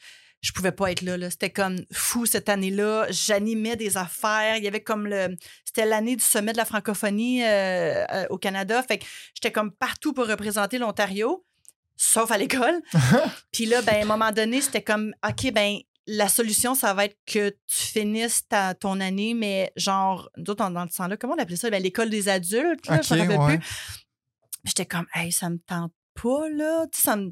je 0.42 0.52
pouvais 0.52 0.72
pas 0.72 0.90
être 0.90 1.02
là. 1.02 1.16
là. 1.16 1.30
C'était 1.30 1.50
comme 1.50 1.78
fou 1.92 2.26
cette 2.26 2.48
année-là. 2.48 3.06
J'animais 3.10 3.76
des 3.76 3.96
affaires. 3.96 4.56
Il 4.56 4.64
y 4.64 4.68
avait 4.68 4.82
comme 4.82 5.06
le. 5.06 5.36
C'était 5.64 5.86
l'année 5.86 6.16
du 6.16 6.24
sommet 6.24 6.52
de 6.52 6.56
la 6.56 6.64
francophonie 6.64 7.44
euh, 7.44 8.04
euh, 8.12 8.26
au 8.28 8.38
Canada. 8.38 8.82
Fait 8.82 8.98
que 8.98 9.04
j'étais 9.34 9.52
comme 9.52 9.70
partout 9.70 10.12
pour 10.12 10.26
représenter 10.26 10.78
l'Ontario, 10.78 11.46
sauf 11.96 12.30
à 12.32 12.38
l'école. 12.38 12.82
Puis 13.52 13.66
là, 13.66 13.82
ben, 13.82 13.94
à 13.94 14.02
un 14.02 14.04
moment 14.04 14.32
donné, 14.32 14.60
c'était 14.60 14.82
comme 14.82 15.14
OK, 15.26 15.52
ben 15.52 15.78
la 16.08 16.28
solution, 16.28 16.74
ça 16.74 16.92
va 16.94 17.04
être 17.04 17.16
que 17.24 17.50
tu 17.50 17.78
finisses 17.78 18.48
ta, 18.48 18.74
ton 18.74 18.98
année, 18.98 19.34
mais 19.34 19.72
genre, 19.76 20.28
d'autres 20.36 20.68
dans 20.68 20.82
le 20.82 20.90
temps-là, 20.90 21.16
comment 21.16 21.34
on 21.34 21.38
appelait 21.40 21.54
ça? 21.54 21.70
Ben, 21.70 21.80
l'école 21.80 22.10
des 22.10 22.28
adultes, 22.28 22.88
là, 22.88 23.00
je 23.00 23.14
me 23.14 23.20
rappelle 23.20 23.38
ouais. 23.38 23.58
plus. 23.58 23.66
J'étais 24.64 24.86
comme, 24.86 25.06
hey, 25.14 25.30
ça 25.30 25.48
me 25.48 25.58
tente 25.58 25.92
pas, 26.14 26.48
là. 26.48 26.86
Tu 26.92 26.98
sais, 26.98 27.04
ça 27.04 27.16
me... 27.16 27.30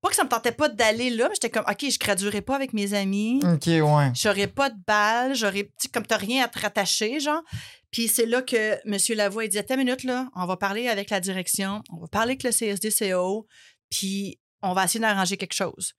Pas 0.00 0.08
que 0.08 0.14
ça 0.14 0.24
me 0.24 0.28
tentait 0.28 0.52
pas 0.52 0.68
d'aller 0.68 1.10
là, 1.10 1.28
mais 1.28 1.34
j'étais 1.34 1.50
comme, 1.50 1.64
OK, 1.68 1.90
je 1.90 1.98
graduerai 1.98 2.40
pas 2.40 2.54
avec 2.54 2.72
mes 2.72 2.94
amis. 2.94 3.40
Ok, 3.44 3.66
ouais. 3.66 4.12
J'aurais 4.14 4.46
pas 4.46 4.70
de 4.70 4.78
balle, 4.86 5.34
j'aurais, 5.34 5.64
tu 5.64 5.72
sais, 5.78 5.88
comme 5.88 6.06
t'as 6.06 6.16
rien 6.16 6.44
à 6.44 6.48
te 6.48 6.58
rattacher, 6.58 7.20
genre. 7.20 7.42
Puis 7.90 8.08
c'est 8.08 8.26
là 8.26 8.42
que 8.42 8.78
M. 8.84 9.16
Lavoie, 9.16 9.44
il 9.44 9.48
dit, 9.48 9.58
attends 9.58 9.74
une 9.74 9.84
minute, 9.84 10.04
là, 10.04 10.28
on 10.34 10.46
va 10.46 10.56
parler 10.56 10.88
avec 10.88 11.10
la 11.10 11.20
direction, 11.20 11.82
on 11.90 11.98
va 11.98 12.08
parler 12.08 12.32
avec 12.32 12.42
le 12.42 12.50
CSD-CO, 12.50 13.46
puis 13.90 14.38
on 14.62 14.74
va 14.74 14.84
essayer 14.84 15.00
d'arranger 15.00 15.36
quelque 15.36 15.54
chose. 15.54 15.94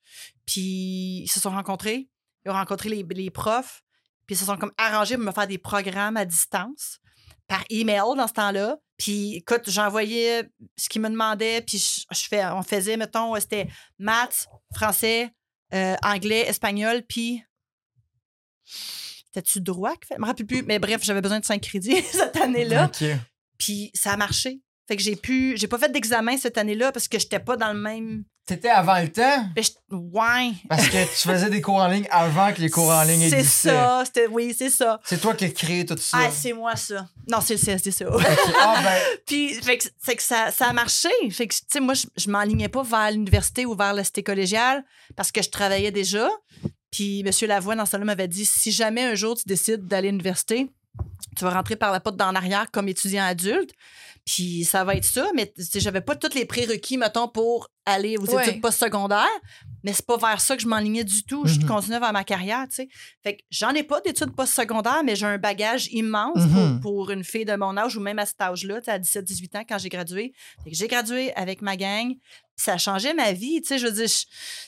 Puis 0.46 1.24
ils 1.24 1.32
se 1.32 1.40
sont 1.40 1.52
rencontrés, 1.52 2.10
ils 2.46 2.52
ont 2.52 2.56
rencontré 2.56 2.90
les, 2.90 3.04
les 3.04 3.30
profs, 3.32 3.84
puis 4.26 4.36
ils 4.36 4.40
se 4.40 4.46
sont 4.46 4.58
comme 4.58 4.74
arrangés 4.78 5.16
pour 5.16 5.26
me 5.26 5.32
faire 5.32 5.48
des 5.48 5.58
programmes 5.58 6.18
à 6.18 6.26
distance 6.26 7.00
par 7.48 7.64
email 7.70 8.02
dans 8.16 8.28
ce 8.28 8.34
temps-là. 8.34 8.78
Puis 8.98 9.36
écoute, 9.36 9.70
j'envoyais 9.70 10.50
ce 10.76 10.90
qu'ils 10.90 11.02
me 11.02 11.10
demandaient, 11.10 11.62
puis 11.62 11.78
je, 11.78 12.02
je 12.12 12.28
fais, 12.28 12.46
on 12.48 12.64
faisait, 12.64 12.98
mettons, 12.98 13.36
c'était 13.40 13.68
maths, 14.00 14.48
français, 14.76 15.30
euh, 15.74 15.96
anglais, 16.04 16.46
espagnol, 16.48 17.04
puis 17.08 17.44
c'était-tu 18.64 19.62
droit? 19.62 19.94
Je 20.10 20.20
me 20.20 20.26
rappelle 20.26 20.46
plus, 20.46 20.64
mais 20.64 20.80
bref, 20.80 21.04
j'avais 21.04 21.22
besoin 21.22 21.40
de 21.40 21.46
5 21.46 21.62
crédits 21.62 22.02
cette 22.12 22.38
année-là. 22.38 22.90
Puis 23.58 23.92
ça 23.94 24.14
a 24.14 24.18
marché. 24.18 24.62
Fait 24.88 24.96
que 24.96 25.04
j'ai 25.04 25.16
pu. 25.16 25.58
J'ai 25.58 25.68
pas 25.68 25.78
fait 25.78 25.92
d'examen 25.92 26.38
cette 26.38 26.58
année-là 26.58 26.92
parce 26.92 27.08
que 27.08 27.20
j'étais 27.20 27.40
pas 27.40 27.58
dans 27.58 27.74
le 27.74 27.80
même. 27.80 28.24
T'étais 28.48 28.70
avant 28.70 29.00
le 29.00 29.12
temps? 29.12 29.46
Ben, 29.56 29.64
je- 29.64 29.96
Ouais. 29.96 30.54
Parce 30.70 30.88
que 30.88 31.04
tu 31.04 31.28
faisais 31.28 31.50
des 31.50 31.62
cours 31.62 31.76
en 31.76 31.88
ligne 31.88 32.08
avant 32.10 32.52
que 32.54 32.62
les 32.62 32.70
cours 32.70 32.90
en 32.90 33.04
ligne 33.04 33.30
C'est 33.30 33.40
existaient. 33.40 33.70
ça. 33.70 34.04
c'était- 34.06 34.28
Oui, 34.28 34.56
c'est 34.58 34.70
ça. 34.70 35.00
C'est 35.04 35.20
toi 35.20 35.36
qui 35.36 35.46
as 35.46 35.50
créé 35.50 35.86
tout 35.86 35.98
ça. 35.98 36.18
Ah, 36.20 36.30
c'est 36.32 36.54
moi, 36.54 36.76
ça. 36.78 37.08
Non, 37.30 37.40
c'est 37.42 37.56
le 37.56 37.60
CSDCO. 37.60 38.06
Ok. 38.16 38.26
Ah, 38.60 38.80
ben, 38.84 39.00
Puis, 39.28 39.54
fait 39.56 39.78
que, 39.78 39.84
c'est 40.04 40.16
que 40.16 40.24
ça, 40.24 40.50
ça 40.52 40.68
a 40.68 40.74
marché. 40.74 41.10
Fait 41.30 41.46
que, 41.48 41.54
tu 41.54 41.62
sais, 41.70 41.80
moi, 41.82 41.94
je, 41.94 42.08
je 42.16 42.30
m'enlignais 42.30 42.70
pas 42.70 42.84
vers 42.84 43.12
l'université 43.12 43.66
ou 43.66 43.76
vers 43.76 43.94
la 43.94 44.04
cité 44.06 44.24
collégiale 44.24 44.84
parce 45.18 45.32
que 45.32 45.42
je 45.44 45.50
travaillais 45.50 45.92
déjà. 45.92 46.30
Puis, 46.90 47.20
M. 47.26 47.32
Lavoie, 47.50 47.76
dans 47.76 47.86
ce 47.86 47.92
temps-là, 47.92 48.06
m'avait 48.06 48.28
dit 48.30 48.46
si 48.46 48.72
jamais 48.72 49.04
un 49.04 49.16
jour 49.16 49.36
tu 49.36 49.44
décides 49.46 49.86
d'aller 49.88 50.08
à 50.08 50.12
l'université, 50.12 50.68
tu 51.38 51.44
vas 51.44 51.52
rentrer 51.52 51.76
par 51.76 51.92
la 51.92 52.00
porte 52.00 52.16
d'en 52.16 52.34
arrière 52.34 52.72
comme 52.72 52.88
étudiant 52.88 53.26
adulte. 53.26 53.72
Puis, 54.28 54.66
ça 54.66 54.84
va 54.84 54.96
être 54.96 55.06
ça. 55.06 55.26
Mais, 55.34 55.54
j'avais 55.76 56.02
pas 56.02 56.16
tous 56.18 56.36
les 56.36 56.44
prérequis, 56.46 56.98
mettons, 56.98 57.30
pour 57.30 57.70
aller 57.86 58.18
aux 58.18 58.26
Ouais. 58.36 58.46
études 58.50 58.62
postsecondaires. 58.62 59.26
Mais 59.86 59.94
c'est 59.94 60.06
pas 60.06 60.18
vers 60.18 60.42
ça 60.42 60.58
que 60.58 60.62
je 60.62 60.68
m'enlignais 60.68 61.06
du 61.06 61.24
tout. 61.24 61.46
Je 61.48 61.60
Mhm. 61.60 61.66
continuais 61.66 62.00
vers 62.02 62.12
ma 62.12 62.26
carrière, 62.26 62.66
tu 62.70 62.76
sais. 62.76 62.90
Fait 63.24 63.38
que 63.38 63.44
j'en 63.50 63.70
ai 63.70 63.84
pas 63.84 64.02
d'études 64.02 64.36
postsecondaires, 64.36 65.02
mais 65.06 65.16
j'ai 65.16 65.26
un 65.26 65.38
bagage 65.38 65.88
immense 65.94 66.36
Mhm. 66.46 66.82
pour, 66.82 67.06
pour 67.06 67.12
une 67.12 67.24
fille 67.24 67.46
de 67.46 67.56
mon 67.56 67.78
âge 67.78 67.96
ou 67.96 68.02
même 68.02 68.20
à 68.20 68.26
cet 68.26 68.42
âge-là, 68.42 68.80
tu 68.82 68.86
sais, 68.86 68.92
à 68.92 69.00
17-18 69.00 69.56
ans, 69.56 69.64
quand 69.68 69.78
j'ai 69.78 69.88
gradué. 69.88 70.34
Fait 70.66 70.72
que 70.72 70.76
j'ai 70.76 70.88
gradué 70.90 71.34
avec 71.36 71.62
ma 71.62 71.78
gang. 71.78 72.14
Ça 72.58 72.74
a 72.74 72.78
changé 72.78 73.14
ma 73.14 73.32
vie, 73.32 73.62
tu 73.62 73.68
sais. 73.70 73.78
Je 73.78 73.86
veux 73.88 73.94
dire, 73.94 74.10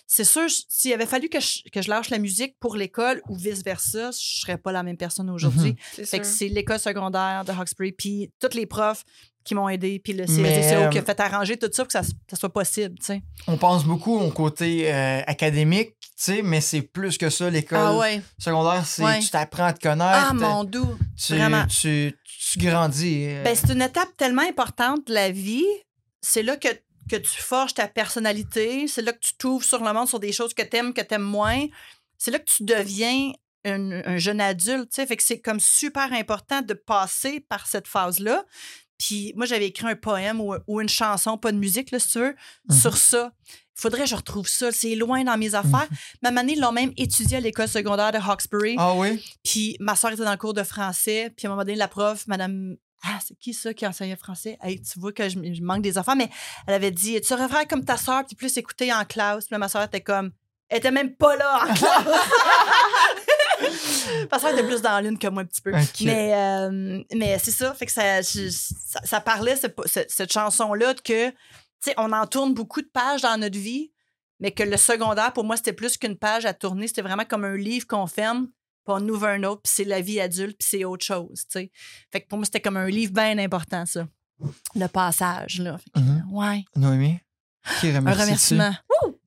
c'est 0.07 0.23
sûr, 0.23 0.45
s'il 0.69 0.93
avait 0.93 1.05
fallu 1.07 1.27
que 1.27 1.41
je, 1.41 1.63
que 1.73 1.81
je 1.81 1.89
lâche 1.89 2.09
la 2.11 2.19
musique 2.19 2.55
pour 2.59 2.77
l'école 2.77 3.21
ou 3.27 3.35
vice-versa, 3.35 4.11
je 4.11 4.39
serais 4.41 4.57
pas 4.57 4.71
la 4.71 4.83
même 4.83 4.95
personne 4.95 5.29
aujourd'hui. 5.29 5.75
C'est 5.93 6.05
Fait 6.05 6.19
que 6.19 6.25
c'est 6.27 6.47
l'école 6.47 6.79
secondaire 6.79 7.43
de 7.45 7.51
Hawkesbury, 7.51 7.91
puis 7.91 8.31
tous 8.39 8.55
les 8.55 8.65
profs 8.67 9.03
qui 9.49 9.55
m'ont 9.55 9.67
aidé, 9.67 9.99
puis 9.99 10.13
le 10.13 10.25
CSDCO 10.25 10.89
qui 10.91 10.97
a 10.99 11.01
euh, 11.01 11.05
fait 11.05 11.19
arranger 11.19 11.57
tout 11.57 11.69
ça 11.73 11.83
pour 11.83 11.87
que 11.87 11.93
ça, 11.93 12.01
ça 12.03 12.35
soit 12.35 12.53
possible, 12.53 12.97
tu 12.99 13.05
sais. 13.07 13.21
on 13.47 13.57
pense 13.57 13.83
beaucoup 13.83 14.15
au 14.19 14.29
côté 14.29 14.93
euh, 14.93 15.21
académique, 15.25 15.95
tu 16.23 16.43
mais 16.43 16.61
c'est 16.61 16.81
plus 16.83 17.17
que 17.17 17.29
ça, 17.31 17.49
l'école 17.49 17.79
Ah 17.81 17.97
ouais. 17.97 18.21
secondaire. 18.37 18.85
C'est 18.85 19.03
Ouais. 19.03 19.19
tu 19.19 19.29
t'apprends 19.29 19.65
à 19.65 19.73
te 19.73 19.81
connaître. 19.81 20.27
Ah, 20.29 20.33
mon 20.33 20.63
doux. 20.65 20.97
tu, 21.17 21.35
vraiment. 21.35 21.65
Tu, 21.65 22.15
tu 22.51 22.59
grandis. 22.59 23.25
euh. 23.27 23.43
Ben, 23.43 23.55
c'est 23.55 23.73
une 23.73 23.81
étape 23.81 24.09
tellement 24.17 24.43
importante 24.47 25.07
de 25.07 25.13
la 25.13 25.31
vie. 25.31 25.65
C'est 26.21 26.43
là 26.43 26.57
que, 26.57 26.67
que 27.09 27.15
tu 27.15 27.41
forges 27.41 27.73
ta 27.73 27.87
personnalité. 27.87 28.87
C'est 28.87 29.01
là 29.01 29.13
que 29.13 29.19
tu 29.19 29.33
t'ouvres 29.37 29.63
sur 29.65 29.83
le 29.83 29.91
monde, 29.93 30.07
sur 30.07 30.19
des 30.19 30.31
choses 30.31 30.53
que 30.53 30.61
t'aimes, 30.61 30.93
que 30.93 31.01
t'aimes 31.01 31.21
moins. 31.23 31.65
C'est 32.17 32.31
là 32.31 32.37
que 32.39 32.49
tu 32.55 32.63
deviens 32.65 33.31
un, 33.65 33.91
un 34.05 34.17
jeune 34.17 34.41
adulte. 34.41 34.89
tu 34.89 34.95
sais. 34.95 35.07
Fait 35.07 35.15
que 35.17 35.23
c'est 35.23 35.39
comme 35.39 35.59
super 35.61 36.11
important 36.13 36.61
de 36.61 36.73
passer 36.73 37.39
par 37.39 37.65
cette 37.65 37.87
phase-là. 37.87 38.43
Puis 38.99 39.33
moi, 39.35 39.45
j'avais 39.47 39.65
écrit 39.67 39.87
un 39.87 39.95
poème 39.95 40.39
ou, 40.41 40.53
ou 40.67 40.81
une 40.81 40.89
chanson, 40.89 41.37
pas 41.37 41.51
de 41.51 41.57
musique, 41.57 41.89
là, 41.91 41.97
si 41.99 42.09
tu 42.09 42.19
veux, 42.19 42.35
Mhm. 42.69 42.77
sur 42.79 42.95
ça. 42.97 43.31
Il 43.47 43.81
faudrait 43.81 44.01
que 44.03 44.09
je 44.09 44.15
retrouve 44.15 44.47
ça. 44.47 44.71
C'est 44.73 44.93
loin 44.95 45.23
dans 45.23 45.37
mes 45.37 45.55
affaires. 45.55 45.87
Ma 46.21 46.29
année, 46.37 46.53
ils 46.53 46.59
l'ont 46.59 46.73
même 46.73 46.91
étudié 46.97 47.37
à 47.37 47.39
l'école 47.39 47.69
secondaire 47.69 48.11
de 48.11 48.17
Hawkesbury. 48.17 48.75
Ah 48.77 48.93
oui? 48.93 49.23
Puis 49.43 49.77
ma 49.79 49.95
soeur 49.95 50.11
était 50.11 50.25
dans 50.25 50.31
le 50.31 50.37
cours 50.37 50.53
de 50.53 50.63
français. 50.63 51.33
Puis 51.35 51.47
à 51.47 51.49
un 51.49 51.53
moment 51.53 51.63
donné, 51.63 51.75
la 51.77 51.87
prof, 51.87 52.27
Madame. 52.27 52.75
Ah, 53.03 53.17
c'est 53.25 53.35
qui 53.39 53.53
ça 53.53 53.73
qui 53.73 53.87
enseignait 53.87 54.17
français? 54.17 54.57
Hey, 54.61 54.81
tu 54.81 54.99
vois 54.99 55.13
que 55.13 55.29
je, 55.29 55.39
je 55.53 55.61
manque 55.63 55.81
des 55.81 55.97
enfants, 55.97 56.17
mais 56.17 56.29
elle 56.67 56.73
avait 56.73 56.91
dit 56.91 57.21
Tu 57.21 57.33
devrais 57.33 57.65
comme 57.65 57.85
ta 57.85 57.95
soeur, 57.95 58.25
puis 58.25 58.35
plus 58.35 58.57
écouter 58.57 58.91
en 58.93 59.05
classe. 59.05 59.45
Puis 59.45 59.53
là, 59.53 59.57
ma 59.59 59.69
soeur 59.69 59.83
était 59.83 60.01
comme 60.01 60.31
Elle 60.67 60.79
était 60.79 60.91
même 60.91 61.15
pas 61.15 61.37
là 61.37 61.61
en 61.63 61.73
classe. 61.73 62.05
ma 64.31 64.39
soeur 64.39 64.51
était 64.51 64.65
plus 64.67 64.81
dans 64.81 64.99
l'une 65.03 65.17
que 65.17 65.27
moi 65.27 65.43
un 65.43 65.45
petit 65.45 65.61
peu. 65.61 65.71
Mais, 66.05 66.33
euh, 66.35 67.03
mais 67.15 67.37
c'est 67.39 67.51
ça. 67.51 67.73
Fait 67.73 67.85
que 67.85 67.91
ça, 67.91 68.21
je- 68.21 68.49
ça, 68.49 68.99
ça 69.03 69.21
parlait, 69.21 69.55
ce- 69.55 69.67
ce- 69.85 70.05
cette 70.07 70.31
chanson-là, 70.33 70.93
de 70.93 71.01
que, 71.01 71.29
tu 71.29 71.35
sais, 71.81 71.93
on 71.97 72.11
en 72.11 72.25
tourne 72.27 72.53
beaucoup 72.53 72.81
de 72.81 72.87
pages 72.91 73.21
dans 73.21 73.37
notre 73.37 73.57
vie, 73.57 73.91
mais 74.39 74.51
que 74.51 74.63
le 74.63 74.77
secondaire, 74.77 75.33
pour 75.33 75.43
moi, 75.43 75.57
c'était 75.57 75.73
plus 75.73 75.97
qu'une 75.97 76.17
page 76.17 76.45
à 76.45 76.53
tourner. 76.53 76.87
C'était 76.87 77.01
vraiment 77.01 77.25
comme 77.25 77.43
un 77.45 77.57
livre 77.57 77.85
qu'on 77.87 78.07
ferme, 78.07 78.47
puis 78.85 78.95
on 78.97 79.07
ouvre 79.09 79.27
un 79.27 79.43
autre, 79.43 79.61
puis 79.63 79.73
c'est 79.75 79.83
la 79.83 80.01
vie 80.01 80.19
adulte, 80.19 80.57
puis 80.59 80.67
c'est 80.69 80.85
autre 80.85 81.05
chose, 81.05 81.41
tu 81.51 81.59
sais. 81.59 81.71
Fait 82.11 82.21
que 82.21 82.27
pour 82.27 82.37
moi, 82.37 82.45
c'était 82.45 82.61
comme 82.61 82.77
un 82.77 82.87
livre 82.87 83.11
bien 83.13 83.37
important, 83.37 83.85
ça. 83.85 84.07
Le 84.75 84.87
passage, 84.87 85.59
là. 85.59 85.77
Fait 85.77 85.89
que, 85.91 85.99
Mhm. 85.99 86.23
Ouais. 86.31 86.63
Noémie? 86.75 87.19
Qui 87.81 87.89
Un 87.89 87.95
remercie 87.97 88.21
remerciement. 88.21 88.73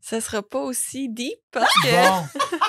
Ça 0.00 0.20
sera 0.20 0.42
pas 0.42 0.59
aussi 0.60 1.09
deep 1.10 1.38
parce 1.52 1.72
que. 1.74 2.09
Bon, 2.09 2.24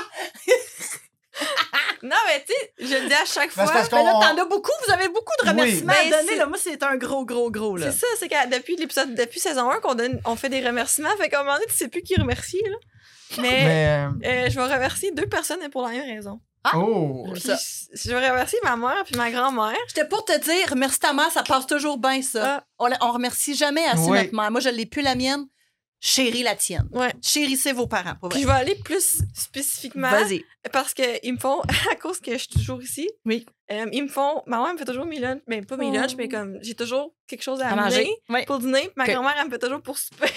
Non, 2.03 2.15
mais 2.27 2.43
tu 2.45 2.53
sais, 2.53 2.95
je 2.95 3.01
le 3.01 3.07
dis 3.07 3.13
à 3.13 3.23
chaque 3.25 3.55
Ben, 3.55 3.63
fois. 3.65 3.73
parce 3.73 3.89
Ben 3.89 4.03
là, 4.03 4.11
t'en 4.11 4.37
as 4.41 4.45
beaucoup. 4.45 4.71
Vous 4.85 4.93
avez 4.93 5.07
beaucoup 5.07 5.31
de 5.43 5.49
remerciements 5.49 5.93
Ben, 5.93 6.13
à 6.13 6.17
donner. 6.17 6.29
c'est- 6.33 6.35
Là. 6.37 6.45
Moi, 6.47 6.57
c'est 6.61 6.83
un 6.83 6.95
gros, 6.97 7.25
gros, 7.25 7.49
gros. 7.49 7.77
Là. 7.77 7.91
C'est 7.91 7.99
ça, 7.99 8.07
c'est 8.19 8.27
que 8.27 8.49
depuis 8.55 8.75
l'épisode, 8.75 9.15
depuis 9.15 9.39
saison 9.39 9.71
1 9.71 9.79
qu'on 9.79 9.95
donne, 9.95 10.19
on 10.25 10.35
fait 10.35 10.49
des 10.49 10.59
remerciements. 10.65 11.15
Fait 11.17 11.29
qu'à 11.29 11.39
un 11.39 11.43
moment 11.43 11.55
donné, 11.55 11.65
tu 11.67 11.75
sais 11.77 11.87
plus 11.87 12.01
qui 12.03 12.15
remercier, 12.19 12.61
là. 12.69 12.75
Mais, 13.41 13.49
mais. 13.49 13.87
euh, 13.87 14.09
euh, 14.45 14.49
je 14.49 14.55
vais 14.59 14.63
remercier 14.73 15.11
deux 15.11 15.25
personnes 15.27 15.57
mais 15.61 15.69
pour 15.69 15.81
la 15.83 15.89
même 15.89 16.03
raison. 16.05 16.39
oh! 16.75 17.25
Puis 17.33 17.41
ça. 17.41 17.55
je 17.55 18.09
je 18.09 18.15
vais 18.15 18.29
remercier 18.29 18.59
ma 18.63 18.75
mère 18.75 19.03
puis 19.05 19.15
ma 19.15 19.31
grand-mère. 19.31 19.75
J'étais 19.87 20.07
pour 20.07 20.23
te 20.25 20.37
dire, 20.39 20.69
remercie 20.69 20.99
ta 20.99 21.13
mère, 21.13 21.31
ça 21.31 21.41
passe 21.43 21.65
toujours 21.67 21.97
bien, 21.97 22.21
ça. 22.21 22.57
Ah. 22.57 22.63
On, 22.79 22.89
on 23.01 23.11
remercie 23.13 23.55
jamais 23.55 23.85
assez 23.85 24.01
Oui. 24.09 24.19
notre 24.19 24.35
mère. 24.35 24.51
Moi, 24.51 24.59
je 24.61 24.69
l'ai 24.69 24.85
plus 24.85 25.01
la 25.01 25.15
mienne. 25.15 25.45
Chérie 26.05 26.43
la 26.43 26.57
tienne. 26.57 26.89
Ouais. 26.91 27.13
Chérissez 27.21 27.71
vos 27.71 27.87
parents. 27.87 28.15
Puis 28.29 28.41
je 28.41 28.45
vais 28.45 28.51
aller 28.51 28.75
plus 28.75 29.21
spécifiquement 29.33 30.11
Vas-y. 30.11 30.43
parce 30.73 30.93
qu'ils 30.93 31.31
me 31.33 31.39
font, 31.39 31.61
à 31.91 31.95
cause 31.95 32.19
que 32.19 32.33
je 32.33 32.39
suis 32.39 32.49
toujours 32.49 32.81
ici, 32.81 33.09
Oui. 33.25 33.45
Euh, 33.71 33.85
ils 33.91 34.03
me 34.03 34.07
font, 34.09 34.41
ma 34.45 34.61
mère 34.61 34.73
me 34.73 34.77
fait 34.77 34.85
toujours 34.85 35.05
mes 35.05 35.19
lunchs, 35.19 35.41
mais 35.47 35.61
pas 35.61 35.77
mes 35.77 35.87
Oh. 35.89 35.93
lunchs, 35.93 36.15
mais 36.17 36.27
comme 36.27 36.57
j'ai 36.61 36.75
toujours 36.75 37.13
quelque 37.27 37.41
chose 37.43 37.61
à, 37.61 37.73
manger. 37.75 38.09
Oui. 38.29 38.45
pour 38.45 38.59
dîner. 38.59 38.89
Ma 38.95 39.05
grand-mère, 39.07 39.33
elle 39.39 39.45
me 39.45 39.51
fait 39.51 39.57
toujours 39.59 39.81
pour 39.81 39.97
souper. 39.97 40.27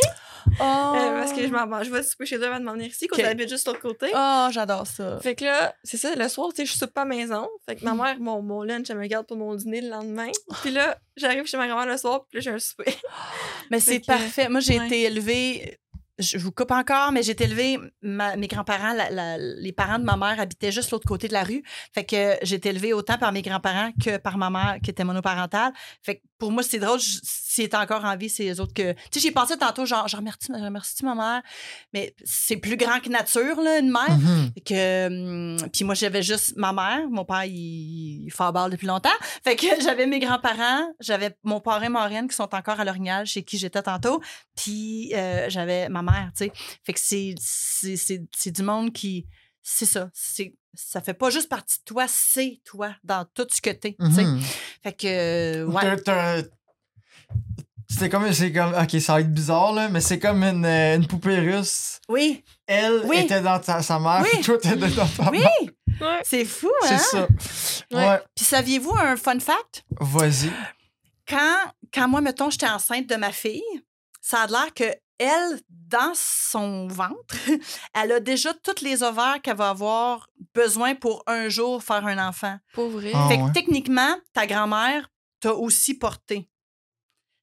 Oh. 0.46 0.52
euh, 0.62 1.18
parce 1.18 1.32
que 1.32 1.42
je 1.42 1.48
m'en 1.48 1.82
je 1.82 1.90
vais 1.90 2.02
souper 2.02 2.24
chez 2.26 2.36
eux 2.36 2.44
avant 2.46 2.60
de 2.60 2.64
m'en 2.64 2.72
venir 2.74 2.86
ici, 2.88 3.06
quand 3.08 3.16
Ok. 3.16 3.22
j'habite 3.24 3.48
juste 3.48 3.66
l'autre 3.66 3.80
côté. 3.80 4.06
Oh, 4.14 4.46
j'adore 4.52 4.86
ça. 4.86 5.18
Fait 5.20 5.34
que 5.34 5.44
là, 5.44 5.74
c'est 5.82 5.96
ça, 5.96 6.14
le 6.14 6.28
soir, 6.28 6.50
tu 6.54 6.56
sais, 6.64 6.66
je 6.72 6.78
soupe 6.78 6.92
pas 6.92 7.02
à 7.02 7.04
maison. 7.04 7.48
Fait 7.68 7.76
que 7.76 7.84
ma 7.84 7.92
Hmm. 7.94 8.02
mère, 8.02 8.20
mon, 8.20 8.42
mon 8.42 8.62
lunch, 8.62 8.86
elle 8.90 8.98
me 8.98 9.06
garde 9.06 9.26
pour 9.26 9.36
mon 9.36 9.54
dîner 9.54 9.80
le 9.80 9.88
lendemain. 9.90 10.30
Puis 10.62 10.70
là, 10.70 10.96
j'arrive 11.16 11.46
chez 11.46 11.56
ma 11.56 11.66
grand-mère 11.66 11.86
le 11.86 11.96
soir, 11.96 12.26
puis 12.30 12.38
là, 12.38 12.40
j'ai 12.42 12.50
un 12.50 12.58
souper. 12.58 12.94
Mais 13.70 13.80
c'est 13.80 14.00
que- 14.00 14.06
parfait. 14.06 14.48
Moi, 14.48 14.60
j'ai 14.60 14.78
ouais. 14.78 14.86
été 14.86 15.02
élevée 15.02 15.78
je 16.18 16.38
vous 16.38 16.52
coupe 16.52 16.70
encore, 16.70 17.12
mais 17.12 17.22
j'ai 17.22 17.32
été 17.32 17.44
élevée, 17.44 17.78
mes 18.02 18.46
grands-parents, 18.46 18.94
les 19.10 19.72
parents 19.72 19.98
de 19.98 20.04
ma 20.04 20.16
mère 20.16 20.40
habitaient 20.40 20.72
juste 20.72 20.90
l'autre 20.90 21.06
côté 21.06 21.28
de 21.28 21.32
la 21.32 21.44
rue. 21.44 21.62
Fait 21.92 22.04
que 22.04 22.36
j'ai 22.42 22.56
été 22.56 22.70
élevée 22.70 22.92
autant 22.92 23.18
par 23.18 23.32
mes 23.32 23.42
grands-parents 23.42 23.90
que 24.02 24.16
par 24.16 24.38
ma 24.38 24.50
mère 24.50 24.78
qui 24.82 24.90
était 24.90 25.04
monoparentale. 25.04 25.72
Fait 26.02 26.16
que 26.16 26.22
pour 26.38 26.52
moi, 26.52 26.62
c'est 26.62 26.78
drôle, 26.78 27.00
s'il 27.00 27.64
est 27.64 27.74
encore 27.74 28.04
en 28.04 28.16
vie, 28.16 28.28
c'est 28.28 28.44
les 28.44 28.60
autres 28.60 28.74
que. 28.74 28.92
Tu 28.92 28.98
sais, 29.12 29.20
j'ai 29.20 29.30
pensé 29.30 29.56
tantôt, 29.56 29.86
genre, 29.86 30.06
je 30.08 30.16
remercie, 30.16 30.48
je 30.48 30.62
remercie 30.62 31.04
ma 31.04 31.14
mère, 31.14 31.42
mais 31.92 32.14
c'est 32.24 32.56
plus 32.56 32.76
grand 32.76 33.00
que 33.00 33.08
nature, 33.08 33.60
là, 33.60 33.78
une 33.78 33.90
mère. 33.90 34.18
Mhm. 34.18 34.50
Fait 34.54 34.60
que, 34.60 35.06
hum, 35.06 35.68
puis 35.72 35.84
moi, 35.84 35.94
j'avais 35.94 36.22
juste 36.22 36.54
ma 36.56 36.72
mère. 36.72 37.08
Mon 37.10 37.24
père, 37.24 37.44
il, 37.44 38.24
il 38.26 38.30
fait 38.30 38.44
à 38.44 38.52
balle 38.52 38.70
depuis 38.70 38.86
longtemps. 38.86 39.08
Fait 39.44 39.56
que 39.56 39.66
j'avais 39.82 40.06
mes 40.06 40.18
grands-parents, 40.18 40.92
j'avais 41.00 41.36
mon 41.44 41.60
parrain, 41.60 41.88
ma 41.88 42.06
reine 42.06 42.28
qui 42.28 42.36
sont 42.36 42.54
encore 42.54 42.80
à 42.80 42.84
l'orignal 42.84 43.26
chez 43.26 43.42
qui 43.42 43.58
j'étais 43.58 43.82
tantôt. 43.82 44.20
Puis 44.56 45.12
euh, 45.14 45.48
j'avais 45.48 45.88
ma 45.88 46.02
mère, 46.02 46.30
tu 46.36 46.44
sais. 46.44 46.52
Fait 46.84 46.92
que 46.92 47.00
c'est 47.00 48.50
du 48.50 48.62
monde 48.62 48.92
qui. 48.92 49.26
C'est 49.68 49.84
ça. 49.86 50.08
C'est, 50.14 50.54
ça 50.74 51.00
fait 51.00 51.12
pas 51.14 51.28
juste 51.28 51.48
partie 51.48 51.78
de 51.80 51.84
toi, 51.84 52.06
c'est 52.08 52.60
toi 52.64 52.94
dans 53.02 53.24
tout 53.34 53.46
ce 53.50 53.60
que 53.60 53.70
t'es. 53.70 53.96
Mhm. 53.98 54.40
Fait 54.84 54.92
que, 54.92 55.64
ouais. 55.64 55.82
T'as- 55.82 56.42
t'as- 56.42 56.48
C'était 57.88 58.08
comme, 58.10 58.32
c'est 58.32 58.52
comme, 58.52 58.74
ok, 58.74 59.00
ça 59.00 59.14
va 59.14 59.20
être 59.22 59.32
bizarre, 59.32 59.72
là, 59.72 59.88
mais 59.88 60.00
c'est 60.00 60.18
comme 60.20 60.42
une, 60.44 60.64
euh, 60.64 60.96
une 60.96 61.06
poupée 61.06 61.38
russe. 61.38 62.00
Oui, 62.08 62.44
Elle 62.66 63.02
Oui. 63.06 63.18
était 63.18 63.40
dans 63.40 63.58
ta- 63.58 63.82
sa 63.82 63.98
mère, 63.98 64.22
Oui. 64.32 64.40
toi, 64.42 64.58
t'étais 64.58 64.76
dans 64.88 65.06
ta 65.06 65.30
oui, 65.30 65.38
mère. 65.38 65.50
Ouais. 66.00 66.20
c'est 66.24 66.44
fou, 66.44 66.70
C'est 66.82 66.94
hein? 66.94 66.98
ça. 66.98 67.28
Ouais. 67.92 68.08
Ouais. 68.08 68.20
Puis 68.34 68.44
saviez-vous 68.44 68.92
un 68.94 69.16
fun 69.16 69.38
fact? 69.40 69.84
Vas-y. 70.00 70.50
quand, 71.28 71.56
quand 71.92 72.06
moi, 72.08 72.20
mettons, 72.20 72.50
j'étais 72.50 72.68
enceinte 72.68 73.06
de 73.08 73.16
ma 73.16 73.32
fille, 73.32 73.62
ça 74.20 74.42
a 74.42 74.46
l'air 74.46 74.72
que 74.74 74.84
elle, 75.18 75.60
dans 75.68 76.12
son 76.14 76.88
ventre, 76.88 77.36
elle 77.94 78.12
a 78.12 78.20
déjà 78.20 78.52
tous 78.54 78.82
les 78.82 79.02
ovaires 79.02 79.40
qu'elle 79.42 79.56
va 79.56 79.70
avoir 79.70 80.28
besoin 80.54 80.94
pour 80.94 81.22
un 81.26 81.48
jour 81.48 81.82
faire 81.82 82.06
un 82.06 82.28
enfant. 82.28 82.56
Pour 82.72 82.88
vrai? 82.90 83.12
Ah. 83.14 83.26
fait 83.28 83.38
que 83.38 83.42
ouais. 83.44 83.52
techniquement, 83.52 84.16
ta 84.32 84.46
grand-mère 84.46 85.08
t'a 85.40 85.54
aussi 85.54 85.94
porté. 85.94 86.48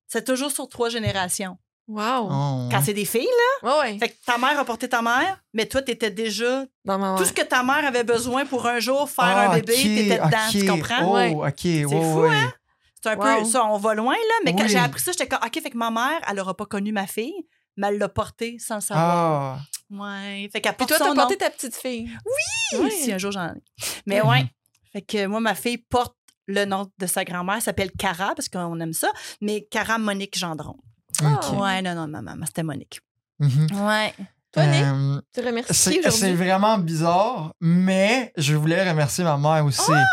C'est 0.07 0.23
toujours 0.25 0.51
sur 0.51 0.67
trois 0.69 0.89
générations. 0.89 1.57
Wow. 1.87 2.29
Oh, 2.31 2.69
Quand 2.71 2.81
c'est 2.83 2.93
des 2.93 3.03
filles, 3.05 3.27
Ouais, 3.61 3.69
ouais. 3.81 3.93
là, 3.93 3.99
fait 3.99 4.09
que 4.09 4.25
ta 4.25 4.37
mère 4.37 4.57
a 4.57 4.63
porté 4.63 4.87
ta 4.87 5.01
mère, 5.01 5.41
mais 5.53 5.65
toi, 5.65 5.81
t'étais 5.81 6.11
déjà... 6.11 6.65
Dans 6.85 6.97
ma 6.97 7.15
Tout 7.17 7.25
ce 7.25 7.33
que 7.33 7.41
ta 7.41 7.61
mère 7.63 7.85
avait 7.85 8.05
besoin 8.05 8.45
pour 8.45 8.65
un 8.67 8.79
jour 8.79 9.09
faire 9.09 9.25
Ah, 9.25 9.49
un 9.51 9.55
bébé, 9.55 9.73
t'étais 9.73 10.17
dedans, 10.17 10.37
tu 10.49 10.65
comprends? 10.65 11.03
Oh, 11.11 11.13
Ouais. 11.15 11.31
ok, 11.35 11.57
c'est 11.59 11.83
fou, 11.89 12.21
hein? 12.29 12.53
C'est 13.01 13.09
un 13.09 13.17
peu 13.17 13.43
ça, 13.43 13.65
on 13.65 13.77
va 13.77 13.95
loin, 13.95 14.13
là. 14.13 14.35
Mais 14.45 14.53
quand 14.53 14.63
Oui. 14.63 14.69
j'ai 14.69 14.77
appris 14.77 15.01
ça, 15.01 15.11
j'étais 15.11 15.27
comme, 15.27 15.39
OK, 15.45 15.61
fait 15.61 15.69
que 15.71 15.77
ma 15.77 15.91
mère, 15.91 16.21
elle 16.29 16.37
n'aura 16.37 16.53
pas 16.55 16.65
connu 16.65 16.93
ma 16.93 17.05
fille, 17.05 17.33
mais 17.77 17.87
elle 17.87 17.97
l'a 17.97 18.09
portée 18.09 18.57
sans 18.59 18.75
le 18.75 18.81
savoir. 18.81 19.59
Ah. 19.59 19.59
Ouais. 19.89 20.49
Fait 20.51 20.61
qu'elle 20.61 20.75
Puis 20.75 20.85
toi, 20.87 20.97
t'as 20.99 21.13
porté 21.13 21.37
ta 21.37 21.49
petite 21.49 21.75
fille. 21.75 22.09
Oui, 22.25 22.79
Ouais. 22.79 22.89
si 22.89 23.11
un 23.13 23.17
jour 23.17 23.31
j'en 23.31 23.47
ai. 23.49 23.61
Mais 24.05 24.21
Mhm. 24.21 24.27
ouais. 24.29 24.45
Fait 24.91 25.01
que 25.01 25.25
moi, 25.27 25.39
ma 25.39 25.55
fille 25.55 25.77
porte 25.77 26.15
le 26.47 26.65
nom 26.65 26.89
de 26.97 27.05
sa 27.07 27.23
grand-mère, 27.23 27.55
elle 27.55 27.61
s'appelle 27.61 27.91
Cara, 27.91 28.33
parce 28.35 28.49
qu'on 28.49 28.79
aime 28.79 28.93
ça, 28.93 29.09
mais 29.41 29.65
Cara 29.71 29.97
Monique 29.97 30.37
Gendron. 30.37 30.75
Ah. 31.23 31.33
Ok. 31.35 31.59
Ouais, 31.61 31.81
non, 31.81 31.95
non, 31.95 32.07
ma 32.07 32.21
maman, 32.21 32.45
c'était 32.45 32.63
Monique. 32.63 32.99
Mhm. 33.39 33.67
Ouais. 33.87 34.13
Toi, 34.51 34.65
Nick, 34.67 34.83
Euh, 34.83 35.21
tu 35.33 35.41
remercies 35.41 35.73
c'est 36.11 36.33
vraiment 36.33 36.77
bizarre, 36.77 37.53
mais 37.59 38.31
je 38.37 38.53
voulais 38.55 38.87
remercier 38.87 39.23
ma 39.23 39.35
mère 39.37 39.65
aussi. 39.65 39.91
Ah! 39.91 40.03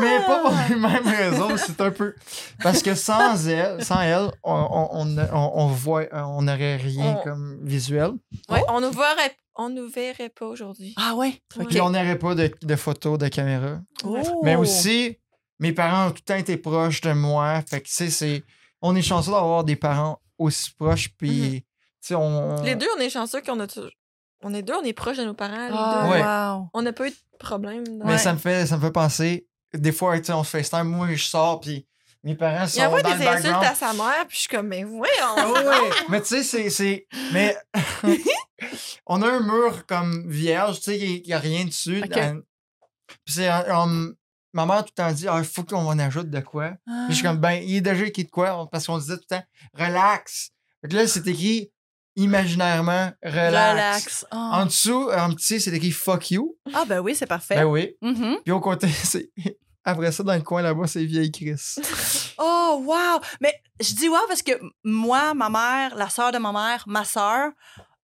Mais 0.00 0.18
pas 0.26 0.40
pour 0.40 0.54
les 0.68 0.76
mêmes 0.76 1.06
raisons, 1.06 1.56
c'est 1.56 1.80
un 1.80 1.90
peu. 1.90 2.14
Parce 2.62 2.82
que 2.82 2.94
sans 2.94 3.46
elle, 3.48 3.84
sans 3.84 4.00
elle, 4.00 4.30
on, 4.42 4.52
on, 4.92 5.06
on, 5.18 5.52
on- 5.54 5.66
voit, 5.68 6.04
on 6.12 6.42
n'aurait 6.42 6.76
rien 6.76 7.18
On- 7.20 7.24
comme 7.24 7.58
visuel. 7.62 8.12
Ouais, 8.48 8.62
on 8.68 8.80
nous 8.80 8.90
verrait, 8.90 9.36
on 9.54 9.68
nous 9.68 9.88
verrait 9.88 10.28
pas 10.30 10.46
aujourd'hui. 10.46 10.94
Ah 10.96 11.14
ouais? 11.14 11.40
Ouais. 11.56 11.64
Puis 11.66 11.80
on 11.80 11.90
n'aurait 11.90 12.18
pas 12.18 12.34
de, 12.34 12.50
de 12.62 12.76
photos 12.76 13.18
de 13.18 13.28
caméra. 13.28 13.78
Oh. 14.04 14.16
Mais 14.42 14.56
aussi, 14.56 15.18
mes 15.58 15.72
parents 15.72 16.06
ont 16.08 16.10
tout 16.10 16.22
le 16.26 16.32
temps 16.34 16.38
été 16.38 16.56
proches 16.56 17.00
de 17.00 17.12
moi. 17.12 17.62
Fait 17.68 17.80
que, 17.80 17.86
tu 17.86 17.92
sais, 17.94 18.10
c'est. 18.10 18.42
On 18.82 18.94
est 18.94 19.02
chanceux 19.02 19.30
d'avoir 19.32 19.64
des 19.64 19.76
parents 19.76 20.20
aussi 20.38 20.70
proches. 20.78 21.08
Puis, 21.16 21.62
tu 22.02 22.08
sais, 22.08 22.14
on. 22.14 22.62
Les 22.62 22.74
deux, 22.76 22.88
on 22.96 23.00
est 23.00 23.10
chanceux 23.10 23.40
qu'on 23.40 23.58
a 23.60 23.66
toujours. 23.66 23.90
On 24.42 24.52
est 24.52 24.62
deux, 24.62 24.74
on 24.74 24.84
est 24.84 24.92
proches 24.92 25.16
de 25.16 25.24
nos 25.24 25.32
parents. 25.34 25.68
Les 25.68 25.74
Ah, 25.74 26.02
deux. 26.04 26.10
Ouais. 26.12 26.22
wow. 26.22 26.68
On 26.74 26.82
n'a 26.82 26.92
pas 26.92 27.06
eu 27.06 27.10
de 27.10 27.16
problème. 27.38 27.84
dans- 27.86 28.04
Mais 28.04 28.12
Ouais. 28.12 28.18
ça 28.18 28.32
me 28.34 28.38
fait 28.38 28.66
ça 28.66 28.76
me 28.76 28.82
fait 28.82 28.90
penser. 28.92 29.46
Des 29.76 29.92
fois, 29.92 30.18
tu 30.18 30.24
sais, 30.26 30.32
on 30.32 30.44
se 30.44 30.50
FaceTime, 30.50 30.84
moi, 30.84 31.08
je 31.14 31.24
sors, 31.24 31.60
puis 31.60 31.86
mes 32.24 32.34
parents 32.34 32.66
sont 32.66 32.80
Il 32.80 32.86
envoie 32.86 33.02
dans 33.02 33.16
des 33.16 33.24
le 33.24 33.28
insultes 33.30 33.52
background. 33.52 33.64
à 33.66 33.74
sa 33.74 33.92
mère, 33.92 34.26
puis 34.26 34.36
je 34.36 34.40
suis 34.40 34.48
comme, 34.48 34.66
mais 34.68 34.84
Ah 34.84 34.86
voyons. 34.86 35.52
ouais, 35.68 35.90
mais 36.08 36.20
tu 36.22 36.42
sais, 36.42 36.70
c'est-. 36.70 37.06
Mais. 37.32 37.56
on 39.06 39.22
a 39.22 39.28
un 39.28 39.40
mur 39.40 39.86
comme 39.86 40.28
vierge, 40.28 40.76
tu 40.78 40.82
sais, 40.84 40.98
il 40.98 41.22
n'y 41.26 41.32
a 41.32 41.38
rien 41.38 41.64
dessus. 41.64 42.00
Dans- 42.00 42.40
Puis 43.06 43.34
c'est. 43.34 43.48
euh, 43.50 44.12
ma 44.52 44.64
mère 44.66 44.84
tout 44.84 44.92
le 44.96 45.02
temps 45.02 45.12
dit, 45.12 45.28
ah, 45.28 45.36
il 45.38 45.44
faut 45.44 45.62
qu'on 45.64 45.86
en 45.86 45.98
ajoute 45.98 46.30
de 46.30 46.40
quoi. 46.40 46.70
Puis 46.86 46.94
je 47.10 47.14
suis 47.16 47.22
comme, 47.22 47.36
ben, 47.38 47.52
il 47.52 47.76
est 47.76 47.80
déjà 47.82 48.04
écrit 48.06 48.24
de 48.24 48.30
quoi? 48.30 48.66
Parce 48.72 48.86
qu'on 48.86 48.98
disait 48.98 49.16
tout 49.16 49.24
le 49.30 49.36
temps, 49.36 49.44
relax. 49.74 50.50
Là, 50.90 51.06
c'est 51.06 51.26
écrit 51.26 51.70
imaginairement, 52.16 53.12
relax. 53.22 53.72
Relax. 53.72 54.26
Oh. 54.32 54.36
En 54.36 54.64
dessous, 54.66 55.10
en 55.14 55.32
petit, 55.34 55.60
c'est 55.60 55.72
écrit 55.72 55.90
fuck 55.90 56.30
you. 56.30 56.56
Ah, 56.72 56.84
ben 56.86 57.00
oui, 57.00 57.14
c'est 57.14 57.26
parfait. 57.26 57.56
Ben 57.56 57.64
oui. 57.66 57.94
Mhm. 58.00 58.38
Puis 58.44 58.52
au 58.52 58.60
côté, 58.60 58.88
c'est. 59.04 59.30
Après 59.88 60.10
ça, 60.12 60.22
dans 60.24 60.34
le 60.34 60.42
coin 60.42 60.62
là-bas, 60.62 60.86
c'est 60.86 61.04
vieille 61.04 61.30
Chris. 61.32 61.76
Oh, 62.38 62.82
wow! 62.84 63.18
Mais 63.40 63.54
je 63.80 63.94
dis 63.94 64.10
wow 64.10 64.18
parce 64.28 64.42
que 64.42 64.52
moi, 64.84 65.32
ma 65.32 65.48
mère, 65.48 65.96
la 65.96 66.10
sœur 66.10 66.32
de 66.32 66.38
ma 66.38 66.52
mère, 66.52 66.84
ma 66.86 67.02
sœur, 67.02 67.50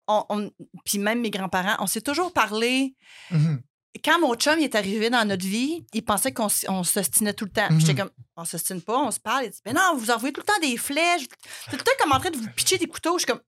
on, 0.08 0.24
on- 0.30 0.52
puis 0.86 0.99
même 0.99 1.20
mes 1.20 1.30
grands-parents, 1.30 1.76
on 1.80 1.86
s'est 1.88 1.99
toujours 1.99 2.32
parlé. 2.32 2.95
Mhm. 3.30 3.62
Quand 4.06 4.22
mon 4.22 4.34
chum 4.36 4.58
il 4.58 4.64
est 4.64 4.76
arrivé 4.76 5.10
dans 5.10 5.28
notre 5.28 5.45
vie, 5.45 5.86
il 5.94 6.06
pensait 6.06 6.32
qu'on 6.32 6.48
s'ostinait 6.48 7.34
tout 7.34 7.44
le 7.44 7.52
temps. 7.52 7.68
Mhm. 7.72 7.80
J'étais 7.82 7.95
comme, 7.95 8.12
on 8.38 8.45
s'ostine 8.45 8.82
pas, 8.82 8.98
on 8.99 9.12
se 9.12 9.20
parle. 9.20 9.44
Il 9.45 9.49
dit, 9.52 9.60
mais 9.66 9.74
non, 9.74 9.98
vous 9.98 10.12
envoyez 10.12 10.32
tout 10.32 10.40
le 10.41 10.45
temps 10.45 10.60
des 10.62 10.78
flèches. 10.78 11.24
C'est 11.66 11.72
tout 11.72 11.78
le 11.78 11.84
temps 11.84 11.91
comme 11.99 12.14
en 12.14 12.20
train 12.22 12.30
de 12.32 12.38
vous 12.38 12.48
pitcher 12.56 12.78
des 12.78 12.88
couteaux. 12.88 13.18
Je 13.18 13.26
suis 13.26 13.34
comme, 13.34 13.41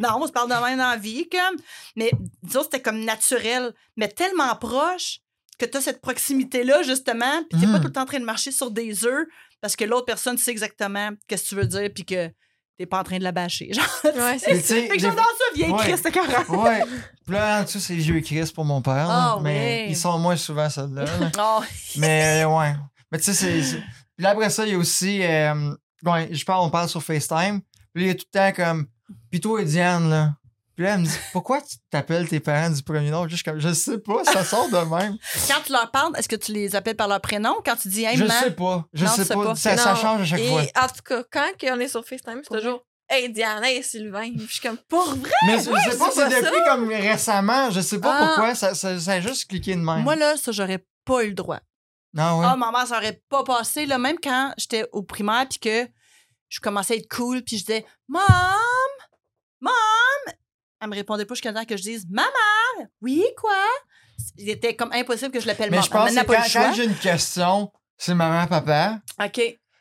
non, 0.00 0.08
on 0.20 0.26
se 0.26 0.32
parle 0.32 0.48
de 0.50 0.54
même 0.54 0.78
dans 0.78 0.90
la 0.90 0.96
vie. 0.96 1.28
Comme. 1.28 1.56
Mais 1.94 2.10
disons, 2.42 2.64
c'était 2.64 2.82
comme 2.82 3.04
naturel, 3.04 3.72
mais 3.96 4.08
tellement 4.08 4.56
proche 4.56 5.20
que 5.58 5.64
tu 5.66 5.76
as 5.76 5.80
cette 5.80 6.00
proximité-là, 6.00 6.82
justement, 6.82 7.42
puis 7.50 7.60
t'es 7.60 7.66
pas 7.66 7.72
Mhm. 7.74 7.80
tout 7.80 7.86
le 7.86 7.92
temps 7.92 8.02
en 8.02 8.06
train 8.06 8.20
de 8.20 8.24
marcher 8.24 8.52
sur 8.52 8.70
des 8.70 9.04
œufs 9.04 9.26
parce 9.60 9.74
que 9.76 9.84
l'autre 9.84 10.04
personne 10.06 10.36
sait 10.38 10.50
exactement 10.50 11.10
qu'est-ce 11.28 11.44
que 11.44 11.48
tu 11.50 11.54
veux 11.56 11.66
dire, 11.66 11.88
puis 11.94 12.04
que 12.04 12.30
t'es 12.78 12.84
pas 12.86 13.00
en 13.00 13.04
train 13.04 13.18
de 13.18 13.24
la 13.24 13.32
bâcher. 13.32 13.72
Genre, 13.72 13.84
Ouais, 14.04 14.38
c'est 14.38 14.52
Mais 14.52 14.60
tu 14.60 14.66
sais, 14.66 14.82
fait 14.82 14.88
que 14.88 14.92
des- 14.94 14.98
j'adore 14.98 15.24
ça, 15.24 15.54
vieille 15.54 15.70
Ouais. 15.70 15.78
Christ, 15.78 16.00
c'est 16.02 16.12
carré. 16.12 16.34
Ouais. 16.48 16.84
Puis 17.24 17.34
là, 17.34 17.60
en 17.60 17.62
dessous, 17.64 17.80
c'est 17.80 17.94
vieux 17.94 18.20
Chris 18.20 18.50
pour 18.54 18.64
mon 18.66 18.82
père. 18.82 19.06
Ah, 19.08 19.38
mais 19.42 19.48
ouais. 19.50 19.86
ils 19.88 19.96
sont 19.96 20.18
moins 20.18 20.36
souvent, 20.36 20.68
ceux-là. 20.68 21.04
là. 21.04 21.30
Oh, 21.38 21.62
mais 21.96 22.44
euh, 22.44 22.48
ouais. 22.58 22.74
Mais 23.10 23.18
tu 23.18 23.24
sais, 23.24 23.34
c'est. 23.34 23.78
Puis 24.16 24.22
là, 24.24 24.30
après 24.30 24.50
ça, 24.50 24.66
il 24.66 24.72
y 24.72 24.74
a 24.74 24.78
aussi. 24.78 25.22
euh, 25.22 25.74
ouais, 26.04 26.28
je 26.32 26.44
parle, 26.44 26.66
on 26.66 26.70
parle 26.70 26.88
sur 26.88 27.02
FaceTime. 27.02 27.60
Puis 27.94 28.04
là, 28.04 28.06
il 28.06 28.06
y 28.08 28.10
a 28.10 28.14
tout 28.14 28.26
le 28.34 28.38
temps 28.38 28.52
comme. 28.52 28.86
Puis 29.30 29.40
toi 29.40 29.62
et 29.62 29.64
Diane, 29.64 30.10
là. 30.10 30.34
Puis 30.76 30.84
là, 30.84 30.94
elle 30.94 31.00
me 31.00 31.06
dit 31.06 31.18
Pourquoi 31.32 31.60
tu 31.62 31.76
t'appelles 31.90 32.28
tes 32.28 32.38
parents 32.38 32.70
du 32.70 32.82
premier 32.82 33.10
nom? 33.10 33.26
Je 33.26 33.34
suis 33.36 33.44
comme 33.44 33.58
Je 33.58 33.72
sais 33.72 33.98
pas, 33.98 34.22
ça 34.24 34.44
sort 34.44 34.68
de 34.68 34.76
même. 34.76 35.16
Quand 35.48 35.60
tu 35.64 35.72
leur 35.72 35.90
parles, 35.90 36.12
est-ce 36.18 36.28
que 36.28 36.36
tu 36.36 36.52
les 36.52 36.76
appelles 36.76 36.96
par 36.96 37.08
leur 37.08 37.20
prénom? 37.20 37.54
Quand 37.64 37.76
tu 37.76 37.88
dis 37.88 38.04
hey, 38.04 38.16
je 38.16 38.26
sais 38.26 38.50
pas. 38.50 38.84
Je 38.92 39.04
Non, 39.06 39.10
sais 39.10 39.24
pas. 39.26 39.42
pas. 39.44 39.54
Ça, 39.54 39.94
change 39.96 40.20
à 40.20 40.24
chaque 40.24 40.40
Et 40.40 40.48
fois. 40.48 40.62
en 40.62 40.86
tout 40.88 41.02
cas, 41.04 41.22
quand 41.32 41.48
on 41.72 41.80
est 41.80 41.88
sur 41.88 42.04
FaceTime, 42.04 42.40
c'est 42.46 42.54
toujours 42.54 42.84
Hey 43.08 43.30
Diane, 43.32 43.62
hey 43.64 43.82
Sylvain. 43.82 44.32
Puis 44.36 44.46
je 44.48 44.52
suis 44.54 44.60
comme, 44.60 44.78
Pour 44.88 45.04
vrai? 45.14 45.30
Mais 45.46 45.58
je 45.58 45.62
sais 45.62 45.96
pas, 45.98 46.10
c'est 46.12 46.28
depuis 46.28 46.62
comme 46.68 46.88
récemment. 46.88 47.70
Je 47.70 47.80
sais 47.80 48.00
pas 48.00 48.14
Ah. 48.18 48.26
pourquoi. 48.26 48.54
Ça, 48.54 48.74
ça, 48.74 48.98
ça 48.98 49.12
a 49.12 49.20
juste 49.20 49.48
cliqué 49.48 49.74
de 49.76 49.80
même. 49.80 50.02
Moi, 50.02 50.16
là, 50.16 50.36
ça, 50.36 50.52
j'aurais 50.52 50.84
pas 51.04 51.22
eu 51.24 51.28
le 51.28 51.34
droit. 51.34 51.60
non, 52.12 52.40
ouais? 52.40 52.46
Ah, 52.50 52.56
maman, 52.56 52.84
ça 52.84 52.98
aurait 52.98 53.22
pas 53.30 53.44
passé. 53.44 53.86
Là, 53.86 53.96
même 53.98 54.16
quand 54.22 54.52
j'étais 54.58 54.84
au 54.92 55.02
primaire, 55.02 55.46
puis 55.48 55.58
que 55.58 55.88
je 56.48 56.60
commençais 56.60 56.94
à 56.94 56.96
être 56.96 57.08
cool, 57.08 57.42
puis 57.42 57.58
je 57.58 57.64
disais 57.64 57.86
Mom! 58.08 58.22
Mom! 59.60 59.72
Elle 60.80 60.88
me 60.88 60.94
répondait 60.94 61.24
pas 61.24 61.34
jusqu'à 61.34 61.52
temps 61.52 61.64
que 61.64 61.76
je 61.76 61.82
dise 61.82 62.06
Maman! 62.10 62.88
Oui, 63.00 63.24
quoi? 63.40 63.52
Il 64.38 64.48
était 64.50 64.74
comme 64.76 64.92
impossible 64.92 65.30
que 65.30 65.40
je 65.40 65.46
l'appelle 65.46 65.70
Mais 65.70 65.76
maman. 65.78 65.86
je 65.86 65.90
pense 65.90 66.10
que 66.10 66.26
quand, 66.26 66.60
quand 66.62 66.74
j'ai 66.74 66.84
une 66.84 66.94
question, 66.96 67.70
c'est 67.96 68.14
maman, 68.14 68.46
papa. 68.46 69.00
OK. 69.22 69.40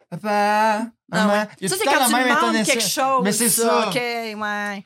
Papa, 0.10 0.88
Ah 1.12 1.26
maman. 1.26 1.34
ouais. 1.34 1.48
Il 1.60 1.64
y 1.64 1.74
a 1.74 1.76
Ça, 1.76 1.76
c'est 1.82 1.86
quand 1.90 2.06
tu 2.06 2.12
demandes 2.14 2.66
quelque 2.66 2.82
chose. 2.84 3.22
Mais 3.24 3.32
c'est 3.32 3.50
ça. 3.50 3.90
OK, 3.90 3.96
ouais. 3.96 4.86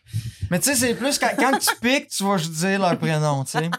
Mais 0.52 0.60
tu 0.60 0.69
sais, 0.69 0.76
c'est 0.76 0.95
plus 0.95 1.19
quand, 1.19 1.30
quand 1.38 1.57
tu 1.60 1.69
piques, 1.81 2.07
tu 2.07 2.23
vas 2.23 2.38
juste 2.38 2.53
dire 2.53 2.80
leur 2.80 2.98
prénom, 2.98 3.44
tu 3.44 3.52
sais. 3.52 3.69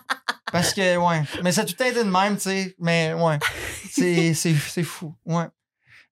Parce 0.53 0.73
que, 0.73 0.97
ouais. 0.97 1.23
Mais 1.43 1.51
ça 1.53 1.63
a 1.63 1.65
tout 1.65 1.73
été 1.73 1.93
de 1.93 2.03
même, 2.03 2.37
tu 2.37 2.43
sais. 2.43 2.75
Mais, 2.79 3.13
ouais. 3.15 3.39
C'est, 3.91 4.35
c'est, 4.35 4.55
c'est 4.55 4.83
fou. 4.85 5.15
Ouais. 5.25 5.47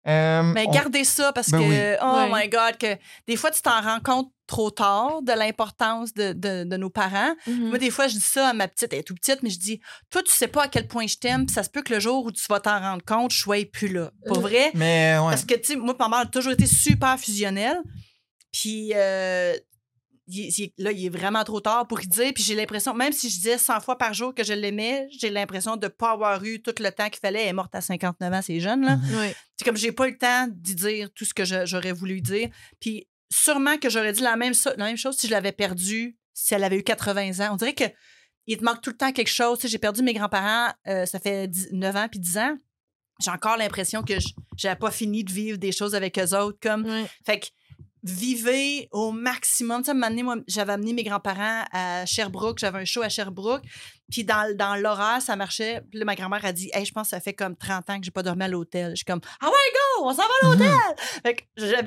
Euh, 0.07 0.43
Mais 0.55 0.65
on- 0.67 0.71
gardez 0.71 1.05
ça 1.05 1.33
parce 1.33 1.51
Ben 1.51 1.59
que, 1.59 1.65
oui. 1.65 1.97
oh 2.03 2.33
Ouais. 2.33 2.43
my 2.45 2.49
God, 2.49 2.79
que 2.79 2.97
des 3.27 3.37
fois, 3.37 3.51
tu 3.51 3.61
t'en 3.61 3.81
rends 3.83 4.01
compte 4.01 4.33
trop 4.47 4.71
tard 4.71 5.21
de 5.23 5.33
l'importance 5.33 6.15
de, 6.15 6.33
de, 6.33 6.65
de 6.65 6.77
nos 6.79 6.89
parents. 6.89 7.35
Mhm. 7.47 7.69
Moi, 7.69 7.79
des 7.79 7.91
fois, 7.91 8.09
je 8.09 8.15
dis 8.15 8.21
ça 8.21 8.49
à 8.49 8.53
ma 8.55 8.69
petite, 8.69 8.93
elle 8.95 9.01
est 9.01 9.03
tout 9.03 9.15
petite, 9.15 9.43
mais 9.43 9.51
je 9.51 9.59
dis, 9.59 9.81
toi, 10.09 10.23
tu 10.23 10.33
sais 10.33 10.49
pas 10.49 10.63
à 10.65 10.69
quel 10.69 10.87
point 10.87 11.07
je 11.07 11.17
t'aime, 11.17 11.45
puis 11.45 11.55
ça 11.55 11.63
se 11.63 11.69
peut 11.69 11.83
que 11.83 11.93
le 11.93 12.01
jour 12.01 12.25
où 12.25 12.33
tu 12.33 12.45
vas 12.49 12.59
t'en 12.61 12.79
rendre 12.81 13.05
compte, 13.05 13.33
je 13.33 13.39
sois 13.39 13.67
plus 13.71 13.89
là. 13.89 14.11
Pour 14.27 14.39
Mm. 14.39 14.43
vrai. 14.43 14.71
Mais, 14.75 15.17
ouais. 15.19 15.29
Parce 15.31 15.45
que, 15.45 15.55
tu 15.55 15.65
sais, 15.73 15.77
moi, 15.77 15.95
ma 15.99 16.09
mère 16.09 16.19
a 16.21 16.27
toujours 16.27 16.53
été 16.53 16.67
super 16.67 17.19
fusionnelle. 17.19 17.79
Puis, 18.51 18.93
euh, 18.95 19.55
il 20.29 20.49
il 20.59 20.73
là, 20.79 20.93
il 20.93 21.07
est 21.07 21.09
vraiment 21.09 21.43
trop 21.45 21.61
tard 21.61 21.87
pour 21.87 22.01
y 22.01 22.07
dire. 22.07 22.33
Puis 22.35 22.43
j'ai 22.45 22.55
l'impression, 22.55 22.95
même 22.95 23.13
si 23.13 23.31
je 23.31 23.37
disais 23.37 23.59
100 23.59 23.81
fois 23.81 23.97
par 23.99 24.15
jour 24.15 24.35
que 24.35 24.45
je 24.45 24.53
l'aimais, 24.53 25.09
j'ai 25.19 25.31
l'impression 25.31 25.77
de 25.77 25.87
ne 25.87 25.89
pas 25.89 26.13
avoir 26.13 26.43
eu 26.45 26.61
tout 26.63 26.75
le 26.79 26.91
temps 26.91 27.09
qu'il 27.09 27.21
fallait. 27.21 27.43
Elle 27.43 27.49
est 27.49 27.53
morte 27.53 27.75
à 27.75 27.81
59 27.81 28.33
ans, 28.33 28.41
c'est 28.43 28.61
jeune, 28.61 28.85
là. 28.85 28.99
C'est 29.57 29.65
comme 29.65 29.77
j'ai 29.77 29.93
pas 29.93 30.07
le 30.07 30.17
temps 30.19 30.47
d'y 30.51 30.75
dire 30.75 31.09
tout 31.15 31.25
ce 31.25 31.35
que 31.35 31.45
j'aurais 31.67 31.93
voulu 31.93 32.21
dire. 32.21 32.49
Puis 32.81 33.09
sûrement 33.33 33.77
que 33.79 33.91
j'aurais 33.91 34.13
dit 34.13 34.23
la 34.23 34.37
même, 34.37 34.53
la 34.77 34.85
même 34.85 34.97
chose 34.97 35.17
si 35.17 35.27
je 35.27 35.33
l'avais 35.33 35.53
perdu, 35.53 36.17
si 36.35 36.55
elle 36.55 36.65
avait 36.65 36.77
eu 36.79 36.83
80 36.85 37.41
ans. 37.47 37.53
On 37.55 37.57
dirait 37.57 37.75
que 37.75 37.85
il 38.47 38.57
te 38.57 38.65
manque 38.65 38.81
tout 38.81 38.91
le 38.91 38.97
temps 38.97 39.13
quelque 39.13 39.29
chose. 39.31 39.59
Tu 39.59 39.63
sais, 39.63 39.69
j'ai 39.73 39.79
perdu 39.79 40.03
mes 40.03 40.15
grands-parents, 40.15 40.73
euh, 40.87 41.05
ça 41.05 41.19
fait 41.19 41.49
10 41.49 41.69
9 41.73 41.97
ans 41.97 42.09
puis 42.11 42.19
10 42.21 42.39
ans. 42.39 42.57
J'ai 43.21 43.31
encore 43.31 43.57
l'impression 43.57 44.03
que 44.03 44.19
je- 44.21 44.29
j'avais 44.57 44.79
pas 44.79 44.91
fini 44.93 45.25
de 45.25 45.33
vivre 45.33 45.59
des 45.59 45.73
choses 45.73 45.95
avec 45.95 46.19
eux 46.19 46.35
autres. 46.37 46.59
Comme, 46.63 46.87
fait 47.27 47.41
que 47.41 47.47
vivez 48.03 48.89
au 48.93 49.13
maximum. 49.13 49.83
Tu 49.83 49.91
sais, 49.93 50.23
moi, 50.23 50.37
j'avais 50.47 50.73
amené 50.73 50.93
mes 50.93 51.03
grands-parents 51.05 51.65
à 51.73 52.05
Sherbrooke. 52.07 52.59
J'avais 52.59 52.79
un 52.79 52.85
show 52.85 53.03
à 53.03 53.09
Sherbrooke. 53.09 53.63
Puis 54.11 54.25
dans, 54.25 54.57
dans 54.57 54.75
l'horaire, 54.77 55.21
ça 55.21 55.37
marchait. 55.37 55.83
Puis 55.91 55.99
là, 55.99 56.07
ma 56.07 56.15
grand-mère 56.15 56.43
a 56.43 56.53
dit 56.53 56.71
Hey, 56.73 56.87
je 56.87 56.93
pense 56.93 57.09
que 57.09 57.11
ça 57.11 57.21
fait 57.21 57.35
comme 57.35 57.55
30 57.55 57.91
ans 57.91 57.99
que 57.99 58.05
j'ai 58.05 58.11
pas 58.11 58.23
dormi 58.23 58.43
à 58.45 58.49
l'hôtel. 58.49 58.93
Je 58.93 58.97
suis 58.97 59.05
comme 59.05 59.21
Ah 59.41 59.47
ouais, 59.47 59.53
go, 59.53 60.07
on 60.07 60.11
s'en 60.13 60.23
va 60.23 60.29
à 60.43 60.47
l'hôtel. 60.47 60.71
Fait 61.23 61.35
que 61.35 61.43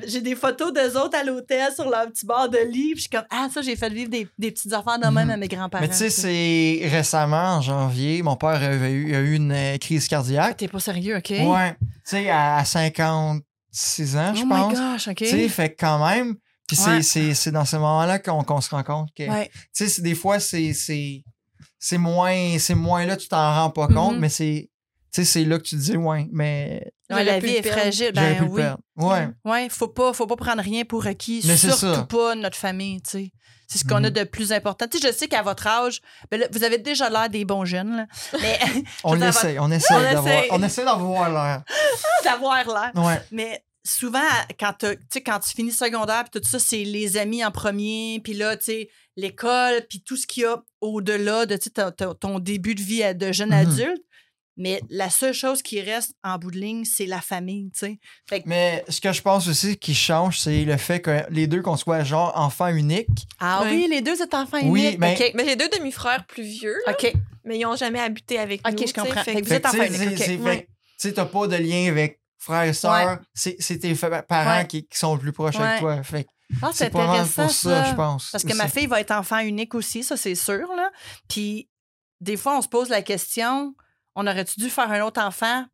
j'ai- 0.08 0.20
des 0.20 0.36
photos 0.36 0.72
d'eux 0.72 0.96
autres 0.96 1.18
à 1.18 1.24
l'hôtel 1.24 1.72
sur 1.74 1.90
leur 1.90 2.06
petit 2.06 2.24
bord 2.24 2.48
de 2.48 2.58
lit. 2.58 2.92
Puis 2.92 2.96
je 2.96 3.00
suis 3.02 3.10
comme 3.10 3.24
Ah, 3.28 3.48
ça, 3.52 3.60
j'ai 3.60 3.74
fait 3.74 3.88
vivre 3.92 4.08
des, 4.10 4.28
des 4.38 4.52
petites 4.52 4.72
affaires 4.72 5.00
de 5.00 5.06
même 5.08 5.24
Mhm. 5.26 5.30
à 5.30 5.36
mes 5.36 5.48
grands-parents. 5.48 5.82
Mais 5.82 5.88
tu 5.90 5.96
sais, 5.96 6.10
c'est 6.10 6.80
récemment, 6.88 7.56
en 7.56 7.60
janvier, 7.60 8.22
mon 8.22 8.36
père 8.36 8.50
avait 8.62 8.92
eu, 8.92 9.14
a 9.16 9.18
eu 9.20 9.34
une 9.34 9.50
euh, 9.50 9.78
crise 9.78 10.06
cardiaque. 10.06 10.58
T'es 10.58 10.68
pas 10.68 10.78
sérieux, 10.78 11.16
OK? 11.16 11.30
Ouais. 11.30 11.74
Tu 11.80 11.88
sais, 12.04 12.30
à 12.30 12.64
56 13.72 14.16
ans, 14.16 14.34
je 14.34 14.42
oh 14.44 14.48
pense. 14.48 14.72
my 14.72 14.78
gosh, 14.78 15.08
OK. 15.08 15.16
Tu 15.16 15.26
sais, 15.26 15.48
fait 15.48 15.70
que 15.70 15.76
quand 15.80 16.06
même. 16.06 16.36
Puis 16.68 16.76
c'est- 16.76 16.90
Ouais. 16.90 17.02
c'est 17.02 17.34
c'est 17.34 17.50
dans 17.50 17.64
ces 17.64 17.76
moments-là 17.76 18.18
qu'on 18.18 18.44
qu'on 18.44 18.60
se 18.60 18.70
rend 18.70 18.82
compte 18.82 19.08
que. 19.16 19.28
Ouais. 19.28 19.50
Tu 19.74 19.88
sais, 19.88 20.02
des 20.02 20.14
fois, 20.14 20.38
c'est. 20.40 20.72
c'est- 20.74 21.24
C'est 21.84 21.98
moins, 21.98 22.58
c'est 22.60 22.76
moins 22.76 23.04
là, 23.06 23.16
tu 23.16 23.26
t'en 23.26 23.54
rends 23.64 23.70
pas 23.70 23.88
compte, 23.88 24.14
Mhm. 24.14 24.20
mais 24.20 24.28
c'est. 24.28 24.70
Tu 25.12 25.20
sais, 25.20 25.24
c'est 25.24 25.44
là 25.44 25.58
que 25.58 25.64
tu 25.64 25.74
te 25.76 25.80
dis, 25.80 25.96
ouais, 25.96 26.28
mais 26.32 26.92
la 27.10 27.40
vie 27.40 27.50
est 27.56 27.62
perdre. 27.62 27.80
fragile. 27.80 28.12
Ben 28.14 28.36
pu 28.36 28.44
le 28.44 28.50
oui. 28.50 28.60
perdre. 28.62 28.82
Ouais. 28.96 29.28
Ouais, 29.44 29.68
faut 29.68 29.88
pas, 29.88 30.12
faut 30.12 30.28
pas 30.28 30.36
prendre 30.36 30.62
rien 30.62 30.84
pour 30.84 31.06
acquis, 31.08 31.42
Mais 31.44 31.56
surtout 31.56 32.06
pas 32.06 32.36
notre 32.36 32.56
famille, 32.56 33.02
tu 33.02 33.10
sais. 33.10 33.32
C'est 33.72 33.78
ce 33.78 33.84
qu'on 33.84 33.96
a 34.04 34.08
Mhm. 34.08 34.10
de 34.10 34.24
plus 34.24 34.52
important. 34.52 34.86
Tu 34.86 34.98
sais, 34.98 35.08
je 35.08 35.12
sais 35.14 35.28
qu'à 35.28 35.40
votre 35.42 35.66
âge, 35.66 36.00
ben 36.30 36.38
là, 36.40 36.46
vous 36.52 36.62
avez 36.62 36.76
déjà 36.78 37.08
l'air 37.08 37.30
des 37.30 37.44
bons 37.46 37.64
jeunes, 37.64 37.96
là. 37.96 38.06
mais 38.40 38.58
On 39.04 39.20
essaie, 39.22 39.58
on 39.58 39.70
essaie 39.70 39.94
On 39.94 40.00
d'avoir. 40.02 40.26
essaie. 40.28 40.48
On 40.50 40.62
essaie 40.62 40.84
d'avoir 40.84 41.30
l'air. 41.30 41.62
d'avoir 42.24 42.64
l'air. 42.66 42.90
Ouais. 43.02 43.20
Mais 43.30 43.64
souvent, 43.84 44.20
quand, 44.60 44.84
quand 45.24 45.38
tu 45.40 45.50
finis 45.56 45.72
secondaire, 45.72 46.24
puis 46.30 46.40
tout 46.40 46.46
ça, 46.48 46.58
c'est 46.58 46.84
les 46.84 47.16
amis 47.16 47.44
en 47.44 47.50
premier, 47.50 48.20
puis 48.22 48.34
là, 48.34 48.56
tu 48.56 48.64
sais, 48.64 48.88
l'école, 49.16 49.86
puis 49.88 50.02
tout 50.02 50.16
ce 50.16 50.26
qu'il 50.26 50.42
y 50.42 50.46
a 50.46 50.62
au-delà 50.80 51.46
de 51.46 51.56
ton, 51.90 52.14
ton- 52.14 52.38
début 52.38 52.74
de 52.74 52.82
vie 52.82 53.02
de 53.14 53.32
jeune 53.32 53.50
Mhm. 53.50 53.54
adulte. 53.70 54.02
Mais 54.56 54.82
la 54.90 55.08
seule 55.08 55.32
chose 55.32 55.62
qui 55.62 55.80
reste 55.80 56.14
en 56.22 56.36
bout 56.38 56.50
de 56.50 56.58
ligne, 56.58 56.84
c'est 56.84 57.06
la 57.06 57.20
famille, 57.22 57.70
tu 57.72 57.78
sais. 57.78 57.98
Fait 58.28 58.42
que- 58.42 58.48
Mais 58.48 58.84
ce 58.88 59.00
que 59.00 59.10
je 59.12 59.22
pense 59.22 59.48
aussi 59.48 59.76
qui 59.78 59.94
change, 59.94 60.38
c'est 60.40 60.64
le 60.64 60.76
fait 60.76 61.00
que 61.00 61.22
les 61.30 61.46
deux, 61.46 61.62
qu'on 61.62 61.76
soit 61.78 62.04
genre 62.04 62.32
enfant 62.36 62.68
unique. 62.68 63.08
Ah 63.40 63.62
oui, 63.64 63.86
les 63.88 64.02
deux 64.02 64.20
êtes 64.20 64.34
enfants 64.34 64.58
Oui, 64.64 64.84
uniques. 64.88 64.98
mais- 64.98 65.16
OK. 65.18 65.32
Mais 65.34 65.44
j'ai 65.46 65.56
deux 65.56 65.68
demi-frères 65.70 66.26
plus 66.26 66.42
vieux, 66.42 66.76
OK. 66.86 67.12
mais 67.44 67.58
ils 67.58 67.64
ont 67.66 67.76
jamais 67.76 68.00
habité 68.00 68.38
avec 68.38 68.60
Ok, 68.66 68.72
nous. 68.72 68.78
je 68.78 68.82
tu 68.84 68.88
sais, 68.88 69.00
comprends. 69.00 69.22
fait 69.24 69.32
Fait 69.32 69.40
que- 69.40 69.46
Vous 69.46 69.52
êtes 69.54 69.66
Fait 69.68 69.76
que, 69.78 69.82
enfant 69.82 69.92
tu 69.92 69.98
sais, 69.98 70.04
c'est- 70.04 70.12
ok. 70.14 70.22
c'est- 70.26 70.36
Ouais. 70.38 70.68
Tu 71.00 71.12
t'as 71.14 71.24
pas 71.24 71.46
de 71.46 71.56
lien 71.56 71.88
avec 71.88 72.20
frères 72.38 72.64
et 72.64 72.72
sœurs. 72.74 73.18
C'est 73.34 73.56
c'est 73.58 73.78
tes 73.78 73.94
parents 73.94 74.58
Ouais. 74.58 74.66
qui, 74.66 74.86
qui 74.86 74.98
sont 74.98 75.16
plus 75.16 75.32
proches 75.32 75.56
Ouais. 75.56 75.62
avec 75.64 75.80
toi. 75.80 76.02
Fait 76.02 76.24
que 76.24 76.28
Ah, 76.60 76.68
c'est 76.72 76.84
c'est 76.84 76.90
pas 76.90 77.06
mal 77.06 77.20
intéressant, 77.20 77.42
pour 77.44 77.50
ça, 77.52 77.84
ça. 77.84 77.90
je 77.90 77.94
pense. 77.96 78.30
Parce 78.30 78.44
que 78.44 78.54
ma 78.54 78.68
fille 78.68 78.86
va 78.86 79.00
être 79.00 79.12
enfant 79.12 79.38
unique 79.38 79.74
aussi, 79.74 80.02
ça, 80.04 80.16
c'est 80.18 80.34
sûr. 80.34 80.68
Là. 80.76 80.90
Puis, 81.28 81.70
des 82.20 82.36
fois, 82.36 82.58
on 82.58 82.60
se 82.62 82.68
pose 82.68 82.90
la 82.90 83.00
question 83.02 83.74
on 84.14 84.26
aurait-tu 84.26 84.60
dû 84.60 84.70
faire 84.70 84.90
un 84.90 85.00
autre 85.02 85.20
enfant 85.22 85.64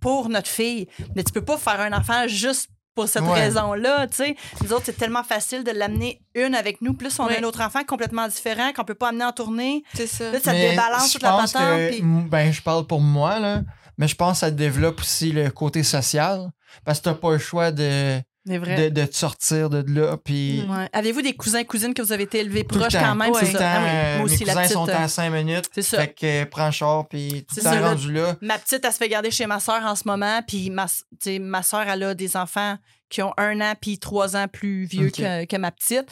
pour 0.00 0.28
notre 0.28 0.48
fille? 0.48 0.88
Mais 1.14 1.24
tu 1.24 1.32
peux 1.32 1.44
pas 1.44 1.56
faire 1.58 1.80
un 1.80 1.92
enfant 1.92 2.26
juste 2.26 2.68
pour 2.94 3.08
cette 3.08 3.22
Ouais. 3.22 3.40
raison-là. 3.40 4.06
tu 4.08 4.16
sais. 4.16 4.36
Nous 4.62 4.72
autres, 4.72 4.82
c'est 4.86 4.96
tellement 4.96 5.22
facile 5.22 5.62
de 5.64 5.70
l'amener 5.70 6.20
une 6.34 6.54
avec 6.54 6.82
nous. 6.82 6.92
Plus 6.92 7.18
on 7.20 7.26
a 7.26 7.38
un 7.38 7.44
autre 7.44 7.60
enfant 7.62 7.84
complètement 7.84 8.26
différent 8.28 8.72
qu'on 8.74 8.84
peut 8.84 8.94
pas 8.94 9.08
amener 9.10 9.24
en 9.24 9.32
tournée. 9.32 9.84
C'est 9.94 10.06
ça. 10.08 10.30
Là, 10.32 10.40
ça 10.40 10.52
Mais 10.52 10.70
débalance 10.70 11.06
je 11.08 11.12
toute 11.12 11.22
la 11.22 11.30
pense 11.30 11.52
patente. 11.52 11.68
que- 11.90 12.28
Ben, 12.28 12.52
je 12.52 12.60
parle 12.62 12.86
pour 12.86 13.00
moi, 13.00 13.38
là. 13.38 13.62
Mais 13.96 14.08
je 14.08 14.16
pense 14.16 14.32
que 14.32 14.38
ça 14.40 14.50
développe 14.50 15.00
aussi 15.00 15.30
le 15.32 15.50
côté 15.50 15.82
social. 15.82 16.50
Parce 16.84 16.98
que 16.98 17.04
t'as 17.04 17.14
pas 17.14 17.32
le 17.32 17.38
choix 17.38 17.70
de. 17.70 18.20
De, 18.46 18.88
de 18.88 19.04
te 19.04 19.16
sortir 19.16 19.68
de 19.70 19.84
là. 19.92 20.16
Puis 20.16 20.64
Ouais. 20.68 20.88
Avez-vous 20.92 21.22
des 21.22 21.34
cousins, 21.34 21.62
cousines 21.64 21.92
que 21.94 22.02
vous 22.02 22.12
avez 22.12 22.22
été 22.24 22.38
élevés 22.38 22.64
proches 22.64 22.92
quand 22.94 23.14
même? 23.14 23.32
tout 23.32 23.38
c'est 23.40 23.46
le 23.46 23.52
ça? 23.52 23.58
temps, 23.58 23.64
Ah 23.66 23.80
oui, 23.82 23.88
euh, 23.92 24.16
Moi 24.18 24.24
aussi, 24.26 24.38
mes 24.40 24.44
la 24.46 24.52
cousins 24.52 24.62
petite. 24.62 24.72
sont 24.74 24.88
euh, 24.88 25.04
à 25.04 25.08
5 25.08 25.30
minutes. 25.30 25.64
c'est 25.74 25.82
ça. 25.82 25.98
Fait 26.00 26.14
que 26.14 26.26
euh, 26.42 26.46
prends 26.46 26.70
char, 26.70 27.06
puis 27.08 27.46
ça, 27.52 27.74
là. 27.80 27.88
rendu 27.90 28.12
là. 28.12 28.36
Ma 28.40 28.58
petite, 28.58 28.84
elle 28.84 28.92
se 28.92 28.96
fait 28.98 29.08
garder 29.08 29.30
chez 29.30 29.46
ma 29.46 29.60
soeur 29.60 29.82
en 29.84 29.94
ce 29.94 30.02
moment. 30.06 30.40
Puis 30.46 30.70
ma, 30.70 30.86
tu 31.22 31.38
ma 31.38 31.62
soeur, 31.62 31.82
elle 31.88 32.02
a 32.02 32.14
des 32.14 32.36
enfants 32.36 32.76
qui 33.08 33.22
ont 33.22 33.34
un 33.36 33.60
an 33.60 33.74
puis 33.80 33.98
trois 33.98 34.36
ans 34.36 34.46
plus 34.48 34.84
vieux 34.84 35.10
que, 35.10 35.44
que 35.44 35.56
ma 35.56 35.70
petite. 35.70 36.06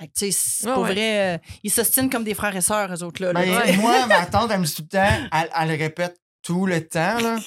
Fait 0.00 0.08
que, 0.08 0.12
tu 0.16 0.30
c'est 0.32 0.66
Ouais, 0.68 0.74
pour 0.74 0.82
ouais. 0.84 0.92
vrai, 0.92 1.34
euh, 1.34 1.38
ils 1.62 1.70
s'ostinent 1.70 2.10
comme 2.10 2.22
des 2.24 2.34
frères 2.34 2.54
et 2.54 2.60
sœurs, 2.60 2.92
eux 2.92 3.02
autres. 3.02 3.22
Là, 3.22 3.32
Ben, 3.32 3.44
tu 3.66 3.78
moi, 3.78 4.06
ma 4.06 4.26
tante, 4.26 4.50
elle 4.52 4.60
me 4.60 4.64
dit 4.66 4.74
tout 4.74 4.82
le 4.82 4.88
temps, 4.88 5.28
elle, 5.32 5.50
elle 5.58 5.68
le 5.68 5.74
répète 5.76 6.16
tout 6.42 6.66
le 6.66 6.86
temps, 6.86 7.18
là. 7.18 7.36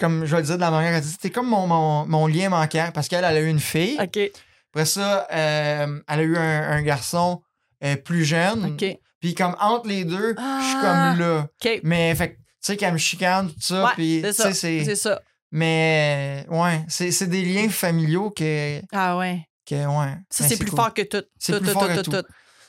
Comme 0.00 0.24
je 0.24 0.32
vais 0.36 0.40
le 0.42 0.46
dire 0.46 0.56
de 0.56 0.60
la 0.60 0.70
manière 0.70 1.00
dit, 1.00 1.08
c'était 1.10 1.30
comme 1.30 1.48
mon, 1.48 1.66
mon, 1.66 2.06
mon 2.06 2.26
lien 2.26 2.48
manquant 2.48 2.90
parce 2.94 3.08
qu'elle, 3.08 3.24
elle 3.24 3.36
a 3.36 3.40
eu 3.40 3.48
une 3.48 3.60
fille. 3.60 3.98
Après 3.98 4.84
ça, 4.84 5.26
euh, 5.32 6.00
elle 6.08 6.18
a 6.20 6.22
eu 6.22 6.36
un, 6.36 6.70
un 6.70 6.82
garçon 6.82 7.42
euh, 7.84 7.96
plus 7.96 8.24
jeune. 8.24 8.76
Puis 9.20 9.34
comme 9.34 9.56
entre 9.60 9.88
les 9.88 10.04
deux, 10.04 10.34
je 10.36 10.64
suis 10.64 10.76
Ah. 10.82 11.14
comme 11.14 11.20
là. 11.20 11.48
Mais 11.82 12.14
fait 12.14 12.36
tu 12.36 12.72
sais, 12.72 12.76
qu'elle 12.76 12.92
me 12.94 12.98
chicane, 12.98 13.48
tout 13.48 13.60
ça. 13.60 13.84
Ouais, 13.84 13.90
puis, 13.94 14.20
c'est 14.22 14.32
ça. 14.32 14.52
sais, 14.52 14.82
C'est 14.84 14.96
ça. 14.96 15.20
Mais, 15.52 16.44
ouais, 16.50 16.84
c'est 16.88 17.28
des 17.28 17.44
liens 17.44 17.68
familiaux 17.68 18.30
que. 18.30 18.80
Ah 18.92 19.16
ouais. 19.16 19.46
que 19.64 19.74
ouais. 19.76 20.14
Ça, 20.30 20.44
Ben, 20.44 20.48
c'est 20.48 20.56
plus 20.58 20.70
cool. 20.70 20.76
fort 20.76 20.92
que 20.94 21.02
tout. 21.02 21.22
C'est 21.38 21.58
plus 21.58 21.66
tout, 21.68 21.72
fort 21.72 21.88
tout, 21.88 21.94
que 21.94 22.00
tout, 22.00 22.10
tout. 22.10 22.22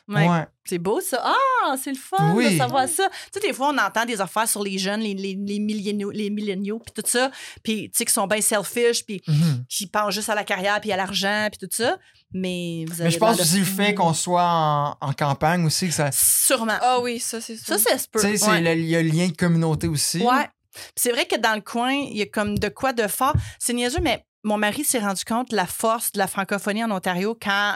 Tout. 0.07 0.13
Ouais. 0.15 0.27
Ouais. 0.29 0.45
C'est 0.65 0.77
beau, 0.79 0.99
ça. 1.01 1.21
Ah, 1.23 1.75
c'est 1.81 1.91
le 1.91 1.97
fun 1.97 2.33
Oui. 2.35 2.51
de 2.53 2.57
savoir 2.57 2.87
ça. 2.87 3.09
Tu 3.31 3.39
sais, 3.39 3.47
des 3.47 3.53
fois, 3.53 3.69
on 3.73 3.77
entend 3.77 4.05
des 4.05 4.19
affaires 4.19 4.47
sur 4.47 4.63
les 4.63 4.77
jeunes, 4.77 4.99
les, 5.01 5.13
les, 5.13 5.35
les 5.39 5.59
milléniaux, 5.59 6.11
les 6.11 6.29
milléniaux, 6.29 6.79
puis 6.79 6.91
tout 7.01 7.09
ça. 7.09 7.31
Puis, 7.63 7.89
tu 7.91 7.97
sais, 7.97 8.05
qui 8.05 8.13
sont 8.13 8.27
bien 8.27 8.41
selfish, 8.41 9.05
puis 9.05 9.21
Mhm. 9.27 9.65
qui 9.69 9.87
pensent 9.87 10.13
juste 10.13 10.29
à 10.29 10.35
la 10.35 10.43
carrière, 10.43 10.79
puis 10.81 10.91
à 10.91 10.97
l'argent, 10.97 11.47
puis 11.51 11.67
tout 11.67 11.73
ça. 11.75 11.97
Mais 12.33 12.83
vous 12.87 12.95
avez 12.95 13.05
Mais 13.05 13.11
je 13.11 13.17
pense 13.17 13.39
aussi 13.39 13.59
le 13.59 13.65
fait 13.65 13.93
qu'on 13.93 14.13
soit 14.13 14.43
en, 14.45 14.97
en 14.99 15.13
campagne 15.13 15.65
aussi, 15.65 15.87
que 15.87 15.93
ça. 15.93 16.09
Sûrement. 16.11 16.77
Ah 16.81 16.99
oui, 17.01 17.19
ça, 17.19 17.39
c'est 17.39 17.55
Ça, 17.55 17.77
ça. 17.77 17.91
ça 17.91 17.97
se 17.97 18.07
peut. 18.09 18.19
Tu 18.19 18.27
sais, 18.27 18.37
c'est 18.37 18.49
Ouais. 18.49 18.61
le- 18.61 18.81
il 18.81 18.89
y 18.89 18.95
a 18.97 19.01
le 19.01 19.09
lien 19.09 19.27
de 19.27 19.35
communauté 19.35 19.87
aussi. 19.87 20.19
Ouais. 20.21 20.49
Puis 20.73 20.83
c'est 20.97 21.11
vrai 21.11 21.25
que 21.25 21.37
dans 21.37 21.55
le 21.55 21.61
coin, 21.61 21.91
il 21.93 22.17
y 22.17 22.21
a 22.21 22.25
comme 22.25 22.59
de 22.59 22.67
quoi 22.69 22.91
de 22.93 23.07
fort. 23.07 23.33
C'est 23.59 23.73
niaiseux, 23.73 24.01
mais 24.01 24.25
mon 24.43 24.57
mari 24.57 24.83
s'est 24.83 24.99
rendu 24.99 25.23
compte 25.23 25.49
de 25.51 25.55
la 25.55 25.65
force 25.65 26.11
de 26.11 26.19
la 26.19 26.27
francophonie 26.27 26.83
en 26.83 26.91
Ontario 26.91 27.37
quand 27.41 27.75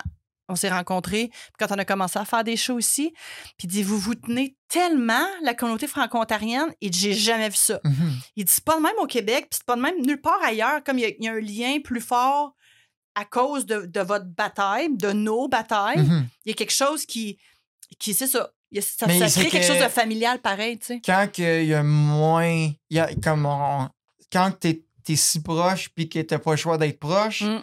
on 0.52 0.56
s'est 0.56 0.70
rencontrés, 0.70 1.32
quand 1.58 1.68
on 1.72 1.78
a 1.80 1.86
commencé 1.86 2.20
à 2.20 2.26
faire 2.26 2.44
des 2.44 2.58
shows 2.58 2.80
ici. 2.80 3.14
Puis 3.58 3.66
il 3.66 3.68
dit, 3.68 3.84
vous 3.84 3.98
vous 3.98 4.16
tenez 4.16 4.56
tellement 4.68 5.26
la 5.44 5.54
communauté 5.54 5.88
franco-ontarienne, 5.88 6.74
et 6.82 6.92
j'ai 6.92 7.14
jamais 7.14 7.50
vu 7.50 7.56
ça. 7.56 7.80
Mhm. 7.84 8.12
Il 8.36 8.46
dit, 8.46 8.52
c'est 8.54 8.64
pas 8.64 8.78
de 8.78 8.82
même 8.82 8.94
au 9.00 9.08
Québec, 9.08 9.48
puis 9.50 9.58
c'est 9.58 9.66
pas 9.66 9.76
de 9.76 9.82
même 9.82 9.96
nulle 10.06 10.22
part 10.22 10.42
ailleurs, 10.44 10.84
comme 10.84 10.98
il 11.00 11.02
y 11.02 11.06
a, 11.06 11.10
il 11.10 11.24
y 11.24 11.28
a 11.28 11.34
un 11.34 11.40
lien 11.40 11.80
plus 11.84 12.02
fort 12.02 12.54
à 13.16 13.26
cause 13.26 13.66
de, 13.66 13.86
de 13.86 14.00
votre 14.02 14.26
bataille, 14.26 14.88
de 14.96 15.12
nos 15.12 15.48
batailles. 15.50 15.98
Mhm. 16.00 16.28
Il 16.46 16.50
y 16.50 16.52
a 16.54 16.56
quelque 16.56 16.72
chose 16.74 17.06
qui, 17.06 17.38
qui 18.00 18.14
c'est 18.14 18.28
ça. 18.28 18.52
Ça, 18.80 19.06
Mais 19.06 19.20
ça 19.20 19.28
c'est 19.28 19.42
crée 19.42 19.50
quelque 19.50 19.68
que- 19.68 19.74
chose 19.74 19.84
de 19.84 19.90
familial 19.90 20.40
pareil, 20.40 20.80
tu 20.80 20.86
sais. 20.86 21.02
Quand 21.06 21.28
il 21.38 21.66
y 21.66 21.74
a 21.74 21.84
moins. 21.84 22.70
Y 22.90 23.00
a, 23.00 23.10
comme 23.22 23.46
on- 23.46 23.90
quand 24.32 24.52
t'es 24.58 24.84
es 25.10 25.16
si 25.18 25.42
proche 25.42 25.90
puis 25.90 26.08
que 26.08 26.20
t'as 26.20 26.40
pas 26.40 26.52
le 26.52 26.56
choix 26.58 26.78
d'être 26.78 26.98
proche, 27.00 27.42
Mm. 27.42 27.62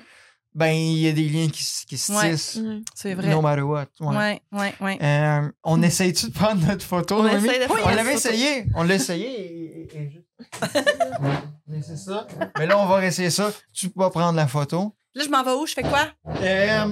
Ben 0.54 0.72
il 0.72 0.98
y 0.98 1.08
a 1.08 1.12
des 1.12 1.28
liens 1.28 1.48
qui, 1.48 1.62
se 1.62 2.12
Ouais. 2.12 2.30
tissent. 2.32 2.56
Mhm. 2.56 2.82
C'est 2.94 3.14
vrai. 3.14 3.28
No 3.28 3.40
matter 3.40 3.62
what. 3.62 3.86
Ouais. 4.00 4.16
Ouais, 4.16 4.40
ouais, 4.52 4.74
ouais. 4.80 4.98
Euh, 5.02 5.50
on 5.64 5.82
essaye-tu 5.82 6.28
de 6.28 6.32
prendre 6.32 6.66
notre 6.66 6.84
photo, 6.84 7.16
On 7.16 7.18
On 7.20 7.22
l'avait 7.22 8.14
essayé. 8.14 8.66
On 8.74 8.82
l'a 8.82 8.94
essayé. 8.94 9.26
et- 9.26 9.80
et- 9.82 9.96
et 9.96 10.10
juste- 10.10 10.24
Mais 11.66 11.82
c'est 11.82 11.96
ça. 11.96 12.26
Mais 12.58 12.66
là, 12.66 12.78
on 12.78 12.86
va 12.86 13.04
essayer 13.04 13.30
ça. 13.30 13.52
Tu 13.72 13.90
peux 13.90 14.08
prendre 14.10 14.36
la 14.36 14.46
photo. 14.46 14.94
Là, 15.14 15.24
je 15.24 15.30
m'en 15.30 15.42
vais 15.42 15.52
où? 15.52 15.66
Je 15.66 15.74
fais 15.74 15.82
quoi? 15.82 16.08
Euh, 16.26 16.84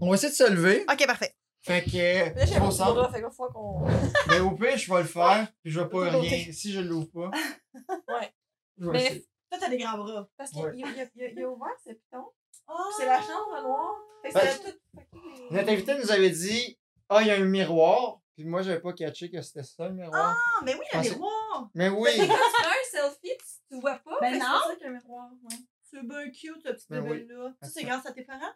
on 0.00 0.08
va 0.10 0.14
essayer 0.14 0.30
de 0.30 0.36
se 0.36 0.50
lever. 0.50 0.84
OK, 0.90 1.06
parfait. 1.06 1.34
Fait 1.62 1.82
que. 1.82 2.34
Là, 2.38 2.46
j'ai 2.46 2.56
un 2.56 2.60
bras, 2.60 3.10
fait 3.12 3.20
falloir 3.20 3.52
qu'on. 3.52 3.84
Mais 4.28 4.40
au 4.40 4.52
pire, 4.52 4.76
je 4.78 4.92
vais 4.92 5.00
le 5.02 5.06
faire. 5.08 5.46
Puis 5.62 5.72
je 5.72 5.80
vais 5.80 5.88
pas 5.88 6.10
rien. 6.10 6.44
Si 6.52 6.72
je 6.72 6.80
l'ouvre 6.80 7.10
pas. 7.12 7.30
Ouais. 8.08 8.30
Mais-. 8.78 9.22
Toi, 9.50 9.58
t'as 9.60 9.68
des 9.68 9.76
grands 9.78 9.98
bras. 9.98 10.26
Parce 10.38 10.52
Ouais. 10.52 10.72
qu'il 10.74 10.84
a, 10.84 10.88
il 10.88 11.00
a- 11.00 11.04
il 11.16 11.32
il 11.36 11.42
a 11.42 11.48
ouvert 11.50 11.68
ce 11.84 11.90
piton. 11.92 12.24
Oh! 12.70 12.92
C'est 12.96 13.06
la 13.06 13.20
chambre 13.20 13.62
noire. 13.62 13.96
Fait 14.22 14.28
que 14.30 14.34
Ben, 14.34 14.40
c'était 14.50 14.72
tout. 14.72 14.78
fait 14.94 15.04
que 15.06 15.16
les- 15.50 15.56
Notre 15.56 15.68
invité 15.70 15.98
nous 15.98 16.10
avait 16.12 16.30
dit 16.30 16.78
Ah, 17.08 17.22
il 17.22 17.26
y 17.28 17.30
a 17.30 17.34
un 17.34 17.44
miroir. 17.44 18.18
Puis 18.36 18.44
moi, 18.46 18.62
j'avais 18.62 18.80
pas 18.80 18.92
catché 18.92 19.30
que 19.30 19.42
c'était 19.42 19.62
ça, 19.64 19.88
le 19.88 19.94
miroir. 19.94 20.36
Ah, 20.38 20.60
mais 20.64 20.74
oui, 20.74 20.80
il 20.92 20.94
y 20.94 20.96
a 20.96 21.00
Ah, 21.00 21.02
des 21.02 21.08
c'est- 21.08 21.14
miroirs. 21.16 21.70
Mais 21.74 21.88
oui. 21.88 22.10
Fait 22.12 22.18
que 22.22 22.26
quand 22.28 22.34
tu 22.34 22.62
prends 22.62 22.70
un 22.70 22.90
selfie, 23.10 23.36
tu, 23.38 23.46
tu 23.74 23.80
vois 23.80 23.96
pas. 23.98 24.18
Ben 24.20 24.32
fait 24.32 24.38
que 24.38 24.44
non. 24.44 24.50
C'est 24.62 24.68
ça 24.68 24.74
qu'il 24.76 24.84
y 24.84 24.86
a 24.86 24.90
un 24.90 24.92
miroir. 24.92 25.30
Ouais. 25.42 25.56
C'est 25.82 26.02
bien 26.06 26.24
cute, 26.30 26.62
ce 26.64 26.68
petit 26.72 26.86
Ben 26.88 27.02
oui. 27.02 27.18
bébé-là. 27.18 27.52
Ça, 27.62 27.68
c'est 27.68 27.80
Attends. 27.80 27.88
grâce 27.88 28.06
à 28.06 28.12
tes 28.12 28.22
parents? 28.24 28.52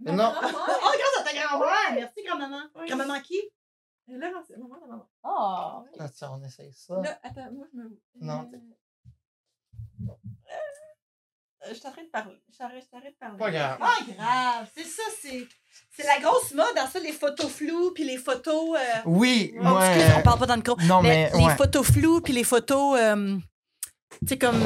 Mais 0.00 0.12
non. 0.12 0.32
Oh, 0.42 0.42
grâce 0.42 1.18
à 1.20 1.22
ta 1.24 1.32
grand-mère! 1.34 2.12
grand-maman? 2.26 2.62
Oui. 2.76 2.86
Grand-maman 2.88 3.20
qui? 3.20 3.40
Là, 4.08 4.30
c'est 4.46 4.54
le 4.54 4.62
moment 4.62 4.80
de 4.80 4.86
maman. 4.86 5.08
Oh! 5.22 5.84
Là, 5.98 6.08
tiens, 6.08 6.30
on 6.32 6.42
essaye 6.42 6.72
ça. 6.72 6.98
Là, 7.02 7.18
attends, 7.22 7.52
moi, 7.52 7.66
je 7.70 7.78
me. 7.78 8.00
Non, 8.22 8.50
euh, 8.54 8.58
je 11.72 11.78
t'arrête 11.80 12.06
de 12.06 12.10
parler. 12.10 12.34
Je 12.52 12.56
t'arrête 12.58 12.84
je 12.84 12.90
t'arrête 12.90 13.12
de 13.12 13.18
parler. 13.18 13.38
Pas 13.38 13.50
grave. 13.50 13.78
Pas 13.78 14.14
grave, 14.16 14.66
c'est 14.76 14.84
ça, 14.84 15.02
c'est. 15.22 15.46
C'est 15.96 16.06
la 16.06 16.18
grosse 16.20 16.52
mode 16.54 16.74
dans 16.76 16.86
ça, 16.88 16.98
les 17.00 17.12
photos 17.12 17.50
floues, 17.50 17.92
puis 17.94 18.04
les 18.04 18.16
photos. 18.18 18.76
euh, 18.76 18.98
Oui, 19.06 19.52
oh, 19.58 19.62
moi. 19.64 19.86
excuse, 19.94 20.12
on 20.18 20.22
parle 20.22 20.38
pas 20.38 20.46
dans 20.46 20.54
le 20.54 20.60
micro. 20.60 20.76
Non, 20.82 21.02
mais, 21.02 21.30
mais. 21.32 21.38
les 21.38 21.44
ouais. 21.46 21.56
photos 21.56 21.86
floues, 21.86 22.20
puis 22.20 22.32
les 22.32 22.44
photos. 22.44 22.98
euh, 23.00 23.36
tu 24.22 24.28
sais, 24.28 24.38
comme. 24.38 24.56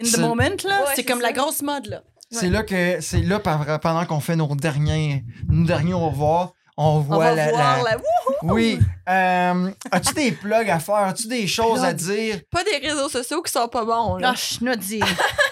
In 0.00 0.04
the 0.04 0.06
C'est- 0.06 0.20
moment, 0.20 0.42
là. 0.42 0.48
Ouais, 0.80 0.84
c'est 0.88 0.96
c'est 0.96 1.04
comme 1.04 1.20
ça. 1.20 1.26
la 1.28 1.32
grosse 1.32 1.62
mode, 1.62 1.86
là. 1.86 2.02
C'est 2.30 2.48
là 2.50 2.62
que 2.64 3.00
c'est 3.00 3.20
là 3.22 3.38
par- 3.38 3.78
pendant 3.80 4.04
qu'on 4.06 4.18
fait 4.20 4.34
nos 4.36 4.54
derniers 4.56 5.24
nos 5.48 5.64
derniers 5.66 5.94
au 5.94 6.08
revoir, 6.08 6.52
on 6.76 6.84
On 6.96 6.98
voit 7.00 7.18
va 7.18 7.34
la, 7.34 7.50
voir 7.50 7.82
la- 7.84 7.90
la. 7.92 7.96
Oui. 8.42 8.78
Euh, 9.08 9.70
as-tu 9.92 10.14
des 10.14 10.32
plugs 10.32 10.68
à 10.68 10.80
faire? 10.80 10.94
As-tu 10.96 11.28
des 11.28 11.46
choses 11.46 11.84
à 11.84 11.92
dire? 11.92 12.40
Pas 12.50 12.64
des 12.64 12.78
réseaux 12.78 13.08
sociaux 13.08 13.40
qui 13.42 13.52
sont 13.52 13.68
pas 13.68 13.84
bons, 13.84 14.16
là. 14.16 14.32
Ah, 14.32 14.34
je 14.36 14.40
suis. 14.80 15.00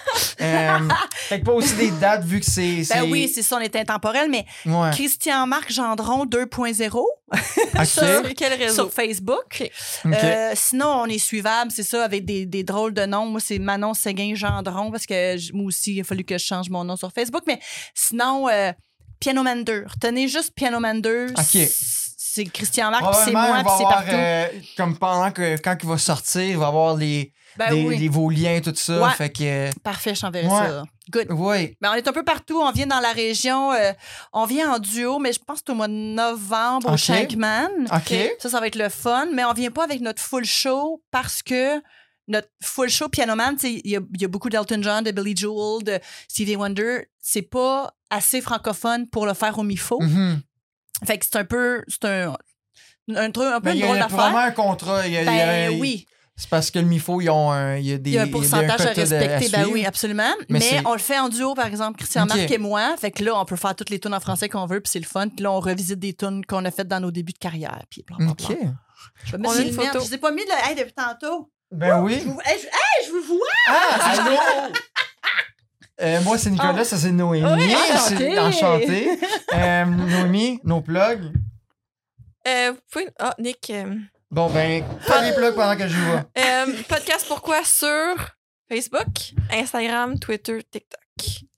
Euh, 0.43 0.89
fait 1.15 1.39
que 1.39 1.45
pas 1.45 1.51
aussi 1.53 1.75
des 1.75 1.91
dates 1.91 2.23
vu 2.25 2.39
que 2.39 2.45
c'est. 2.45 2.83
Ben 2.93 3.03
oui, 3.09 3.31
c'est 3.33 3.41
ça, 3.43 3.57
on 3.57 3.59
est 3.59 3.75
intemporel, 3.75 4.29
mais 4.29 4.45
Ouais. 4.65 4.89
Christian-Marc 4.93 5.71
Gendron 5.71 6.25
2.0 6.25 6.97
Ok. 6.99 7.85
Sur 7.85 8.33
quel 8.35 8.53
réseau? 8.53 8.75
sur 8.83 8.93
Facebook. 8.93 9.39
Ok. 9.61 9.71
Ok. 10.05 10.13
Euh, 10.13 10.51
sinon, 10.55 10.87
on 11.01 11.05
est 11.05 11.17
suivable, 11.17 11.71
c'est 11.71 11.83
ça, 11.83 12.03
avec 12.03 12.25
des, 12.25 12.45
des 12.45 12.63
drôles 12.63 12.93
de 12.93 13.05
noms. 13.05 13.25
Moi, 13.25 13.39
c'est 13.39 13.57
Manon 13.59 13.93
Séguin 13.93 14.33
Gendron, 14.35 14.91
parce 14.91 15.05
que 15.05 15.53
moi 15.55 15.65
aussi, 15.65 15.95
il 15.95 16.01
a 16.01 16.03
fallu 16.03 16.23
que 16.23 16.37
je 16.37 16.45
change 16.45 16.69
mon 16.69 16.83
nom 16.83 16.95
sur 16.95 17.11
Facebook. 17.11 17.43
Mais 17.47 17.59
sinon, 17.95 18.47
euh, 18.49 18.71
Pianoman 19.19 19.63
2. 19.63 19.85
Retenez 19.87 20.27
juste 20.27 20.51
Pianoman 20.55 21.01
2. 21.01 21.27
Ok. 21.37 21.43
C- 21.43 21.71
C'est 22.17 22.45
Christian 22.45 22.89
Marc, 22.91 23.03
puis 23.11 23.21
c'est 23.25 23.31
moi, 23.31 23.63
c'est 23.77 23.83
partout. 23.83 24.09
euh, 24.11 24.47
comme 24.75 24.97
pendant 24.97 25.31
que 25.31 25.55
quand 25.61 25.75
il 25.81 25.87
va 25.89 25.97
sortir, 25.99 26.41
il 26.41 26.57
va 26.57 26.67
avoir 26.67 26.95
les, 26.95 27.31
ben 27.57 27.69
des- 27.73 27.85
oui. 27.85 27.97
les- 27.97 28.07
vos 28.09 28.29
liens, 28.29 28.59
tout 28.63 28.73
ça. 28.75 29.01
Ouais. 29.01 29.11
Fait 29.13 29.29
que. 29.29 29.69
Parfait, 29.79 30.15
je 30.15 30.21
t'enverrai 30.21 30.47
Ouais. 30.47 30.67
ça. 30.67 30.83
Good. 31.11 31.27
Oui. 31.31 31.75
Ben, 31.81 31.91
on 31.91 31.95
est 31.95 32.07
un 32.07 32.13
peu 32.13 32.23
partout. 32.23 32.61
On 32.61 32.71
vient 32.71 32.87
dans 32.87 32.99
la 32.99 33.11
région. 33.11 33.71
euh, 33.73 33.91
on 34.31 34.45
vient 34.45 34.73
en 34.73 34.79
duo, 34.79 35.19
mais 35.19 35.33
je 35.33 35.39
pense 35.39 35.59
que 35.59 35.63
c'est 35.67 35.71
au 35.73 35.75
mois 35.75 35.87
de 35.87 35.93
novembre 35.93 36.89
au 36.89 36.93
Ok. 36.93 36.97
Shankman. 36.99 37.69
OK. 37.93 38.13
Ça, 38.39 38.49
ça 38.49 38.59
va 38.59 38.67
être 38.67 38.75
le 38.77 38.89
fun, 38.89 39.27
mais 39.33 39.43
on 39.45 39.53
vient 39.53 39.71
pas 39.71 39.83
avec 39.83 40.01
notre 40.01 40.21
full 40.21 40.45
show 40.45 41.03
parce 41.11 41.41
que 41.43 41.81
notre 42.29 42.47
full 42.63 42.89
show 42.89 43.09
Pianoman, 43.09 43.57
il 43.63 43.81
y 43.85 43.97
a, 43.97 43.99
il 44.13 44.21
y 44.21 44.25
a 44.25 44.27
beaucoup 44.29 44.49
d'Elton 44.49 44.81
John, 44.81 45.03
de 45.03 45.11
Billy 45.11 45.35
Joel, 45.35 45.83
de 45.83 45.99
Stevie 46.29 46.55
Wonder. 46.55 47.09
C'est 47.19 47.41
pas 47.41 47.93
assez 48.09 48.39
francophone 48.39 49.07
pour 49.09 49.25
le 49.25 49.33
faire 49.33 49.57
au 49.59 49.63
MIFO. 49.63 49.99
Mhm. 50.01 50.41
Fait 51.05 51.17
que 51.17 51.25
c'est 51.25 51.37
un 51.37 51.43
peu. 51.45 51.83
C'est 51.89 52.05
un. 52.05 52.37
Un, 53.13 53.31
truc, 53.31 53.47
un 53.47 53.59
peu 53.59 53.65
Mais 53.65 53.71
une 53.71 53.77
il 53.79 53.81
y 53.81 53.83
drôle 53.83 53.97
a 54.01 54.07
vraiment 54.07 54.31
d'affaire. 54.31 54.47
un 54.47 54.51
contrat. 54.51 55.05
Il 55.07 55.11
y 55.13 55.17
a, 55.17 55.21
il 55.23 55.25
y 55.25 55.29
a- 55.29 55.45
Ben 55.71 55.77
oui, 55.81 56.05
C'est 56.35 56.49
parce 56.49 56.71
que 56.71 56.79
le 56.79 56.85
MIFO, 56.85 57.21
ils 57.21 57.29
ont 57.29 57.51
un, 57.51 57.77
il 57.77 57.85
y 57.85 57.93
a 57.93 57.97
des. 57.99 58.09
il 58.09 58.13
y 58.15 58.17
a 58.17 58.23
un 58.23 58.27
pourcentage 58.27 58.81
à 58.81 58.93
de- 58.95 58.99
respecter. 59.01 59.49
ben 59.49 59.67
oui, 59.71 59.85
absolument. 59.85 60.33
Mais 60.49 60.81
on 60.85 60.93
le 60.93 60.99
fait 60.99 61.19
en 61.19 61.29
duo, 61.29 61.53
par 61.53 61.67
exemple, 61.67 61.97
Christian. 61.99 62.25
Marc 62.25 62.49
et 62.49 62.57
moi. 62.57 62.95
Fait 62.97 63.11
que 63.11 63.23
là, 63.23 63.39
on 63.39 63.45
peut 63.45 63.55
faire 63.55 63.75
toutes 63.75 63.91
les 63.91 63.99
tunes 63.99 64.15
en 64.15 64.19
français 64.19 64.49
qu'on 64.49 64.65
veut, 64.65 64.81
puis 64.81 64.89
c'est 64.91 64.99
le 64.99 65.05
fun. 65.05 65.27
Puis 65.29 65.43
là, 65.43 65.51
on 65.51 65.59
revisite 65.59 65.99
des 65.99 66.13
tunes 66.13 66.43
qu'on 66.45 66.65
a 66.65 66.71
faites 66.71 66.87
dans 66.87 66.99
nos 66.99 67.11
débuts 67.11 67.33
de 67.33 67.37
carrière. 67.37 67.83
Puis 67.91 68.03
bla, 68.07 68.17
bla, 68.17 68.25
bla. 68.33 68.33
OK. 68.33 68.57
Je 69.25 69.31
vais 69.33 69.37
mettre 69.37 69.59
une 69.59 69.73
photo. 69.73 69.89
Je 69.93 69.97
vous 69.99 70.13
ai 70.15 70.17
pas 70.17 70.31
mis 70.31 70.43
de. 70.43 70.67
Hey, 70.69 70.75
depuis 70.75 70.93
tantôt. 70.93 71.51
Ben 71.71 72.01
oui. 72.01 72.19
vous, 72.25 72.39
hey, 72.45 72.57
je, 72.59 72.65
hey, 72.65 73.07
je 73.07 73.11
vous 73.11 73.21
vois! 73.27 73.47
Ah, 73.67 74.11
allô? 74.11 74.73
Euh, 76.01 76.21
moi, 76.21 76.37
c'est 76.39 76.49
Nicolas, 76.49 76.73
Oh. 76.81 76.83
ça 76.83 76.97
c'est 76.97 77.11
Noémie. 77.11 77.45
Oui, 77.45 77.75
C'est- 78.07 78.39
enchanté. 78.39 78.39
enchanté. 78.39 79.19
Euh, 79.53 79.85
Noémie, 79.85 80.59
nos 80.63 80.81
plugs. 80.81 81.31
Euh, 82.47 82.71
vous 82.73 82.77
pouvez... 82.91 83.07
Ah, 83.19 83.35
Nick. 83.39 83.71
Bon, 84.33 84.49
ben, 84.49 84.83
fais 85.01 85.21
les 85.29 85.35
plugs 85.35 85.53
pendant 85.53 85.77
que 85.77 85.87
je 85.87 85.95
vois. 85.95 86.23
euh, 86.39 86.65
podcast 86.89 87.23
Pourquoi 87.27 87.63
sur 87.63 88.15
Facebook, 88.67 89.05
Instagram, 89.51 90.17
Twitter, 90.17 90.59
TikTok. 90.71 90.99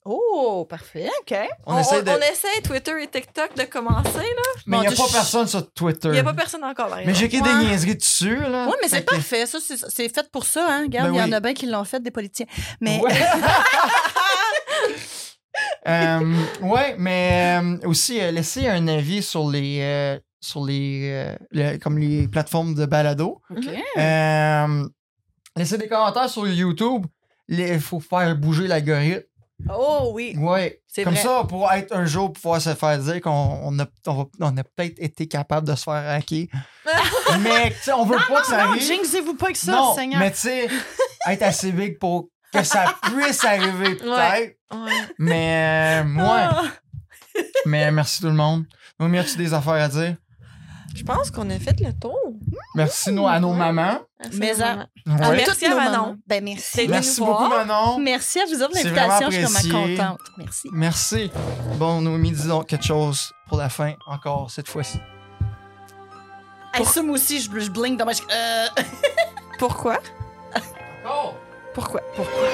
Oh, 0.04 0.66
parfait, 0.68 1.08
OK. 1.22 1.34
On, 1.64 1.78
essaie 1.78 2.02
de. 2.02 2.10
on 2.10 2.16
essaie, 2.18 2.60
Twitter 2.62 2.92
et 3.02 3.08
TikTok, 3.08 3.56
de 3.56 3.62
commencer. 3.64 4.18
là. 4.18 4.60
Mais 4.66 4.76
il 4.76 4.80
n'y 4.80 4.86
a 4.88 4.90
pas 4.90 5.04
personne 5.10 5.46
sur 5.48 5.72
Twitter. 5.72 6.08
Il 6.08 6.12
n'y 6.12 6.18
a 6.18 6.24
pas 6.24 6.34
personne 6.34 6.62
encore. 6.64 6.88
par 6.90 6.98
Mais 6.98 7.14
j'écris 7.14 7.40
Ouais. 7.40 7.48
des 7.48 7.64
niaiseries 7.64 7.96
dessus, 7.96 8.36
là. 8.36 8.66
Oui, 8.68 8.74
mais 8.82 8.88
c'est 8.88 9.04
que- 9.06 9.14
parfait. 9.14 9.46
Ça, 9.46 9.58
c'est 9.60 10.08
fait 10.14 10.30
pour 10.30 10.44
ça. 10.44 10.66
Hein? 10.68 10.82
Regarde, 10.82 11.08
Ben 11.08 11.14
il 11.14 11.18
y 11.20 11.22
oui. 11.24 11.28
en 11.30 11.32
a 11.32 11.40
bien 11.40 11.54
qui 11.54 11.64
l'ont 11.66 11.84
fait, 11.84 12.00
des 12.02 12.10
politiciens. 12.10 12.46
Mais 12.82 13.00
Ouais. 13.00 13.12
Euh, 15.88 16.34
ouais, 16.60 16.96
mais 16.98 17.58
euh, 17.62 17.88
aussi, 17.88 18.20
euh, 18.20 18.30
laissez 18.30 18.68
un 18.68 18.86
avis 18.88 19.22
sur 19.22 19.48
les. 19.48 20.18
Euh, 20.36 20.46
sur 20.46 20.64
les, 20.64 21.10
euh, 21.12 21.36
le- 21.50 21.78
comme 21.78 21.98
les 21.98 22.28
plateformes 22.28 22.74
de 22.74 22.86
balado. 22.86 23.40
Euh, 23.98 24.88
laissez 25.56 25.78
des 25.78 25.88
commentaires 25.88 26.28
sur 26.30 26.46
YouTube. 26.46 27.06
Il 27.48 27.80
faut 27.80 28.00
faire 28.00 28.36
bouger 28.36 28.66
l'algorithme. 28.66 29.22
Oh 29.74 30.10
oui, 30.12 30.34
Ouais. 30.36 30.82
Comme 31.02 31.14
vrai. 31.14 31.22
ça, 31.22 31.44
pour 31.48 31.70
être 31.72 31.94
un 31.96 32.04
jour 32.04 32.30
pouvoir 32.32 32.60
se 32.60 32.74
faire 32.74 32.98
dire 32.98 33.20
qu'on 33.22 33.30
on 33.30 33.78
a, 33.78 33.86
on 34.06 34.56
a 34.56 34.64
peut-être 34.64 34.98
été 34.98 35.26
capable 35.28 35.66
de 35.66 35.74
se 35.74 35.84
faire 35.84 35.94
hacker. 36.10 36.46
mais 37.40 37.74
on 37.96 38.04
veut 38.04 38.18
pas 38.28 38.40
que 38.42 38.46
ça 38.46 38.64
non, 38.64 38.70
arrive. 38.72 38.82
jinxez-vous 38.82 39.34
pas 39.34 39.52
que 39.52 39.58
ça, 39.58 39.72
non, 39.72 39.94
Seigneur. 39.94 40.20
mais 40.20 40.30
tu 40.32 40.38
sais, 40.38 40.68
être 41.28 41.42
assez 41.42 41.72
big 41.72 41.98
pour 41.98 42.28
que 42.52 42.62
ça 42.62 42.94
puisse 43.02 43.42
arriver 43.44 43.94
peut-être. 43.94 44.56
Ouais. 44.72 44.92
Mais 45.18 46.02
euh, 46.02 46.04
moi, 46.04 46.36
Ah. 46.50 46.62
mais 47.64 47.90
merci 47.90 48.20
tout 48.20 48.26
le 48.28 48.34
monde. 48.34 48.64
Noémie, 49.00 49.18
as-tu 49.18 49.36
des 49.38 49.54
affaires 49.54 49.72
à 49.74 49.88
dire? 49.88 50.16
Je 50.96 51.04
pense 51.04 51.30
qu'on 51.30 51.48
a 51.50 51.58
fait 51.58 51.78
le 51.80 51.92
tour. 51.92 52.18
Merci 52.74 53.10
à 53.10 53.38
nos 53.38 53.52
mamans. 53.52 53.98
Merci, 54.18 54.38
Mais 54.38 54.62
à- 54.62 54.86
Ah, 55.06 55.28
Ouais. 55.30 55.36
merci 55.36 55.66
à 55.66 55.74
Manon. 55.74 55.90
mamans. 55.90 56.16
Ben 56.26 56.42
merci. 56.42 56.88
Merci 56.88 57.20
beaucoup, 57.20 57.46
voir. 57.46 57.66
Manon. 57.66 57.98
Merci 57.98 58.40
à 58.40 58.44
vous 58.46 58.62
autres 58.62 58.72
de 58.72 58.78
C'est 58.78 58.90
l'invitation. 58.90 59.30
Je 59.30 59.46
suis 59.46 59.70
vraiment 59.70 59.86
contente. 59.96 60.20
Merci. 60.38 60.68
Merci. 60.72 61.30
Bon, 61.76 62.00
Noémie, 62.00 62.32
dis 62.32 62.48
donc 62.48 62.66
quelque 62.66 62.84
chose 62.86 63.32
pour 63.48 63.58
la 63.58 63.68
fin, 63.68 63.92
encore 64.06 64.50
cette 64.50 64.68
fois-ci. 64.68 64.98
Hey, 66.74 66.84
ça, 66.84 67.02
moi 67.02 67.14
aussi, 67.14 67.40
je, 67.40 67.58
je 67.58 67.70
blink 67.70 67.98
dans 67.98 68.06
ma... 68.06 68.12
Euh... 68.12 68.66
Pourquoi? 69.58 69.98
Encore? 71.04 71.34
Pourquoi? 71.74 72.00
Pourquoi? 72.14 72.48